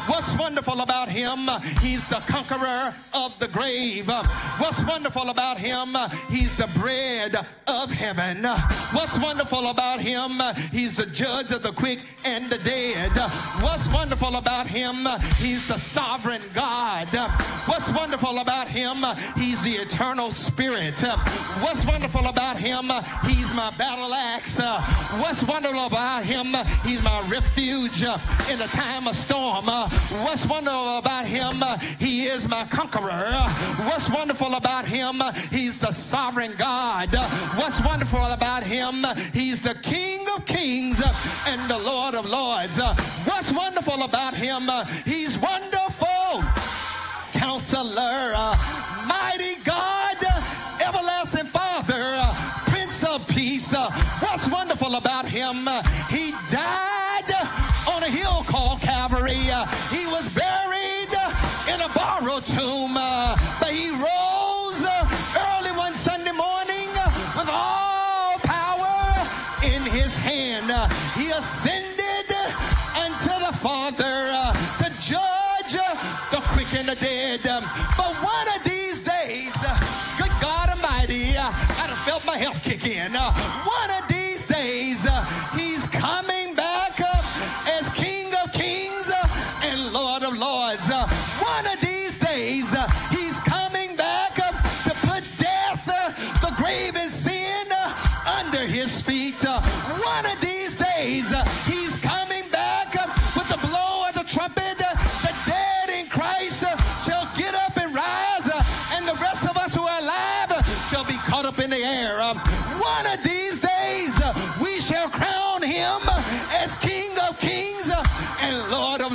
What's 0.10 0.36
wonderful 0.38 0.82
about 0.82 1.10
him? 1.10 1.48
He's 1.82 2.10
the 2.10 2.22
conqueror 2.28 2.94
of 3.14 3.38
the 3.40 3.48
grave. 3.48 4.08
What's 4.08 4.84
wonderful 4.86 5.30
about 5.30 5.58
him? 5.58 5.96
He's 6.30 6.58
the 6.58 6.68
bread 6.80 7.36
of 7.68 7.92
heaven. 7.92 8.44
What's 8.94 9.18
wonderful 9.20 9.70
about 9.70 10.00
him? 10.00 10.32
He's 10.72 10.98
the 10.98 11.06
judge 11.06 11.52
of 11.52 11.62
the 11.62 11.72
quick 11.72 12.00
and 12.26 12.50
the 12.50 12.58
dead. 12.60 13.12
What's 13.62 13.88
wonderful 13.90 14.36
about 14.36 14.68
him? 14.68 14.96
He's 15.38 15.68
the 15.68 15.78
sovereign 15.78 16.42
God. 16.54 17.08
What's 17.68 17.94
wonderful 17.94 18.40
about 18.40 18.68
him? 18.68 18.98
He's 19.36 19.64
the 19.64 19.82
eternal 19.82 20.32
spirit. 20.32 21.00
What's 21.62 21.86
wonderful 21.86 22.28
about 22.28 22.58
him? 22.58 22.86
He's 23.24 23.56
my 23.56 23.72
battle 23.78 24.14
axe. 24.14 24.60
What's 25.22 25.44
wonderful 25.44 25.86
about 25.86 26.24
him? 26.24 26.48
He's 26.84 27.04
my 27.04 27.20
refuge 27.30 28.02
in 28.04 28.60
time 28.68 29.08
of 29.08 29.16
storm. 29.16 29.66
Uh, 29.68 29.90
what's 30.24 30.48
wonderful 30.48 30.98
about 30.98 31.26
him? 31.26 31.62
Uh, 31.62 31.78
he 32.00 32.24
is 32.24 32.48
my 32.50 32.64
conqueror. 32.66 33.10
Uh, 33.12 33.50
what's 33.86 34.10
wonderful 34.10 34.54
about 34.56 34.86
him? 34.86 35.22
Uh, 35.22 35.32
he's 35.52 35.80
the 35.80 35.92
sovereign 35.92 36.54
God. 36.58 37.10
Uh, 37.14 37.24
what's 37.56 37.84
wonderful 37.84 38.26
about 38.32 38.64
him? 38.64 39.04
Uh, 39.04 39.16
he's 39.34 39.60
the 39.60 39.76
King 39.82 40.26
of 40.36 40.46
kings 40.46 41.02
and 41.48 41.70
the 41.70 41.78
Lord 41.80 42.16
of 42.16 42.26
lords. 42.26 42.80
What's 43.28 43.52
wonderful 43.52 44.04
about 44.04 44.34
him? 44.34 44.70
He's 45.06 45.38
wonderful. 45.40 46.44
Counselor, 47.34 48.34
mighty 49.08 49.56
God, 49.64 50.18
everlasting 50.86 51.48
Father, 51.48 52.22
Prince 52.72 53.04
of 53.04 53.28
Peace. 53.28 53.76
What's 54.22 54.50
wonderful 54.50 54.96
about 54.96 55.26
him? 55.28 55.68
He 56.10 56.32
died 56.52 57.03
called 58.46 58.82
Calvary. 58.82 59.34
He 59.92 60.06
was 60.08 60.28
buried 60.34 61.14
in 61.72 61.80
a 61.82 61.90
borrowed 61.94 62.46
tomb, 62.46 62.94
but 62.94 63.70
he 63.70 63.90
rose 63.92 64.84
early 64.84 65.72
one 65.78 65.94
Sunday 65.94 66.32
morning 66.32 66.90
with 67.38 67.50
all 67.50 68.38
power 68.44 68.96
in 69.64 69.82
his 69.92 70.16
hand. 70.16 70.72
He 71.16 71.30
ascended 71.30 72.30
unto 73.00 73.34
the 73.46 73.54
Father 73.60 74.32
to 74.82 74.88
judge 75.02 75.76
the 76.32 76.42
quick 76.54 76.68
and 76.80 76.88
the 76.88 76.96
dead. 76.96 77.42
But 77.44 78.14
one 78.22 78.48
of 78.56 78.64
these 78.64 79.00
days, 79.00 79.56
good 80.18 80.34
God 80.42 80.70
Almighty, 80.70 81.36
uh, 81.38 81.52
I 81.80 81.88
done 81.88 81.98
felt 82.06 82.26
my 82.26 82.38
help 82.38 82.56
kick 82.62 82.86
in. 82.88 83.14
One 83.14 83.90
of 84.02 84.03
Lords. 90.64 90.90
Uh, 90.90 91.06
One 91.44 91.66
of 91.66 91.80
these 91.82 92.18
days, 92.18 92.74
uh, 92.74 92.88
he's 93.12 93.40
coming 93.42 93.96
back 93.98 94.34
to 94.36 94.92
put 95.04 95.24
death, 95.38 95.84
uh, 95.84 96.16
the 96.40 96.56
grave 96.56 96.96
and 96.96 97.12
sin 97.12 97.68
under 98.40 98.64
his 98.66 99.02
feet. 99.02 99.44
One 99.44 100.26
of 100.26 100.40
these 100.40 100.76
days, 100.76 101.28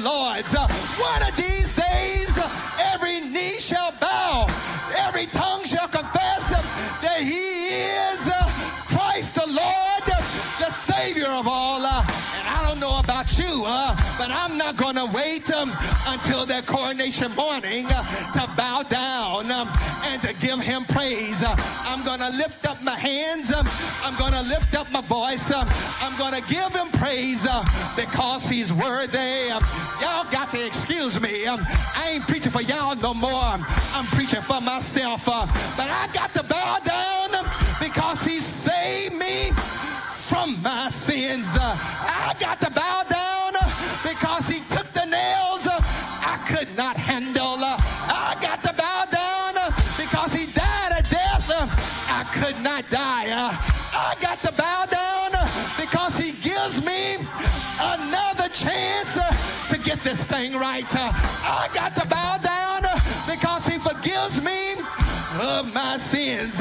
Lords. 0.08 0.54
One 0.54 1.22
of 1.28 1.36
these 1.36 1.74
days, 1.76 2.34
every 2.94 3.20
knee 3.28 3.60
shall 3.60 3.92
bow, 4.00 4.46
every 5.06 5.26
tongue 5.26 5.64
shall 5.64 5.88
confess 5.88 6.48
that 7.02 7.20
he 7.20 7.34
is 7.34 8.20
Christ 8.88 9.34
the 9.34 9.46
Lord, 9.46 10.04
the 10.58 10.70
Savior 10.72 11.28
of 11.28 11.46
all. 11.46 12.17
Don't 12.78 12.90
know 12.90 13.00
about 13.00 13.36
you, 13.36 13.64
uh, 13.66 13.96
but 14.18 14.30
I'm 14.30 14.56
not 14.56 14.76
going 14.76 14.94
to 14.94 15.06
wait 15.10 15.50
um, 15.50 15.66
until 16.14 16.46
that 16.46 16.62
coronation 16.64 17.34
morning 17.34 17.86
uh, 17.90 18.06
to 18.38 18.46
bow 18.54 18.86
down 18.86 19.50
um, 19.50 19.66
and 20.06 20.22
to 20.22 20.30
give 20.38 20.60
him 20.60 20.84
praise. 20.84 21.42
Uh, 21.42 21.58
I'm 21.90 22.04
going 22.06 22.22
to 22.22 22.30
lift 22.38 22.70
up 22.70 22.78
my 22.84 22.94
hands. 22.94 23.50
Um, 23.50 23.66
I'm 24.06 24.14
going 24.14 24.30
to 24.30 24.46
lift 24.46 24.78
up 24.78 24.86
my 24.92 25.00
voice. 25.10 25.50
Um, 25.50 25.66
I'm 26.06 26.14
going 26.22 26.38
to 26.38 26.44
give 26.46 26.70
him 26.70 26.86
praise 27.02 27.50
uh, 27.50 27.66
because 27.98 28.46
he's 28.46 28.72
worthy. 28.72 29.50
Um, 29.50 29.64
y'all 29.98 30.30
got 30.30 30.50
to 30.54 30.62
excuse 30.64 31.20
me. 31.20 31.46
Um, 31.50 31.58
I 31.98 32.14
ain't 32.14 32.26
preaching 32.30 32.52
for 32.52 32.62
y'all 32.62 32.94
no 32.94 33.12
more. 33.12 33.58
I'm 33.98 34.06
preaching 34.14 34.42
for 34.42 34.60
myself. 34.60 35.26
Uh, 35.26 35.50
but 35.74 35.90
I 35.90 36.06
got 36.14 36.30
to 36.38 36.46
my 40.62 40.88
sins. 40.88 41.54
Uh, 41.54 41.60
I 41.60 42.34
got 42.40 42.60
to 42.60 42.70
bow 42.70 43.02
down 43.08 43.50
uh, 43.54 43.68
because 44.02 44.48
he 44.48 44.60
took 44.74 44.86
the 44.92 45.04
nails 45.06 45.66
uh, 45.66 45.78
I 46.24 46.38
could 46.48 46.68
not 46.76 46.96
handle. 46.96 47.58
Uh, 47.58 47.76
I 48.08 48.36
got 48.40 48.62
to 48.64 48.72
bow 48.74 49.04
down 49.10 49.52
uh, 49.56 49.70
because 49.98 50.32
he 50.32 50.46
died 50.52 50.92
a 50.98 51.02
death 51.10 51.46
uh, 51.50 51.66
I 52.10 52.24
could 52.34 52.62
not 52.62 52.88
die. 52.90 53.28
I 53.30 54.14
got 54.22 54.38
to 54.38 54.52
bow 54.52 54.84
down 54.90 55.30
because 55.78 56.16
he 56.16 56.32
gives 56.42 56.84
me 56.84 57.16
another 57.94 58.48
chance 58.50 59.18
to 59.70 59.78
get 59.78 59.98
this 60.00 60.26
thing 60.26 60.54
right. 60.54 60.86
I 60.94 61.68
got 61.74 61.94
to 61.96 62.06
bow 62.08 62.38
down 62.42 62.82
because 63.28 63.66
he 63.66 63.78
forgives 63.78 64.42
me 64.42 64.74
of 65.40 65.72
my 65.74 65.96
sins. 65.98 66.60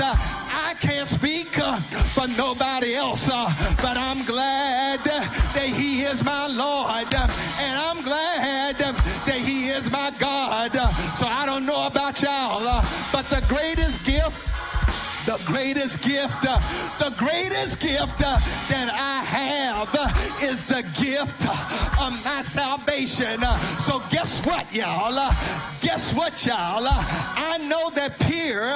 Can't 0.82 1.08
speak 1.08 1.58
uh, 1.58 1.78
for 2.14 2.28
nobody 2.38 2.94
else, 2.94 3.30
uh, 3.32 3.50
but 3.78 3.98
I'm 3.98 4.24
glad 4.26 5.00
that 5.00 5.70
He 5.74 6.02
is 6.02 6.24
my 6.24 6.48
Lord, 6.48 7.14
uh, 7.14 7.28
and 7.60 7.80
I'm 7.80 8.04
glad 8.04 8.76
that 8.78 9.40
He 9.40 9.68
is 9.68 9.92
my 9.92 10.12
God. 10.20 10.72
So 11.18 11.26
I 11.26 11.46
don't 11.46 11.66
know 11.66 11.88
about 11.88 12.22
y'all, 12.22 12.62
but 13.12 13.26
the 13.26 13.44
greatest 13.48 14.06
gift 14.06 14.57
the 15.28 15.38
greatest 15.44 16.02
gift, 16.08 16.40
uh, 16.48 16.56
the 17.04 17.14
greatest 17.20 17.82
gift 17.82 18.16
uh, 18.24 18.40
that 18.72 18.88
I 18.88 19.20
have 19.28 19.92
uh, 19.92 20.08
is 20.40 20.72
the 20.72 20.80
gift 20.96 21.44
of 22.00 22.16
my 22.24 22.40
salvation. 22.48 23.44
So 23.84 24.00
guess 24.10 24.40
what, 24.46 24.64
y'all? 24.72 25.12
Guess 25.84 26.16
what, 26.16 26.32
y'all? 26.46 26.88
I 26.88 27.60
know 27.68 27.92
that 28.00 28.16
Pierre 28.24 28.72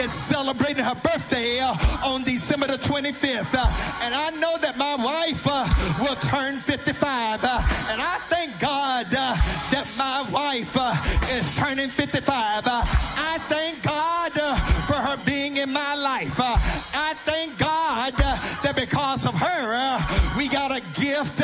is 0.00 0.10
celebrating 0.10 0.84
her 0.84 0.96
birthday 1.04 1.60
on 2.00 2.24
December 2.24 2.66
the 2.66 2.80
25th, 2.80 3.52
uh, 3.52 3.68
and 4.00 4.14
I 4.16 4.30
know 4.40 4.56
that 4.64 4.78
my 4.78 4.96
wife 4.96 5.44
will 6.00 6.16
turn 6.32 6.56
55, 6.64 7.44
uh, 7.44 7.60
and 7.92 8.00
I 8.00 8.16
thank 8.32 8.58
God 8.58 9.04
that 9.12 9.84
my 9.98 10.24
wife 10.32 10.76
is 11.36 11.54
turning 11.56 11.90
55. 11.90 12.64
Uh, 12.64 12.80
I 13.20 13.36
thank 13.52 13.82
God 13.82 14.32
for 14.88 14.96
her 14.96 15.16
being 15.24 15.58
in 15.58 15.72
my 15.72 15.89
life. 15.96 16.38
Uh, 16.38 16.56
I 16.94 17.14
thank 17.14 17.58
God 17.58 18.12
uh, 18.14 18.36
that 18.62 18.74
because 18.76 19.26
of 19.26 19.34
her, 19.34 19.62
uh, 19.74 19.98
we 20.36 20.48
got 20.48 20.70
a 20.70 20.80
gift 21.00 21.40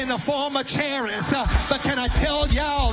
in 0.00 0.08
the 0.08 0.18
form 0.18 0.56
of 0.56 0.66
Charis. 0.66 1.32
Uh, 1.32 1.46
but 1.68 1.80
can 1.82 1.98
I 1.98 2.08
tell 2.08 2.48
y'all 2.48 2.92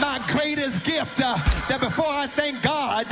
my 0.00 0.20
greatest 0.28 0.84
gift 0.84 1.18
that 1.18 1.78
before 1.80 2.08
I 2.08 2.26
thank 2.26 2.62
God 2.62 3.06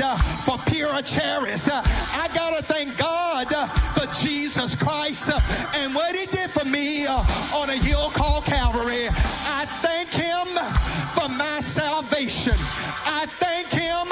for 0.44 0.58
Pierre 0.70 1.02
Charis, 1.02 1.68
uh, 1.68 1.82
I 2.14 2.28
got 2.34 2.56
to 2.56 2.62
thank 2.64 2.96
God 2.98 3.48
for 3.94 4.06
Jesus 4.22 4.74
Christ 4.76 5.30
and 5.76 5.94
what 5.94 6.14
he 6.14 6.26
did 6.26 6.50
for 6.50 6.64
me 6.66 7.06
on 7.06 7.68
a 7.68 7.78
hill 7.78 8.10
called 8.10 8.44
Calvary. 8.44 9.08
I 9.10 9.64
thank 9.84 10.08
him 10.10 10.46
for 11.14 11.28
my 11.36 11.60
salvation. 11.60 12.56
I 13.06 13.26
thank 13.26 13.68
him 13.68 14.06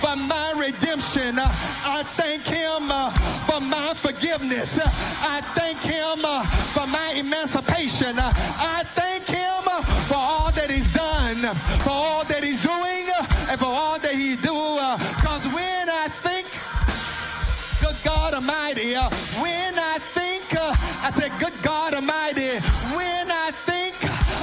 for 0.00 0.16
my 0.16 0.54
redemption. 0.56 1.38
I 1.38 2.02
thank 2.16 2.47
him 2.48 2.90
uh, 2.90 3.10
for 3.46 3.60
my 3.60 3.92
forgiveness. 3.94 4.78
I 5.22 5.40
thank 5.54 5.78
him 5.80 6.24
uh, 6.24 6.44
for 6.74 6.86
my 6.88 7.12
emancipation. 7.16 8.18
I 8.18 8.82
thank 8.96 9.24
him 9.28 9.62
uh, 9.68 9.82
for 10.08 10.16
all 10.18 10.50
that 10.52 10.70
he's 10.70 10.92
done, 10.92 11.40
for 11.84 11.92
all 11.92 12.24
that 12.24 12.42
he's 12.42 12.62
doing, 12.62 13.06
and 13.50 13.56
for 13.60 13.68
all 13.68 13.98
that 14.00 14.14
he 14.14 14.36
do. 14.36 14.56
Because 15.20 15.44
when 15.52 15.84
I 15.88 16.08
think, 16.24 16.48
good 17.80 17.96
God 18.04 18.34
Almighty, 18.34 18.94
when 19.40 19.74
I 19.76 19.96
think, 20.00 20.44
I 21.04 21.10
said, 21.12 21.32
good 21.38 21.54
God 21.62 21.94
Almighty, 21.94 22.58
when 22.96 23.26
I 23.30 23.50
think 23.52 23.94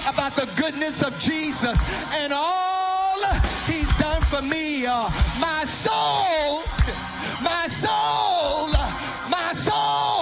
about 0.10 0.36
the 0.36 0.48
goodness 0.62 1.02
of 1.06 1.18
Jesus 1.20 1.78
and 2.22 2.34
all 2.34 3.22
he's 3.66 3.90
done 3.98 4.22
for 4.22 4.42
me, 4.46 4.86
my 5.42 5.64
soul, 5.66 6.64
my 7.46 7.68
soul, 7.68 8.70
my 9.30 9.54
soul 9.54 10.15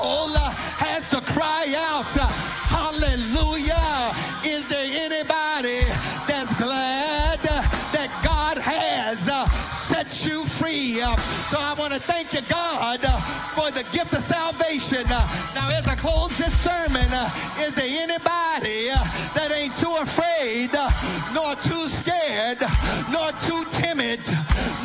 you 10.22 10.46
free. 10.46 11.02
Uh, 11.02 11.18
so 11.50 11.58
I 11.58 11.74
want 11.74 11.92
to 11.92 12.00
thank 12.00 12.38
you, 12.38 12.46
God, 12.46 13.02
uh, 13.02 13.10
for 13.58 13.74
the 13.74 13.82
gift 13.90 14.14
of 14.14 14.22
salvation. 14.22 15.02
Uh, 15.10 15.18
now, 15.58 15.74
as 15.74 15.90
I 15.90 15.98
close 15.98 16.38
this 16.38 16.54
sermon, 16.54 17.02
uh, 17.10 17.66
is 17.66 17.74
there 17.74 17.90
anybody 17.90 18.94
uh, 18.94 19.02
that 19.34 19.50
ain't 19.50 19.74
too 19.74 19.90
afraid, 19.98 20.70
uh, 20.70 20.86
nor 21.34 21.58
too 21.66 21.90
scared, 21.90 22.62
nor 23.10 23.34
too 23.42 23.66
timid, 23.82 24.22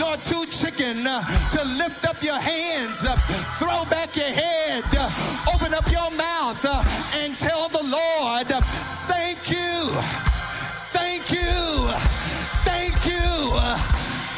nor 0.01 0.17
too 0.25 0.49
chicken 0.49 1.05
to 1.05 1.61
lift 1.77 2.09
up 2.09 2.17
your 2.25 2.41
hands, 2.41 3.05
throw 3.61 3.85
back 3.93 4.17
your 4.17 4.33
head, 4.33 4.81
open 5.53 5.77
up 5.77 5.85
your 5.93 6.09
mouth, 6.17 6.65
and 7.21 7.37
tell 7.37 7.69
the 7.69 7.85
Lord, 7.85 8.49
thank 9.13 9.53
you, 9.53 9.93
thank 10.97 11.29
you, 11.29 11.53
thank 12.65 12.97
you, 13.05 14.08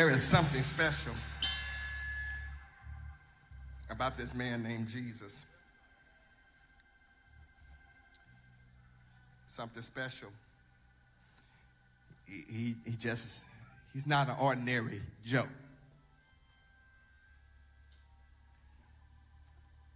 There 0.00 0.08
is 0.08 0.22
something 0.22 0.62
special 0.62 1.12
about 3.90 4.16
this 4.16 4.34
man 4.34 4.62
named 4.62 4.88
Jesus. 4.88 5.42
Something 9.44 9.82
special. 9.82 10.30
He, 12.26 12.44
he, 12.50 12.74
he 12.86 12.96
just, 12.96 13.40
he's 13.92 14.06
not 14.06 14.30
an 14.30 14.36
ordinary 14.40 15.02
Joe. 15.26 15.44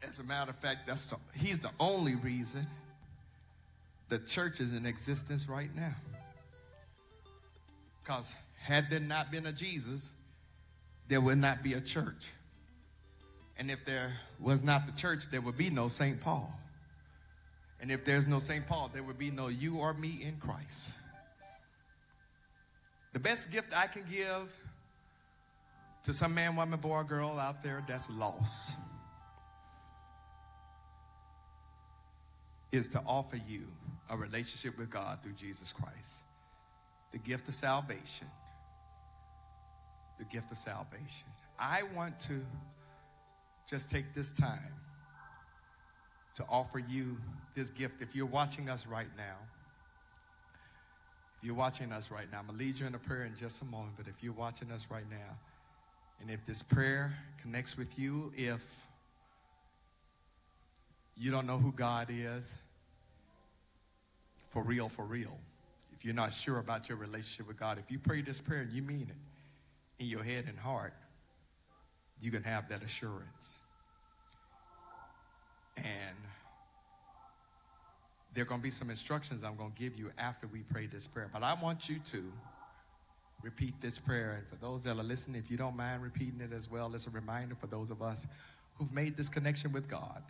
As 0.07 0.19
a 0.19 0.25
matter 0.25 0.51
of 0.51 0.57
fact, 0.57 0.87
that's 0.87 1.07
the, 1.07 1.17
he's 1.35 1.61
the 1.61 1.71
only 1.81 2.17
reason 2.17 2.67
the 4.11 4.19
church 4.19 4.61
is 4.61 4.75
in 4.75 4.85
existence 4.85 5.49
right 5.49 5.75
now. 5.75 5.95
Because 8.03 8.35
had 8.65 8.89
there 8.89 8.99
not 8.99 9.31
been 9.31 9.45
a 9.45 9.53
Jesus, 9.53 10.11
there 11.09 11.21
would 11.21 11.37
not 11.37 11.63
be 11.63 11.75
a 11.75 11.83
church. 11.83 12.31
And 13.59 13.71
if 13.71 13.85
there 13.85 14.15
was 14.41 14.63
not 14.63 14.87
the 14.87 14.93
church, 14.93 15.25
there 15.31 15.43
would 15.43 15.59
be 15.59 15.69
no 15.69 15.89
St. 15.89 16.19
Paul. 16.19 16.51
And 17.79 17.93
if 17.93 18.07
there's 18.07 18.27
no 18.27 18.39
St. 18.39 18.67
Paul, 18.67 18.91
there 18.91 19.03
would 19.03 19.19
be 19.19 19.31
no 19.31 19.49
you 19.49 19.77
or 19.77 19.93
me 19.93 20.19
in 20.23 20.37
Christ. 20.39 20.93
The 23.13 23.19
best 23.19 23.51
gift 23.51 23.77
I 23.77 23.87
can 23.87 24.03
give 24.11 24.51
to 26.05 26.15
some 26.15 26.33
man, 26.33 26.57
woman, 26.57 26.81
boy, 26.81 26.89
or 26.89 27.05
girl 27.05 27.39
out 27.39 27.63
there 27.63 27.85
that's 27.87 28.09
lost 28.09 28.77
is 32.73 32.89
to 32.89 33.03
offer 33.07 33.39
you 33.47 33.67
a 34.09 34.17
relationship 34.17 34.79
with 34.79 34.89
God 34.89 35.19
through 35.23 35.35
Jesus 35.35 35.71
Christ. 35.71 36.23
The 37.13 37.19
gift 37.19 37.47
of 37.47 37.55
salvation. 37.55 38.27
The 40.19 40.25
gift 40.25 40.53
of 40.53 40.59
salvation. 40.59 41.29
I 41.59 41.83
want 41.95 42.19
to 42.21 42.41
just 43.69 43.91
take 43.91 44.15
this 44.15 44.33
time 44.33 44.73
to 46.37 46.45
offer 46.49 46.79
you 46.79 47.17
this 47.55 47.71
gift. 47.71 48.03
If 48.03 48.15
you're 48.15 48.27
watching 48.27 48.69
us 48.69 48.87
right 48.87 49.09
now, 49.17 49.37
if 51.37 51.45
you're 51.45 51.55
watching 51.55 51.93
us 51.93 52.11
right 52.11 52.31
now, 52.31 52.41
I'm 52.41 52.47
going 52.47 52.59
to 52.59 52.65
lead 52.65 52.79
you 52.79 52.87
in 52.87 52.95
a 52.95 52.99
prayer 52.99 53.25
in 53.25 53.37
just 53.37 53.63
a 53.63 53.65
moment, 53.65 53.95
but 53.97 54.09
if 54.09 54.23
you're 54.23 54.33
watching 54.33 54.71
us 54.71 54.87
right 54.91 55.09
now, 55.11 55.39
and 56.21 56.31
if 56.31 56.45
this 56.47 56.63
prayer 56.63 57.13
connects 57.43 57.77
with 57.77 57.99
you, 57.99 58.33
if 58.37 58.63
you 61.17 61.31
don't 61.31 61.47
know 61.47 61.59
who 61.59 61.73
God 61.73 62.09
is, 62.11 62.57
for 64.49 64.63
real, 64.63 64.89
for 64.89 65.05
real, 65.05 65.37
if 65.93 66.05
you're 66.05 66.15
not 66.15 66.33
sure 66.33 66.59
about 66.59 66.89
your 66.89 66.99
relationship 66.99 67.47
with 67.47 67.59
God, 67.59 67.79
if 67.79 67.91
you 67.91 67.99
pray 67.99 68.23
this 68.23 68.41
prayer 68.41 68.61
and 68.61 68.73
you 68.73 68.83
mean 68.83 69.09
it 69.11 69.34
in 69.99 70.07
your 70.07 70.23
head 70.23 70.45
and 70.49 70.59
heart, 70.59 70.95
you 72.21 72.31
can 72.31 72.43
have 72.43 72.69
that 72.69 72.83
assurance. 72.83 73.59
And 75.77 76.17
there 78.35 78.43
are 78.43 78.47
going 78.47 78.61
to 78.61 78.65
be 78.65 78.71
some 78.71 78.91
instructions 78.91 79.45
I'm 79.45 79.57
going 79.57 79.73
to 79.73 79.79
give 79.79 79.99
you 79.99 80.11
after 80.19 80.47
we 80.47 80.61
pray 80.61 80.87
this 80.87 81.07
prayer. 81.07 81.31
But 81.33 81.43
I 81.43 81.55
want 81.55 81.89
you 81.89 81.99
to 82.07 82.33
repeat 83.43 83.81
this 83.81 83.99
prayer. 83.99 84.33
And 84.39 84.49
for 84.49 84.57
those 84.57 84.85
that 84.85 84.97
are 84.97 85.03
listening, 85.03 85.41
if 85.43 85.51
you 85.51 85.57
don't 85.57 85.77
mind 85.77 86.03
repeating 86.03 86.41
it 86.41 86.53
as 86.53 86.71
well, 86.71 86.93
it's 86.95 87.07
a 87.07 87.11
reminder 87.11 87.55
for 87.55 87.67
those 87.67 87.91
of 87.91 88.03
us 88.03 88.27
who've 88.75 88.93
made 88.93 89.17
this 89.17 89.29
connection 89.29 89.73
with 89.73 89.89
God. 89.89 90.23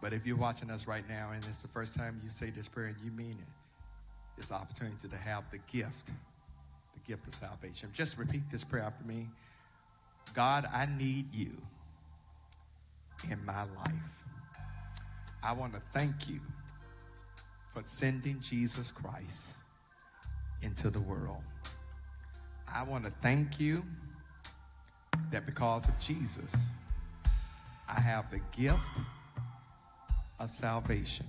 But 0.00 0.12
if 0.12 0.26
you're 0.26 0.36
watching 0.36 0.70
us 0.70 0.86
right 0.86 1.08
now 1.08 1.30
and 1.32 1.44
it's 1.44 1.62
the 1.62 1.68
first 1.68 1.94
time 1.94 2.20
you 2.22 2.28
say 2.28 2.50
this 2.50 2.68
prayer 2.68 2.88
and 2.88 2.96
you 3.04 3.12
mean 3.12 3.36
it, 3.40 3.61
an 4.50 4.56
opportunity 4.56 5.08
to 5.08 5.16
have 5.16 5.44
the 5.50 5.58
gift, 5.70 6.06
the 6.06 7.00
gift 7.06 7.26
of 7.26 7.34
salvation. 7.34 7.90
Just 7.92 8.18
repeat 8.18 8.42
this 8.50 8.64
prayer 8.64 8.84
after 8.84 9.04
me. 9.04 9.28
God, 10.34 10.68
I 10.72 10.86
need 10.86 11.34
you 11.34 11.50
in 13.30 13.44
my 13.44 13.62
life. 13.62 13.92
I 15.42 15.52
want 15.52 15.74
to 15.74 15.82
thank 15.92 16.28
you 16.28 16.40
for 17.72 17.82
sending 17.82 18.40
Jesus 18.40 18.90
Christ 18.90 19.54
into 20.62 20.90
the 20.90 21.00
world. 21.00 21.42
I 22.72 22.82
want 22.84 23.04
to 23.04 23.10
thank 23.20 23.60
you 23.60 23.84
that 25.30 25.46
because 25.46 25.88
of 25.88 25.98
Jesus, 26.00 26.54
I 27.88 28.00
have 28.00 28.30
the 28.30 28.40
gift 28.56 29.00
of 30.38 30.50
salvation. 30.50 31.26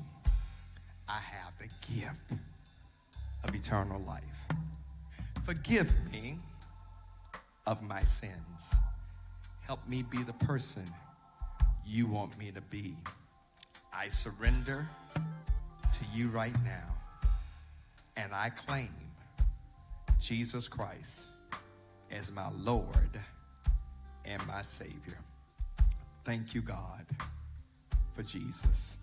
I 1.07 1.19
have 1.19 1.53
the 1.59 1.67
gift 1.93 2.39
of 3.43 3.55
eternal 3.55 4.01
life. 4.01 4.23
Forgive 5.43 5.91
me 6.11 6.37
of 7.65 7.81
my 7.81 8.03
sins. 8.03 8.73
Help 9.61 9.85
me 9.87 10.03
be 10.03 10.23
the 10.23 10.33
person 10.33 10.83
you 11.85 12.07
want 12.07 12.37
me 12.37 12.51
to 12.51 12.61
be. 12.61 12.95
I 13.93 14.09
surrender 14.09 14.87
to 15.15 16.05
you 16.13 16.29
right 16.29 16.55
now, 16.63 16.95
and 18.15 18.33
I 18.33 18.49
claim 18.49 18.93
Jesus 20.19 20.67
Christ 20.67 21.25
as 22.11 22.31
my 22.31 22.49
Lord 22.61 23.19
and 24.25 24.45
my 24.47 24.61
Savior. 24.63 25.17
Thank 26.23 26.55
you, 26.55 26.61
God, 26.61 27.05
for 28.15 28.23
Jesus. 28.23 28.97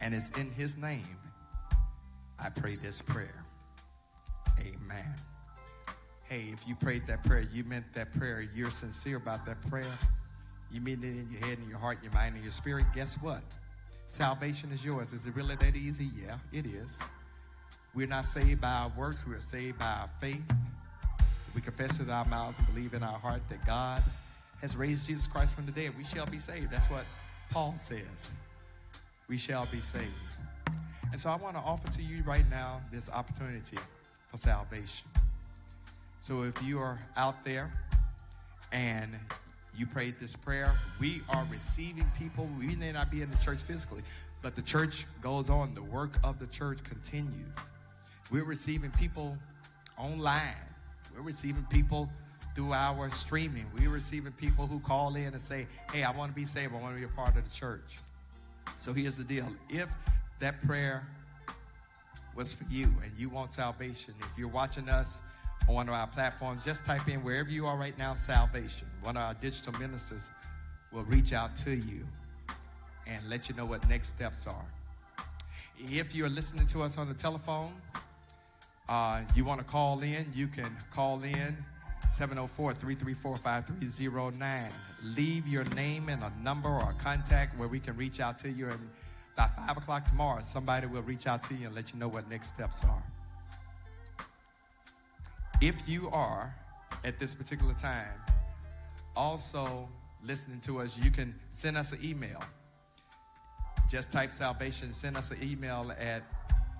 And 0.00 0.14
it's 0.14 0.30
in 0.30 0.50
His 0.52 0.76
name 0.76 1.18
I 2.38 2.50
pray 2.50 2.76
this 2.76 3.02
prayer. 3.02 3.44
Amen. 4.60 5.14
Hey, 6.24 6.50
if 6.52 6.66
you 6.68 6.74
prayed 6.74 7.06
that 7.06 7.24
prayer, 7.24 7.46
you 7.52 7.64
meant 7.64 7.86
that 7.94 8.12
prayer, 8.12 8.46
you're 8.54 8.70
sincere 8.70 9.16
about 9.16 9.46
that 9.46 9.60
prayer, 9.68 9.84
you 10.70 10.80
mean 10.80 10.98
it 11.02 11.06
in 11.06 11.28
your 11.30 11.46
head 11.46 11.58
and 11.58 11.68
your 11.68 11.78
heart, 11.78 11.98
your 12.02 12.12
mind, 12.12 12.34
and 12.34 12.44
your 12.44 12.52
spirit, 12.52 12.84
guess 12.94 13.16
what? 13.22 13.40
Salvation 14.06 14.70
is 14.72 14.84
yours. 14.84 15.12
Is 15.12 15.26
it 15.26 15.34
really 15.34 15.56
that 15.56 15.76
easy? 15.76 16.10
Yeah, 16.22 16.36
it 16.52 16.66
is. 16.66 16.98
We're 17.94 18.06
not 18.06 18.26
saved 18.26 18.60
by 18.60 18.68
our 18.68 18.92
works, 18.96 19.24
we're 19.26 19.40
saved 19.40 19.78
by 19.78 19.86
our 19.86 20.10
faith. 20.20 20.42
we 21.54 21.60
confess 21.60 21.98
with 21.98 22.10
our 22.10 22.24
mouths 22.26 22.58
and 22.58 22.66
believe 22.68 22.94
in 22.94 23.02
our 23.02 23.18
heart 23.18 23.40
that 23.48 23.64
God 23.66 24.02
has 24.60 24.76
raised 24.76 25.06
Jesus 25.06 25.26
Christ 25.26 25.54
from 25.54 25.66
the 25.66 25.72
dead, 25.72 25.92
we 25.96 26.04
shall 26.04 26.26
be 26.26 26.38
saved. 26.38 26.70
That's 26.70 26.90
what 26.90 27.04
Paul 27.50 27.74
says. 27.78 28.32
We 29.28 29.38
shall 29.38 29.66
be 29.66 29.80
saved. 29.80 30.04
And 31.10 31.18
so 31.18 31.30
I 31.30 31.36
want 31.36 31.56
to 31.56 31.62
offer 31.62 31.90
to 31.92 32.02
you 32.02 32.22
right 32.24 32.44
now 32.50 32.82
this 32.92 33.08
opportunity 33.10 33.78
for 34.30 34.36
salvation. 34.36 35.08
So 36.20 36.42
if 36.42 36.62
you 36.62 36.78
are 36.78 36.98
out 37.16 37.42
there 37.44 37.72
and 38.72 39.10
you 39.76 39.86
prayed 39.86 40.18
this 40.18 40.36
prayer, 40.36 40.72
we 41.00 41.22
are 41.28 41.44
receiving 41.50 42.04
people. 42.18 42.48
We 42.58 42.76
may 42.76 42.92
not 42.92 43.10
be 43.10 43.22
in 43.22 43.30
the 43.30 43.36
church 43.38 43.60
physically, 43.60 44.02
but 44.42 44.54
the 44.54 44.62
church 44.62 45.06
goes 45.20 45.48
on. 45.48 45.74
The 45.74 45.82
work 45.82 46.18
of 46.24 46.38
the 46.38 46.46
church 46.48 46.78
continues. 46.84 47.54
We're 48.30 48.44
receiving 48.44 48.90
people 48.92 49.36
online. 49.96 50.54
We're 51.14 51.22
receiving 51.22 51.66
people 51.70 52.10
through 52.54 52.72
our 52.72 53.10
streaming. 53.10 53.66
We're 53.78 53.90
receiving 53.90 54.32
people 54.32 54.66
who 54.66 54.80
call 54.80 55.14
in 55.14 55.32
and 55.32 55.40
say, 55.40 55.66
Hey, 55.92 56.02
I 56.02 56.10
want 56.10 56.32
to 56.32 56.34
be 56.34 56.44
saved. 56.44 56.74
I 56.74 56.80
want 56.80 56.94
to 56.94 56.98
be 56.98 57.06
a 57.06 57.08
part 57.08 57.36
of 57.36 57.44
the 57.44 57.54
church. 57.54 57.98
So 58.78 58.92
here's 58.92 59.16
the 59.16 59.24
deal. 59.24 59.46
If 59.68 59.88
that 60.40 60.60
prayer 60.66 61.06
was 62.38 62.52
for 62.52 62.64
you 62.70 62.84
and 63.02 63.10
you 63.18 63.28
want 63.28 63.50
salvation, 63.50 64.14
if 64.20 64.28
you're 64.38 64.46
watching 64.46 64.88
us 64.88 65.22
on 65.68 65.74
one 65.74 65.88
of 65.88 65.94
our 65.94 66.06
platforms, 66.06 66.64
just 66.64 66.84
type 66.84 67.08
in 67.08 67.24
wherever 67.24 67.50
you 67.50 67.66
are 67.66 67.76
right 67.76 67.98
now, 67.98 68.12
salvation. 68.12 68.86
One 69.02 69.16
of 69.16 69.24
our 69.24 69.34
digital 69.34 69.72
ministers 69.80 70.30
will 70.92 71.02
reach 71.02 71.32
out 71.32 71.56
to 71.56 71.74
you 71.74 72.06
and 73.08 73.28
let 73.28 73.48
you 73.48 73.56
know 73.56 73.66
what 73.66 73.86
next 73.88 74.06
steps 74.06 74.46
are. 74.46 74.64
If 75.80 76.14
you're 76.14 76.28
listening 76.28 76.68
to 76.68 76.82
us 76.82 76.96
on 76.96 77.08
the 77.08 77.14
telephone, 77.14 77.72
uh, 78.88 79.22
you 79.34 79.44
want 79.44 79.58
to 79.58 79.66
call 79.66 80.00
in, 80.02 80.30
you 80.32 80.46
can 80.46 80.76
call 80.92 81.20
in 81.24 81.56
704 82.12 82.72
334 82.72 83.36
5309. 83.36 84.70
Leave 85.02 85.44
your 85.48 85.64
name 85.74 86.08
and 86.08 86.22
a 86.22 86.32
number 86.40 86.68
or 86.68 86.90
a 86.90 87.02
contact 87.02 87.58
where 87.58 87.68
we 87.68 87.80
can 87.80 87.96
reach 87.96 88.20
out 88.20 88.38
to 88.38 88.48
you. 88.48 88.68
And 88.68 88.88
by 89.38 89.48
5 89.68 89.76
o'clock 89.76 90.06
tomorrow, 90.08 90.42
somebody 90.42 90.88
will 90.88 91.02
reach 91.02 91.28
out 91.28 91.44
to 91.44 91.54
you 91.54 91.66
and 91.66 91.74
let 91.74 91.94
you 91.94 92.00
know 92.00 92.08
what 92.08 92.28
next 92.28 92.48
steps 92.48 92.82
are. 92.82 93.02
If 95.62 95.76
you 95.86 96.10
are 96.10 96.52
at 97.04 97.20
this 97.20 97.34
particular 97.36 97.74
time 97.74 98.12
also 99.14 99.88
listening 100.24 100.60
to 100.62 100.80
us, 100.80 100.98
you 100.98 101.12
can 101.12 101.32
send 101.50 101.76
us 101.76 101.92
an 101.92 102.04
email. 102.04 102.42
Just 103.88 104.10
type 104.10 104.32
salvation, 104.32 104.92
send 104.92 105.16
us 105.16 105.30
an 105.30 105.38
email 105.40 105.92
at 106.00 106.24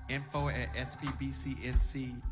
info 0.09 0.49
at 0.49 0.75
spbcnc.org. 0.75 2.23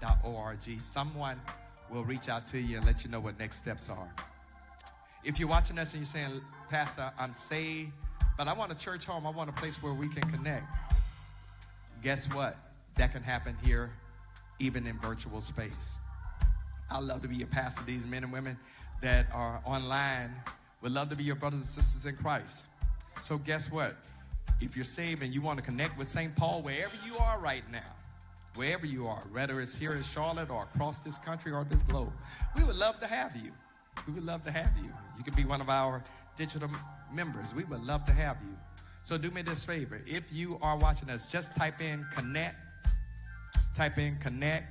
Someone 0.81 1.41
will 1.89 2.05
reach 2.05 2.29
out 2.29 2.49
to 2.49 2.59
you 2.59 2.79
and 2.79 2.87
let 2.87 3.05
you 3.05 3.11
know 3.11 3.21
what 3.21 3.39
next 3.39 3.59
steps 3.59 3.89
are. 3.89 4.13
If 5.23 5.39
you're 5.39 5.49
watching 5.49 5.79
us 5.79 5.93
and 5.93 6.01
you're 6.01 6.07
saying, 6.07 6.41
Pastor, 6.69 7.13
I'm 7.17 7.33
saved, 7.33 7.93
but 8.37 8.49
I 8.49 8.53
want 8.53 8.73
a 8.73 8.75
church 8.75 9.05
home, 9.05 9.27
I 9.27 9.31
want 9.31 9.51
a 9.51 9.53
place 9.53 9.83
where 9.83 9.95
we 9.95 10.09
can 10.09 10.29
connect. 10.31 10.67
Guess 12.03 12.33
what? 12.35 12.57
That 12.97 13.13
can 13.13 13.23
happen 13.23 13.57
here, 13.63 13.91
even 14.59 14.87
in 14.87 14.99
virtual 14.99 15.41
space. 15.41 15.97
I 16.91 17.01
love 17.01 17.23
to 17.23 17.29
be 17.29 17.43
a 17.43 17.47
pastor. 17.47 17.85
These 17.85 18.07
men 18.07 18.25
and 18.25 18.33
women 18.33 18.57
that 19.03 19.27
are 19.33 19.61
online 19.65 20.31
would 20.83 20.93
love 20.93 21.09
to 21.11 21.17
be 21.17 21.25
your 21.25 21.35
brothers 21.35 21.61
and 21.61 21.69
sisters 21.69 22.07
in 22.07 22.17
Christ. 22.17 22.69
So, 23.23 23.39
guess 23.39 23.71
what? 23.71 23.97
If 24.61 24.77
you're 24.77 24.85
saved 24.85 25.23
and 25.23 25.35
you 25.35 25.43
want 25.43 25.59
to 25.59 25.65
connect 25.65 25.99
with 25.99 26.09
St. 26.09 26.35
Paul 26.37 26.63
wherever 26.63 26.97
you 27.07 27.17
are 27.19 27.39
right 27.39 27.65
now, 27.71 27.93
wherever 28.55 28.87
you 28.87 29.07
are, 29.07 29.23
whether 29.33 29.61
it's 29.61 29.75
here 29.75 29.93
in 29.93 30.03
Charlotte 30.03 30.51
or 30.51 30.63
across 30.63 31.01
this 31.01 31.19
country 31.19 31.53
or 31.53 31.65
this 31.65 31.83
globe, 31.83 32.13
we 32.55 32.65
would 32.65 32.77
love 32.77 33.01
to 33.01 33.07
have 33.07 33.37
you. 33.37 33.53
We 34.07 34.13
would 34.13 34.25
love 34.25 34.45
to 34.45 34.51
have 34.51 34.73
you. 34.77 34.91
You 35.19 35.25
can 35.25 35.35
be 35.35 35.45
one 35.45 35.61
of 35.61 35.69
our 35.69 36.03
digital 36.37 36.71
members. 37.13 37.55
We 37.55 37.65
would 37.65 37.83
love 37.83 38.05
to 38.05 38.13
have 38.13 38.37
you. 38.43 38.57
So, 39.05 39.17
do 39.17 39.31
me 39.31 39.43
this 39.43 39.65
favor. 39.65 40.01
If 40.07 40.33
you 40.33 40.59
are 40.63 40.77
watching 40.77 41.11
us, 41.11 41.27
just 41.27 41.57
type 41.57 41.81
in 41.81 42.07
connect, 42.15 42.57
type 43.75 43.99
in 43.99 44.17
connect 44.17 44.67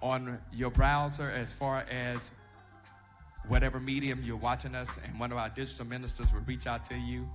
on 0.00 0.38
your 0.52 0.70
browser 0.70 1.30
as 1.30 1.52
far 1.52 1.84
as 1.90 2.30
whatever 3.48 3.80
medium 3.80 4.20
you're 4.24 4.36
watching 4.36 4.74
us, 4.74 4.98
and 5.04 5.18
one 5.18 5.32
of 5.32 5.38
our 5.38 5.48
digital 5.48 5.84
ministers 5.86 6.32
will 6.32 6.40
reach 6.40 6.66
out 6.66 6.84
to 6.86 6.98
you. 6.98 7.28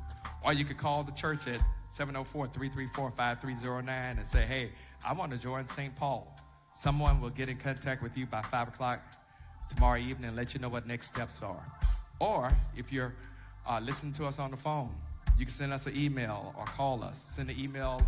Or 0.44 0.54
you 0.54 0.64
could 0.64 0.78
call 0.78 1.04
the 1.04 1.12
church 1.12 1.48
at 1.48 1.60
704 1.92 2.48
334 2.48 3.12
5309 3.12 4.18
and 4.18 4.26
say, 4.26 4.46
Hey, 4.46 4.72
I 5.06 5.14
want 5.14 5.32
to 5.32 5.38
join 5.38 5.66
St. 5.66 5.96
Paul. 5.96 6.36
Someone 6.74 7.22
will 7.22 7.30
get 7.30 7.50
in 7.50 7.58
contact 7.58 8.02
with 8.04 8.18
you 8.18 8.26
by 8.26 8.42
5 8.42 8.70
o'clock 8.70 9.02
tomorrow 9.70 10.00
evening 10.00 10.30
and 10.30 10.36
let 10.36 10.54
you 10.54 10.60
know 10.60 10.70
what 10.70 10.88
next 10.88 11.08
steps 11.08 11.42
are. 11.42 11.64
Or 12.20 12.50
if 12.78 12.92
you're 12.92 13.14
uh, 13.68 13.80
listening 13.84 14.14
to 14.14 14.26
us 14.26 14.40
on 14.40 14.52
the 14.52 14.58
phone, 14.58 14.90
you 15.38 15.46
can 15.46 15.54
send 15.54 15.74
us 15.74 15.86
an 15.86 15.98
email 15.98 16.54
or 16.58 16.66
call 16.66 17.04
us. 17.04 17.20
Send 17.20 17.50
an 17.50 17.60
email 17.60 18.02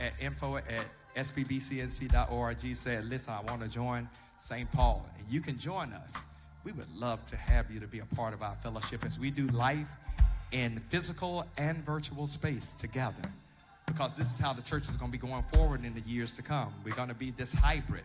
at 0.00 0.14
info 0.20 0.56
at 0.56 0.84
spbcnc.org. 1.16 2.76
Say, 2.76 3.00
listen, 3.00 3.34
I 3.34 3.40
want 3.50 3.62
to 3.62 3.68
join 3.68 4.08
St. 4.38 4.70
Paul. 4.70 5.08
And 5.18 5.26
you 5.28 5.40
can 5.40 5.58
join 5.58 5.92
us. 5.92 6.14
We 6.64 6.72
would 6.72 6.90
love 6.94 7.24
to 7.26 7.36
have 7.36 7.70
you 7.70 7.80
to 7.80 7.86
be 7.86 8.00
a 8.00 8.04
part 8.14 8.34
of 8.34 8.42
our 8.42 8.56
fellowship 8.62 9.04
as 9.04 9.18
we 9.18 9.30
do 9.30 9.46
life 9.48 9.88
in 10.52 10.80
physical 10.88 11.46
and 11.56 11.84
virtual 11.84 12.26
space 12.26 12.74
together. 12.74 13.32
Because 13.86 14.16
this 14.16 14.32
is 14.32 14.38
how 14.38 14.52
the 14.52 14.62
church 14.62 14.88
is 14.88 14.96
going 14.96 15.10
to 15.10 15.18
be 15.18 15.26
going 15.26 15.44
forward 15.52 15.84
in 15.84 15.94
the 15.94 16.00
years 16.00 16.32
to 16.32 16.42
come. 16.42 16.72
We're 16.84 16.94
going 16.94 17.08
to 17.08 17.14
be 17.14 17.30
this 17.32 17.52
hybrid 17.52 18.04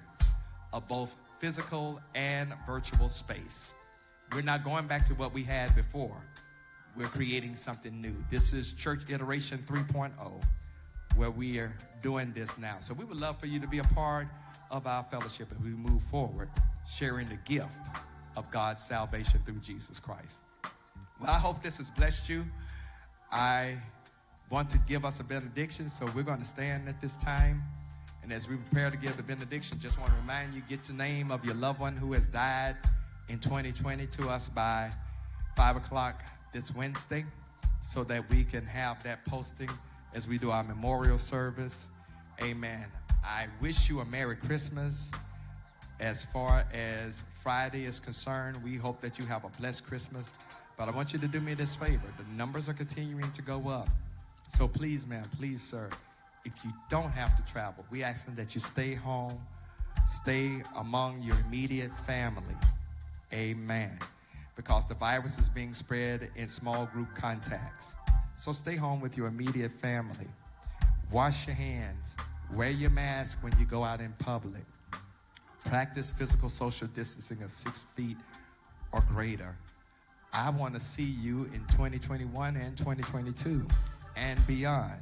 of 0.71 0.88
both 0.88 1.15
physical 1.43 1.99
and 2.15 2.53
virtual 2.65 3.09
space. 3.09 3.73
We're 4.33 4.43
not 4.43 4.63
going 4.63 4.87
back 4.87 5.05
to 5.07 5.13
what 5.15 5.33
we 5.33 5.43
had 5.43 5.75
before. 5.75 6.15
We're 6.95 7.07
creating 7.07 7.57
something 7.57 8.01
new. 8.01 8.15
This 8.31 8.53
is 8.53 8.71
Church 8.71 9.09
Iteration 9.09 9.61
3.0, 9.67 10.13
where 11.17 11.31
we 11.31 11.59
are 11.59 11.75
doing 12.01 12.31
this 12.33 12.57
now. 12.57 12.77
So 12.79 12.93
we 12.93 13.03
would 13.03 13.19
love 13.19 13.41
for 13.41 13.47
you 13.47 13.59
to 13.59 13.67
be 13.67 13.79
a 13.79 13.83
part 13.83 14.27
of 14.71 14.87
our 14.87 15.03
fellowship 15.03 15.49
as 15.51 15.61
we 15.61 15.71
move 15.71 16.01
forward, 16.03 16.49
sharing 16.89 17.27
the 17.27 17.39
gift 17.43 17.67
of 18.37 18.49
God's 18.49 18.81
salvation 18.81 19.41
through 19.45 19.59
Jesus 19.59 19.99
Christ. 19.99 20.37
Well, 21.19 21.29
I 21.29 21.39
hope 21.39 21.61
this 21.61 21.77
has 21.79 21.91
blessed 21.91 22.29
you. 22.29 22.45
I 23.33 23.75
want 24.49 24.69
to 24.69 24.77
give 24.87 25.03
us 25.03 25.19
a 25.19 25.25
benediction, 25.25 25.89
so 25.89 26.05
we're 26.15 26.23
going 26.23 26.39
to 26.39 26.45
stand 26.45 26.87
at 26.87 27.01
this 27.01 27.17
time. 27.17 27.63
And 28.23 28.31
as 28.31 28.47
we 28.47 28.55
prepare 28.55 28.89
to 28.89 28.95
give 28.95 29.17
the 29.17 29.23
benediction, 29.23 29.79
just 29.79 29.99
want 29.99 30.11
to 30.11 30.17
remind 30.21 30.53
you 30.53 30.61
get 30.69 30.83
the 30.85 30.93
name 30.93 31.29
of 31.29 31.43
your 31.43 31.55
loved 31.55 31.81
one 31.81 31.97
who 31.97 32.13
has 32.13 32.25
died 32.27 32.77
in 33.27 33.37
2020 33.37 34.07
to 34.07 34.29
us 34.29 34.47
by 34.47 34.89
5 35.57 35.75
o'clock 35.75 36.23
this 36.53 36.73
Wednesday 36.73 37.25
so 37.81 38.03
that 38.05 38.29
we 38.29 38.45
can 38.45 38.65
have 38.65 39.03
that 39.03 39.25
posting 39.25 39.69
as 40.13 40.27
we 40.27 40.37
do 40.37 40.51
our 40.51 40.63
memorial 40.63 41.17
service. 41.17 41.85
Amen. 42.41 42.85
I 43.25 43.47
wish 43.61 43.89
you 43.89 43.99
a 43.99 44.05
Merry 44.05 44.37
Christmas. 44.37 45.11
As 45.99 46.23
far 46.23 46.65
as 46.73 47.23
Friday 47.41 47.83
is 47.83 47.99
concerned, 47.99 48.57
we 48.63 48.77
hope 48.77 49.01
that 49.01 49.19
you 49.19 49.25
have 49.25 49.43
a 49.43 49.49
blessed 49.59 49.85
Christmas. 49.85 50.33
But 50.77 50.87
I 50.87 50.91
want 50.91 51.13
you 51.13 51.19
to 51.19 51.27
do 51.27 51.39
me 51.41 51.53
this 51.53 51.75
favor. 51.75 52.07
The 52.17 52.37
numbers 52.37 52.69
are 52.69 52.73
continuing 52.73 53.29
to 53.31 53.41
go 53.41 53.67
up. 53.67 53.89
So 54.47 54.67
please, 54.67 55.05
man, 55.05 55.25
please, 55.37 55.61
sir, 55.61 55.89
if 56.45 56.63
you 56.63 56.71
don't 56.89 57.11
have 57.11 57.35
to 57.37 57.51
travel, 57.51 57.85
we 57.89 58.03
ask 58.03 58.25
them 58.25 58.35
that 58.35 58.53
you 58.53 58.61
stay 58.61 58.93
home, 58.93 59.39
stay 60.07 60.61
among 60.75 61.21
your 61.21 61.37
immediate 61.47 61.97
family. 61.99 62.55
Amen. 63.31 63.97
Because 64.55 64.85
the 64.87 64.93
virus 64.93 65.37
is 65.37 65.49
being 65.49 65.73
spread 65.73 66.29
in 66.35 66.49
small 66.49 66.85
group 66.87 67.07
contacts. 67.15 67.95
So 68.35 68.51
stay 68.51 68.75
home 68.75 68.99
with 68.99 69.17
your 69.17 69.27
immediate 69.27 69.71
family. 69.71 70.27
Wash 71.11 71.47
your 71.47 71.55
hands. 71.55 72.15
Wear 72.53 72.69
your 72.69 72.89
mask 72.89 73.39
when 73.41 73.53
you 73.57 73.65
go 73.65 73.83
out 73.83 74.01
in 74.01 74.13
public. 74.19 74.63
Practice 75.65 76.11
physical 76.11 76.49
social 76.49 76.87
distancing 76.87 77.41
of 77.41 77.51
six 77.51 77.85
feet 77.95 78.17
or 78.91 79.01
greater. 79.01 79.55
I 80.33 80.49
want 80.49 80.73
to 80.73 80.79
see 80.79 81.03
you 81.03 81.45
in 81.53 81.61
2021 81.71 82.57
and 82.57 82.77
2022 82.77 83.65
and 84.15 84.47
beyond. 84.47 84.99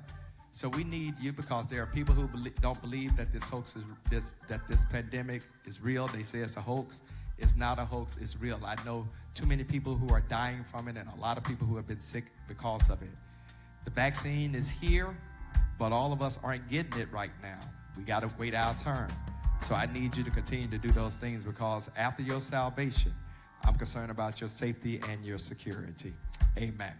So 0.53 0.67
we 0.69 0.83
need 0.83 1.19
you 1.19 1.31
because 1.31 1.65
there 1.67 1.81
are 1.81 1.85
people 1.85 2.13
who 2.13 2.27
belie- 2.27 2.53
don't 2.61 2.79
believe 2.81 3.15
that 3.15 3.31
this 3.31 3.47
hoax 3.47 3.75
is 3.75 3.83
this 4.09 4.35
that 4.47 4.67
this 4.67 4.85
pandemic 4.85 5.43
is 5.65 5.81
real. 5.81 6.07
They 6.07 6.23
say 6.23 6.39
it's 6.39 6.57
a 6.57 6.61
hoax. 6.61 7.01
It's 7.37 7.55
not 7.55 7.79
a 7.79 7.85
hoax. 7.85 8.17
It's 8.21 8.37
real. 8.37 8.59
I 8.63 8.75
know 8.85 9.07
too 9.33 9.45
many 9.45 9.63
people 9.63 9.95
who 9.95 10.13
are 10.13 10.21
dying 10.21 10.63
from 10.63 10.87
it, 10.87 10.97
and 10.97 11.09
a 11.09 11.21
lot 11.21 11.37
of 11.37 11.43
people 11.43 11.65
who 11.65 11.75
have 11.77 11.87
been 11.87 11.99
sick 12.01 12.25
because 12.47 12.89
of 12.89 13.01
it. 13.01 13.09
The 13.85 13.91
vaccine 13.91 14.53
is 14.53 14.69
here, 14.69 15.15
but 15.79 15.91
all 15.91 16.13
of 16.13 16.21
us 16.21 16.37
aren't 16.43 16.69
getting 16.69 17.01
it 17.01 17.11
right 17.11 17.31
now. 17.41 17.59
We 17.97 18.03
got 18.03 18.19
to 18.19 18.29
wait 18.37 18.53
our 18.53 18.75
turn. 18.75 19.09
So 19.61 19.73
I 19.75 19.85
need 19.85 20.17
you 20.17 20.23
to 20.23 20.31
continue 20.31 20.67
to 20.67 20.77
do 20.77 20.89
those 20.89 21.15
things 21.15 21.45
because 21.45 21.89
after 21.95 22.23
your 22.23 22.41
salvation, 22.41 23.13
I'm 23.63 23.75
concerned 23.75 24.11
about 24.11 24.41
your 24.41 24.49
safety 24.49 24.99
and 25.09 25.23
your 25.23 25.37
security. 25.37 26.13
Amen. 26.57 26.93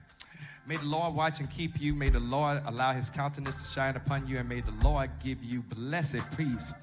May 0.72 0.78
the 0.78 0.86
Lord 0.86 1.16
watch 1.16 1.42
and 1.42 1.50
keep 1.50 1.82
you. 1.82 1.94
May 1.94 2.08
the 2.08 2.22
Lord 2.22 2.62
allow 2.66 2.94
his 2.94 3.10
countenance 3.10 3.62
to 3.62 3.68
shine 3.68 3.98
upon 3.98 4.26
you. 4.26 4.38
And 4.38 4.48
may 4.48 4.62
the 4.62 4.72
Lord 4.82 5.10
give 5.22 5.44
you 5.44 5.64
blessed 5.64 6.22
peace 6.38 6.74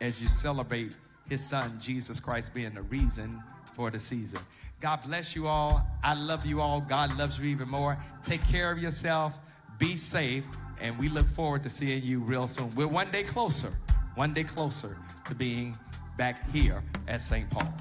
as 0.00 0.22
you 0.22 0.28
celebrate 0.28 0.94
his 1.28 1.44
son, 1.44 1.76
Jesus 1.80 2.20
Christ, 2.20 2.54
being 2.54 2.72
the 2.72 2.82
reason 2.82 3.42
for 3.74 3.90
the 3.90 3.98
season. 3.98 4.38
God 4.78 5.00
bless 5.04 5.34
you 5.34 5.48
all. 5.48 5.84
I 6.04 6.14
love 6.14 6.46
you 6.46 6.60
all. 6.60 6.82
God 6.82 7.18
loves 7.18 7.36
you 7.36 7.46
even 7.46 7.68
more. 7.68 7.98
Take 8.22 8.44
care 8.44 8.70
of 8.70 8.78
yourself. 8.78 9.36
Be 9.76 9.96
safe. 9.96 10.44
And 10.80 10.96
we 10.96 11.08
look 11.08 11.26
forward 11.26 11.64
to 11.64 11.68
seeing 11.68 12.04
you 12.04 12.20
real 12.20 12.46
soon. 12.46 12.72
We're 12.76 12.86
one 12.86 13.10
day 13.10 13.24
closer, 13.24 13.72
one 14.14 14.34
day 14.34 14.44
closer 14.44 14.96
to 15.26 15.34
being 15.34 15.76
back 16.16 16.48
here 16.52 16.80
at 17.08 17.20
St. 17.20 17.50
Paul. 17.50 17.74